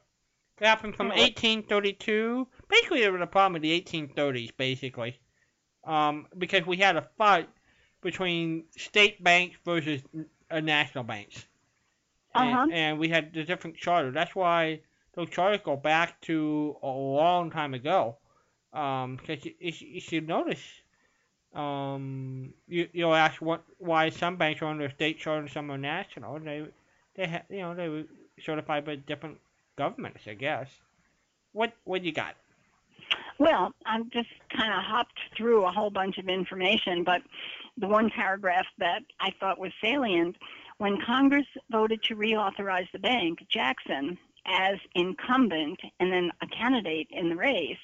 It 0.62 0.66
happened 0.68 0.96
from 0.96 1.08
1832. 1.10 2.48
Basically, 2.74 3.04
it 3.04 3.12
was 3.12 3.22
a 3.22 3.28
problem 3.28 3.56
in 3.58 3.62
the 3.64 3.74
1830s, 3.74 4.52
basically. 4.58 5.20
Um, 5.86 6.28
because 6.38 6.66
we 6.66 6.78
had 6.78 6.98
a 6.98 7.08
fight 7.18 7.50
between 8.02 8.66
state 8.72 9.24
banks 9.24 9.58
versus 9.66 10.02
uh, 10.52 10.60
national 10.62 11.04
banks. 11.06 11.48
And, 12.36 12.60
Uh-huh. 12.60 12.68
and 12.72 13.00
we 13.00 13.10
had 13.10 13.34
the 13.34 13.44
different 13.44 13.78
charters. 13.78 14.14
That's 14.14 14.36
why 14.36 14.82
those 15.14 15.30
charters 15.30 15.62
go 15.64 15.78
back 15.78 16.22
to 16.22 16.78
a 16.84 16.88
long 16.88 17.52
time 17.52 17.74
ago. 17.74 18.18
Um, 18.74 19.18
because 19.18 19.46
you, 19.46 19.54
you, 19.60 19.74
you 19.96 20.02
should 20.02 20.28
notice, 20.28 20.64
um, 21.54 22.54
you, 22.68 22.90
you'll 22.94 23.14
ask 23.16 23.42
what, 23.42 23.64
why 23.78 24.10
some 24.10 24.38
banks 24.38 24.62
are 24.62 24.68
under 24.68 24.90
state 24.90 25.20
charter 25.20 25.42
and 25.42 25.52
some 25.52 25.72
are 25.72 25.78
national. 25.78 26.40
They, 26.40 26.66
they 27.16 27.28
ha, 27.28 27.42
you 27.50 27.60
know, 27.60 27.76
they 27.76 27.90
were 27.90 28.04
certified 28.44 28.86
by 28.86 28.96
different 28.96 29.40
governments, 29.76 30.24
I 30.28 30.34
guess. 30.36 30.70
What, 31.54 31.74
what 31.86 32.04
you 32.04 32.12
got? 32.14 32.36
Well, 33.40 33.74
I've 33.86 34.10
just 34.10 34.30
kind 34.56 34.74
of 34.74 34.84
hopped 34.84 35.20
through 35.36 35.66
a 35.66 35.72
whole 35.72 35.90
bunch 35.90 36.18
of 36.18 36.30
information, 36.30 37.04
but 37.04 37.22
the 37.78 37.88
one 37.88 38.10
paragraph 38.10 38.66
that 38.78 39.02
I 39.20 39.32
thought 39.40 39.60
was 39.60 39.72
salient 39.82 40.36
when 40.78 41.02
Congress 41.02 41.48
voted 41.72 42.04
to 42.04 42.16
reauthorize 42.16 42.92
the 42.92 43.00
bank, 43.00 43.46
Jackson, 43.50 44.18
as 44.46 44.78
incumbent 44.96 45.80
and 46.00 46.12
then 46.12 46.32
a 46.42 46.48
candidate 46.48 47.08
in 47.12 47.30
the 47.30 47.36
race, 47.36 47.78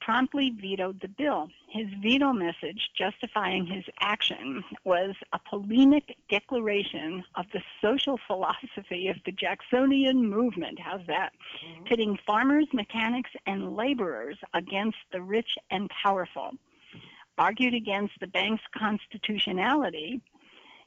promptly 0.00 0.50
vetoed 0.50 1.00
the 1.00 1.08
bill. 1.08 1.48
His 1.74 1.88
veto 2.00 2.32
message 2.32 2.90
justifying 2.96 3.66
his 3.66 3.82
action 3.98 4.62
was 4.84 5.16
a 5.32 5.40
polemic 5.40 6.16
declaration 6.30 7.24
of 7.34 7.46
the 7.52 7.60
social 7.82 8.16
philosophy 8.28 9.08
of 9.08 9.16
the 9.26 9.32
Jacksonian 9.32 10.24
movement. 10.24 10.78
How's 10.78 11.04
that? 11.08 11.32
Mm-hmm. 11.66 11.84
pitting 11.86 12.16
farmers, 12.24 12.68
mechanics, 12.72 13.30
and 13.46 13.74
laborers 13.74 14.38
against 14.54 14.98
the 15.10 15.20
rich 15.20 15.58
and 15.72 15.90
powerful, 15.90 16.52
argued 17.38 17.74
against 17.74 18.12
the 18.20 18.28
bank's 18.28 18.62
constitutionality, 18.78 20.20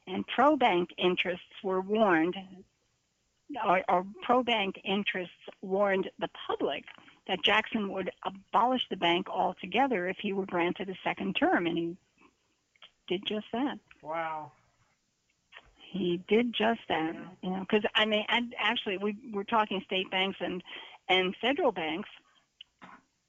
and 0.08 0.26
pro-bank 0.28 0.92
interests 0.98 1.44
were 1.66 1.82
warned, 1.82 2.38
or, 3.66 3.84
or 3.90 4.06
pro-bank 4.24 4.80
interests 4.86 5.34
warned 5.62 6.10
the 6.18 6.30
public 6.48 6.86
that 7.28 7.44
Jackson 7.44 7.92
would 7.92 8.12
abolish 8.24 8.88
the 8.90 8.96
bank 8.96 9.30
altogether 9.30 10.08
if 10.08 10.18
he 10.18 10.34
were 10.34 10.46
granted 10.46 10.90
a 10.90 10.96
second 11.04 11.36
term, 11.36 11.68
and 11.68 11.78
he 11.78 11.98
did 13.08 13.26
just 13.26 13.46
that. 13.54 13.80
Wow. 14.02 14.52
He 15.92 16.22
did 16.28 16.54
just 16.54 16.82
that, 16.90 17.16
you 17.42 17.50
know, 17.50 17.62
because 17.62 17.84
I 17.96 18.06
mean, 18.06 18.26
and 18.30 18.54
actually, 18.60 18.98
we 18.98 19.16
were 19.32 19.46
talking 19.46 19.82
state 19.86 20.12
banks 20.12 20.38
and 20.42 20.62
and 21.08 21.36
federal 21.42 21.72
banks. 21.72 22.10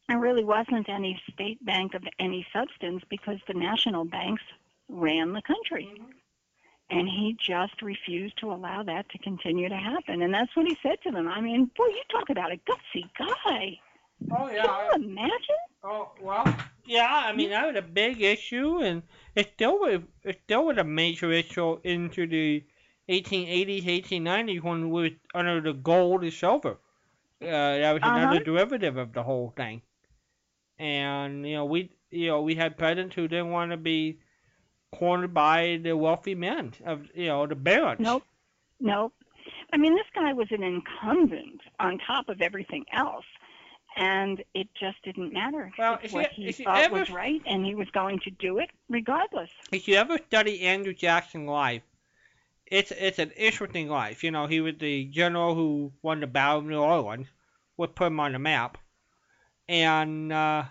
There 0.08 0.18
really 0.18 0.44
wasn't 0.44 0.88
any 0.88 1.20
state 1.32 1.64
bank 1.64 1.94
of 1.94 2.02
any 2.18 2.46
substance 2.52 3.02
because 3.08 3.38
the 3.46 3.54
national 3.54 4.04
banks 4.06 4.42
ran 4.88 5.32
the 5.32 5.42
country, 5.42 5.88
mm-hmm. 5.92 6.10
and 6.90 7.08
he 7.08 7.36
just 7.40 7.80
refused 7.80 8.38
to 8.38 8.50
allow 8.50 8.82
that 8.82 9.08
to 9.10 9.18
continue 9.18 9.68
to 9.68 9.76
happen. 9.76 10.22
And 10.22 10.34
that's 10.34 10.54
what 10.56 10.66
he 10.66 10.76
said 10.82 11.00
to 11.04 11.10
them. 11.10 11.28
I 11.28 11.40
mean, 11.40 11.70
boy, 11.76 11.86
you 11.86 12.02
talk 12.10 12.30
about 12.30 12.52
a 12.52 12.56
gutsy 12.56 13.08
guy. 13.16 13.78
Oh 14.31 14.49
yeah. 14.51 14.90
Can 14.90 15.03
you 15.03 15.11
imagine? 15.11 15.61
Oh 15.82 16.12
well, 16.20 16.45
yeah. 16.86 17.24
I 17.27 17.32
mean, 17.32 17.51
that 17.51 17.66
was 17.66 17.77
a 17.77 17.82
big 17.82 18.20
issue, 18.23 18.78
and 18.82 19.03
it 19.35 19.53
still 19.55 19.78
was. 19.81 20.01
It 20.24 20.40
still 20.45 20.66
was 20.66 20.78
a 20.78 20.85
major 20.85 21.31
issue 21.32 21.78
into 21.85 22.27
the 22.27 22.65
1880s, 23.09 23.86
1890s 23.89 24.61
when 24.61 24.90
we 24.90 25.03
were 25.03 25.16
under 25.35 25.61
the 25.61 25.73
gold 25.73 26.23
and 26.23 26.32
silver. 26.32 26.78
Uh, 27.43 27.78
that 27.78 27.93
was 27.93 28.05
another 28.05 28.39
Uh-huh. 28.39 28.40
derivative 28.40 28.97
of 28.97 29.12
the 29.12 29.23
whole 29.24 29.51
thing. 29.57 29.82
And 30.78 31.47
you 31.47 31.55
know, 31.55 31.65
we 31.66 31.93
you 32.11 32.28
know 32.28 32.43
we 32.43 32.55
had 32.57 32.77
presidents 32.78 33.15
who 33.16 33.28
didn't 33.28 33.51
want 33.51 33.70
to 33.73 33.77
be 33.77 34.20
cornered 34.93 35.35
by 35.35 35.78
the 35.82 35.97
wealthy 35.97 36.35
men 36.35 36.74
of 36.85 37.09
you 37.15 37.27
know 37.27 37.47
the 37.47 37.57
barons. 37.57 38.19
Nope. 38.19 38.24
Nope. 38.81 39.15
I 39.73 39.77
mean, 39.77 39.95
this 39.95 40.07
guy 40.15 40.32
was 40.32 40.49
an 40.51 40.62
incumbent 40.62 41.61
on 41.81 41.99
top 41.99 42.28
of 42.28 42.40
everything 42.40 42.85
else, 42.93 43.24
and 43.98 44.42
it 44.54 44.68
just 44.78 45.02
didn't 45.02 45.32
matter. 45.32 45.70
Well, 45.78 45.94
it's 45.94 46.04
if 46.04 46.12
you- 46.12 46.18
what 46.18 46.30
he 46.32 46.48
if 46.48 46.56
thought 46.58 46.78
ever- 46.78 47.00
was 47.00 47.10
right, 47.10 47.42
and 47.46 47.66
he 47.66 47.74
was 47.74 47.90
going 47.90 48.20
to 48.20 48.30
do 48.30 48.58
it 48.58 48.70
regardless. 48.88 49.50
if 49.72 49.86
you 49.88 49.96
ever 49.96 50.18
study 50.28 50.60
Andrew 50.62 50.94
Jackson 50.94 51.46
life, 51.46 51.82
it's 52.66 52.90
it's 52.92 53.18
an 53.18 53.30
interesting 53.32 53.88
life. 53.88 54.22
You 54.22 54.30
know, 54.30 54.46
he 54.46 54.60
was 54.60 54.74
the 54.78 55.04
general 55.06 55.54
who 55.54 55.92
won 56.02 56.20
the 56.20 56.26
Battle 56.26 56.58
of 56.60 56.64
New 56.66 56.80
Orleans, 56.80 57.26
what 57.76 57.94
put 57.94 58.06
him 58.08 58.20
on 58.20 58.32
the 58.32 58.38
map, 58.38 58.78
and 59.68 60.32
uh, 60.32 60.64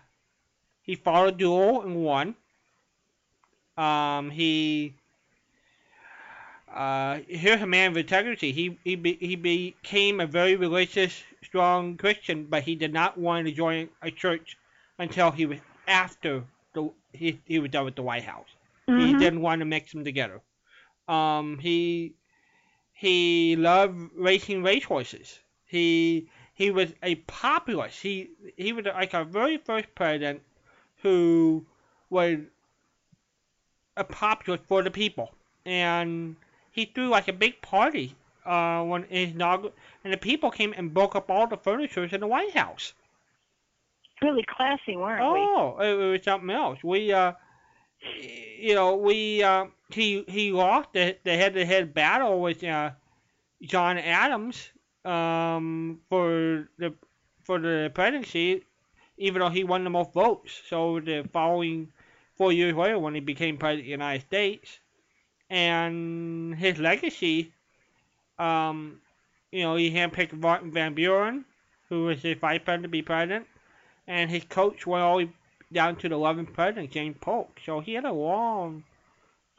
he 0.81 0.95
fought 0.95 1.27
a 1.27 1.31
duel 1.31 1.81
and 1.81 1.95
won. 2.03 2.35
Um, 3.77 4.31
he 4.31 4.95
uh, 6.77 7.19
here's 7.27 7.61
a 7.61 7.67
man 7.67 7.91
of 7.91 7.97
integrity. 7.97 8.51
He 8.51 8.79
he 8.83 8.95
be, 8.95 9.15
he 9.19 9.35
became 9.35 10.19
a 10.21 10.27
very 10.27 10.55
religious, 10.55 11.23
strong 11.43 11.97
Christian, 11.97 12.45
but 12.45 12.63
he 12.63 12.75
did 12.75 12.93
not 12.93 13.17
want 13.17 13.47
to 13.47 13.53
join 13.53 13.89
a 14.01 14.11
church 14.11 14.57
until 14.99 15.31
he 15.31 15.45
was 15.45 15.59
after 15.87 16.45
the 16.73 16.91
he, 17.13 17.41
he 17.45 17.59
was 17.59 17.71
done 17.71 17.85
with 17.85 17.95
the 17.95 18.03
White 18.03 18.23
House. 18.23 18.49
He 18.95 19.13
Mhm. 19.13 19.19
didn't 19.19 19.41
want 19.41 19.59
to 19.59 19.65
mix 19.65 19.91
them 19.91 20.05
together. 20.05 20.41
Um, 21.07 21.59
he 21.59 22.15
he 22.93 23.55
loved 23.55 24.11
racing 24.15 24.63
racehorses. 24.63 25.39
He 25.65 26.29
he 26.53 26.71
was 26.71 26.93
a 27.03 27.15
populist. 27.15 28.01
He 28.01 28.31
he 28.57 28.73
was 28.73 28.85
like 28.85 29.13
our 29.13 29.25
very 29.25 29.57
first 29.57 29.93
president 29.95 30.43
who 31.01 31.65
was 32.09 32.39
a 33.97 34.03
populist 34.03 34.63
for 34.65 34.81
the 34.83 34.91
people, 34.91 35.35
and 35.65 36.35
he 36.77 36.85
threw 36.85 37.09
like 37.09 37.27
a 37.27 37.33
big 37.33 37.59
party 37.63 38.15
uh, 38.45 38.83
when 38.83 39.03
his 39.09 39.31
inaugural, 39.31 39.73
and 40.03 40.13
the 40.13 40.17
people 40.17 40.51
came 40.51 40.73
and 40.77 40.93
broke 40.93 41.15
up 41.15 41.29
all 41.31 41.47
the 41.47 41.57
furniture 41.57 42.03
in 42.05 42.21
the 42.21 42.27
White 42.27 42.55
House. 42.55 42.93
Really 44.21 44.45
classy, 44.47 44.95
weren't 44.95 45.19
we? 45.33 45.39
Oh, 45.39 45.77
it, 45.79 45.89
it 45.89 46.11
was 46.11 46.23
something 46.23 46.51
else. 46.51 46.77
We, 46.83 47.11
uh, 47.11 47.33
you 48.59 48.75
know, 48.75 48.95
we, 48.95 49.41
uh, 49.41 49.65
he, 49.89 50.23
he 50.27 50.51
lost 50.51 50.93
the, 50.93 51.17
the 51.23 51.35
head-to-head 51.35 51.95
battle 51.95 52.41
with, 52.41 52.63
uh, 52.63 52.91
John 53.63 53.97
Adams, 53.97 54.69
um, 55.03 55.99
for 56.09 56.69
the, 56.77 56.93
for 57.43 57.57
the 57.57 57.91
presidency, 57.93 58.63
even 59.17 59.39
though 59.39 59.49
he 59.49 59.63
won 59.63 59.83
the 59.83 59.89
most 59.89 60.13
votes. 60.13 60.61
So 60.69 60.99
the 60.99 61.27
following 61.33 61.91
four 62.35 62.51
years 62.51 62.75
later, 62.75 62.99
when 62.99 63.15
he 63.15 63.19
became 63.19 63.57
president 63.57 63.81
of 63.81 63.85
the 63.85 63.91
United 63.91 64.21
States, 64.21 64.79
and 65.49 66.55
his 66.55 66.77
legacy, 66.79 67.51
um, 68.37 68.99
you 69.51 69.63
know, 69.63 69.75
he 69.75 69.91
handpicked 69.91 70.33
Martin 70.33 70.71
Van 70.71 70.93
Buren, 70.93 71.45
who 71.89 72.05
was 72.05 72.21
his 72.21 72.37
vice 72.37 72.59
president 72.63 72.83
to 72.83 72.89
be 72.89 73.01
president 73.01 73.47
and 74.07 74.31
his 74.31 74.43
coach 74.45 74.87
went 74.87 75.03
all 75.03 75.17
the 75.17 75.25
way 75.25 75.31
down 75.71 75.97
to 75.97 76.09
the 76.09 76.15
11th 76.15 76.53
president, 76.53 76.91
James 76.91 77.17
Polk. 77.19 77.59
So 77.65 77.81
he 77.81 77.93
had 77.93 78.05
a 78.05 78.11
long, 78.11 78.83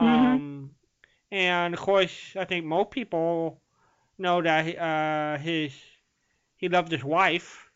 um, 0.00 0.70
and 1.30 1.74
of 1.74 1.80
course, 1.80 2.34
I 2.34 2.44
think 2.46 2.64
most 2.64 2.90
people 2.90 3.60
know 4.16 4.40
that 4.42 4.78
uh, 4.78 5.38
his 5.38 5.72
he 6.56 6.68
loved 6.68 6.90
his 6.90 7.04
wife, 7.04 7.70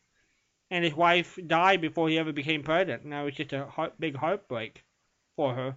and 0.70 0.82
his 0.82 0.94
wife 0.94 1.38
died 1.46 1.80
before 1.80 2.08
he 2.08 2.18
ever 2.18 2.32
became 2.32 2.62
president. 2.62 3.04
And 3.04 3.12
that 3.12 3.22
was 3.22 3.34
just 3.34 3.52
a 3.52 3.66
heart, 3.66 3.92
big 4.00 4.16
heartbreak 4.16 4.82
for 5.36 5.54
her, 5.54 5.76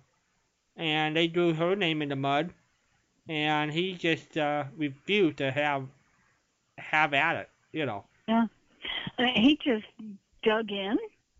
and 0.75 1.15
they 1.15 1.27
drew 1.27 1.53
her 1.53 1.75
name 1.75 2.01
in 2.01 2.09
the 2.09 2.15
mud, 2.15 2.53
and 3.27 3.71
he 3.71 3.93
just 3.93 4.37
uh, 4.37 4.65
refused 4.75 5.37
to 5.37 5.51
have 5.51 5.87
have 6.77 7.13
at 7.13 7.35
it, 7.37 7.49
you 7.71 7.85
know. 7.85 8.05
I 8.27 8.47
mean, 9.19 9.35
he 9.35 9.57
just 9.63 9.85
dug 10.43 10.71
in, 10.71 10.97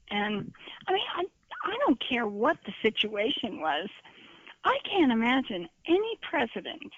and 0.10 0.52
I 0.88 0.94
mean, 0.94 1.04
I 1.16 1.24
I 1.64 1.78
don't 1.86 2.02
care 2.08 2.28
what 2.28 2.58
the 2.66 2.74
situation 2.82 3.60
was. 3.60 3.90
I 4.64 4.78
can't 4.90 5.12
imagine 5.12 5.68
any 5.88 6.20
president. 6.22 6.92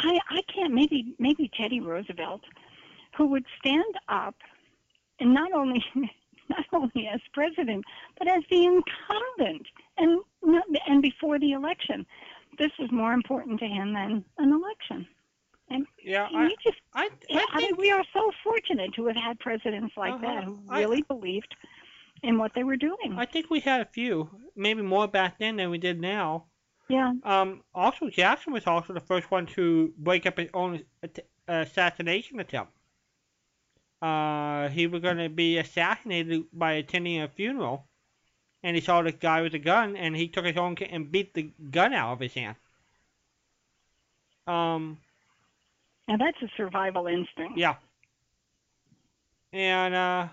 I 0.00 0.18
I 0.30 0.42
can't 0.54 0.74
maybe 0.74 1.14
maybe 1.18 1.50
Teddy 1.56 1.80
Roosevelt, 1.80 2.42
who 3.16 3.26
would 3.28 3.46
stand 3.58 3.94
up 4.08 4.34
and 5.20 5.32
not 5.32 5.52
only 5.52 5.84
not 6.50 6.64
only 6.72 7.08
as 7.08 7.20
president, 7.32 7.84
but 8.18 8.28
as 8.28 8.42
the 8.50 8.64
incumbent, 8.64 9.66
and 9.98 10.20
and 10.86 11.02
before 11.02 11.38
the 11.38 11.52
election. 11.52 12.06
This 12.58 12.70
was 12.78 12.90
more 12.90 13.12
important 13.12 13.60
to 13.60 13.66
him 13.66 13.92
than 13.92 14.24
an 14.38 14.52
election. 14.52 15.06
Yeah, 16.02 16.26
And 16.28 16.36
I, 16.38 16.44
we 16.46 16.56
just, 16.64 16.78
I, 16.94 17.10
yeah, 17.28 17.40
I 17.40 17.46
I 17.52 17.56
mean, 17.58 17.66
think, 17.66 17.78
we 17.78 17.90
are 17.90 18.04
so 18.14 18.30
fortunate 18.42 18.94
to 18.94 19.06
have 19.06 19.16
had 19.16 19.38
presidents 19.40 19.94
like 19.96 20.14
Uh-huh. 20.14 20.26
that 20.34 20.44
who 20.44 20.58
I- 20.70 20.78
really 20.80 21.02
believed 21.02 21.54
in 22.22 22.38
what 22.38 22.52
they 22.54 22.62
were 22.64 22.76
doing. 22.76 23.14
I 23.18 23.26
think 23.26 23.50
we 23.50 23.60
had 23.60 23.80
a 23.82 23.84
few, 23.84 24.30
maybe 24.54 24.80
more 24.80 25.06
back 25.08 25.38
then 25.38 25.56
than 25.56 25.68
we 25.70 25.76
did 25.78 26.00
now. 26.00 26.44
yeah, 26.88 27.12
Um, 27.24 27.62
also, 27.74 28.08
Jackson 28.08 28.52
was 28.52 28.66
also 28.66 28.92
the 28.94 29.00
first 29.00 29.30
one 29.30 29.44
to 29.46 29.92
break 29.98 30.24
up 30.24 30.38
his 30.38 30.50
own 30.54 30.84
att- 31.02 31.26
assassination 31.48 32.38
attempt. 32.40 32.72
Uh, 34.06 34.68
he 34.68 34.86
was 34.86 35.00
going 35.02 35.16
to 35.18 35.28
be 35.28 35.58
assassinated 35.58 36.44
by 36.52 36.72
attending 36.74 37.20
a 37.22 37.28
funeral, 37.28 37.76
and 38.62 38.76
he 38.76 38.82
saw 38.82 39.02
this 39.02 39.14
guy 39.28 39.42
with 39.42 39.54
a 39.54 39.58
gun, 39.58 39.96
and 39.96 40.14
he 40.16 40.28
took 40.28 40.44
his 40.44 40.56
own 40.56 40.76
and 40.90 41.10
beat 41.10 41.34
the 41.34 41.50
gun 41.70 41.92
out 41.94 42.12
of 42.12 42.20
his 42.20 42.34
hand. 42.34 42.56
Um, 44.46 44.98
now 46.08 46.16
that's 46.18 46.40
a 46.42 46.48
survival 46.56 47.06
instinct. 47.08 47.58
yeah. 47.58 47.76
And 49.52 49.94
uh, 49.94 50.28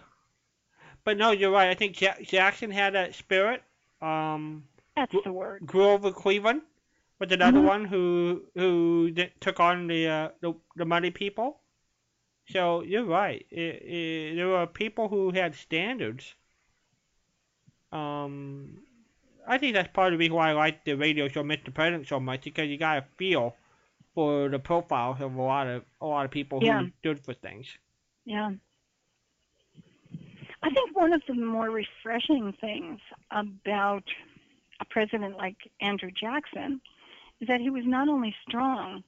but 1.04 1.18
no, 1.18 1.32
you're 1.32 1.52
right. 1.52 1.70
I 1.70 1.76
think 1.76 2.00
ja- 2.02 2.22
Jackson 2.22 2.72
had 2.72 2.94
that 2.94 3.16
spirit. 3.16 3.64
Um, 4.02 4.64
That's 4.96 5.16
the 5.24 5.32
word. 5.32 5.62
Grover 5.66 6.12
Cleveland 6.12 6.62
was 7.20 7.32
another 7.32 7.60
Mhm. 7.60 7.66
one 7.74 7.86
who 7.86 8.42
who 8.56 9.12
took 9.40 9.60
on 9.60 9.88
the 9.88 10.08
uh, 10.08 10.30
the, 10.42 10.54
the 10.76 10.86
money 10.86 11.10
people. 11.12 11.60
So 12.50 12.82
you're 12.84 13.06
right. 13.06 13.46
It, 13.50 13.82
it, 13.84 14.36
there 14.36 14.48
were 14.48 14.68
people 14.68 15.08
who 15.08 15.32
had 15.32 15.56
standards. 15.56 16.36
Um, 17.92 18.80
I 19.48 19.58
think 19.58 19.76
that's 19.76 19.92
part 19.94 20.14
of 20.14 20.20
the 20.20 20.24
reason 20.24 20.36
why 20.36 20.50
I 20.50 20.54
like 20.54 20.84
the 20.84 20.94
radio 20.96 21.28
show 21.28 21.44
Mr. 21.44 21.74
President 21.74 22.08
so 22.08 22.20
much 22.20 22.44
because 22.44 22.68
you 22.68 22.78
got 22.78 22.98
a 22.98 23.06
feel 23.18 23.56
for 24.16 24.50
the 24.50 24.60
profiles 24.60 25.22
of 25.22 25.36
a 25.36 25.42
lot 25.42 25.68
of 25.68 25.84
a 26.02 26.06
lot 26.06 26.26
of 26.26 26.32
people 26.32 26.60
Yeah. 26.62 26.84
who 26.84 26.92
stood 27.00 27.20
for 27.24 27.34
things. 27.34 27.68
Yeah. 28.26 28.52
I 30.62 30.70
think 30.70 30.96
one 30.96 31.14
of 31.14 31.22
the 31.28 31.34
more 31.34 31.70
refreshing 31.70 32.54
things 32.62 33.00
about 33.32 34.04
a 34.80 34.86
president 34.86 35.36
like 35.38 35.58
Andrew 35.82 36.10
Jackson 36.12 36.80
is 37.42 37.48
that 37.48 37.60
he 37.60 37.70
was 37.70 37.84
not 37.86 38.08
only 38.08 38.34
strong, 38.48 39.04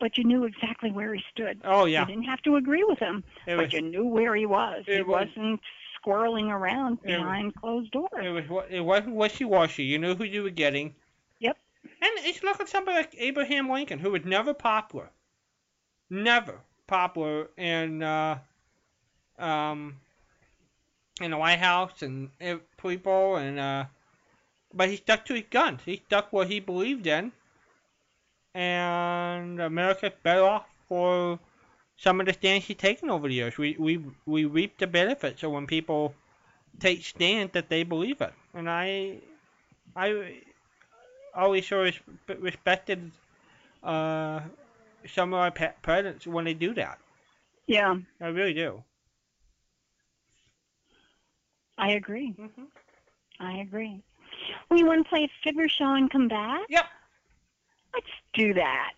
but 0.00 0.18
you 0.18 0.24
knew 0.24 0.44
exactly 0.44 0.90
where 0.90 1.14
he 1.14 1.22
stood. 1.30 1.60
Oh 1.64 1.84
yeah, 1.86 2.00
You 2.00 2.06
didn't 2.06 2.24
have 2.24 2.42
to 2.42 2.56
agree 2.56 2.84
with 2.84 2.98
him, 2.98 3.24
it 3.46 3.56
but 3.56 3.64
was 3.66 3.72
you 3.72 3.82
knew 3.82 4.04
where 4.06 4.34
he 4.34 4.46
was. 4.46 4.84
it 4.86 4.96
he 4.96 5.02
was- 5.02 5.28
wasn't 5.36 5.60
squirreling 6.04 6.50
around 6.50 6.98
It 7.04 7.06
behind 7.16 7.54
closed 7.54 7.90
doors. 7.92 8.10
It 8.22 8.28
was 8.30 8.46
wa- 8.48 8.66
it 8.68 8.80
wasn't 8.80 9.14
wishy 9.14 9.44
washy. 9.44 9.84
You 9.84 9.98
knew 9.98 10.14
who 10.14 10.24
you 10.24 10.42
were 10.42 10.50
getting. 10.50 10.94
Yep. 11.40 11.56
And 11.84 12.10
it's 12.18 12.42
look 12.42 12.60
at 12.60 12.68
somebody 12.68 12.98
like 12.98 13.14
Abraham 13.18 13.70
Lincoln, 13.70 13.98
who 14.00 14.10
was 14.10 14.24
never 14.24 14.52
popular, 14.52 15.10
never 16.10 16.60
popular 16.86 17.48
in 17.56 18.02
uh, 18.02 18.38
um, 19.38 19.96
in 21.20 21.30
the 21.30 21.38
White 21.38 21.58
House 21.60 22.02
and 22.02 22.30
people, 22.76 23.36
and 23.36 23.58
uh, 23.58 23.84
but 24.74 24.88
he 24.90 24.96
stuck 24.96 25.24
to 25.26 25.34
his 25.34 25.44
guns. 25.50 25.80
He 25.86 26.02
stuck 26.06 26.32
what 26.32 26.48
he 26.50 26.60
believed 26.60 27.06
in, 27.06 27.32
and 28.54 29.60
America's 29.60 30.12
better 30.22 30.44
off 30.44 30.66
for 30.88 31.38
some 31.96 32.20
of 32.20 32.26
the 32.26 32.32
stands 32.32 32.66
he's 32.66 32.76
taken 32.76 33.10
over 33.10 33.28
the 33.28 33.34
years. 33.34 33.58
We 33.58 33.76
we 33.78 34.04
we 34.26 34.44
reap 34.44 34.78
the 34.78 34.86
benefits 34.86 35.42
of 35.42 35.52
when 35.52 35.66
people 35.66 36.14
take 36.80 37.04
stand 37.04 37.52
that 37.52 37.68
they 37.68 37.82
believe 37.82 38.20
it, 38.20 38.32
and 38.54 38.68
I 38.70 39.18
I 39.96 40.40
always 41.34 41.66
sort 41.66 41.88
of 41.88 41.94
res- 42.28 42.38
respected 42.38 43.10
uh, 43.82 44.40
some 45.06 45.32
of 45.34 45.40
our 45.40 45.50
pa- 45.50 45.74
presidents 45.82 46.26
when 46.26 46.44
they 46.44 46.54
do 46.54 46.74
that. 46.74 46.98
Yeah, 47.66 47.96
I 48.20 48.28
really 48.28 48.54
do. 48.54 48.82
I 51.78 51.90
agree. 51.92 52.30
hmm 52.30 52.64
I 53.40 53.58
agree. 53.58 54.00
We 54.70 54.84
want 54.84 55.04
to 55.04 55.08
play 55.08 55.24
a 55.24 55.30
Fibber 55.42 55.68
show 55.68 55.94
and 55.94 56.10
come 56.10 56.28
back? 56.28 56.62
Yep. 56.68 56.86
Let's 57.94 58.06
do 58.34 58.54
that. 58.54 58.92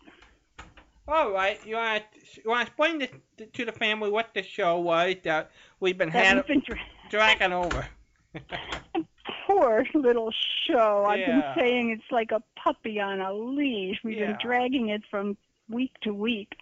All 1.09 1.31
right, 1.31 1.65
you 1.65 1.77
want 1.77 2.03
to 2.13 2.41
you 2.43 2.51
want 2.51 2.67
to 2.67 2.71
explain 2.73 2.99
this 2.99 3.11
to- 3.39 3.47
to 3.47 3.65
the 3.65 3.73
family 3.73 4.11
what 4.11 4.35
the 4.35 4.43
show 4.43 4.79
was 4.81 5.15
that 5.23 5.51
we've 5.79 5.97
been 5.97 6.11
That 6.11 6.25
had, 6.25 6.37
we've 6.37 6.47
been 6.47 6.63
dra- 6.67 6.81
dragging 7.11 7.53
over. 7.53 7.87
poor 9.47 9.85
little 9.95 10.33
show. 10.67 11.05
I've 11.07 11.21
Yeah. 11.21 11.55
been 11.55 11.65
saying 11.65 11.91
it's 11.91 12.11
like 12.11 12.33
a 12.33 12.43
puppy 12.57 12.99
on 13.01 13.21
a 13.21 13.33
leash. 13.33 13.99
We've 14.03 14.19
Yeah. 14.19 14.33
been 14.33 14.39
dragging 14.43 14.89
it 14.89 15.03
from 15.11 15.37
week 15.69 15.93
to 16.03 16.13
week. 16.13 16.53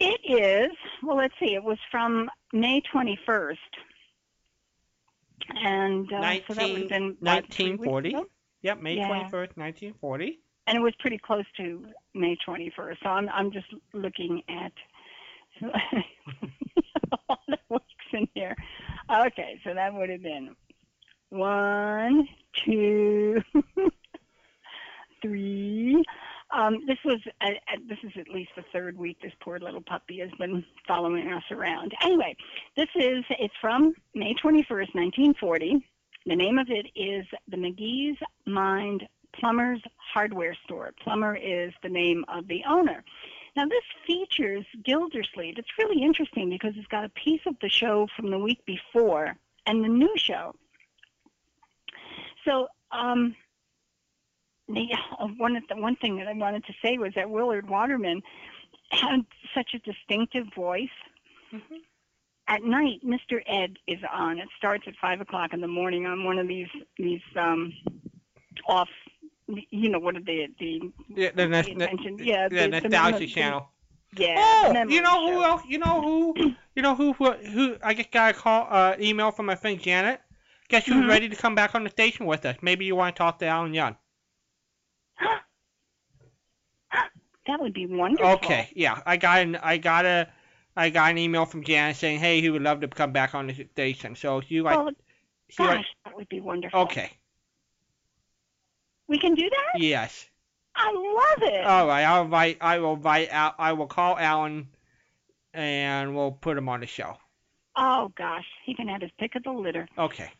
It 0.00 0.20
is, 0.24 0.70
well, 1.02 1.16
let's 1.16 1.34
see, 1.38 1.54
it 1.54 1.62
was 1.62 1.78
from 1.90 2.30
May 2.52 2.80
21st. 2.92 3.56
And 5.62 6.10
uh, 6.12 6.40
so 6.48 6.54
that 6.54 6.70
would 6.70 6.78
have 6.80 6.88
been 6.88 7.16
three 7.16 7.72
weeks 7.72 7.86
1940. 7.86 8.08
ago? 8.10 8.26
Yep, 8.62 8.80
May 8.80 8.94
Yeah. 8.96 9.08
twenty 9.08 9.28
first, 9.28 9.56
nineteen 9.56 9.92
forty. 10.00 10.38
And 10.66 10.78
it 10.78 10.80
was 10.80 10.94
pretty 11.00 11.18
close 11.18 11.44
to 11.56 11.84
May 12.14 12.36
21st. 12.46 12.96
So 13.02 13.08
I'm, 13.08 13.28
I'm 13.30 13.50
just 13.50 13.66
looking 13.92 14.42
at 14.48 14.72
a 15.62 17.18
lot 17.28 17.40
of 17.48 17.58
weeks 17.68 17.84
in 18.12 18.28
here. 18.34 18.56
Okay, 19.10 19.60
so 19.64 19.74
that 19.74 19.92
would 19.92 20.08
have 20.08 20.22
been 20.22 20.54
one, 21.30 22.28
two, 22.64 23.42
three. 25.22 26.02
Um, 26.50 26.80
this 26.86 26.98
was 27.04 27.18
uh, 27.40 27.46
uh, 27.46 27.78
this 27.88 27.98
is 28.02 28.12
at 28.18 28.28
least 28.28 28.50
the 28.56 28.64
third 28.72 28.98
week 28.98 29.16
this 29.22 29.32
poor 29.40 29.58
little 29.58 29.80
puppy 29.80 30.18
has 30.18 30.30
been 30.38 30.62
following 30.86 31.32
us 31.32 31.44
around. 31.50 31.92
Anyway, 32.02 32.36
this 32.76 32.88
is 32.94 33.24
it's 33.30 33.54
from 33.60 33.94
May 34.14 34.34
21st, 34.34 34.94
1940. 34.94 35.82
The 36.26 36.36
name 36.36 36.58
of 36.58 36.68
it 36.68 36.86
is 36.94 37.24
the 37.48 37.56
McGee's 37.56 38.18
Mind 38.46 39.08
Plumber's 39.38 39.82
Hardware 39.96 40.56
Store. 40.64 40.92
Plumber 41.02 41.36
is 41.36 41.72
the 41.82 41.88
name 41.88 42.24
of 42.28 42.46
the 42.48 42.62
owner. 42.68 43.04
Now 43.56 43.66
this 43.66 43.84
features 44.06 44.64
Gildersleeve. 44.84 45.58
It's 45.58 45.78
really 45.78 46.02
interesting 46.02 46.48
because 46.50 46.72
it's 46.76 46.86
got 46.88 47.04
a 47.04 47.10
piece 47.10 47.42
of 47.46 47.54
the 47.60 47.68
show 47.68 48.08
from 48.16 48.30
the 48.30 48.38
week 48.38 48.64
before 48.64 49.36
and 49.66 49.84
the 49.84 49.88
new 49.88 50.12
show. 50.16 50.54
So 52.44 52.68
um, 52.90 53.34
the 54.68 54.88
uh, 55.18 55.26
one 55.36 55.56
of 55.56 55.62
the 55.68 55.76
one 55.76 55.96
thing 55.96 56.16
that 56.16 56.28
I 56.28 56.32
wanted 56.32 56.64
to 56.64 56.72
say 56.82 56.98
was 56.98 57.12
that 57.14 57.28
Willard 57.30 57.68
Waterman 57.68 58.22
had 58.90 59.24
such 59.54 59.74
a 59.74 59.78
distinctive 59.78 60.46
voice. 60.54 60.88
Mhm. 61.52 61.80
At 62.48 62.64
night, 62.64 63.00
Mr. 63.04 63.40
Ed 63.46 63.78
is 63.86 64.00
on. 64.12 64.38
It 64.38 64.48
starts 64.56 64.84
at 64.86 64.94
five 65.00 65.20
o'clock 65.20 65.52
in 65.52 65.60
the 65.60 65.68
morning 65.68 66.06
on 66.06 66.24
one 66.24 66.38
of 66.38 66.48
these 66.48 66.68
these 66.96 67.22
um, 67.36 67.72
off. 68.66 68.88
You 69.70 69.88
know 69.90 69.98
what 69.98 70.16
are 70.16 70.20
the 70.20 70.46
the 70.58 70.92
Yeah, 71.14 71.30
the, 71.34 71.48
nos- 71.48 71.66
pay 71.66 71.74
the. 71.74 71.88
Yeah, 72.24 72.48
the, 72.48 72.54
the- 72.56 72.80
the 72.80 72.88
nostalgia 72.88 73.26
channel. 73.26 73.68
yeah. 74.16 74.34
Oh, 74.64 74.84
you 74.88 75.02
know 75.02 75.26
who 75.32 75.42
else? 75.44 75.62
You 75.68 75.78
know 75.78 76.00
who? 76.02 76.34
You 76.74 76.82
know 76.82 76.94
who? 76.94 77.12
Who? 77.12 77.32
who 77.32 77.76
I 77.82 77.94
just 77.94 78.10
got 78.10 78.34
a 78.34 78.38
call, 78.38 78.66
uh, 78.70 78.96
email 79.00 79.30
from 79.30 79.46
my 79.46 79.54
friend 79.54 79.80
Janet. 79.80 80.20
Guess 80.68 80.86
who's 80.86 81.04
Mhm. 81.04 81.08
ready 81.08 81.28
to 81.28 81.36
come 81.36 81.54
back 81.54 81.74
on 81.74 81.84
the 81.84 81.90
station 81.90 82.24
with 82.26 82.46
us? 82.46 82.56
Maybe 82.62 82.84
you 82.86 82.96
want 82.96 83.14
to 83.14 83.18
talk 83.18 83.38
to 83.40 83.46
Alan 83.46 83.74
Young. 83.74 83.96
That 87.46 87.60
would 87.60 87.74
be 87.74 87.86
wonderful. 87.86 88.28
Okay, 88.34 88.68
yeah, 88.76 89.02
I 89.04 89.16
got 89.16 89.40
an, 89.40 89.56
I 89.56 89.76
got 89.76 90.04
a, 90.06 90.28
I 90.76 90.90
got 90.90 91.10
an 91.10 91.18
email 91.18 91.44
from 91.44 91.64
Janet 91.64 91.96
saying, 91.96 92.20
hey, 92.20 92.40
he 92.40 92.50
would 92.50 92.62
love 92.62 92.80
to 92.82 92.88
come 92.88 93.12
back 93.12 93.34
on 93.34 93.48
the 93.48 93.66
station. 93.72 94.14
So 94.14 94.38
if 94.38 94.48
you 94.50 94.62
like, 94.62 94.76
Well, 94.78 94.90
gosh, 95.58 95.76
like, 95.76 95.86
that 96.04 96.16
would 96.16 96.28
be 96.28 96.40
wonderful. 96.40 96.82
okay, 96.82 97.10
We 99.12 99.18
can 99.18 99.34
do 99.34 99.48
that. 99.50 99.78
yes, 99.78 100.26
I 100.74 100.90
love 100.90 101.42
it. 101.52 101.66
all 101.66 101.86
right. 101.86 102.02
I'll 102.02 102.22
invite, 102.24 102.56
I 102.62 102.78
will 102.78 102.94
invite 102.94 103.28
Al, 103.30 103.54
I 103.58 103.74
will 103.74 103.86
call 103.86 104.16
Alan, 104.18 104.68
and 105.52 106.16
we'll 106.16 106.32
put 106.32 106.56
him 106.56 106.66
on 106.70 106.80
the 106.80 106.86
show. 106.86 107.18
oh 107.76 108.10
gosh, 108.16 108.46
he 108.64 108.74
can 108.74 108.88
have 108.88 109.02
his 109.02 109.10
pick 109.18 109.34
of 109.34 109.42
the 109.42 109.52
litter. 109.52 109.86
Okay. 109.98 110.30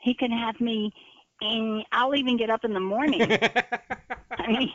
He 0.00 0.12
can 0.12 0.30
have 0.30 0.60
me, 0.60 0.92
and 1.40 1.82
I'll 1.92 2.14
even 2.14 2.36
get 2.36 2.50
up 2.50 2.62
in 2.62 2.74
the 2.74 2.80
morning. 2.80 3.22
I 4.32 4.46
mean, 4.48 4.70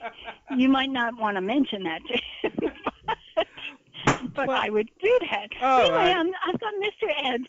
you 0.57 0.67
might 0.67 0.89
not 0.89 1.15
want 1.15 1.37
to 1.37 1.41
mention 1.41 1.83
that 1.83 2.01
to 2.07 2.49
him, 2.49 2.71
but, 3.35 3.47
but 4.33 4.47
Well, 4.47 4.59
I 4.59 4.69
would 4.69 4.89
do 5.03 5.19
that. 5.29 5.47
anyway, 5.61 5.95
right. 5.95 6.15
I'm, 6.15 6.31
I've 6.47 6.59
got 6.59 6.73
Mr. 6.81 7.09
Ed. 7.23 7.41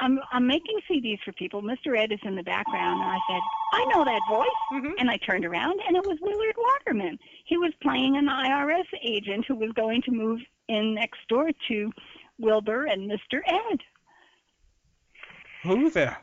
I'm 0.00 0.18
I'm 0.32 0.46
making 0.46 0.78
CDs 0.90 1.18
for 1.24 1.32
people. 1.32 1.62
Mr. 1.62 1.96
Ed 1.98 2.12
is 2.12 2.18
in 2.24 2.36
the 2.36 2.42
background, 2.42 3.00
and 3.00 3.10
I 3.10 3.18
said, 3.28 3.40
I 3.72 3.84
know 3.86 4.04
that 4.04 4.20
voice. 4.28 4.48
Mhm. 4.72 4.92
And 4.98 5.10
I 5.10 5.16
turned 5.18 5.44
around, 5.44 5.80
and 5.86 5.96
it 5.96 6.04
was 6.06 6.18
Willard 6.20 6.54
Waterman. 6.56 7.18
He 7.44 7.56
was 7.56 7.72
playing 7.82 8.16
an 8.16 8.26
IRS 8.28 8.86
agent 9.02 9.46
who 9.46 9.54
was 9.54 9.72
going 9.72 10.02
to 10.02 10.10
move 10.10 10.40
in 10.68 10.94
next 10.94 11.20
door 11.28 11.50
to 11.68 11.92
Wilbur 12.38 12.86
and 12.86 13.10
Mr. 13.10 13.40
Ed. 13.46 13.80
Who's 15.62 15.94
there? 15.94 16.18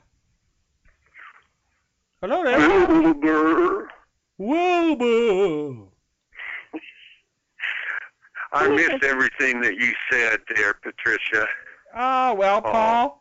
Hello 2.22 2.44
there. 2.44 2.88
Wilbur. 2.88 3.90
Wilbur. 4.38 5.86
I 8.52 8.68
missed 8.68 9.04
everything 9.04 9.62
that 9.62 9.76
you 9.78 9.94
said 10.12 10.40
there, 10.56 10.74
Patricia. 10.74 11.48
Ah, 11.96 12.34
well, 12.34 12.58
Oh. 12.58 12.72
Paul. 12.72 13.19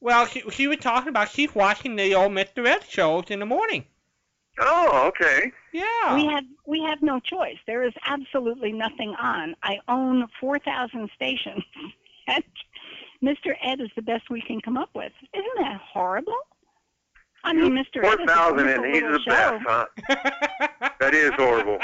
Well, 0.00 0.26
she, 0.26 0.42
she 0.50 0.66
was 0.66 0.78
talking 0.78 1.08
about 1.08 1.30
she's 1.30 1.54
watching 1.54 1.96
the 1.96 2.14
old 2.14 2.32
Mr. 2.32 2.66
Ed 2.66 2.84
shows 2.88 3.24
in 3.28 3.38
the 3.38 3.46
morning. 3.46 3.84
Oh, 4.58 5.06
okay. 5.08 5.52
Yeah. 5.72 6.14
We 6.14 6.26
have 6.26 6.44
we 6.66 6.82
have 6.88 7.02
no 7.02 7.20
choice. 7.20 7.56
There 7.66 7.82
is 7.82 7.92
absolutely 8.06 8.72
nothing 8.72 9.14
on. 9.20 9.54
I 9.62 9.78
own 9.88 10.26
4,000 10.40 11.08
stations, 11.14 11.62
and 12.26 12.44
Mr. 13.22 13.54
Ed 13.62 13.80
is 13.80 13.88
the 13.96 14.02
best 14.02 14.28
we 14.30 14.42
can 14.42 14.60
come 14.60 14.76
up 14.76 14.90
with. 14.94 15.12
Isn't 15.34 15.56
that 15.58 15.80
horrible? 15.80 16.36
I 17.42 17.54
mean, 17.54 17.72
Mr. 17.72 18.02
Four 18.02 18.12
Ed 18.12 18.20
is 18.20 18.24
a 18.24 18.26
thousand, 18.26 18.56
wonderful 18.56 18.84
and 18.84 18.94
he's 18.94 19.02
the 19.02 19.18
show. 19.20 19.30
best, 19.30 19.64
huh? 19.66 20.90
That 21.00 21.14
is 21.14 21.32
horrible. 21.34 21.78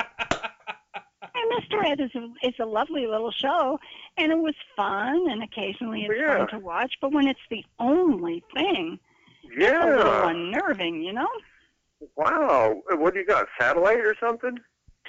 And 1.36 1.52
Mr. 1.62 1.84
Ed 1.84 2.00
is 2.00 2.10
a, 2.14 2.46
is 2.46 2.54
a 2.60 2.64
lovely 2.64 3.06
little 3.06 3.30
show, 3.30 3.78
and 4.16 4.32
it 4.32 4.38
was 4.38 4.54
fun, 4.74 5.30
and 5.30 5.42
occasionally 5.42 6.04
it's 6.04 6.14
Yeah. 6.18 6.38
fun 6.38 6.48
to 6.48 6.58
watch. 6.58 6.94
But 7.00 7.12
when 7.12 7.26
it's 7.28 7.40
the 7.50 7.64
only 7.78 8.42
thing, 8.54 8.98
yeah. 9.56 9.84
it's 9.84 9.84
a 9.84 9.96
little 9.96 10.28
unnerving, 10.28 11.02
you 11.02 11.12
know. 11.12 11.28
Wow. 12.16 12.82
What 12.90 13.14
do 13.14 13.20
you 13.20 13.26
got? 13.26 13.46
Satellite 13.58 14.00
or 14.00 14.14
something? 14.18 14.58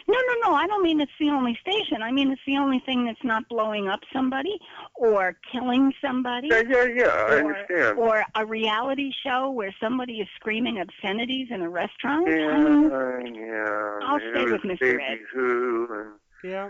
No, 0.07 0.15
no, 0.15 0.49
no. 0.49 0.55
I 0.55 0.67
don't 0.67 0.83
mean 0.83 1.01
it's 1.01 1.11
the 1.19 1.29
only 1.29 1.57
station. 1.61 2.01
I 2.01 2.11
mean 2.11 2.31
it's 2.31 2.41
the 2.45 2.57
only 2.57 2.79
thing 2.85 3.05
that's 3.05 3.23
not 3.23 3.47
blowing 3.49 3.87
up 3.87 4.01
somebody 4.13 4.59
or 4.95 5.35
killing 5.51 5.93
somebody. 6.01 6.49
Yeah, 6.49 6.63
yeah, 6.67 6.85
yeah. 6.85 7.03
I 7.05 7.33
or, 7.35 7.37
understand. 7.39 7.97
or 7.97 8.23
a 8.35 8.45
reality 8.45 9.11
show 9.23 9.49
where 9.49 9.73
somebody 9.81 10.19
is 10.19 10.27
screaming 10.35 10.79
obscenities 10.79 11.47
in 11.51 11.61
a 11.61 11.69
restaurant. 11.69 12.27
I 12.29 12.35
Yeah, 12.35 12.57
mean, 12.57 12.91
uh, 12.91 13.19
yeah. 13.23 13.99
I'll 14.03 14.19
stay 14.31 14.45
with 14.45 14.61
Mr. 14.61 14.79
Baby 14.79 15.03
Ed. 15.03 15.19
Who, 15.33 15.87
and 15.91 16.51
yeah. 16.51 16.69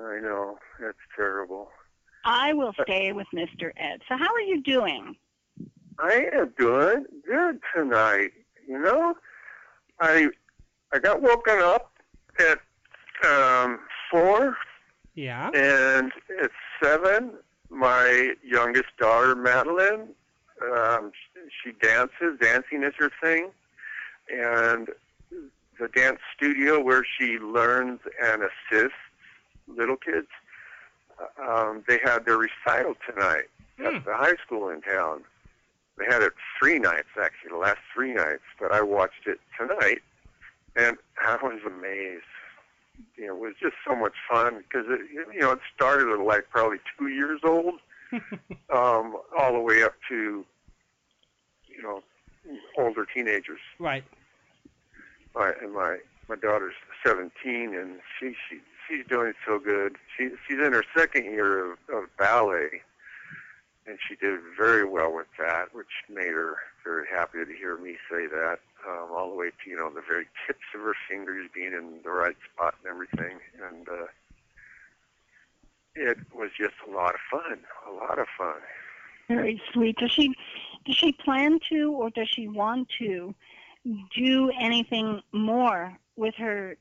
I 0.00 0.20
know 0.20 0.58
that's 0.80 0.96
terrible. 1.14 1.70
I 2.24 2.52
will 2.52 2.72
stay 2.82 3.12
with 3.12 3.26
Mr. 3.34 3.72
Ed. 3.76 4.00
So 4.08 4.16
how 4.16 4.32
are 4.32 4.40
you 4.40 4.62
doing? 4.62 5.16
I 5.98 6.28
am 6.32 6.52
doing 6.58 7.04
good 7.26 7.60
tonight. 7.74 8.30
You 8.66 8.78
know, 8.80 9.14
I 10.00 10.28
I 10.92 10.98
got 10.98 11.20
woken 11.20 11.58
up 11.58 11.91
at 12.38 12.58
um, 13.28 13.78
four, 14.10 14.56
Yeah. 15.14 15.50
and 15.54 16.12
at 16.42 16.50
seven, 16.82 17.32
my 17.70 18.34
youngest 18.44 18.96
daughter 18.98 19.34
Madeline, 19.34 20.08
um, 20.62 21.12
she 21.62 21.72
dances. 21.72 22.38
Dancing 22.40 22.82
is 22.82 22.94
her 22.98 23.10
thing, 23.22 23.50
and 24.32 24.88
the 25.78 25.88
dance 25.88 26.20
studio 26.36 26.80
where 26.80 27.04
she 27.18 27.38
learns 27.38 28.00
and 28.22 28.42
assists 28.42 28.96
little 29.66 29.96
kids. 29.96 30.28
Um, 31.40 31.84
they 31.86 31.98
had 32.02 32.24
their 32.24 32.38
recital 32.38 32.94
tonight 33.08 33.48
Hmm. 33.78 33.86
at 33.86 34.04
the 34.04 34.14
high 34.16 34.36
school 34.44 34.68
in 34.68 34.82
town. 34.82 35.24
They 35.96 36.04
had 36.06 36.22
it 36.22 36.32
three 36.58 36.78
nights 36.78 37.08
actually, 37.20 37.50
the 37.50 37.56
last 37.56 37.78
three 37.94 38.12
nights, 38.12 38.42
but 38.60 38.72
I 38.72 38.82
watched 38.82 39.26
it 39.26 39.40
tonight, 39.58 40.02
and 40.76 40.96
I 41.24 41.36
was 41.42 41.60
amazed. 41.66 42.24
You 43.16 43.28
know, 43.28 43.36
it 43.36 43.40
was 43.40 43.54
just 43.60 43.74
so 43.86 43.94
much 43.96 44.14
fun 44.30 44.58
because 44.58 44.86
it, 44.88 45.00
you 45.32 45.40
know 45.40 45.52
it 45.52 45.60
started 45.74 46.08
at 46.08 46.20
like 46.20 46.50
probably 46.50 46.78
two 46.98 47.08
years 47.08 47.40
old, 47.44 47.74
um, 48.72 49.16
all 49.38 49.52
the 49.52 49.60
way 49.60 49.82
up 49.82 49.94
to 50.08 50.44
you 51.68 51.82
know 51.82 52.02
older 52.78 53.06
teenagers. 53.14 53.60
right. 53.78 54.04
My 55.34 55.52
and 55.62 55.72
my 55.72 55.98
my 56.28 56.36
daughter's 56.36 56.74
17, 57.04 57.30
and 57.74 58.00
she 58.18 58.34
she 58.48 58.58
she's 58.86 59.06
doing 59.06 59.32
so 59.46 59.58
good. 59.58 59.96
She 60.16 60.30
she's 60.46 60.58
in 60.58 60.72
her 60.72 60.84
second 60.96 61.24
year 61.24 61.72
of, 61.72 61.78
of 61.92 62.04
ballet, 62.18 62.82
and 63.86 63.98
she 64.06 64.16
did 64.16 64.40
very 64.56 64.84
well 64.84 65.12
with 65.12 65.26
that, 65.38 65.74
which 65.74 65.88
made 66.08 66.28
her 66.32 66.56
very 66.84 67.06
happy 67.10 67.44
to 67.44 67.52
hear 67.52 67.76
me 67.78 67.96
say 68.10 68.26
that. 68.26 68.58
Um, 68.86 69.10
all 69.14 69.30
the 69.30 69.36
way 69.36 69.50
to 69.50 69.70
you 69.70 69.76
know 69.76 69.90
the 69.90 70.02
very 70.06 70.26
tips 70.46 70.64
of 70.74 70.80
her 70.80 70.94
fingers 71.08 71.48
being 71.54 71.72
in 71.72 72.00
the 72.02 72.10
right 72.10 72.36
spot 72.52 72.74
and 72.82 72.90
everything, 72.90 73.38
and 73.62 73.88
uh, 73.88 74.06
it 75.94 76.18
was 76.34 76.50
just 76.58 76.74
a 76.88 76.90
lot 76.90 77.14
of 77.14 77.20
fun. 77.30 77.58
A 77.88 77.92
lot 77.92 78.18
of 78.18 78.26
fun. 78.36 78.56
Very 79.28 79.62
sweet. 79.72 79.96
Does 79.98 80.10
she 80.10 80.34
does 80.84 80.96
she 80.96 81.12
plan 81.12 81.60
to 81.70 81.92
or 81.92 82.10
does 82.10 82.28
she 82.28 82.48
want 82.48 82.88
to 82.98 83.34
do 84.16 84.50
anything 84.58 85.22
more 85.32 85.96
with 86.16 86.34
her 86.36 86.76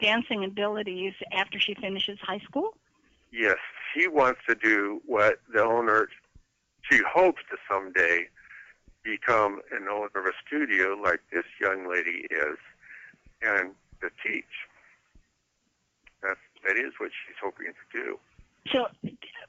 dancing 0.00 0.44
abilities 0.44 1.14
after 1.32 1.58
she 1.58 1.74
finishes 1.74 2.18
high 2.20 2.40
school? 2.40 2.74
Yes, 3.32 3.56
she 3.94 4.08
wants 4.08 4.40
to 4.48 4.54
do 4.54 5.02
what 5.06 5.40
the 5.52 5.62
owner, 5.62 6.08
she 6.90 7.00
hopes 7.06 7.42
to 7.50 7.56
someday 7.70 8.28
become 9.02 9.60
an 9.72 9.86
owner 9.90 10.06
of 10.14 10.24
a 10.26 10.32
studio 10.46 10.94
like 11.02 11.20
this 11.32 11.44
young 11.60 11.88
lady 11.90 12.26
is 12.30 12.58
and 13.42 13.70
to 14.00 14.10
teach. 14.24 14.44
That's, 16.22 16.40
that 16.66 16.76
is 16.76 16.92
what 16.98 17.10
she's 17.26 17.36
hoping 17.42 17.66
to 17.66 18.02
do. 18.04 18.18
So 18.72 18.86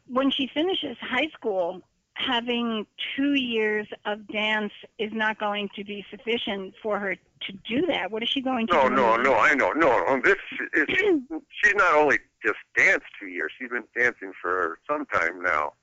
when 0.07 0.31
she 0.31 0.47
finishes 0.53 0.97
high 1.01 1.29
school, 1.33 1.81
having 2.13 2.85
two 3.15 3.33
years 3.33 3.87
of 4.05 4.27
dance 4.27 4.73
is 4.97 5.11
not 5.13 5.39
going 5.39 5.69
to 5.75 5.83
be 5.83 6.05
sufficient 6.11 6.73
for 6.81 6.99
her 6.99 7.15
to 7.15 7.53
do 7.67 7.85
that. 7.87 8.11
What 8.11 8.23
is 8.23 8.29
she 8.29 8.41
going 8.41 8.67
to 8.67 8.73
No, 8.73 8.89
do? 8.89 8.95
no, 8.95 9.15
no, 9.15 9.23
no, 9.23 9.35
I 9.35 9.53
know. 9.55 9.71
No, 9.71 10.03
no, 10.03 10.21
this 10.23 10.35
is, 10.73 10.85
she's 11.63 11.75
not 11.75 11.95
only 11.95 12.19
just 12.45 12.57
danced 12.77 13.05
two 13.19 13.27
years, 13.27 13.51
she's 13.57 13.69
been 13.69 13.85
dancing 13.97 14.33
for 14.41 14.79
some 14.89 15.05
time 15.07 15.41
now. 15.41 15.73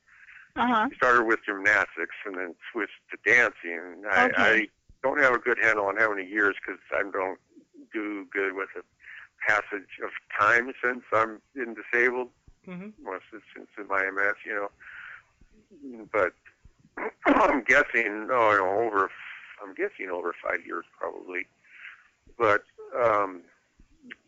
Uh-huh. 0.56 0.88
Started 0.96 1.24
with 1.24 1.40
gymnastics 1.44 2.14
and 2.24 2.36
then 2.36 2.54
switched 2.72 2.92
to 3.10 3.18
dancing. 3.30 4.04
I, 4.10 4.24
Okay. 4.26 4.34
I 4.36 4.68
don't 5.02 5.20
have 5.20 5.34
a 5.34 5.38
good 5.38 5.58
handle 5.62 5.86
on 5.86 5.96
how 5.96 6.10
many 6.14 6.26
years 6.28 6.56
because 6.64 6.80
I 6.92 7.02
don't 7.10 7.38
do 7.92 8.26
good 8.32 8.54
with 8.54 8.68
the 8.74 8.82
passage 9.46 10.00
of 10.02 10.10
time 10.38 10.72
since 10.82 11.02
I'm 11.12 11.40
been 11.54 11.74
disabled. 11.74 12.30
hmm 12.64 12.88
Well, 13.04 13.20
since, 13.30 13.42
since 13.54 13.68
in 13.78 13.86
my 13.88 14.10
MS, 14.10 14.34
you 14.44 14.54
know. 14.54 16.06
But 16.12 16.32
I'm 17.26 17.62
guessing, 17.64 18.28
oh, 18.30 18.52
you 18.52 18.58
know, 18.58 18.80
over, 18.86 19.10
I'm 19.62 19.74
guessing 19.74 20.10
over 20.10 20.34
five 20.42 20.64
years 20.66 20.84
probably. 20.98 21.46
But 22.38 22.62
um, 22.98 23.42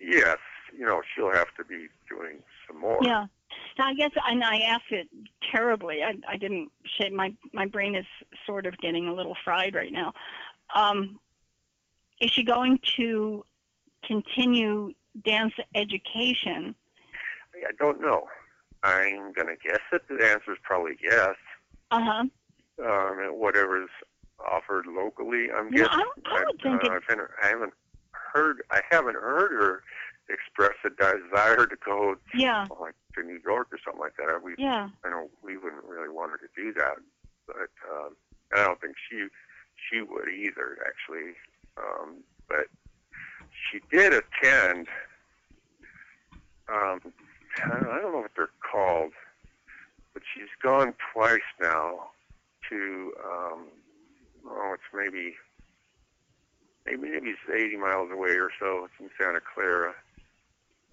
yes, 0.01 0.39
you 0.77 0.85
know, 0.85 1.03
she'll 1.15 1.33
have 1.33 1.55
to 1.57 1.65
be 1.65 1.89
doing 2.09 2.39
some 2.67 2.79
more. 2.81 3.01
Yeah. 3.03 3.27
Now, 3.79 3.87
I 3.89 3.95
guess, 3.95 4.11
and 4.27 4.43
I 4.43 4.59
asked 4.59 4.91
it 4.91 5.09
terribly. 5.53 6.03
I, 6.03 6.15
I 6.29 6.37
didn't 6.37 6.71
say 6.99 7.11
my 7.11 7.33
my 7.53 7.67
brain 7.67 7.95
is 7.95 8.07
sort 8.47 8.67
of 8.67 8.77
getting 8.79 9.09
a 9.09 9.15
little 9.15 9.37
fried 9.45 9.75
right 9.75 9.93
now. 9.93 10.13
Um, 10.75 11.19
is 12.21 12.31
she 12.31 12.43
going 12.43 12.79
to 12.97 13.45
continue 14.05 14.93
dance 15.25 15.55
education? 15.75 16.75
I 17.57 17.73
don't 17.79 18.01
know. 18.01 18.27
I'm 18.83 19.33
gonna 19.33 19.57
guess 19.63 19.81
that 19.93 20.03
the 20.09 20.15
answer 20.25 20.53
is 20.53 20.59
probably 20.63 20.97
yes. 21.03 21.35
Uh 21.91 22.01
huh. 22.01 22.25
Um, 22.85 23.39
whatever's 23.39 23.91
offered 24.51 24.87
locally, 24.87 25.49
I'm 25.51 25.73
Yeah, 25.73 25.85
guessing. 25.85 26.05
I, 26.27 26.37
I 26.41 26.45
would 26.47 26.61
think 26.63 26.85
uh, 26.85 26.95
it. 26.95 27.03
Been- 27.09 27.21
I 27.43 27.49
haven't 27.49 27.73
heard. 28.13 28.63
I 28.71 28.81
haven't 28.91 29.17
heard 29.17 29.53
her 29.53 29.83
express 30.29 30.75
a 30.85 30.91
desire 30.91 31.67
to 31.67 31.77
go 31.85 32.17
Yeah. 32.35 32.67
like 32.81 32.95
to 33.21 33.27
New 33.27 33.41
York 33.45 33.69
or 33.73 33.79
something 33.85 34.01
like 34.01 34.17
that. 34.17 34.43
We, 34.43 34.55
Yeah. 34.59 34.89
I 35.05 35.11
know 35.11 35.29
we 35.43 35.57
wouldn't 35.57 35.85
really 35.85 36.09
want 36.09 36.33
her 36.33 36.39
to 36.39 36.49
do 36.57 36.73
that, 36.75 36.97
but 37.47 37.71
um, 37.91 38.17
I 38.55 38.65
don't 38.65 38.81
think 38.81 38.97
she 39.09 39.27
she 39.91 40.01
would 40.03 40.29
either 40.29 40.79
actually. 40.87 41.35
Um, 41.77 42.17
but 42.49 42.67
she 43.71 43.81
did 43.91 44.13
attend. 44.13 44.89
Um, 46.69 47.01
I 47.65 47.69
don't 47.69 47.91
I 47.91 48.01
don't 48.01 48.13
know 48.13 48.21
what 48.21 48.31
they're 48.37 48.49
called, 48.71 49.13
but 50.15 50.23
she's 50.35 50.49
gone 50.63 50.95
twice 51.13 51.41
now 51.61 52.11
to. 52.69 53.13
Um, 53.25 53.67
oh, 54.47 54.75
it's 54.75 54.83
maybe 54.95 55.35
maybe 56.87 57.11
maybe 57.11 57.31
it's 57.31 57.41
80 57.53 57.77
miles 57.77 58.11
away 58.11 58.31
or 58.31 58.51
so. 58.59 58.85
It's 58.87 58.95
in 59.01 59.11
Santa 59.19 59.41
Clara. 59.41 59.95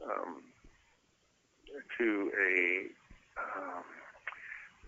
Um, 0.04 0.44
to 1.98 2.32
a 2.40 2.86
um, 3.40 3.84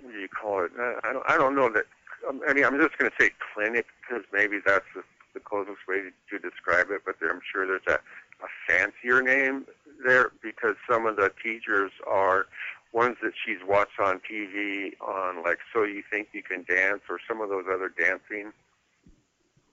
what 0.02 0.14
do 0.14 0.20
you 0.20 0.28
call 0.30 0.64
it? 0.64 0.72
I 0.80 1.10
I 1.10 1.14
don't 1.14 1.26
I 1.30 1.38
don't 1.38 1.56
know 1.56 1.70
that. 1.70 1.86
um, 2.28 2.42
I 2.48 2.54
mean, 2.54 2.66
I'm 2.66 2.80
just 2.80 2.98
going 2.98 3.10
to 3.12 3.18
say 3.24 3.32
clinic 3.54 3.86
because 4.02 4.24
maybe 4.32 4.60
that's 4.66 4.86
the, 4.96 5.04
the 5.34 5.40
closest 5.40 5.80
way 5.88 5.98
to, 6.02 6.12
to 6.32 6.50
describe 6.50 6.88
it. 6.92 7.02
But 7.06 7.16
there, 7.20 7.32
I'm 7.32 7.42
sure 7.52 7.66
there's 7.68 7.82
a, 7.88 8.00
a 8.44 8.48
fancier 8.68 9.22
name 9.22 9.66
there 10.06 10.32
because 10.42 10.76
some 10.90 11.06
of 11.06 11.16
the 11.16 11.32
teachers 11.44 11.92
are 12.06 12.46
ones 12.94 13.18
that 13.22 13.34
she's 13.46 13.60
watched 13.68 14.00
on 14.00 14.22
TV 14.30 14.94
on 15.02 15.44
like 15.44 15.60
So 15.74 15.84
You 15.84 16.04
Think 16.10 16.30
You 16.34 16.44
Can 16.44 16.64
Dance 16.68 17.02
or 17.10 17.20
some 17.28 17.42
of 17.42 17.50
those 17.50 17.66
other 17.72 17.90
dancing 17.90 18.52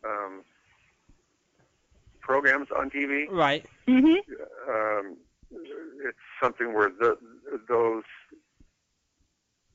um, 0.05 0.43
programs 2.21 2.69
on 2.77 2.91
TV. 2.91 3.31
Right. 3.31 3.65
Mm-hmm. 3.87 4.71
Um, 4.71 5.17
it's 6.05 6.19
something 6.43 6.73
where 6.75 6.91
the, 6.91 7.17
those 7.69 8.05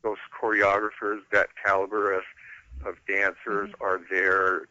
those 0.02 0.18
choreographers, 0.42 1.20
that 1.32 1.50
caliber 1.64 2.14
of 2.14 2.24
of 2.86 2.96
dancers 3.08 3.70
are 3.82 4.00
there 4.10 4.68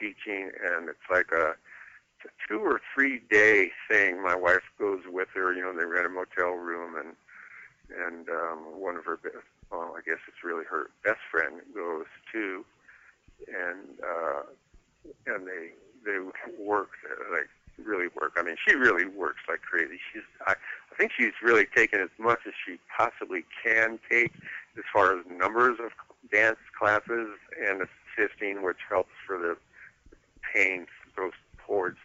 teaching, 0.00 0.50
and 0.64 0.88
it's 0.88 0.98
like 1.10 1.30
a 1.32 1.54
it's 2.18 2.26
a 2.26 2.48
two 2.48 2.60
or 2.60 2.80
three 2.94 3.20
day 3.30 3.70
thing. 3.90 4.22
My 4.22 4.34
wife 4.34 4.62
goes 4.78 5.00
with 5.10 5.28
her. 5.34 5.52
You 5.52 5.62
know, 5.62 5.76
they 5.76 5.84
rent 5.84 6.06
a 6.06 6.08
motel 6.08 6.52
room, 6.52 6.96
and 6.96 7.14
and 8.06 8.28
um, 8.28 8.80
one 8.80 8.96
of 8.96 9.04
her, 9.04 9.18
be- 9.22 9.30
well, 9.70 9.94
I 9.96 10.00
guess 10.04 10.18
it's 10.26 10.44
really 10.44 10.64
her 10.70 10.90
best 11.04 11.20
friend 11.30 11.60
goes 11.74 12.06
too, 12.32 12.64
and 13.48 14.00
uh, 14.02 14.42
and 15.26 15.46
they 15.46 15.72
they 16.04 16.18
work 16.58 16.90
like 17.30 17.48
really 17.78 18.08
work. 18.20 18.32
I 18.36 18.42
mean, 18.42 18.56
she 18.66 18.74
really 18.74 19.06
works 19.06 19.40
like 19.48 19.62
crazy. 19.62 19.98
She's 20.12 20.22
I, 20.46 20.52
I 20.52 20.94
think 20.96 21.12
she's 21.16 21.32
really 21.42 21.66
taken 21.66 22.00
as 22.00 22.10
much 22.18 22.40
as 22.46 22.52
she 22.66 22.78
possibly 22.96 23.44
can 23.64 23.98
take 24.10 24.32
as 24.76 24.84
far 24.92 25.18
as 25.18 25.24
numbers 25.30 25.78
of 25.82 25.92
dance 26.30 26.58
classes 26.78 27.28
and 27.66 27.82
assisting, 27.82 28.62
which 28.62 28.78
helps 28.88 29.10
for 29.26 29.38
the 29.38 29.56
paying 30.52 30.86
goes 31.16 31.32
towards 31.66 31.98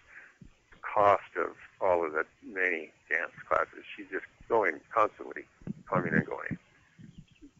the 0.72 0.77
cost 0.81 1.23
of 1.38 1.56
all 1.81 2.06
of 2.06 2.14
the 2.14 2.26
many 2.45 2.91
dance 3.10 3.31
classes. 3.48 3.84
She's 3.95 4.07
just 4.11 4.26
going 4.49 4.80
constantly 4.94 5.44
coming 5.89 6.14
and 6.14 6.26
going 6.26 6.57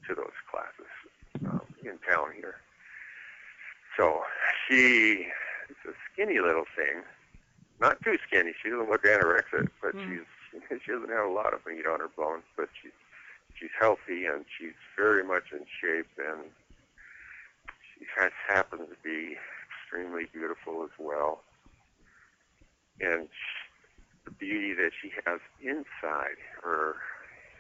to 0.08 0.16
those 0.16 0.38
classes 0.50 0.92
um, 1.46 1.62
in 1.84 1.98
town 2.10 2.28
here. 2.36 2.56
So 3.98 4.22
she 4.68 5.28
is 5.70 5.76
a 5.88 5.94
skinny 6.12 6.40
little 6.40 6.66
thing, 6.76 7.02
not 7.80 8.02
too 8.04 8.18
skinny. 8.28 8.54
She 8.62 8.70
doesn't 8.70 8.90
look 8.90 9.04
anorexic, 9.04 9.70
but 9.82 9.95
Mm. 9.95 10.06
she's 10.06 10.26
she 10.86 10.91
doesn't 10.91 11.10
have 11.10 11.26
a 11.26 11.34
lot 11.34 11.54
of 11.54 11.66
meat 11.66 11.86
on 11.86 11.99
her 11.99 12.08
bones, 12.10 12.44
but 12.56 12.70
she's 12.82 12.91
she's 13.60 13.70
healthy 13.80 14.26
and 14.26 14.45
she's 14.58 14.76
very 14.95 15.24
much 15.24 15.52
in 15.52 15.66
shape 15.82 16.08
and 16.18 16.52
she 17.94 18.06
has 18.18 18.32
happens 18.48 18.90
to 18.90 18.95
be 19.04 19.38
extremely 19.70 20.26
beautiful 20.32 20.84
as 20.84 20.91
well. 20.99 21.41
And 22.99 23.28
sh- 23.30 23.70
the 24.26 24.32
beauty 24.32 24.74
that 24.74 24.91
she 25.02 25.12
has 25.26 25.40
inside 25.62 26.38
her, 26.64 26.95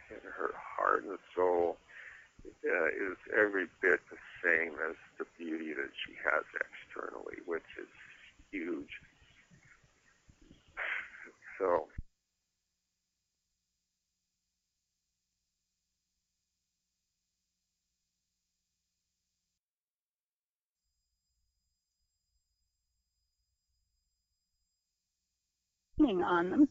in 0.09 0.19
her 0.37 0.53
heart 0.55 1.03
and 1.03 1.17
soul, 1.35 1.77
uh, 2.45 2.85
is 2.87 3.17
every 3.37 3.67
bit 3.81 3.99
the 4.09 4.17
same 4.43 4.73
as 4.89 4.95
the 5.17 5.25
beauty 5.37 5.73
that 5.73 5.91
she 6.05 6.13
has 6.23 6.43
externally, 6.55 7.37
which 7.45 7.67
is 7.79 7.87
huge. 8.51 8.99
So, 11.57 11.87
on 25.99 26.49
them. 26.49 26.69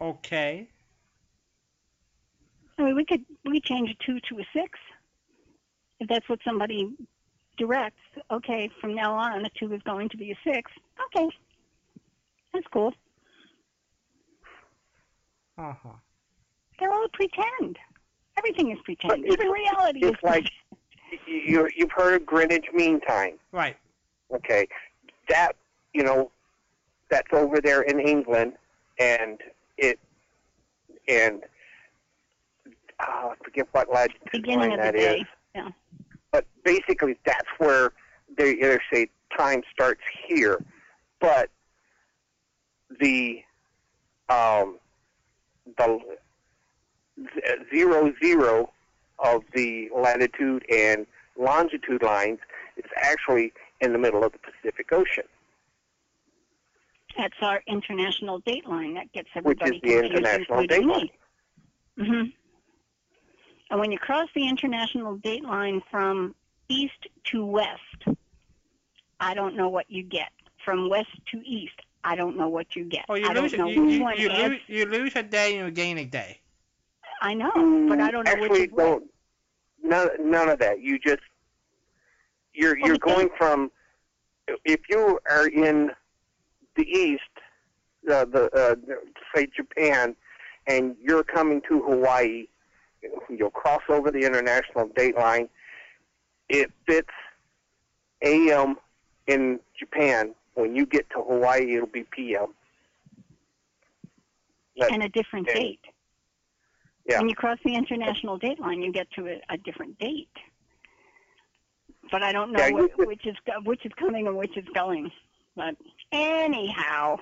Okay. 0.00 0.68
I 2.78 2.82
mean, 2.82 2.96
we 2.96 3.04
could 3.04 3.24
we 3.44 3.52
could 3.60 3.64
change 3.64 3.90
a 3.90 4.04
two 4.04 4.20
to 4.20 4.40
a 4.40 4.46
six 4.54 4.78
if 5.98 6.08
that's 6.08 6.28
what 6.28 6.38
somebody 6.44 6.88
directs. 7.60 8.00
Okay, 8.30 8.68
from 8.80 8.94
now 8.94 9.14
on, 9.14 9.44
a 9.44 9.50
two 9.50 9.72
is 9.72 9.82
going 9.82 10.08
to 10.08 10.16
be 10.16 10.32
a 10.32 10.38
six. 10.42 10.72
Okay, 11.14 11.28
that's 12.52 12.66
cool. 12.72 12.92
Uh 15.58 15.74
huh. 15.80 15.90
They're 16.78 16.90
all 16.92 17.06
pretend. 17.12 17.78
Everything 18.38 18.72
is 18.72 18.78
pretend. 18.84 19.26
Even 19.26 19.48
reality 19.48 20.00
is 20.00 20.12
it's 20.14 20.22
like- 20.22 20.50
you 21.26 21.68
you've 21.76 21.92
heard 21.92 22.14
of 22.14 22.26
Greenwich 22.26 22.66
Mean 22.72 23.00
Time. 23.00 23.38
Right. 23.52 23.76
Okay, 24.34 24.66
that 25.28 25.56
you 25.92 26.02
know, 26.02 26.30
that's 27.10 27.32
over 27.32 27.60
there 27.60 27.82
in 27.82 28.00
England, 28.00 28.54
and 28.98 29.38
it 29.76 29.98
and 31.08 31.42
uh, 33.00 33.04
I 33.30 33.34
forget 33.44 33.66
what 33.72 33.92
latitude 33.92 34.20
beginning 34.32 34.70
line 34.70 34.78
of 34.78 34.86
the 34.86 34.92
day. 34.92 35.18
is. 35.18 35.26
Yeah. 35.54 35.68
But 36.32 36.46
basically, 36.64 37.16
that's 37.24 37.48
where 37.58 37.92
they 38.36 38.54
they 38.56 38.78
say 38.92 39.08
time 39.36 39.62
starts 39.72 40.02
here, 40.28 40.62
but 41.20 41.50
the 43.00 43.42
um, 44.28 44.78
the 45.76 45.98
zero 47.72 48.12
zero 48.22 48.70
of 49.18 49.42
the 49.54 49.88
latitude 49.94 50.64
and 50.70 51.06
longitude 51.38 52.02
lines 52.02 52.38
is 52.76 52.90
actually 52.96 53.52
in 53.80 53.92
the 53.92 53.98
middle 53.98 54.24
of 54.24 54.32
the 54.32 54.38
Pacific 54.38 54.92
Ocean. 54.92 55.24
That's 57.16 57.34
our 57.42 57.62
international 57.66 58.38
date 58.40 58.66
line. 58.66 58.94
That 58.94 59.12
gets 59.12 59.28
everybody 59.34 59.72
Which 59.72 59.76
is 59.76 59.82
the 59.82 59.88
confused, 59.88 60.12
international 60.14 60.60
including 60.60 60.88
date 60.88 61.12
me. 61.96 62.06
hmm 62.06 62.22
And 63.70 63.78
when 63.78 63.92
you 63.92 63.98
cross 63.98 64.28
the 64.34 64.48
international 64.48 65.16
date 65.16 65.44
line 65.44 65.80
from 65.90 66.34
east 66.68 67.06
to 67.26 67.44
west, 67.44 68.18
I 69.20 69.34
don't 69.34 69.56
know 69.56 69.68
what 69.68 69.86
you 69.88 70.02
get. 70.02 70.30
From 70.64 70.90
west 70.90 71.10
to 71.32 71.42
east, 71.46 71.80
I 72.02 72.16
don't 72.16 72.36
know 72.36 72.48
what 72.48 72.74
you 72.74 72.84
get. 72.84 73.04
Oh, 73.08 73.14
you 73.14 73.26
I 73.26 73.32
lose 73.32 73.52
don't 73.52 73.60
know 73.60 73.68
you, 73.68 73.84
which 73.84 73.94
you, 73.94 74.02
one 74.02 74.18
you, 74.18 74.28
lose, 74.28 74.60
you 74.66 74.86
lose 74.86 75.16
a 75.16 75.22
day 75.22 75.56
and 75.56 75.66
you 75.68 75.72
gain 75.72 75.98
a 75.98 76.04
day. 76.04 76.40
I 77.22 77.34
know, 77.34 77.52
but 77.88 78.00
I 78.00 78.10
don't 78.10 78.24
know 78.24 78.32
Actually, 78.32 78.48
which 78.48 78.60
is 78.68 78.72
what. 78.72 78.84
don't. 78.84 79.04
None, 79.82 80.30
none 80.30 80.48
of 80.48 80.58
that. 80.58 80.80
You 80.80 80.98
just 80.98 81.22
you're 82.54 82.76
you're 82.78 82.98
but 82.98 83.02
going 83.02 83.30
from 83.38 83.70
if 84.64 84.80
you 84.88 85.18
are 85.30 85.46
in 85.46 85.90
the 86.76 86.82
east, 86.82 87.22
uh, 88.10 88.24
the 88.24 88.50
uh, 88.54 88.74
say 89.34 89.46
Japan, 89.54 90.16
and 90.66 90.96
you're 91.00 91.22
coming 91.22 91.60
to 91.68 91.82
Hawaii, 91.82 92.46
you'll 93.28 93.50
cross 93.50 93.82
over 93.88 94.10
the 94.10 94.20
international 94.20 94.88
date 94.96 95.16
line. 95.16 95.48
It 96.48 96.70
fits 96.86 97.08
AM 98.22 98.76
in 99.26 99.60
Japan. 99.78 100.34
When 100.54 100.74
you 100.74 100.84
get 100.86 101.08
to 101.10 101.22
Hawaii, 101.22 101.74
it'll 101.76 101.86
be 101.86 102.04
PM. 102.04 102.54
That- 104.76 104.92
and 104.92 105.02
a 105.02 105.08
different 105.08 105.46
date. 105.46 105.80
Yeah. 107.08 107.18
When 107.18 107.28
you 107.28 107.34
cross 107.34 107.58
the 107.64 107.74
international 107.74 108.38
date 108.38 108.60
line, 108.60 108.82
you 108.82 108.92
get 108.92 109.10
to 109.12 109.26
a, 109.26 109.40
a 109.48 109.56
different 109.58 109.98
date. 109.98 110.28
But 112.10 112.22
I 112.22 112.32
don't 112.32 112.52
know 112.52 112.64
Yeah, 112.64 112.70
what, 112.72 113.06
which 113.06 113.26
is 113.26 113.36
which 113.64 113.84
is 113.86 113.92
coming 113.96 114.26
and 114.26 114.36
which 114.36 114.56
is 114.56 114.64
going. 114.74 115.10
But 115.56 115.76
anyhow, 116.12 117.18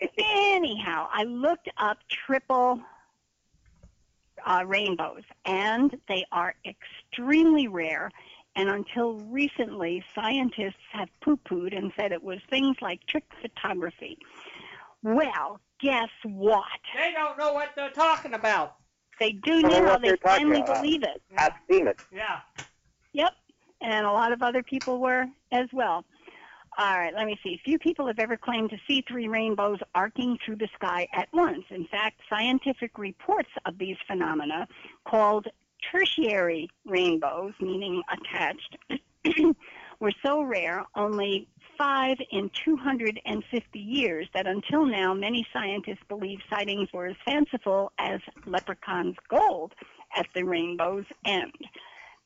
anyhow, 0.18 1.08
I 1.12 1.24
looked 1.24 1.68
up 1.78 1.98
triple 2.08 2.80
uh, 4.46 4.64
rainbows, 4.66 5.22
and 5.44 5.96
they 6.08 6.24
are 6.32 6.54
extremely 6.64 7.68
rare. 7.68 8.10
And 8.56 8.68
until 8.68 9.14
recently, 9.14 10.02
scientists 10.14 10.74
have 10.92 11.08
poo-pooed 11.20 11.76
and 11.76 11.92
said 11.96 12.12
it 12.12 12.22
was 12.22 12.40
things 12.50 12.76
like 12.82 13.06
trick 13.06 13.24
photography. 13.40 14.18
Well, 15.02 15.60
guess 15.80 16.08
what? 16.24 16.64
They 16.96 17.12
don't 17.12 17.38
know 17.38 17.52
what 17.52 17.70
they're 17.76 17.90
talking 17.90 18.34
about. 18.34 18.74
They 19.18 19.32
do 19.32 19.58
I 19.58 19.60
know 19.62 19.68
now. 19.68 19.84
what 19.84 20.02
They 20.02 20.08
they're 20.08 20.16
talking 20.16 20.46
finally 20.48 20.62
about. 20.62 20.82
believe 20.82 21.02
it. 21.04 21.22
I've 21.38 21.52
seen 21.70 21.86
it. 21.86 22.00
Yeah. 22.12 22.40
Yep. 23.12 23.32
And 23.80 24.04
a 24.04 24.10
lot 24.12 24.32
of 24.32 24.42
other 24.42 24.62
people 24.62 24.98
were 24.98 25.26
as 25.52 25.68
well. 25.72 26.04
All 26.78 26.98
right, 26.98 27.12
let 27.14 27.26
me 27.26 27.38
see. 27.42 27.60
Few 27.64 27.78
people 27.78 28.06
have 28.06 28.18
ever 28.18 28.36
claimed 28.36 28.70
to 28.70 28.76
see 28.86 29.04
three 29.06 29.28
rainbows 29.28 29.78
arcing 29.94 30.38
through 30.44 30.56
the 30.56 30.68
sky 30.74 31.08
at 31.12 31.28
once. 31.32 31.64
In 31.70 31.84
fact, 31.86 32.20
scientific 32.28 32.96
reports 32.96 33.50
of 33.66 33.76
these 33.76 33.96
phenomena, 34.06 34.68
called 35.04 35.48
tertiary 35.90 36.70
rainbows, 36.86 37.52
meaning 37.60 38.02
attached, 38.10 38.76
were 40.00 40.12
so 40.24 40.42
rare, 40.42 40.84
only 40.94 41.48
five 41.76 42.18
in 42.30 42.50
250 42.64 43.78
years, 43.78 44.28
that 44.32 44.46
until 44.46 44.86
now 44.86 45.12
many 45.12 45.46
scientists 45.52 46.04
believe 46.08 46.38
sightings 46.48 46.88
were 46.92 47.06
as 47.06 47.16
fanciful 47.24 47.90
as 47.98 48.20
leprechaun's 48.46 49.16
gold 49.28 49.74
at 50.16 50.26
the 50.34 50.44
rainbow's 50.44 51.06
end. 51.24 51.52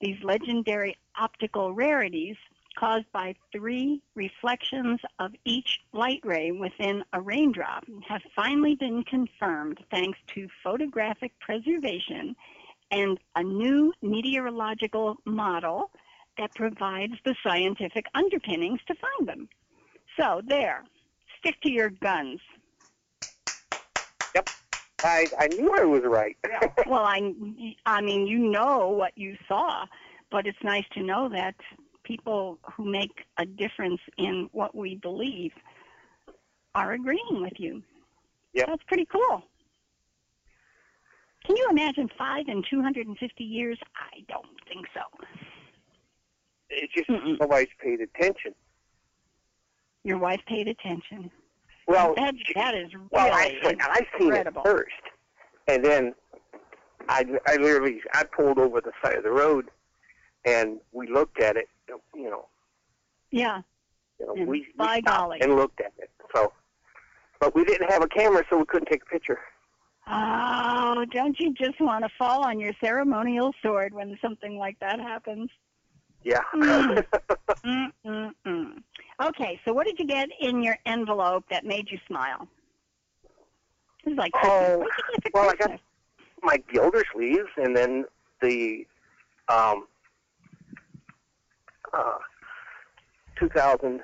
These 0.01 0.23
legendary 0.23 0.97
optical 1.19 1.73
rarities 1.73 2.37
caused 2.79 3.11
by 3.13 3.35
three 3.53 4.03
reflections 4.15 5.01
of 5.19 5.33
each 5.45 5.81
light 5.93 6.21
ray 6.25 6.51
within 6.53 7.05
a 7.13 7.21
raindrop 7.21 7.85
have 8.07 8.23
finally 8.35 8.75
been 8.75 9.03
confirmed 9.05 9.79
thanks 9.91 10.19
to 10.35 10.49
photographic 10.63 11.33
preservation 11.41 12.35
and 12.91 13.19
a 13.37 13.43
new 13.43 13.93
meteorological 14.03 15.17
model 15.25 15.91
that 16.39 16.55
provides 16.55 17.15
the 17.25 17.35
scientific 17.43 18.07
underpinnings 18.15 18.81
to 18.87 18.95
find 18.95 19.29
them. 19.29 19.49
So 20.19 20.43
there, 20.47 20.85
stick 21.39 21.61
to 21.63 21.71
your 21.71 21.91
guns. 21.91 22.41
Yep. 24.35 24.51
I 25.03 25.27
I 25.39 25.49
knew 25.49 25.73
I 25.75 25.85
was 25.85 26.03
right. 26.05 26.37
Well, 26.87 27.05
I, 27.05 27.35
I 27.87 28.01
mean, 28.01 28.27
you 28.27 28.39
know 28.39 28.89
what 28.89 29.17
you 29.17 29.37
saw, 29.49 29.87
but 30.31 30.47
it's 30.47 30.63
nice 30.63 30.85
to 30.93 31.03
know 31.03 31.29
that 31.31 31.55
people 32.05 32.59
who 32.77 32.85
make 32.85 33.25
a 33.39 33.47
difference 33.47 34.01
in 34.19 34.49
what 34.53 34.75
we 34.75 34.97
believe 34.97 35.53
are 36.75 36.93
agreeing 36.93 37.43
with 37.43 37.55
you. 37.59 37.83
Yep. 38.55 38.67
That's 38.69 38.83
pretty 38.87 39.07
cool. 39.07 39.43
Can 41.47 41.57
you 41.57 41.69
imagine 41.71 42.09
five 42.17 42.45
and 42.49 42.65
250 42.69 43.45
years? 43.45 43.79
I 43.97 44.21
don't 44.29 44.47
think 44.69 44.87
so. 44.95 45.01
It's 46.71 46.93
just 46.95 47.09
Mm-mm. 47.09 47.39
nobody's 47.41 47.69
paid 47.83 48.01
attention. 48.01 48.55
Your 50.05 50.19
wife 50.19 50.41
paid 50.47 50.69
attention. 50.69 51.31
Well, 51.87 52.15
That, 52.17 52.35
that 52.55 52.75
is 52.75 52.91
well, 53.11 53.27
really 53.27 53.57
actually, 53.57 53.77
I 53.81 54.01
seen 54.19 54.33
it 54.33 54.47
first, 54.65 54.91
and 55.69 55.85
then 55.85 56.15
I 57.09 57.25
I 57.47 57.57
literally 57.57 58.01
I 58.15 58.25
pulled 58.25 58.59
over 58.59 58.81
the 58.81 58.93
side 59.03 59.17
of 59.17 59.23
the 59.23 59.31
road, 59.31 59.71
and 60.47 60.81
we 60.93 61.09
looked 61.09 61.41
at 61.41 61.57
it. 61.57 61.69
You 61.89 62.31
know, 62.31 62.47
Yeah. 63.31 63.61
you 64.19 64.27
know 64.27 64.35
we, 64.35 64.45
we 64.45 64.67
by 64.77 65.01
stopped 65.01 65.05
golly. 65.19 65.41
and 65.41 65.57
looked 65.57 65.81
at 65.81 65.93
it. 65.99 66.11
So, 66.35 66.53
but 67.41 67.55
we 67.55 67.65
didn't 67.65 67.91
have 67.91 68.03
a 68.03 68.09
camera, 68.09 68.45
so 68.49 68.59
we 68.59 68.65
couldn't 68.65 68.89
take 68.91 69.03
a 69.03 69.07
picture. 69.07 69.39
Oh, 70.07 71.05
don't 71.11 71.39
you 71.41 71.53
just 71.55 71.81
want 71.81 72.05
to 72.05 72.11
fall 72.19 72.45
on 72.45 72.61
your 72.61 72.73
ceremonial 72.83 73.53
sword 73.63 73.93
when 73.95 74.19
something 74.21 74.59
like 74.59 74.79
that 74.81 75.01
happens? 75.01 75.51
Yeah. 76.23 76.41
Mm. 76.55 77.05
Mm-mm-mm. 77.65 78.83
Okay, 79.23 79.61
so 79.65 79.73
what 79.73 79.87
did 79.87 79.99
you 79.99 80.07
get 80.07 80.29
in 80.41 80.63
your 80.63 80.77
envelope 80.87 81.45
that 81.51 81.65
made 81.65 81.91
you 81.91 81.99
smile? 82.07 82.49
This 84.05 84.13
is 84.13 84.19
like 84.19 84.33
Christmas. 84.33 84.53
Oh, 84.61 84.79
what 84.79 84.89
did 84.97 85.05
you 85.09 85.15
get 85.23 85.33
for 85.33 85.41
well, 85.41 85.51
I 85.51 85.55
got- 85.55 85.59
Christmas? 85.69 85.81
My 86.43 86.59
Gildersleeves, 86.73 87.49
and 87.57 87.75
then 87.75 88.05
the 88.43 88.87
um 89.49 89.87
uh 91.95 92.19
2000 93.39 94.01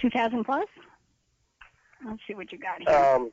Two 0.00 0.10
thousand 0.10 0.44
plus. 0.44 0.66
Let's 2.06 2.20
see 2.28 2.34
what 2.34 2.52
you 2.52 2.58
got 2.58 2.82
here. 2.86 2.94
um 2.94 3.30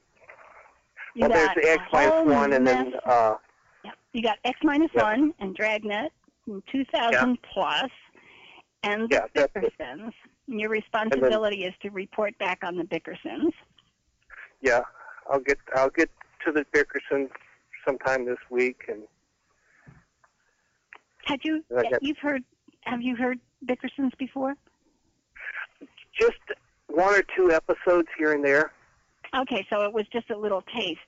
you 1.16 1.22
well 1.22 1.30
there's 1.30 1.48
got 1.48 1.56
the 1.62 1.70
X 1.70 1.84
minus 1.92 2.26
one 2.26 2.54
and 2.54 2.66
then 2.66 2.94
uh 3.06 3.36
Yep. 3.84 3.94
You 4.14 4.22
got 4.22 4.38
X 4.46 4.60
minus 4.64 4.92
Yep. 4.94 5.04
one 5.04 5.34
and 5.40 5.56
Dragnet, 5.56 6.12
and 6.48 6.62
two 6.72 6.86
thousand 6.94 7.38
plus, 7.52 7.90
and 8.84 9.10
the 9.10 9.28
Yeah. 9.36 9.48
Bickersons. 9.48 10.14
And 10.48 10.60
your 10.60 10.70
responsibility 10.70 11.64
is 11.66 11.74
to 11.82 11.90
report 11.90 12.38
back 12.38 12.60
on 12.64 12.76
the 12.78 12.84
Bickersons. 12.84 13.52
yeah, 14.62 14.82
I'll 15.30 15.40
get 15.40 15.58
I'll 15.76 15.90
get 15.90 16.10
to 16.46 16.52
the 16.52 16.64
Bickersons 16.74 17.30
sometime 17.86 18.26
this 18.26 18.38
week 18.50 18.84
and 18.88 19.02
Had 21.32 21.46
you 21.46 21.64
I 21.78 21.84
you've 22.02 22.18
heard 22.18 22.44
have 22.82 23.02
you 23.02 23.16
heard 23.16 23.40
Bickersons 23.66 24.12
before? 24.18 24.54
just 26.20 26.34
one 26.88 27.16
or 27.16 27.24
two 27.38 27.54
episodes 27.54 28.10
here 28.18 28.34
and 28.34 28.44
there. 28.44 28.74
Okay, 29.34 29.66
so 29.70 29.84
it 29.84 29.94
was 29.94 30.06
just 30.12 30.30
a 30.30 30.38
little 30.38 30.62
taste. 30.76 31.00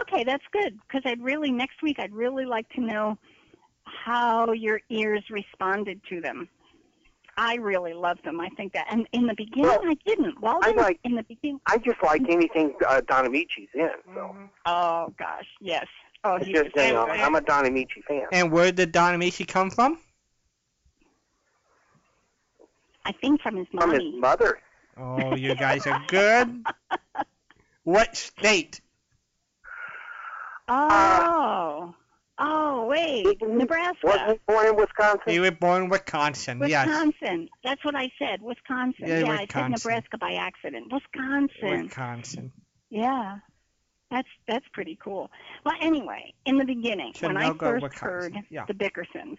Okay, 0.00 0.22
that's 0.22 0.44
good 0.52 0.78
because 0.86 1.02
I'd 1.04 1.20
really 1.20 1.50
next 1.50 1.82
week 1.82 1.96
I'd 1.98 2.14
really 2.14 2.44
like 2.44 2.68
to 2.70 2.80
know 2.80 3.18
how 3.84 4.52
your 4.52 4.80
ears 4.90 5.24
responded 5.28 6.00
to 6.08 6.20
them. 6.20 6.48
I 7.36 7.56
really 7.56 7.94
loved 7.94 8.24
them. 8.24 8.40
I 8.40 8.48
think 8.50 8.74
that, 8.74 8.86
and 8.88 9.08
in 9.10 9.26
the 9.26 9.34
beginning 9.34 9.64
Well, 9.64 9.80
I 9.84 9.94
didn't. 10.06 10.40
Walden, 10.40 10.76
like- 10.76 11.00
in 11.02 11.16
the 11.16 11.24
beginning. 11.24 11.60
I 11.66 11.78
just 11.78 12.00
like 12.00 12.22
anything 12.28 12.74
uh, 12.86 13.00
Don 13.00 13.26
Ameche's 13.26 13.68
in. 13.74 13.90
So 14.14 14.20
Mhm. 14.20 14.50
Oh 14.66 15.12
gosh, 15.18 15.48
yes. 15.60 15.88
Oh, 16.24 16.36
it's 16.36 16.46
he 16.46 16.52
just 16.54 16.74
was 16.74 16.86
you 16.86 16.92
know, 16.94 17.06
I'm 17.06 17.34
a 17.34 17.40
Don 17.40 17.64
Ameche 17.64 18.02
fan. 18.08 18.26
And 18.32 18.50
where 18.50 18.72
did 18.72 18.92
Don 18.92 19.14
Ameche 19.14 19.46
come 19.46 19.70
from? 19.70 19.98
I 23.04 23.12
think 23.12 23.42
from 23.42 23.56
his 23.56 23.66
From 23.68 23.90
his 23.90 24.02
mother. 24.14 24.58
Oh, 24.96 25.34
you 25.34 25.54
guys 25.54 25.86
are 25.86 26.02
good. 26.08 26.64
What 27.84 28.16
state? 28.16 28.80
Oh, 30.66 31.94
uh, 32.38 32.42
oh, 32.42 32.86
wait, 32.86 33.36
Nebraska, 33.42 33.98
Wasn't 34.02 34.30
he 34.30 34.40
born 34.48 34.66
in 34.68 34.76
Wisconsin? 34.76 35.20
He 35.26 35.38
was 35.38 35.50
born 35.50 35.82
in 35.84 35.88
Wisconsin. 35.90 36.60
Yes. 36.66 36.86
Wisconsin. 36.86 37.50
That's 37.62 37.84
what 37.84 37.94
I 37.94 38.10
said. 38.18 38.40
Wisconsin. 38.40 39.06
Yeah, 39.06 39.18
Yeah, 39.18 39.32
I 39.32 39.46
said 39.52 39.68
Nebraska 39.68 40.16
by 40.16 40.32
accident. 40.32 40.90
Wisconsin. 40.90 41.82
Wisconsin. 41.82 42.52
Yeah. 42.88 43.40
That's 44.14 44.28
that's 44.46 44.66
pretty 44.72 44.96
cool. 45.02 45.28
Well, 45.66 45.74
anyway, 45.80 46.32
in 46.46 46.56
the 46.58 46.64
beginning, 46.64 47.14
when 47.18 47.36
I 47.36 47.52
first 47.54 47.82
Wisconsin. 47.82 47.98
heard 48.08 48.36
Yeah. 48.48 48.64
the 48.66 48.74
Bickersons, 48.74 49.38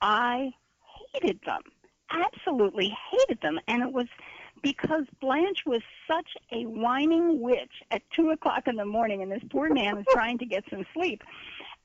I 0.00 0.50
hated 1.12 1.38
them. 1.46 1.62
Absolutely 2.10 2.96
hated 3.12 3.40
them, 3.40 3.60
and 3.68 3.82
it 3.84 3.92
was 3.92 4.06
because 4.62 5.04
Blanche 5.20 5.62
was 5.64 5.82
such 6.10 6.30
a 6.50 6.64
whining 6.66 7.40
witch 7.40 7.82
at 7.92 8.02
two 8.10 8.30
o'clock 8.30 8.66
in 8.66 8.74
the 8.74 8.84
morning, 8.84 9.22
and 9.22 9.30
this 9.30 9.42
poor 9.48 9.72
man 9.72 9.94
was 9.94 10.06
trying 10.10 10.38
to 10.38 10.46
get 10.46 10.64
some 10.70 10.84
sleep. 10.92 11.22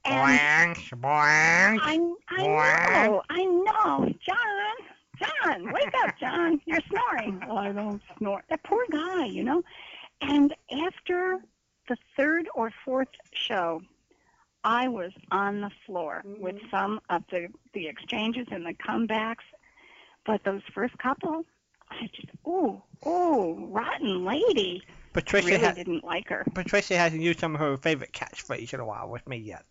And 0.06 0.16
Blanche, 0.16 0.90
boink. 0.92 1.80
I, 1.80 2.00
I 2.30 2.48
know, 2.48 3.22
I 3.30 3.44
know, 3.46 4.14
John, 4.26 4.76
John, 5.20 5.72
wake 5.72 5.94
up, 6.04 6.18
John, 6.20 6.60
you're 6.66 6.80
snoring. 6.90 7.40
Oh, 7.48 7.58
I 7.68 7.72
don't 7.72 8.02
snore. 8.18 8.44
That 8.50 8.64
poor 8.64 8.84
guy, 8.92 9.26
you 9.26 9.44
know. 9.44 9.62
And 10.22 10.56
after 10.72 10.88
the 10.88 10.98
third 10.98 11.23
or 12.64 12.72
fourth 12.86 13.10
show, 13.34 13.82
I 14.64 14.88
was 14.88 15.12
on 15.32 15.62
the 15.62 15.72
floor 15.86 16.24
with 16.26 16.56
some 16.72 17.02
of 17.10 17.24
the 17.30 17.50
the 17.74 17.88
exchanges 17.88 18.48
and 18.52 18.66
the 18.66 18.74
comebacks, 18.74 19.44
but 20.26 20.44
those 20.46 20.62
first 20.74 20.98
couple, 20.98 21.46
I 21.92 22.08
just, 22.14 22.30
ooh, 22.48 22.82
ooh, 23.06 23.66
rotten 23.70 24.24
lady. 24.24 24.84
Patricia, 25.12 25.48
really 25.48 25.64
ha- 25.64 25.72
didn't 25.74 26.04
like 26.04 26.30
her. 26.30 26.46
Patricia 26.56 26.98
hasn't 26.98 27.22
used 27.22 27.40
some 27.40 27.56
of 27.56 27.60
her 27.60 27.78
favorite 27.78 28.14
catchphrase 28.14 28.74
in 28.74 28.80
a 28.80 28.86
while 28.86 29.10
with 29.10 29.28
me 29.28 29.38
yet. 29.38 29.66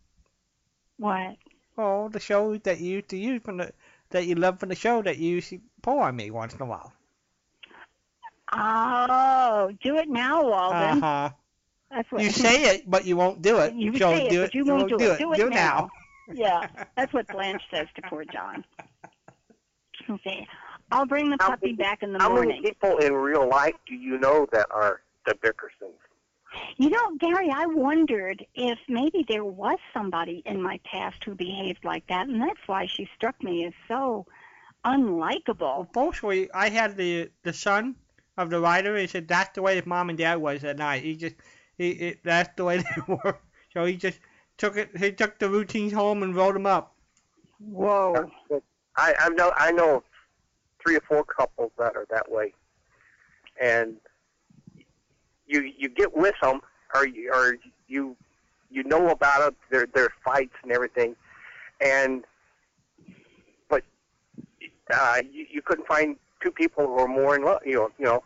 What? 0.98 1.36
Oh, 1.78 2.10
the 2.10 2.20
show 2.20 2.58
that 2.58 2.80
you 2.80 2.96
used 2.96 3.08
to 3.08 3.16
use 3.16 3.40
from 3.42 3.56
the 3.56 3.72
that 4.10 4.26
you 4.26 4.34
love 4.34 4.60
from 4.60 4.68
the 4.68 4.74
show 4.74 5.00
that 5.00 5.16
you 5.16 5.30
used 5.36 5.48
to 5.48 5.60
pull 5.80 5.98
on 6.00 6.14
me 6.14 6.30
once 6.30 6.54
in 6.54 6.60
a 6.60 6.66
while. 6.66 6.92
Oh, 8.52 9.72
do 9.82 9.96
it 9.96 10.10
now, 10.10 10.44
Walden. 10.44 10.82
Uh 10.82 11.00
huh. 11.00 11.30
That's 11.92 12.10
what 12.10 12.22
You 12.22 12.30
say 12.46 12.74
it, 12.74 12.90
but 12.90 13.04
you 13.04 13.16
won't 13.16 13.42
do 13.42 13.58
it. 13.58 13.74
You 13.74 13.92
so 13.98 14.14
say 14.16 14.26
it, 14.26 14.30
do 14.30 14.42
but 14.42 14.54
you 14.54 14.64
won't 14.64 14.88
do 14.88 14.96
it. 14.98 15.18
Do 15.18 15.32
it 15.32 15.50
now. 15.50 15.90
Yeah, 16.32 16.68
that's 16.96 17.12
what 17.12 17.26
Blanche 17.26 17.60
says 17.70 17.88
to 17.96 18.02
poor 18.02 18.24
John. 18.24 18.64
Okay, 20.08 20.46
I'll 20.90 21.04
bring 21.04 21.30
the 21.30 21.36
puppy 21.36 21.66
many- 21.72 21.74
back 21.76 22.02
in 22.02 22.12
the 22.12 22.20
How 22.20 22.28
many 22.32 22.46
morning. 22.46 22.62
people 22.62 22.96
in 22.98 23.12
real 23.12 23.46
life 23.46 23.74
do 23.86 23.94
you 23.96 24.18
know 24.18 24.46
that 24.52 24.66
are 24.70 25.02
the 25.26 25.34
Bickersons? 25.34 25.98
You 26.76 26.90
know, 26.90 27.16
Gary, 27.18 27.50
I 27.50 27.66
wondered 27.66 28.46
if 28.54 28.78
maybe 28.88 29.24
there 29.28 29.44
was 29.44 29.78
somebody 29.92 30.42
in 30.46 30.62
my 30.62 30.78
past 30.84 31.22
who 31.24 31.34
behaved 31.34 31.84
like 31.84 32.06
that, 32.06 32.28
and 32.28 32.40
that's 32.40 32.60
why 32.66 32.86
she 32.86 33.08
struck 33.16 33.42
me 33.42 33.66
as 33.66 33.72
so 33.88 34.24
unlikable. 34.84 35.88
Mostly, 35.94 36.50
I 36.52 36.68
had 36.68 36.96
the 36.96 37.30
the 37.42 37.52
son 37.52 37.96
of 38.38 38.48
the 38.48 38.60
writer. 38.60 38.92
and 38.92 39.00
He 39.00 39.06
said 39.06 39.28
that's 39.28 39.54
the 39.54 39.62
way 39.62 39.76
his 39.76 39.86
mom 39.86 40.08
and 40.08 40.16
dad 40.18 40.36
was 40.36 40.62
at 40.64 40.78
night. 40.78 41.02
He 41.02 41.16
just 41.16 41.34
he 41.82 41.90
it, 41.90 42.18
that's 42.22 42.50
the 42.56 42.64
way 42.64 42.78
they 42.78 43.02
were. 43.06 43.38
So 43.72 43.84
he 43.84 43.96
just 43.96 44.20
took 44.56 44.76
it. 44.76 44.96
He 44.96 45.12
took 45.12 45.38
the 45.38 45.48
routines 45.48 45.92
home 45.92 46.22
and 46.22 46.34
wrote 46.34 46.54
them 46.54 46.66
up. 46.66 46.94
Whoa. 47.58 48.30
I, 48.96 49.14
I 49.18 49.28
know 49.30 49.52
I 49.56 49.72
know 49.72 50.02
three 50.82 50.96
or 50.96 51.00
four 51.00 51.24
couples 51.24 51.72
that 51.78 51.96
are 51.96 52.06
that 52.10 52.30
way, 52.30 52.52
and 53.60 53.96
you 55.46 55.72
you 55.76 55.88
get 55.88 56.16
with 56.16 56.34
them, 56.42 56.60
or 56.94 57.06
you, 57.06 57.32
or 57.32 57.56
you 57.88 58.16
you 58.70 58.84
know 58.84 59.08
about 59.10 59.48
it, 59.48 59.54
their 59.70 59.86
their 59.86 60.10
fights 60.24 60.54
and 60.62 60.72
everything, 60.72 61.16
and 61.80 62.24
but 63.68 63.82
uh, 64.92 65.22
you, 65.30 65.46
you 65.50 65.62
couldn't 65.62 65.86
find 65.86 66.16
two 66.42 66.50
people 66.50 66.86
who 66.86 66.98
are 66.98 67.08
more 67.08 67.34
in 67.34 67.42
love. 67.42 67.62
You 67.64 67.74
know, 67.74 67.90
you 67.98 68.04
know, 68.04 68.22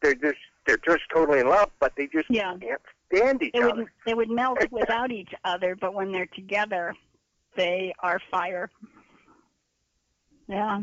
they're 0.00 0.14
just 0.14 0.38
they're 0.66 0.78
just 0.78 1.02
totally 1.12 1.40
in 1.40 1.48
love, 1.48 1.70
but 1.80 1.92
they 1.96 2.06
just 2.06 2.30
Yeah. 2.30 2.56
can't 2.60 2.80
stand 3.12 3.42
each 3.42 3.52
They 3.52 3.60
other. 3.60 3.74
would 3.74 3.88
they 4.06 4.14
would 4.14 4.30
melt 4.30 4.58
without 4.70 5.10
each 5.10 5.32
other, 5.44 5.74
but 5.76 5.94
when 5.94 6.12
they're 6.12 6.26
together, 6.26 6.94
They 7.56 7.92
are 7.98 8.18
fire. 8.30 8.70
Yeah. 10.48 10.80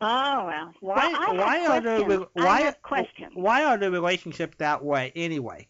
Oh 0.00 0.44
well. 0.46 0.74
Why? 0.80 1.12
Well, 1.28 1.36
why 1.36 1.66
are 1.66 1.80
the 1.80 2.28
why 2.34 2.44
I 2.46 2.60
have 2.62 2.82
questions. 2.82 3.32
why 3.34 3.64
are 3.64 3.78
the 3.78 3.90
relationships 3.90 4.56
that 4.58 4.84
way 4.84 5.12
anyway? 5.14 5.68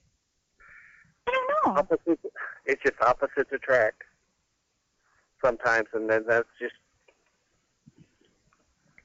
I 1.26 1.30
don't 1.32 1.74
know. 1.76 1.80
Opposites, 1.80 2.24
it's 2.66 2.82
just 2.82 3.00
opposites 3.02 3.52
attract 3.52 4.02
sometimes, 5.44 5.88
and 5.92 6.08
then 6.08 6.24
that's 6.26 6.48
just 6.58 6.74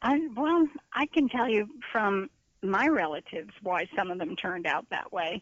I, 0.01 0.17
well, 0.35 0.65
I 0.93 1.05
can 1.07 1.27
tell 1.27 1.49
you 1.49 1.67
from 1.91 2.29
my 2.63 2.87
relatives 2.87 3.51
why 3.61 3.85
some 3.95 4.11
of 4.11 4.17
them 4.19 4.35
turned 4.35 4.65
out 4.65 4.85
that 4.89 5.11
way, 5.11 5.41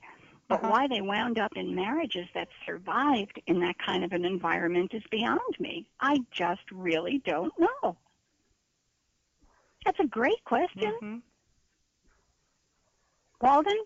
but 0.50 0.62
Uh-huh. 0.64 0.70
why 0.70 0.88
they 0.88 1.02
wound 1.02 1.40
up 1.40 1.52
in 1.56 1.76
marriages 1.76 2.28
that 2.34 2.48
survived 2.66 3.42
in 3.48 3.60
that 3.62 3.76
kind 3.80 4.04
of 4.04 4.12
an 4.14 4.26
environment 4.26 4.94
is 4.94 5.04
beyond 5.12 5.60
me. 5.60 5.90
I 6.00 6.20
just 6.32 6.70
really 6.72 7.20
don't 7.26 7.54
know. 7.60 7.98
That's 9.86 10.00
a 10.00 10.08
great 10.08 10.44
question, 10.46 10.94
Mhm. 11.02 11.22
Walden. 13.42 13.78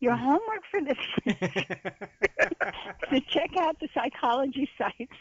Your 0.00 0.14
Mm. 0.14 0.20
homework 0.20 0.62
for 0.70 0.80
this 0.80 0.98
is 1.26 1.36
to 3.10 3.20
check 3.22 3.56
out 3.58 3.78
the 3.80 3.88
psychology 3.94 4.68
sites 4.78 5.12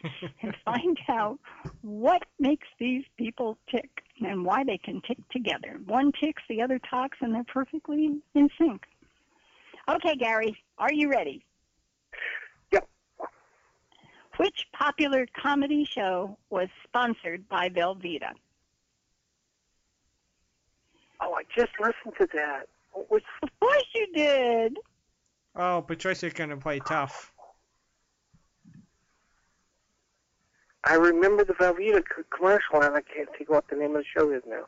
and 0.41 0.55
find 0.63 0.99
out 1.09 1.39
what 1.81 2.23
makes 2.39 2.67
these 2.79 3.03
people 3.17 3.57
tick 3.69 3.89
and 4.21 4.45
why 4.45 4.63
they 4.63 4.77
can 4.77 5.01
tick 5.01 5.17
together. 5.31 5.79
One 5.85 6.11
ticks, 6.19 6.43
the 6.49 6.61
other 6.61 6.79
talks, 6.79 7.17
and 7.21 7.33
they're 7.33 7.43
perfectly 7.43 8.19
in 8.33 8.49
sync. 8.57 8.83
Okay, 9.89 10.15
Gary, 10.15 10.57
are 10.77 10.91
you 10.91 11.09
ready? 11.09 11.45
Yep. 12.71 12.87
Which 14.37 14.67
popular 14.73 15.25
comedy 15.41 15.85
show 15.85 16.37
was 16.49 16.67
sponsored 16.83 17.47
by 17.47 17.69
Velveeta? 17.69 18.31
oh, 21.21 21.33
I 21.33 21.43
just 21.55 21.71
listened 21.79 22.13
to 22.19 22.27
that. 22.33 22.67
What 22.93 23.09
was 23.11 23.21
Of 23.43 23.49
course 23.59 23.85
you 23.95 24.07
did. 24.13 24.77
oh, 25.55 25.81
Patricia's 25.81 26.33
gonna 26.33 26.57
play 26.57 26.79
tough. 26.79 27.31
I 30.87 30.93
remember 30.95 31.43
the 31.43 31.53
Velveeta 31.53 32.01
c- 32.15 32.23
commercial, 32.29 32.81
and 32.81 32.95
I 32.95 33.01
can't 33.01 33.27
think 33.37 33.49
what 33.49 33.67
the 33.69 33.75
name 33.75 33.95
of 33.95 34.03
the 34.03 34.05
show 34.19 34.31
is 34.31 34.41
now. 34.47 34.65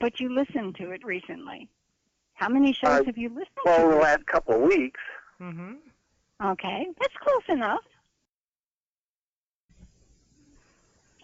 But 0.00 0.20
you 0.20 0.32
listened 0.34 0.76
to 0.76 0.90
it 0.92 1.04
recently. 1.04 1.68
How 2.34 2.48
many 2.48 2.72
shows 2.72 3.00
Uh, 3.00 3.04
have 3.04 3.18
you 3.18 3.28
listened 3.28 3.46
to? 3.56 3.62
Well, 3.66 3.88
to? 3.88 3.94
the 3.94 4.00
last 4.00 4.26
couple 4.26 4.54
of 4.54 4.62
weeks. 4.62 5.00
hmm 5.38 5.74
Okay, 6.42 6.86
that's 7.00 7.16
close 7.16 7.42
enough. 7.48 7.84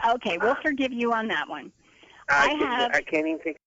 Okay, 0.06 0.38
we'll 0.38 0.56
forgive 0.56 0.92
you 0.92 1.12
on 1.12 1.28
that 1.28 1.48
one. 1.48 1.72
I 2.28 2.48
can't- 2.48 2.60
have- 2.62 2.90
I 2.94 3.00
can't 3.00 3.26
even 3.26 3.38
think 3.38 3.58